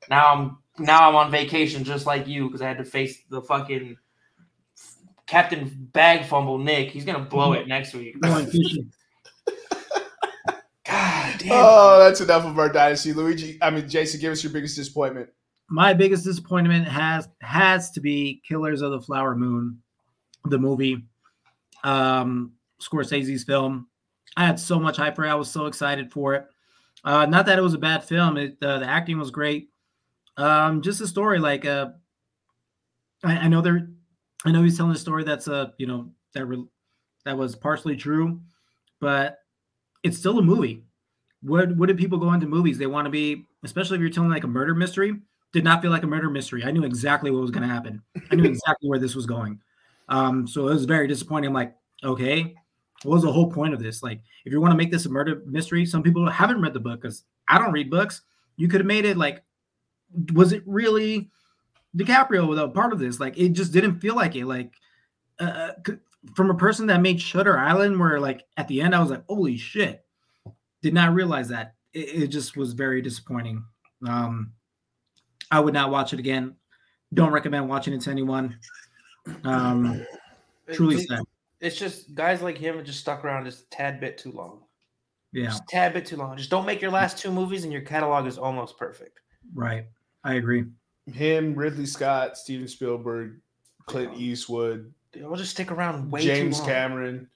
Now 0.08 0.32
I'm 0.32 0.58
now 0.78 1.08
I'm 1.08 1.16
on 1.16 1.30
vacation 1.30 1.84
just 1.84 2.06
like 2.06 2.26
you 2.26 2.46
because 2.46 2.62
I 2.62 2.68
had 2.68 2.78
to 2.78 2.84
face 2.84 3.18
the 3.30 3.42
fucking 3.42 3.96
Captain 5.26 5.70
Bag 5.92 6.24
Fumble 6.24 6.58
Nick. 6.58 6.90
He's 6.90 7.04
gonna 7.04 7.24
blow 7.24 7.52
it 7.52 7.66
next 7.68 7.94
week. 7.94 8.20
going 8.20 8.46
fishing. 8.46 8.92
God 10.86 11.34
damn. 11.38 11.50
oh 11.52 11.98
that's 11.98 12.20
enough 12.20 12.44
of 12.44 12.56
our 12.60 12.68
dynasty 12.68 13.12
luigi 13.12 13.58
i 13.60 13.70
mean 13.70 13.88
jason 13.88 14.20
give 14.20 14.30
us 14.30 14.44
your 14.44 14.52
biggest 14.52 14.76
disappointment 14.76 15.28
My 15.68 15.92
biggest 15.94 16.22
disappointment 16.24 16.86
has 16.86 17.28
has 17.40 17.90
to 17.92 18.00
be 18.00 18.40
Killers 18.46 18.82
of 18.82 18.92
the 18.92 19.00
Flower 19.00 19.34
Moon, 19.34 19.82
the 20.44 20.58
movie, 20.58 21.04
um, 21.82 22.52
Scorsese's 22.80 23.42
film. 23.42 23.88
I 24.36 24.46
had 24.46 24.60
so 24.60 24.78
much 24.78 24.96
hype 24.96 25.16
for 25.16 25.24
it. 25.24 25.30
I 25.30 25.34
was 25.34 25.50
so 25.50 25.66
excited 25.66 26.12
for 26.12 26.34
it. 26.34 26.46
Uh, 27.04 27.26
not 27.26 27.46
that 27.46 27.58
it 27.58 27.62
was 27.62 27.74
a 27.74 27.78
bad 27.78 28.04
film. 28.04 28.36
It 28.36 28.56
uh, 28.62 28.78
the 28.78 28.86
acting 28.86 29.18
was 29.18 29.32
great. 29.32 29.70
Um, 30.36 30.82
just 30.82 31.00
a 31.00 31.06
story 31.08 31.40
like 31.40 31.64
uh, 31.64 31.88
I, 33.24 33.38
I 33.38 33.48
know 33.48 33.60
there, 33.60 33.88
I 34.46 34.52
know 34.52 34.62
he's 34.62 34.76
telling 34.76 34.92
a 34.92 34.98
story 34.98 35.24
that's 35.24 35.48
a 35.48 35.74
you 35.76 35.86
know 35.86 36.08
that 36.32 36.46
re- 36.46 36.68
that 37.24 37.36
was 37.36 37.56
partially 37.56 37.96
true, 37.96 38.40
but 39.00 39.40
it's 40.04 40.16
still 40.16 40.38
a 40.38 40.42
movie. 40.42 40.84
What 41.42 41.76
what 41.76 41.86
did 41.86 41.98
people 41.98 42.18
go 42.18 42.32
into 42.32 42.46
movies? 42.46 42.78
They 42.78 42.86
want 42.86 43.06
to 43.06 43.10
be, 43.10 43.44
especially 43.64 43.96
if 43.96 44.00
you're 44.00 44.10
telling 44.10 44.30
like 44.30 44.44
a 44.44 44.48
murder 44.48 44.74
mystery. 44.74 45.20
Did 45.52 45.64
not 45.64 45.80
feel 45.80 45.90
like 45.90 46.02
a 46.02 46.08
murder 46.08 46.28
mystery. 46.28 46.64
I 46.64 46.70
knew 46.70 46.84
exactly 46.84 47.30
what 47.30 47.40
was 47.40 47.50
going 47.50 47.66
to 47.66 47.72
happen. 47.72 48.02
I 48.30 48.34
knew 48.34 48.44
exactly 48.44 48.90
where 48.90 48.98
this 48.98 49.14
was 49.14 49.26
going. 49.26 49.58
Um, 50.08 50.46
so 50.46 50.68
it 50.68 50.74
was 50.74 50.84
very 50.84 51.08
disappointing. 51.08 51.48
I'm 51.48 51.54
like, 51.54 51.74
okay, 52.04 52.54
what 53.04 53.14
was 53.14 53.22
the 53.22 53.32
whole 53.32 53.50
point 53.50 53.72
of 53.72 53.82
this? 53.82 54.02
Like, 54.02 54.20
if 54.44 54.52
you 54.52 54.60
want 54.60 54.72
to 54.72 54.76
make 54.76 54.90
this 54.90 55.06
a 55.06 55.08
murder 55.08 55.42
mystery, 55.46 55.86
some 55.86 56.02
people 56.02 56.28
haven't 56.28 56.60
read 56.60 56.74
the 56.74 56.80
book 56.80 57.00
because 57.00 57.24
I 57.48 57.58
don't 57.58 57.72
read 57.72 57.90
books. 57.90 58.22
You 58.56 58.68
could 58.68 58.80
have 58.80 58.86
made 58.86 59.04
it 59.04 59.16
like, 59.16 59.44
was 60.34 60.52
it 60.52 60.62
really 60.66 61.30
DiCaprio 61.96 62.48
without 62.48 62.74
part 62.74 62.92
of 62.92 62.98
this? 62.98 63.18
Like, 63.18 63.38
it 63.38 63.50
just 63.50 63.72
didn't 63.72 64.00
feel 64.00 64.14
like 64.14 64.36
it. 64.36 64.46
Like, 64.46 64.72
uh, 65.38 65.72
from 66.34 66.50
a 66.50 66.54
person 66.54 66.86
that 66.86 67.00
made 67.00 67.20
Shutter 67.20 67.58
Island, 67.58 67.98
where 67.98 68.18
like 68.18 68.44
at 68.56 68.68
the 68.68 68.80
end 68.80 68.94
I 68.94 69.00
was 69.00 69.10
like, 69.10 69.24
holy 69.28 69.56
shit, 69.56 70.04
did 70.82 70.94
not 70.94 71.14
realize 71.14 71.48
that. 71.48 71.74
It, 71.92 72.22
it 72.24 72.26
just 72.28 72.56
was 72.56 72.72
very 72.72 73.00
disappointing. 73.02 73.64
Um, 74.06 74.52
I 75.50 75.60
would 75.60 75.74
not 75.74 75.90
watch 75.90 76.12
it 76.12 76.18
again. 76.18 76.56
Don't 77.14 77.32
recommend 77.32 77.68
watching 77.68 77.94
it 77.94 78.00
to 78.02 78.10
anyone. 78.10 78.58
Um, 79.44 80.04
truly 80.72 81.04
sad. 81.04 81.20
It's 81.60 81.78
just 81.78 82.14
guys 82.14 82.42
like 82.42 82.58
him 82.58 82.84
just 82.84 83.00
stuck 83.00 83.24
around 83.24 83.44
just 83.44 83.64
a 83.64 83.68
tad 83.70 84.00
bit 84.00 84.18
too 84.18 84.32
long. 84.32 84.62
Yeah, 85.32 85.46
Just 85.46 85.62
a 85.62 85.66
tad 85.68 85.92
bit 85.92 86.06
too 86.06 86.16
long. 86.16 86.36
Just 86.36 86.50
don't 86.50 86.66
make 86.66 86.80
your 86.80 86.90
last 86.90 87.18
two 87.18 87.30
movies 87.30 87.64
and 87.64 87.72
your 87.72 87.82
catalog 87.82 88.26
is 88.26 88.38
almost 88.38 88.78
perfect. 88.78 89.20
right. 89.54 89.86
I 90.24 90.34
agree. 90.34 90.64
Him, 91.12 91.54
Ridley 91.54 91.86
Scott, 91.86 92.36
Steven 92.36 92.68
Spielberg, 92.68 93.40
Clint 93.86 94.16
Eastwood, 94.16 94.92
They'll 95.18 95.36
just 95.36 95.52
stick 95.52 95.72
around 95.72 96.10
way 96.10 96.22
James 96.22 96.56
too 96.56 96.62
long. 96.62 96.70
Cameron. 96.70 97.28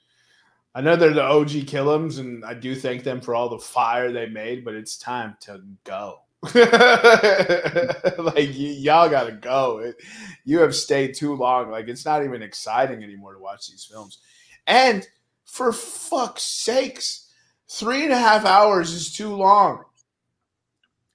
I 0.75 0.81
know 0.83 0.97
they're 0.97 1.13
the 1.13 1.23
OG 1.23 1.49
Killums, 1.67 2.19
and 2.19 2.45
I 2.45 2.55
do 2.55 2.75
thank 2.75 3.03
them 3.03 3.21
for 3.21 3.35
all 3.35 3.49
the 3.49 3.59
fire 3.59 4.13
they 4.13 4.27
made, 4.27 4.65
but 4.65 4.75
it's 4.75 4.97
time 4.97 5.37
to 5.41 5.63
go. 5.85 6.21
like 6.43 6.55
y- 6.57 8.77
y'all 8.79 9.09
gotta 9.09 9.37
go. 9.41 9.79
It, 9.79 9.97
you 10.45 10.61
have 10.61 10.75
stayed 10.75 11.15
too 11.15 11.35
long. 11.35 11.71
Like 11.71 11.89
it's 11.89 12.05
not 12.05 12.25
even 12.25 12.43
exciting 12.43 13.03
anymore 13.03 13.35
to 13.35 13.41
watch 13.41 13.69
these 13.69 13.85
films. 13.85 14.19
And 14.67 15.07
for 15.45 15.73
fuck's 15.73 16.43
sakes, 16.43 17.31
three 17.69 18.05
and 18.05 18.13
a 18.13 18.19
half 18.19 18.47
hours 18.47 18.93
is 18.93 19.13
too 19.13 19.35
long. 19.35 19.85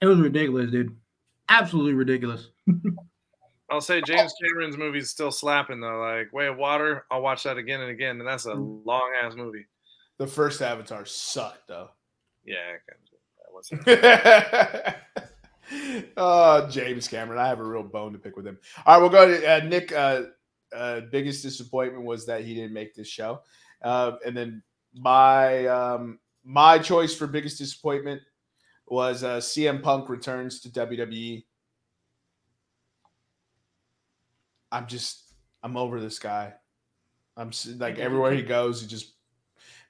It 0.02 0.07
was 0.07 0.19
ridiculous, 0.19 0.69
dude. 0.69 0.95
Absolutely 1.49 1.93
ridiculous. 1.93 2.49
I'll 3.69 3.81
say 3.81 4.01
James 4.01 4.34
Cameron's 4.41 4.77
movie's 4.77 5.09
still 5.09 5.31
slapping 5.31 5.80
though. 5.80 5.99
Like 5.99 6.31
Way 6.34 6.47
of 6.47 6.57
Water, 6.57 7.05
I'll 7.09 7.22
watch 7.22 7.43
that 7.43 7.57
again 7.57 7.81
and 7.81 7.89
again, 7.89 8.19
and 8.19 8.27
that's 8.27 8.45
a 8.45 8.53
long 8.53 9.13
ass 9.22 9.35
movie. 9.35 9.65
The 10.17 10.27
first 10.27 10.61
Avatar 10.61 11.05
sucked 11.05 11.67
though. 11.67 11.89
Yeah, 12.45 12.77
that 12.88 13.51
wasn't. 13.51 13.81
oh, 16.17 16.67
James 16.69 17.07
Cameron. 17.07 17.39
I 17.39 17.47
have 17.47 17.59
a 17.59 17.63
real 17.63 17.84
bone 17.84 18.13
to 18.13 18.19
pick 18.19 18.35
with 18.35 18.45
him. 18.45 18.57
All 18.85 18.95
right, 18.95 19.01
we'll 19.01 19.09
go 19.09 19.27
to 19.27 19.55
uh, 19.55 19.65
Nick. 19.65 19.91
Uh, 19.91 20.23
uh, 20.76 21.01
biggest 21.11 21.41
disappointment 21.41 22.03
was 22.03 22.26
that 22.26 22.43
he 22.43 22.53
didn't 22.53 22.73
make 22.73 22.93
this 22.93 23.07
show. 23.07 23.41
Uh, 23.81 24.13
and 24.26 24.35
then 24.35 24.61
my 24.93 25.65
um, 25.67 26.19
my 26.43 26.77
choice 26.77 27.15
for 27.15 27.27
biggest 27.27 27.57
disappointment 27.57 28.22
was 28.87 29.23
uh, 29.23 29.37
CM 29.37 29.81
Punk 29.81 30.09
returns 30.09 30.59
to 30.61 30.69
WWE. 30.69 31.43
I'm 34.71 34.87
just 34.87 35.33
I'm 35.63 35.77
over 35.77 35.99
this 35.99 36.19
guy. 36.19 36.53
I'm 37.37 37.51
like 37.77 37.97
everywhere 37.97 38.33
he 38.33 38.41
goes, 38.41 38.81
he 38.81 38.87
just 38.87 39.13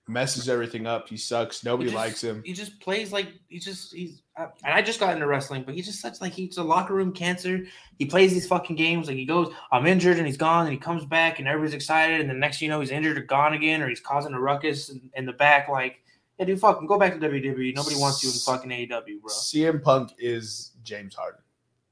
messes 0.08 0.48
everything 0.48 0.86
up. 0.86 1.10
He 1.10 1.18
sucks. 1.18 1.64
Nobody 1.64 1.90
just- 1.90 1.96
likes 1.96 2.24
him. 2.24 2.42
He 2.46 2.54
just 2.54 2.80
plays 2.80 3.12
like 3.12 3.28
he 3.48 3.60
just 3.60 3.94
he's 3.94 4.22
uh, 4.38 4.48
and 4.64 4.74
I 4.74 4.82
just 4.82 5.00
got 5.00 5.14
into 5.14 5.28
wrestling, 5.28 5.64
but 5.64 5.76
he's 5.76 5.86
just 5.86 6.02
such 6.02 6.22
like 6.22 6.34
he's 6.34 6.58
a 6.58 6.64
locker 6.64 6.94
room 6.94 7.14
cancer. 7.14 7.66
He 7.98 8.06
plays 8.06 8.34
these 8.34 8.48
fucking 8.48 8.76
games 8.76 9.08
like 9.08 9.16
he 9.18 9.26
goes, 9.26 9.54
I'm 9.72 9.86
injured, 9.88 10.18
and 10.18 10.28
he's 10.28 10.38
gone, 10.38 10.66
and 10.66 10.74
he 10.74 10.80
comes 10.80 11.06
back, 11.06 11.40
and 11.40 11.48
everybody's 11.48 11.74
excited, 11.74 12.22
and 12.22 12.30
the 12.30 12.34
next 12.34 12.60
thing 12.60 12.68
you 12.68 12.72
know, 12.72 12.82
he's 12.82 12.92
injured 12.92 13.18
or 13.18 13.22
gone 13.24 13.54
again, 13.54 13.82
or 13.82 13.88
he's 13.90 14.02
causing 14.02 14.34
a 14.34 14.40
ruckus 14.40 14.90
in, 14.90 15.10
in 15.16 15.26
the 15.26 15.34
back. 15.34 15.70
Like, 15.70 16.02
yeah, 16.38 16.46
dude, 16.46 16.60
fucking 16.60 16.88
go 16.88 17.00
back 17.00 17.14
to 17.14 17.20
WWE. 17.20 17.76
Nobody 17.76 17.96
wants 17.96 18.24
you 18.24 18.30
in 18.30 18.36
fucking 18.36 18.70
AEW, 18.70 19.22
bro. 19.22 19.30
CM 19.30 19.82
Punk 19.82 20.12
is 20.18 20.72
James 20.84 21.16
Harden. 21.16 21.42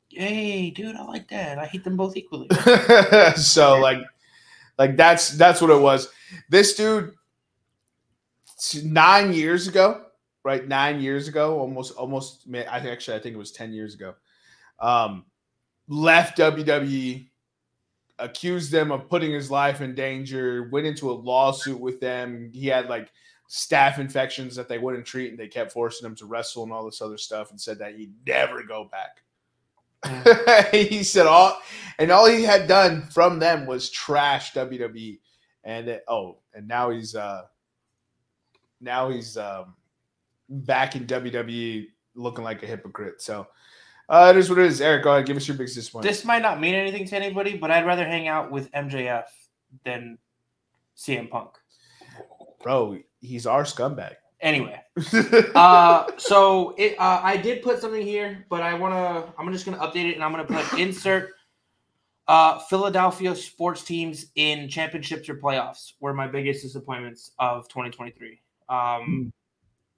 Hey, 0.10 0.70
dude, 0.70 0.96
I 0.96 1.04
like 1.04 1.28
that. 1.30 1.58
I 1.58 1.66
hate 1.66 1.84
them 1.84 1.98
both 1.98 2.16
equally. 2.18 2.48
so 3.36 3.80
like 3.80 4.00
like 4.78 4.98
that's 4.98 5.32
that's 5.32 5.62
what 5.62 5.70
it 5.70 5.80
was. 5.80 6.10
This 6.50 6.76
dude 6.76 7.14
nine 8.84 9.34
years 9.34 9.68
ago, 9.68 10.06
right? 10.44 10.68
Nine 10.68 11.02
years 11.02 11.28
ago, 11.28 11.58
almost 11.60 11.96
almost 11.96 12.46
I 12.54 12.80
think 12.80 12.92
actually 12.92 13.18
I 13.18 13.22
think 13.22 13.36
it 13.36 13.40
was 13.40 13.52
10 13.52 13.74
years 13.74 13.96
ago. 13.96 14.16
Um 14.80 15.26
left 15.88 16.38
WWE, 16.38 17.28
accused 18.20 18.72
them 18.72 18.92
of 18.92 19.10
putting 19.10 19.32
his 19.32 19.50
life 19.50 19.82
in 19.82 19.96
danger, 19.96 20.70
went 20.72 20.86
into 20.86 21.12
a 21.12 21.14
lawsuit 21.14 21.80
with 21.80 22.00
them. 22.00 22.52
He 22.54 22.68
had 22.68 22.88
like 22.88 23.12
staph 23.50 24.00
infections 24.00 24.56
that 24.56 24.68
they 24.68 24.78
wouldn't 24.78 25.06
treat 25.06 25.30
and 25.30 25.40
they 25.40 25.48
kept 25.48 25.72
forcing 25.72 26.06
him 26.06 26.16
to 26.16 26.26
wrestle 26.26 26.64
and 26.64 26.72
all 26.72 26.86
this 26.86 27.02
other 27.02 27.18
stuff 27.18 27.52
and 27.52 27.60
said 27.60 27.80
that 27.80 27.96
he'd 27.96 28.14
never 28.26 28.64
go 28.64 28.90
back. 28.92 29.22
he 30.72 31.04
said 31.04 31.26
all 31.26 31.58
and 31.98 32.12
all 32.12 32.28
he 32.28 32.44
had 32.44 32.68
done 32.68 33.04
from 33.04 33.40
them 33.40 33.66
was 33.66 33.90
trash 33.90 34.54
WWE. 34.54 35.20
And 35.64 35.88
it, 35.88 36.04
oh, 36.10 36.40
and 36.54 36.68
now 36.68 36.90
he's 36.90 37.16
uh 37.16 37.44
now 38.82 39.10
he's 39.10 39.38
um 39.38 39.76
back 40.50 40.96
in 40.96 41.06
WWE 41.06 41.88
looking 42.16 42.44
like 42.44 42.64
a 42.64 42.68
hypocrite. 42.68 43.22
So 43.22 43.48
uh 44.10 44.34
it 44.36 44.38
is 44.38 44.50
what 44.50 44.60
it 44.60 44.66
is. 44.66 44.82
Eric, 44.82 45.04
go 45.04 45.14
ahead, 45.14 45.26
give 45.26 45.38
us 45.38 45.48
your 45.48 45.56
biggest 45.56 45.76
disappointment. 45.76 46.14
this 46.14 46.26
might 46.26 46.42
not 46.42 46.60
mean 46.60 46.76
anything 46.76 47.06
to 47.06 47.16
anybody, 47.16 47.56
but 47.56 47.72
I'd 47.72 47.86
rather 47.86 48.06
hang 48.06 48.28
out 48.28 48.52
with 48.52 48.72
MJF 48.72 49.26
than 49.86 50.18
CM 50.98 51.30
Punk. 51.30 51.58
Bro, 52.64 53.00
he's 53.22 53.46
our 53.46 53.64
scumbag. 53.64 54.16
Anyway, 54.42 54.78
uh, 55.56 56.08
so 56.18 56.76
it, 56.78 57.00
uh, 57.00 57.22
I 57.24 57.38
did 57.38 57.62
put 57.62 57.80
something 57.80 58.06
here, 58.06 58.46
but 58.50 58.62
I 58.62 58.74
want 58.74 58.94
to. 58.94 59.34
I'm 59.40 59.52
just 59.54 59.66
gonna 59.66 59.78
update 59.78 60.10
it, 60.10 60.16
and 60.16 60.24
I'm 60.24 60.32
gonna 60.32 60.46
put 60.46 60.74
insert 60.80 61.32
uh, 62.28 62.60
Philadelphia 62.60 63.36
sports 63.36 63.84
teams 63.84 64.28
in 64.36 64.68
championships 64.68 65.30
or 65.30 65.36
playoffs 65.36 65.94
were 66.00 66.14
my 66.14 66.28
biggest 66.28 66.64
disappointments 66.64 67.32
of 67.40 67.68
2023. 67.70 68.40
Um, 68.70 69.32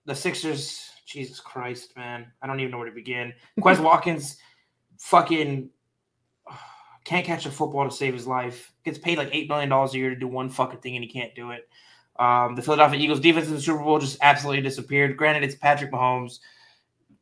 the 0.05 0.15
Sixers, 0.15 0.91
Jesus 1.05 1.39
Christ, 1.39 1.95
man, 1.95 2.27
I 2.41 2.47
don't 2.47 2.59
even 2.59 2.71
know 2.71 2.77
where 2.77 2.89
to 2.89 2.95
begin. 2.95 3.33
Quez 3.59 3.79
Watkins, 3.83 4.37
fucking 4.99 5.69
can't 7.03 7.25
catch 7.25 7.45
a 7.45 7.51
football 7.51 7.87
to 7.87 7.95
save 7.95 8.13
his 8.13 8.27
life. 8.27 8.73
Gets 8.83 8.97
paid 8.97 9.17
like 9.17 9.29
eight 9.31 9.47
million 9.47 9.69
dollars 9.69 9.93
a 9.93 9.97
year 9.97 10.09
to 10.09 10.15
do 10.15 10.27
one 10.27 10.49
fucking 10.49 10.79
thing, 10.79 10.95
and 10.95 11.03
he 11.05 11.09
can't 11.09 11.33
do 11.35 11.51
it. 11.51 11.69
Um, 12.17 12.55
the 12.55 12.61
Philadelphia 12.61 12.99
Eagles 12.99 13.19
defense 13.19 13.47
in 13.47 13.53
the 13.53 13.61
Super 13.61 13.83
Bowl 13.83 13.99
just 13.99 14.17
absolutely 14.21 14.61
disappeared. 14.61 15.17
Granted, 15.17 15.43
it's 15.43 15.55
Patrick 15.55 15.91
Mahomes. 15.91 16.39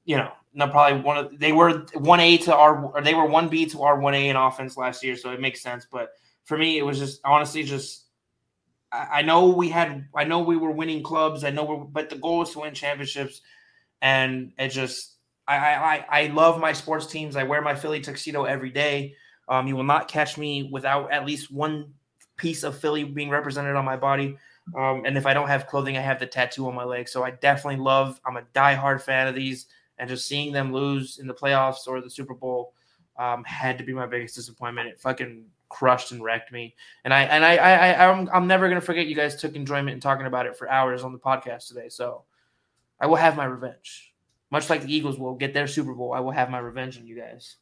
You 0.06 0.18
know, 0.18 0.32
no, 0.54 0.68
probably 0.68 1.02
one 1.02 1.18
of 1.18 1.40
they 1.40 1.52
were 1.52 1.86
one 1.96 2.20
A 2.20 2.38
to 2.40 2.56
our 2.56 2.86
or 2.86 3.02
they 3.02 3.16
were 3.16 3.26
one 3.26 3.50
B 3.50 3.66
to 3.68 3.82
our 3.82 4.00
one 4.00 4.14
A 4.14 4.30
in 4.30 4.36
offense 4.36 4.78
last 4.78 5.04
year, 5.04 5.16
so 5.16 5.32
it 5.32 5.42
makes 5.42 5.62
sense. 5.62 5.88
But 5.92 6.12
for 6.46 6.58
me, 6.58 6.78
it 6.78 6.84
was 6.84 7.00
just 7.00 7.22
honestly 7.26 7.64
just 7.64 8.06
I, 8.92 9.08
I 9.12 9.22
know 9.24 9.50
we 9.50 9.70
had 9.70 10.06
I 10.16 10.26
know 10.26 10.42
we 10.42 10.58
were 10.58 10.72
winning 10.72 11.02
clubs. 11.02 11.44
I 11.44 11.50
know 11.50 11.64
we're 11.64 11.78
but 11.78 12.10
the 12.10 12.18
goal 12.18 12.44
is 12.44 12.52
to 12.52 12.60
win 12.60 12.74
championships, 12.76 13.42
and 14.02 14.52
it 14.60 14.70
just 14.70 15.16
I 15.48 15.58
I 15.58 16.06
I 16.10 16.28
love 16.28 16.60
my 16.60 16.74
sports 16.74 17.08
teams. 17.08 17.36
I 17.36 17.44
wear 17.44 17.62
my 17.62 17.74
Philly 17.74 18.00
tuxedo 18.00 18.44
every 18.44 18.70
day. 18.70 19.16
Um, 19.50 19.68
you 19.68 19.76
will 19.76 19.84
not 19.84 20.08
catch 20.08 20.38
me 20.38 20.70
without 20.72 21.12
at 21.12 21.26
least 21.26 21.52
one 21.52 21.94
piece 22.38 22.64
of 22.64 22.78
Philly 22.78 23.04
being 23.04 23.30
represented 23.30 23.76
on 23.76 23.86
my 23.86 23.98
body. 23.98 24.38
Um, 24.78 25.04
and 25.06 25.18
if 25.18 25.26
I 25.26 25.34
don't 25.34 25.48
have 25.48 25.68
clothing, 25.68 25.98
I 25.98 26.02
have 26.02 26.20
the 26.20 26.26
tattoo 26.26 26.68
on 26.68 26.76
my 26.76 26.84
leg. 26.84 27.10
So 27.10 27.24
I 27.24 27.32
definitely 27.32 27.84
love. 27.84 28.20
I'm 28.26 28.38
a 28.38 28.44
diehard 28.56 29.02
fan 29.02 29.28
of 29.28 29.36
these, 29.36 29.68
and 29.98 30.10
just 30.10 30.28
seeing 30.28 30.54
them 30.54 30.74
lose 30.74 31.20
in 31.20 31.28
the 31.28 31.34
playoffs 31.34 31.88
or 31.88 32.02
the 32.02 32.10
Super 32.10 32.34
Bowl 32.34 32.74
um, 33.18 33.44
had 33.44 33.78
to 33.78 33.84
be 33.84 33.94
my 33.94 34.06
biggest 34.06 34.36
disappointment. 34.36 34.88
It 34.88 35.00
fucking 35.00 35.46
crushed 35.70 36.12
and 36.12 36.24
wrecked 36.24 36.52
me. 36.52 36.76
And 37.04 37.14
I 37.14 37.24
and 37.24 37.44
I 37.44 37.56
I, 37.58 37.92
I 37.92 38.10
I'm, 38.10 38.30
I'm 38.34 38.48
never 38.48 38.70
gonna 38.70 38.82
forget. 38.82 39.08
You 39.08 39.16
guys 39.16 39.36
took 39.36 39.56
enjoyment 39.56 39.94
in 39.96 40.00
talking 40.00 40.26
about 40.26 40.46
it 40.46 40.56
for 40.56 40.70
hours 40.70 41.04
on 41.04 41.12
the 41.12 41.20
podcast 41.20 41.68
today. 41.68 41.90
So 41.90 42.24
I 43.00 43.08
will 43.08 43.16
have 43.16 43.36
my 43.36 43.46
revenge, 43.46 44.14
much 44.50 44.70
like 44.70 44.84
the 44.84 44.94
Eagles 44.94 45.20
will 45.20 45.36
get 45.36 45.54
their 45.54 45.68
Super 45.68 45.94
Bowl. 45.94 46.14
I 46.14 46.20
will 46.20 46.32
have 46.32 46.50
my 46.50 46.60
revenge 46.60 46.98
on 46.98 47.06
you 47.06 47.18
guys. 47.18 47.58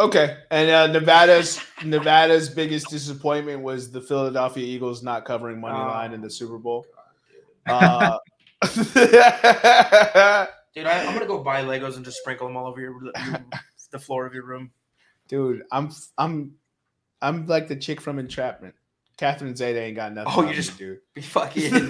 Okay, 0.00 0.38
and 0.50 0.70
uh, 0.70 0.86
Nevada's 0.88 1.60
Nevada's 1.84 2.48
biggest 2.48 2.88
disappointment 2.88 3.62
was 3.62 3.90
the 3.90 4.00
Philadelphia 4.00 4.64
Eagles 4.64 5.02
not 5.02 5.24
covering 5.24 5.60
money 5.60 5.76
Oh. 5.78 5.86
line 5.88 6.12
in 6.12 6.20
the 6.20 6.30
Super 6.30 6.58
Bowl. 6.58 6.86
Uh, 7.66 8.18
Dude, 10.74 10.86
I, 10.86 11.04
I'm 11.04 11.12
gonna 11.14 11.26
go 11.26 11.42
buy 11.42 11.62
Legos 11.62 11.96
and 11.96 12.04
just 12.04 12.18
sprinkle 12.18 12.46
them 12.48 12.56
all 12.56 12.66
over 12.66 12.80
your, 12.80 12.94
your 13.04 13.44
the 13.90 13.98
floor 13.98 14.24
of 14.26 14.32
your 14.34 14.44
room. 14.44 14.70
Dude, 15.28 15.62
I'm 15.70 15.90
I'm 16.16 16.54
I'm 17.20 17.46
like 17.46 17.68
the 17.68 17.76
chick 17.76 18.00
from 18.00 18.18
Entrapment. 18.18 18.74
Catherine 19.18 19.54
Zeta 19.54 19.78
ain't 19.80 19.96
got 19.96 20.14
nothing. 20.14 20.32
Oh, 20.34 20.42
you 20.48 20.54
just- 20.54 20.78
do 20.78 20.96
Be 21.14 21.20
fucking 21.20 21.70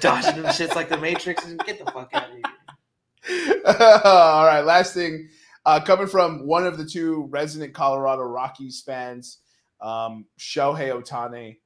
dodging 0.00 0.42
them 0.42 0.52
shits 0.52 0.76
like 0.76 0.88
the 0.90 0.98
Matrix 0.98 1.44
and 1.46 1.58
get 1.60 1.78
the 1.84 1.90
fuck 1.90 2.10
out 2.12 2.28
of 2.30 2.36
here. 2.36 3.62
All 4.04 4.46
right, 4.46 4.60
last 4.60 4.92
thing 4.94 5.28
uh, 5.66 5.80
coming 5.80 6.06
from 6.06 6.46
one 6.46 6.66
of 6.66 6.78
the 6.78 6.84
two 6.84 7.26
resident 7.30 7.74
Colorado 7.74 8.22
Rockies 8.22 8.80
fans, 8.80 9.38
um, 9.80 10.24
Shohei 10.38 10.90
Ohtani, 10.90 11.56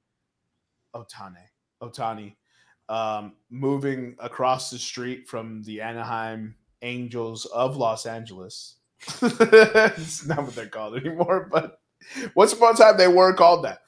Ohtani, 0.97 1.45
Ohtani, 1.83 2.35
um, 2.89 3.35
moving 3.51 4.17
across 4.19 4.71
the 4.71 4.79
street 4.79 5.29
from 5.29 5.63
the 5.63 5.83
Anaheim 5.83 6.57
Angels 6.83 7.45
of 7.47 7.77
Los 7.77 8.07
Angeles. 8.07 8.77
it's 9.23 10.27
not 10.27 10.43
what 10.43 10.55
they're 10.55 10.67
called 10.67 10.97
anymore, 10.97 11.49
but 11.53 11.79
once 12.35 12.53
upon 12.53 12.75
a 12.75 12.77
time 12.77 12.97
they 12.97 13.07
were 13.07 13.35
called 13.35 13.65
that. 13.65 13.83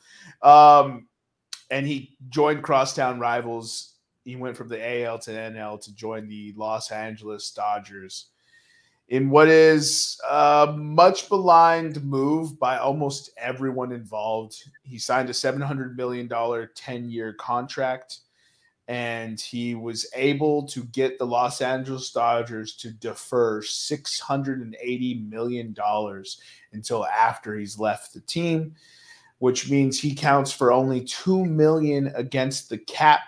Um, 0.47 1.09
and 1.71 1.87
he 1.87 2.17
joined 2.29 2.63
crosstown 2.63 3.19
rivals 3.19 3.93
he 4.25 4.37
went 4.37 4.57
from 4.57 4.69
the 4.69 5.05
AL 5.05 5.19
to 5.21 5.31
NL 5.31 5.81
to 5.83 5.95
join 5.95 6.29
the 6.29 6.55
Los 6.57 6.91
Angeles 6.93 7.51
Dodgers 7.51 8.29
in 9.09 9.29
what 9.29 9.49
is 9.49 10.19
a 10.29 10.75
much 10.77 11.31
maligned 11.31 12.03
move 12.03 12.59
by 12.59 12.79
almost 12.79 13.31
everyone 13.37 13.93
involved. 13.93 14.57
He 14.85 14.99
signed 14.99 15.29
a 15.29 15.35
$700 15.35 15.97
million 15.97 16.29
10 16.75 17.11
year 17.11 17.35
contract, 17.35 18.21
and 18.89 19.41
he 19.41 19.75
was 19.75 20.07
able 20.15 20.67
to 20.69 20.85
get 20.85 21.19
the 21.19 21.27
Los 21.27 21.61
Angeles 21.61 22.11
Dodgers 22.11 22.75
to 22.77 22.91
defer 22.91 23.61
$680 23.61 25.29
million 25.29 25.75
until 26.73 27.07
after 27.07 27.57
he's 27.57 27.79
left 27.79 28.15
the 28.15 28.21
team. 28.21 28.75
Which 29.41 29.69
means 29.69 29.99
he 29.99 30.15
counts 30.15 30.53
for 30.53 30.73
only 30.73 31.03
two 31.03 31.45
million 31.45 32.13
against 32.15 32.69
the 32.69 32.79
cap 32.79 33.23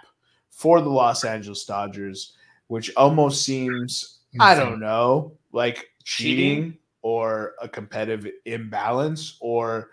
for 0.49 0.81
the 0.81 0.89
Los 0.89 1.25
Angeles 1.25 1.65
Dodgers, 1.65 2.37
which 2.69 2.95
almost 2.97 3.45
seems, 3.45 4.21
I 4.39 4.55
don't 4.55 4.75
hmm. 4.75 4.81
know, 4.81 5.33
like 5.55 5.87
cheating, 6.03 6.57
Cheating? 6.57 6.79
or 7.03 7.55
a 7.63 7.69
competitive 7.69 8.31
imbalance 8.45 9.39
or 9.41 9.91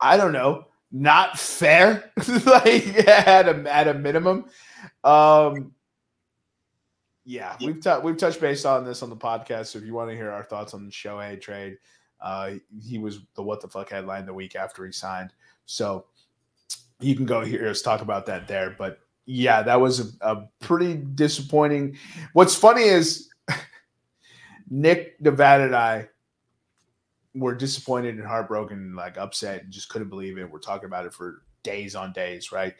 I 0.00 0.16
don't 0.16 0.32
know, 0.32 0.66
not 0.90 1.38
fair, 1.38 2.10
like 2.46 3.08
at 3.08 3.48
a 3.48 3.72
at 3.72 3.88
a 3.88 3.94
minimum. 3.94 4.46
Um 5.02 5.72
yeah, 7.24 7.56
we've 7.60 7.80
t- 7.80 7.98
we've 8.02 8.18
touched 8.18 8.40
base 8.40 8.66
on 8.66 8.84
this 8.84 9.02
on 9.02 9.08
the 9.08 9.16
podcast. 9.16 9.66
So 9.66 9.78
if 9.78 9.84
you 9.84 9.94
want 9.94 10.10
to 10.10 10.16
hear 10.16 10.30
our 10.30 10.44
thoughts 10.44 10.74
on 10.74 10.84
the 10.84 10.90
Shohei 10.90 11.40
trade, 11.40 11.78
uh, 12.20 12.52
he 12.82 12.98
was 12.98 13.20
the 13.34 13.42
what 13.42 13.62
the 13.62 13.68
fuck 13.68 13.88
headline 13.88 14.26
the 14.26 14.34
week 14.34 14.56
after 14.56 14.84
he 14.84 14.92
signed. 14.92 15.32
So 15.64 16.04
you 17.00 17.16
can 17.16 17.24
go 17.24 17.42
hear 17.42 17.68
us 17.68 17.80
talk 17.80 18.02
about 18.02 18.26
that 18.26 18.46
there. 18.46 18.74
But 18.76 18.98
yeah, 19.24 19.62
that 19.62 19.80
was 19.80 20.00
a, 20.20 20.34
a 20.34 20.48
pretty 20.60 20.96
disappointing. 21.14 21.96
What's 22.34 22.54
funny 22.54 22.82
is 22.82 23.30
Nick, 24.70 25.20
Nevada, 25.20 25.64
and 25.64 25.76
I 25.76 26.08
were 27.34 27.54
disappointed 27.54 28.16
and 28.16 28.26
heartbroken, 28.26 28.94
like 28.94 29.18
upset, 29.18 29.64
and 29.64 29.72
just 29.72 29.88
couldn't 29.88 30.08
believe 30.08 30.38
it. 30.38 30.50
We're 30.50 30.58
talking 30.58 30.86
about 30.86 31.06
it 31.06 31.14
for 31.14 31.42
days 31.62 31.94
on 31.94 32.12
days, 32.12 32.52
right? 32.52 32.74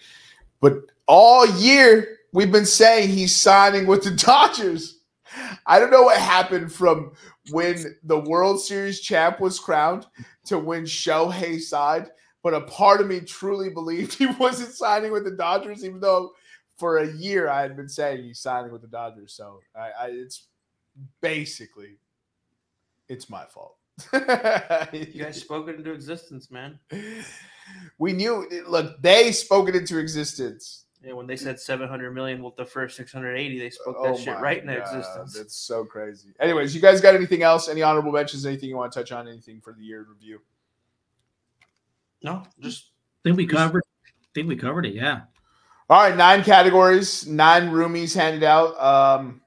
But 0.60 0.82
all 1.06 1.46
year 1.46 2.18
we've 2.32 2.52
been 2.52 2.66
saying 2.66 3.08
he's 3.08 3.34
signing 3.34 3.86
with 3.86 4.04
the 4.04 4.10
Dodgers. 4.24 5.00
I 5.66 5.78
don't 5.78 5.90
know 5.90 6.04
what 6.04 6.18
happened 6.18 6.72
from 6.72 7.12
when 7.50 7.96
the 8.04 8.20
World 8.20 8.60
Series 8.60 9.00
champ 9.00 9.40
was 9.40 9.58
crowned 9.58 10.06
to 10.46 10.58
when 10.58 10.84
Shohei 10.84 11.60
signed, 11.60 12.10
but 12.42 12.54
a 12.54 12.60
part 12.62 13.00
of 13.00 13.08
me 13.08 13.20
truly 13.20 13.70
believed 13.70 14.14
he 14.18 14.26
wasn't 14.26 14.74
signing 14.74 15.12
with 15.12 15.24
the 15.24 15.32
Dodgers, 15.32 15.84
even 15.84 16.00
though 16.00 16.32
for 16.76 16.98
a 16.98 17.12
year 17.12 17.48
I 17.48 17.62
had 17.62 17.76
been 17.76 17.88
saying 17.88 18.22
he's 18.22 18.40
signing 18.40 18.72
with 18.72 18.82
the 18.82 18.88
Dodgers. 18.88 19.32
So 19.32 19.60
I, 19.76 19.90
I 20.00 20.06
it's 20.08 20.46
basically 21.20 21.98
it's 23.08 23.28
my 23.28 23.44
fault. 23.44 23.76
You 24.92 25.22
guys 25.22 25.40
spoke 25.40 25.68
it 25.68 25.76
into 25.76 25.92
existence, 25.92 26.50
man. 26.50 26.78
we 27.98 28.12
knew 28.12 28.46
look, 28.66 29.00
they 29.00 29.32
spoke 29.32 29.68
it 29.68 29.76
into 29.76 29.98
existence. 29.98 30.84
Yeah, 31.02 31.12
when 31.12 31.26
they 31.26 31.36
said 31.36 31.60
700 31.60 32.12
million 32.12 32.42
with 32.42 32.56
the 32.56 32.64
first 32.64 32.96
680, 32.96 33.58
they 33.58 33.70
spoke 33.70 33.96
Oh 33.98 34.04
that 34.04 34.18
shit 34.18 34.34
my 34.34 34.40
right 34.40 34.62
into 34.62 34.76
existence. 34.78 35.36
It's 35.36 35.54
so 35.54 35.84
crazy. 35.84 36.30
Anyways, 36.40 36.74
you 36.74 36.80
guys 36.80 37.00
got 37.00 37.14
anything 37.14 37.42
else? 37.42 37.68
Any 37.68 37.82
honorable 37.82 38.10
mentions? 38.10 38.46
Anything 38.46 38.70
you 38.70 38.76
want 38.76 38.92
to 38.92 38.98
touch 38.98 39.12
on? 39.12 39.28
Anything 39.28 39.60
for 39.60 39.74
the 39.74 39.82
year 39.82 40.02
in 40.02 40.08
review? 40.08 40.40
No, 42.22 42.42
just 42.58 42.90
think 43.22 43.36
we 43.36 43.46
covered. 43.46 43.82
I 44.06 44.26
think 44.34 44.48
we 44.48 44.56
covered 44.56 44.86
it. 44.86 44.94
Yeah. 44.94 45.22
All 45.90 46.02
right, 46.02 46.16
nine 46.16 46.42
categories, 46.42 47.26
nine 47.26 47.68
roomies 47.68 48.14
handed 48.14 48.42
out. 48.42 48.80
Um, 48.80 49.42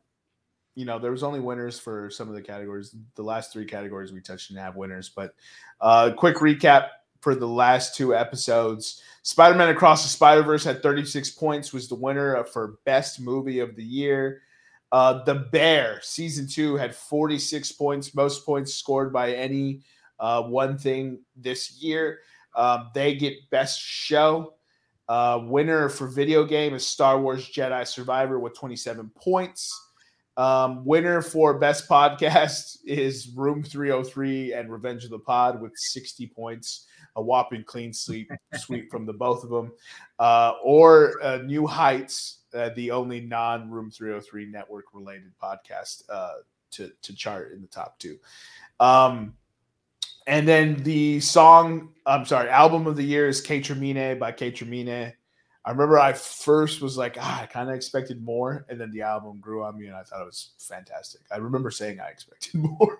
you 0.78 0.86
know, 0.86 0.99
there 0.99 1.10
was 1.10 1.24
only 1.24 1.40
winners 1.40 1.80
for 1.80 2.08
some 2.12 2.30
of 2.30 2.36
the 2.36 2.41
categories. 2.41 2.95
The 3.16 3.24
last 3.24 3.52
three 3.52 3.66
categories 3.66 4.14
we 4.14 4.22
touched 4.22 4.49
didn't 4.49 4.62
have 4.62 4.76
winners, 4.76 5.10
but 5.10 5.34
uh, 5.82 6.12
quick 6.16 6.36
recap 6.36 6.90
for 7.20 7.34
the 7.34 7.48
last 7.48 7.95
two 7.95 8.14
episodes. 8.14 9.02
Spider-Man 9.24 9.70
Across 9.70 10.04
the 10.04 10.10
Spider-Verse 10.10 10.64
had 10.64 10.84
36 10.84 11.32
points, 11.32 11.74
was 11.74 11.90
the 11.90 11.95
winner 11.95 12.44
for 12.44 12.78
best 12.86 13.20
movie 13.20 13.58
of 13.58 13.76
the 13.76 13.84
year. 13.84 14.44
Uh, 14.91 15.24
the 15.24 15.34
Bear 15.52 15.99
season 16.04 16.48
two 16.48 16.76
had 16.76 16.95
46 16.95 17.72
points, 17.72 18.14
most 18.14 18.45
points 18.45 18.76
scored 18.76 19.12
by 19.12 19.32
any 19.32 19.82
uh, 20.20 20.44
one 20.44 20.78
thing 20.78 21.22
this 21.36 21.82
year. 21.82 22.20
Um, 22.56 22.91
they 22.94 23.16
get 23.16 23.49
best 23.49 23.82
show. 23.82 24.54
Uh, 25.10 25.40
winner 25.41 25.90
for 25.90 26.06
video 26.06 26.45
game 26.45 26.76
is 26.76 26.86
Star 26.86 27.20
Wars 27.20 27.49
Jedi 27.49 27.88
Survivor 27.88 28.40
with 28.40 28.56
27 28.56 29.10
points. 29.16 29.86
Um, 30.38 30.85
winner 30.85 31.23
for 31.23 31.57
best 31.57 31.89
podcast 31.89 32.77
is 32.85 33.30
Room 33.35 33.64
303 33.64 34.53
and 34.53 34.72
Revenge 34.72 35.03
of 35.03 35.09
the 35.09 35.19
Pod 35.19 35.59
with 35.59 35.73
60 35.76 36.27
points. 36.27 36.85
A 37.15 37.22
whopping 37.22 37.64
clean 37.64 37.91
sweep 37.91 38.30
sweep 38.55 38.91
from 38.91 39.07
the 39.07 39.14
both 39.14 39.43
of 39.43 39.49
them. 39.49 39.72
Uh, 40.19 40.53
or 40.64 41.14
uh, 41.23 41.38
New 41.38 41.65
Heights, 41.65 42.41
uh, 42.53 42.69
the 42.76 42.91
only 42.91 43.19
non 43.19 43.72
Room 43.72 43.89
303 43.89 44.45
network 44.45 44.85
related 44.93 45.31
podcast 45.41 46.03
uh, 46.09 46.35
to, 46.72 46.91
to 47.01 47.15
chart 47.15 47.53
in 47.53 47.61
the 47.61 47.68
top 47.68 47.97
two. 47.97 48.19
Um, 48.80 49.34
and 50.27 50.47
then 50.47 50.76
the 50.84 51.19
song, 51.22 51.93
I'm 52.05 52.26
sorry, 52.26 52.49
album 52.49 52.85
of 52.85 52.97
the 52.97 53.03
year 53.03 53.27
is 53.27 53.41
Kaytramine 53.41 54.19
by 54.19 54.31
Kaytramine. 54.31 55.14
I 55.68 55.72
remember 55.72 55.99
I 55.99 56.14
first 56.14 56.81
was 56.81 56.98
like, 56.98 57.18
ah, 57.19 57.41
I 57.41 57.45
kind 57.45 57.69
of 57.69 57.76
expected 57.76 58.23
more, 58.23 58.65
and 58.69 58.80
then 58.80 58.89
the 58.89 59.02
album 59.02 59.41
grew 59.41 59.65
on 59.65 59.77
me, 59.77 59.88
and 59.88 59.98
I 59.98 60.03
thought 60.03 60.22
it 60.22 60.26
was 60.26 60.52
fantastic. 60.57 61.19
I 61.30 61.39
remember 61.39 61.72
saying 61.72 61.99
I 61.99 62.07
expected 62.07 62.56
more, 62.80 62.99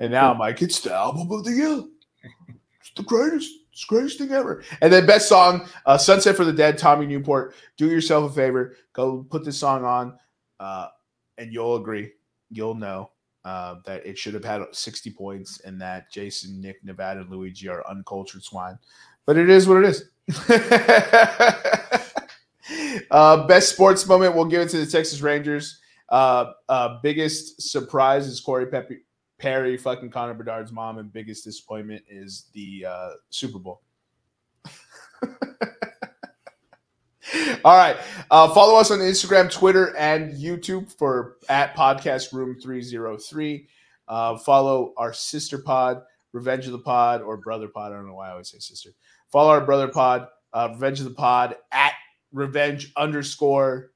and 0.00 0.10
now 0.10 0.32
I'm 0.32 0.38
like, 0.38 0.62
it's 0.62 0.80
the 0.80 0.94
album 0.94 1.30
of 1.30 1.44
the 1.44 1.52
year. 1.52 1.84
It's 2.80 2.92
the 2.96 3.02
greatest, 3.02 3.52
it's 3.72 3.86
the 3.86 3.94
greatest 3.94 4.16
thing 4.16 4.32
ever. 4.32 4.64
And 4.80 4.90
then 4.90 5.04
best 5.04 5.28
song, 5.28 5.68
uh, 5.84 5.98
"Sunset 5.98 6.34
for 6.34 6.46
the 6.46 6.52
Dead," 6.52 6.78
Tommy 6.78 7.04
Newport. 7.04 7.54
Do 7.76 7.90
yourself 7.90 8.30
a 8.30 8.34
favor, 8.34 8.74
go 8.94 9.26
put 9.28 9.44
this 9.44 9.58
song 9.58 9.84
on, 9.84 10.18
uh, 10.58 10.88
and 11.36 11.52
you'll 11.52 11.76
agree, 11.76 12.10
you'll 12.50 12.74
know 12.74 13.10
uh, 13.44 13.74
that 13.84 14.06
it 14.06 14.16
should 14.16 14.32
have 14.32 14.46
had 14.46 14.62
60 14.72 15.10
points 15.10 15.60
and 15.60 15.78
that 15.82 16.10
Jason, 16.10 16.58
Nick, 16.58 16.82
Nevada, 16.82 17.20
and 17.20 17.30
Luigi 17.30 17.68
are 17.68 17.86
uncultured 17.86 18.42
swine. 18.42 18.78
But 19.26 19.36
it 19.36 19.50
is 19.50 19.68
what 19.68 19.76
it 19.76 19.84
is. 19.84 20.08
uh, 23.10 23.46
best 23.46 23.72
sports 23.72 24.06
moment, 24.06 24.34
we'll 24.34 24.44
give 24.44 24.62
it 24.62 24.68
to 24.70 24.78
the 24.78 24.86
Texas 24.86 25.20
Rangers. 25.20 25.80
Uh, 26.08 26.52
uh, 26.68 26.98
biggest 27.02 27.70
surprise 27.70 28.26
is 28.26 28.40
Corey 28.40 28.66
Pepe, 28.66 28.98
Perry, 29.38 29.76
fucking 29.76 30.10
Connor 30.10 30.34
Bedard's 30.34 30.72
mom, 30.72 30.98
and 30.98 31.12
biggest 31.12 31.44
disappointment 31.44 32.02
is 32.08 32.46
the 32.54 32.86
uh, 32.88 33.10
Super 33.30 33.58
Bowl. 33.58 33.82
All 37.64 37.76
right. 37.76 37.96
Uh, 38.30 38.48
follow 38.54 38.78
us 38.78 38.90
on 38.90 38.98
Instagram, 39.00 39.50
Twitter, 39.50 39.96
and 39.96 40.32
YouTube 40.34 40.92
for 40.96 41.36
at 41.48 41.74
Podcast 41.76 42.32
Room 42.32 42.56
303. 42.60 43.68
Uh, 44.08 44.38
follow 44.38 44.94
our 44.96 45.12
sister 45.12 45.58
pod, 45.58 46.02
Revenge 46.32 46.66
of 46.66 46.72
the 46.72 46.78
Pod, 46.78 47.22
or 47.22 47.36
Brother 47.36 47.66
Pod. 47.68 47.92
I 47.92 47.96
don't 47.96 48.06
know 48.06 48.14
why 48.14 48.28
I 48.28 48.32
always 48.32 48.50
say 48.50 48.58
sister. 48.58 48.90
Follow 49.36 49.50
our 49.50 49.60
brother 49.60 49.86
pod, 49.88 50.28
uh, 50.54 50.70
Revenge 50.72 50.98
of 51.00 51.04
the 51.04 51.10
Pod, 51.12 51.56
at 51.70 51.92
Revenge 52.32 52.90
underscore 52.96 53.90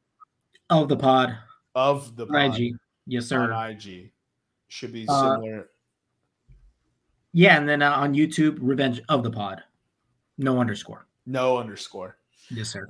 Of 0.69 0.91
the 0.91 0.99
pod. 0.99 1.35
of 1.75 2.15
the 2.15 2.27
pod 2.27 2.61
IG. 2.61 2.75
Yes, 3.07 3.25
sir. 3.25 3.51
on 3.51 3.71
IG. 3.71 4.13
Should 4.69 4.93
be 4.93 5.07
Uh, 5.09 5.37
similar. 5.37 5.71
Yeah, 7.33 7.57
and 7.57 7.67
then 7.67 7.81
uh, 7.81 7.91
on 7.91 8.13
YouTube, 8.13 8.59
Revenge 8.61 9.01
of 9.09 9.23
the 9.23 9.31
Pod. 9.31 9.63
No 10.37 10.61
underscore. 10.61 11.07
no 11.25 11.57
underscore. 11.57 12.19
Yes, 12.51 12.69
sir. 12.69 12.87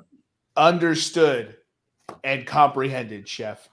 Understood. 0.56 1.56
and 2.24 2.44
comprehended, 2.48 3.28
chef. 3.28 3.68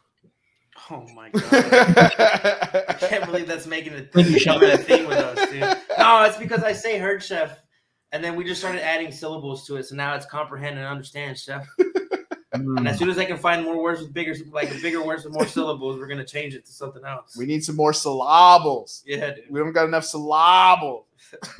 Oh 0.91 1.03
my 1.15 1.31
god! 1.31 1.43
I 1.51 2.95
can't 2.99 3.25
believe 3.25 3.47
that's 3.47 3.65
making 3.65 3.93
it 3.93 4.11
becoming 4.11 4.69
a 4.69 4.77
thing 4.89 5.07
with 5.07 5.17
us, 5.17 5.49
dude. 5.49 5.61
No, 5.97 6.21
it's 6.25 6.37
because 6.37 6.61
I 6.61 6.73
say 6.73 6.99
heard 6.99 7.23
chef, 7.23 7.59
and 8.11 8.23
then 8.23 8.35
we 8.35 8.43
just 8.43 8.59
started 8.59 8.83
adding 8.83 9.11
syllables 9.11 9.65
to 9.67 9.75
it, 9.77 9.83
so 9.83 9.95
now 9.95 10.15
it's 10.15 10.25
comprehend 10.25 10.77
and 10.77 10.87
understand, 10.87 11.37
chef. 11.37 11.67
And 12.53 12.87
as 12.87 12.97
soon 12.97 13.09
as 13.09 13.17
I 13.17 13.25
can 13.25 13.37
find 13.37 13.63
more 13.63 13.81
words 13.81 14.01
with 14.01 14.13
bigger, 14.13 14.33
like 14.51 14.69
bigger 14.81 15.03
words 15.03 15.25
with 15.25 15.33
more 15.33 15.47
syllables, 15.47 15.99
we're 15.99 16.07
gonna 16.07 16.25
change 16.25 16.55
it 16.55 16.65
to 16.65 16.71
something 16.71 17.03
else. 17.05 17.35
We 17.37 17.45
need 17.45 17.63
some 17.63 17.75
more 17.75 17.93
syllables. 17.93 19.03
yeah, 19.05 19.33
dude. 19.33 19.45
We 19.49 19.59
don't 19.59 19.73
got 19.73 19.85
enough 19.85 20.05
syllables. 20.05 21.05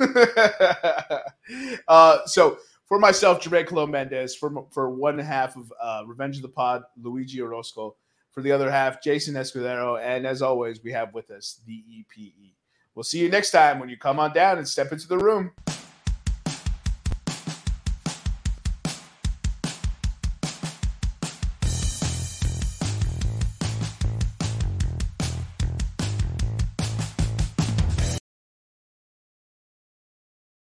uh, 1.88 2.26
so 2.26 2.58
for 2.86 2.98
myself, 2.98 3.40
Jermaine 3.40 3.66
Colon 3.66 3.90
Mendez, 3.90 4.34
for 4.34 4.66
for 4.70 4.90
one 4.90 5.18
half 5.18 5.56
of 5.56 5.72
uh, 5.80 6.02
Revenge 6.06 6.36
of 6.36 6.42
the 6.42 6.48
Pod, 6.48 6.82
Luigi 7.00 7.40
Orozco. 7.40 7.96
For 8.32 8.42
the 8.42 8.52
other 8.52 8.70
half, 8.70 9.02
Jason 9.02 9.34
Escudero. 9.34 10.00
And 10.00 10.26
as 10.26 10.42
always, 10.42 10.82
we 10.82 10.92
have 10.92 11.12
with 11.12 11.30
us 11.30 11.60
the 11.66 11.82
EPE. 11.90 12.52
We'll 12.94 13.02
see 13.02 13.18
you 13.18 13.28
next 13.28 13.50
time 13.50 13.80
when 13.80 13.88
you 13.88 13.96
come 13.96 14.20
on 14.20 14.32
down 14.32 14.58
and 14.58 14.68
step 14.68 14.92
into 14.92 15.08
the 15.08 15.18
room. 15.18 15.50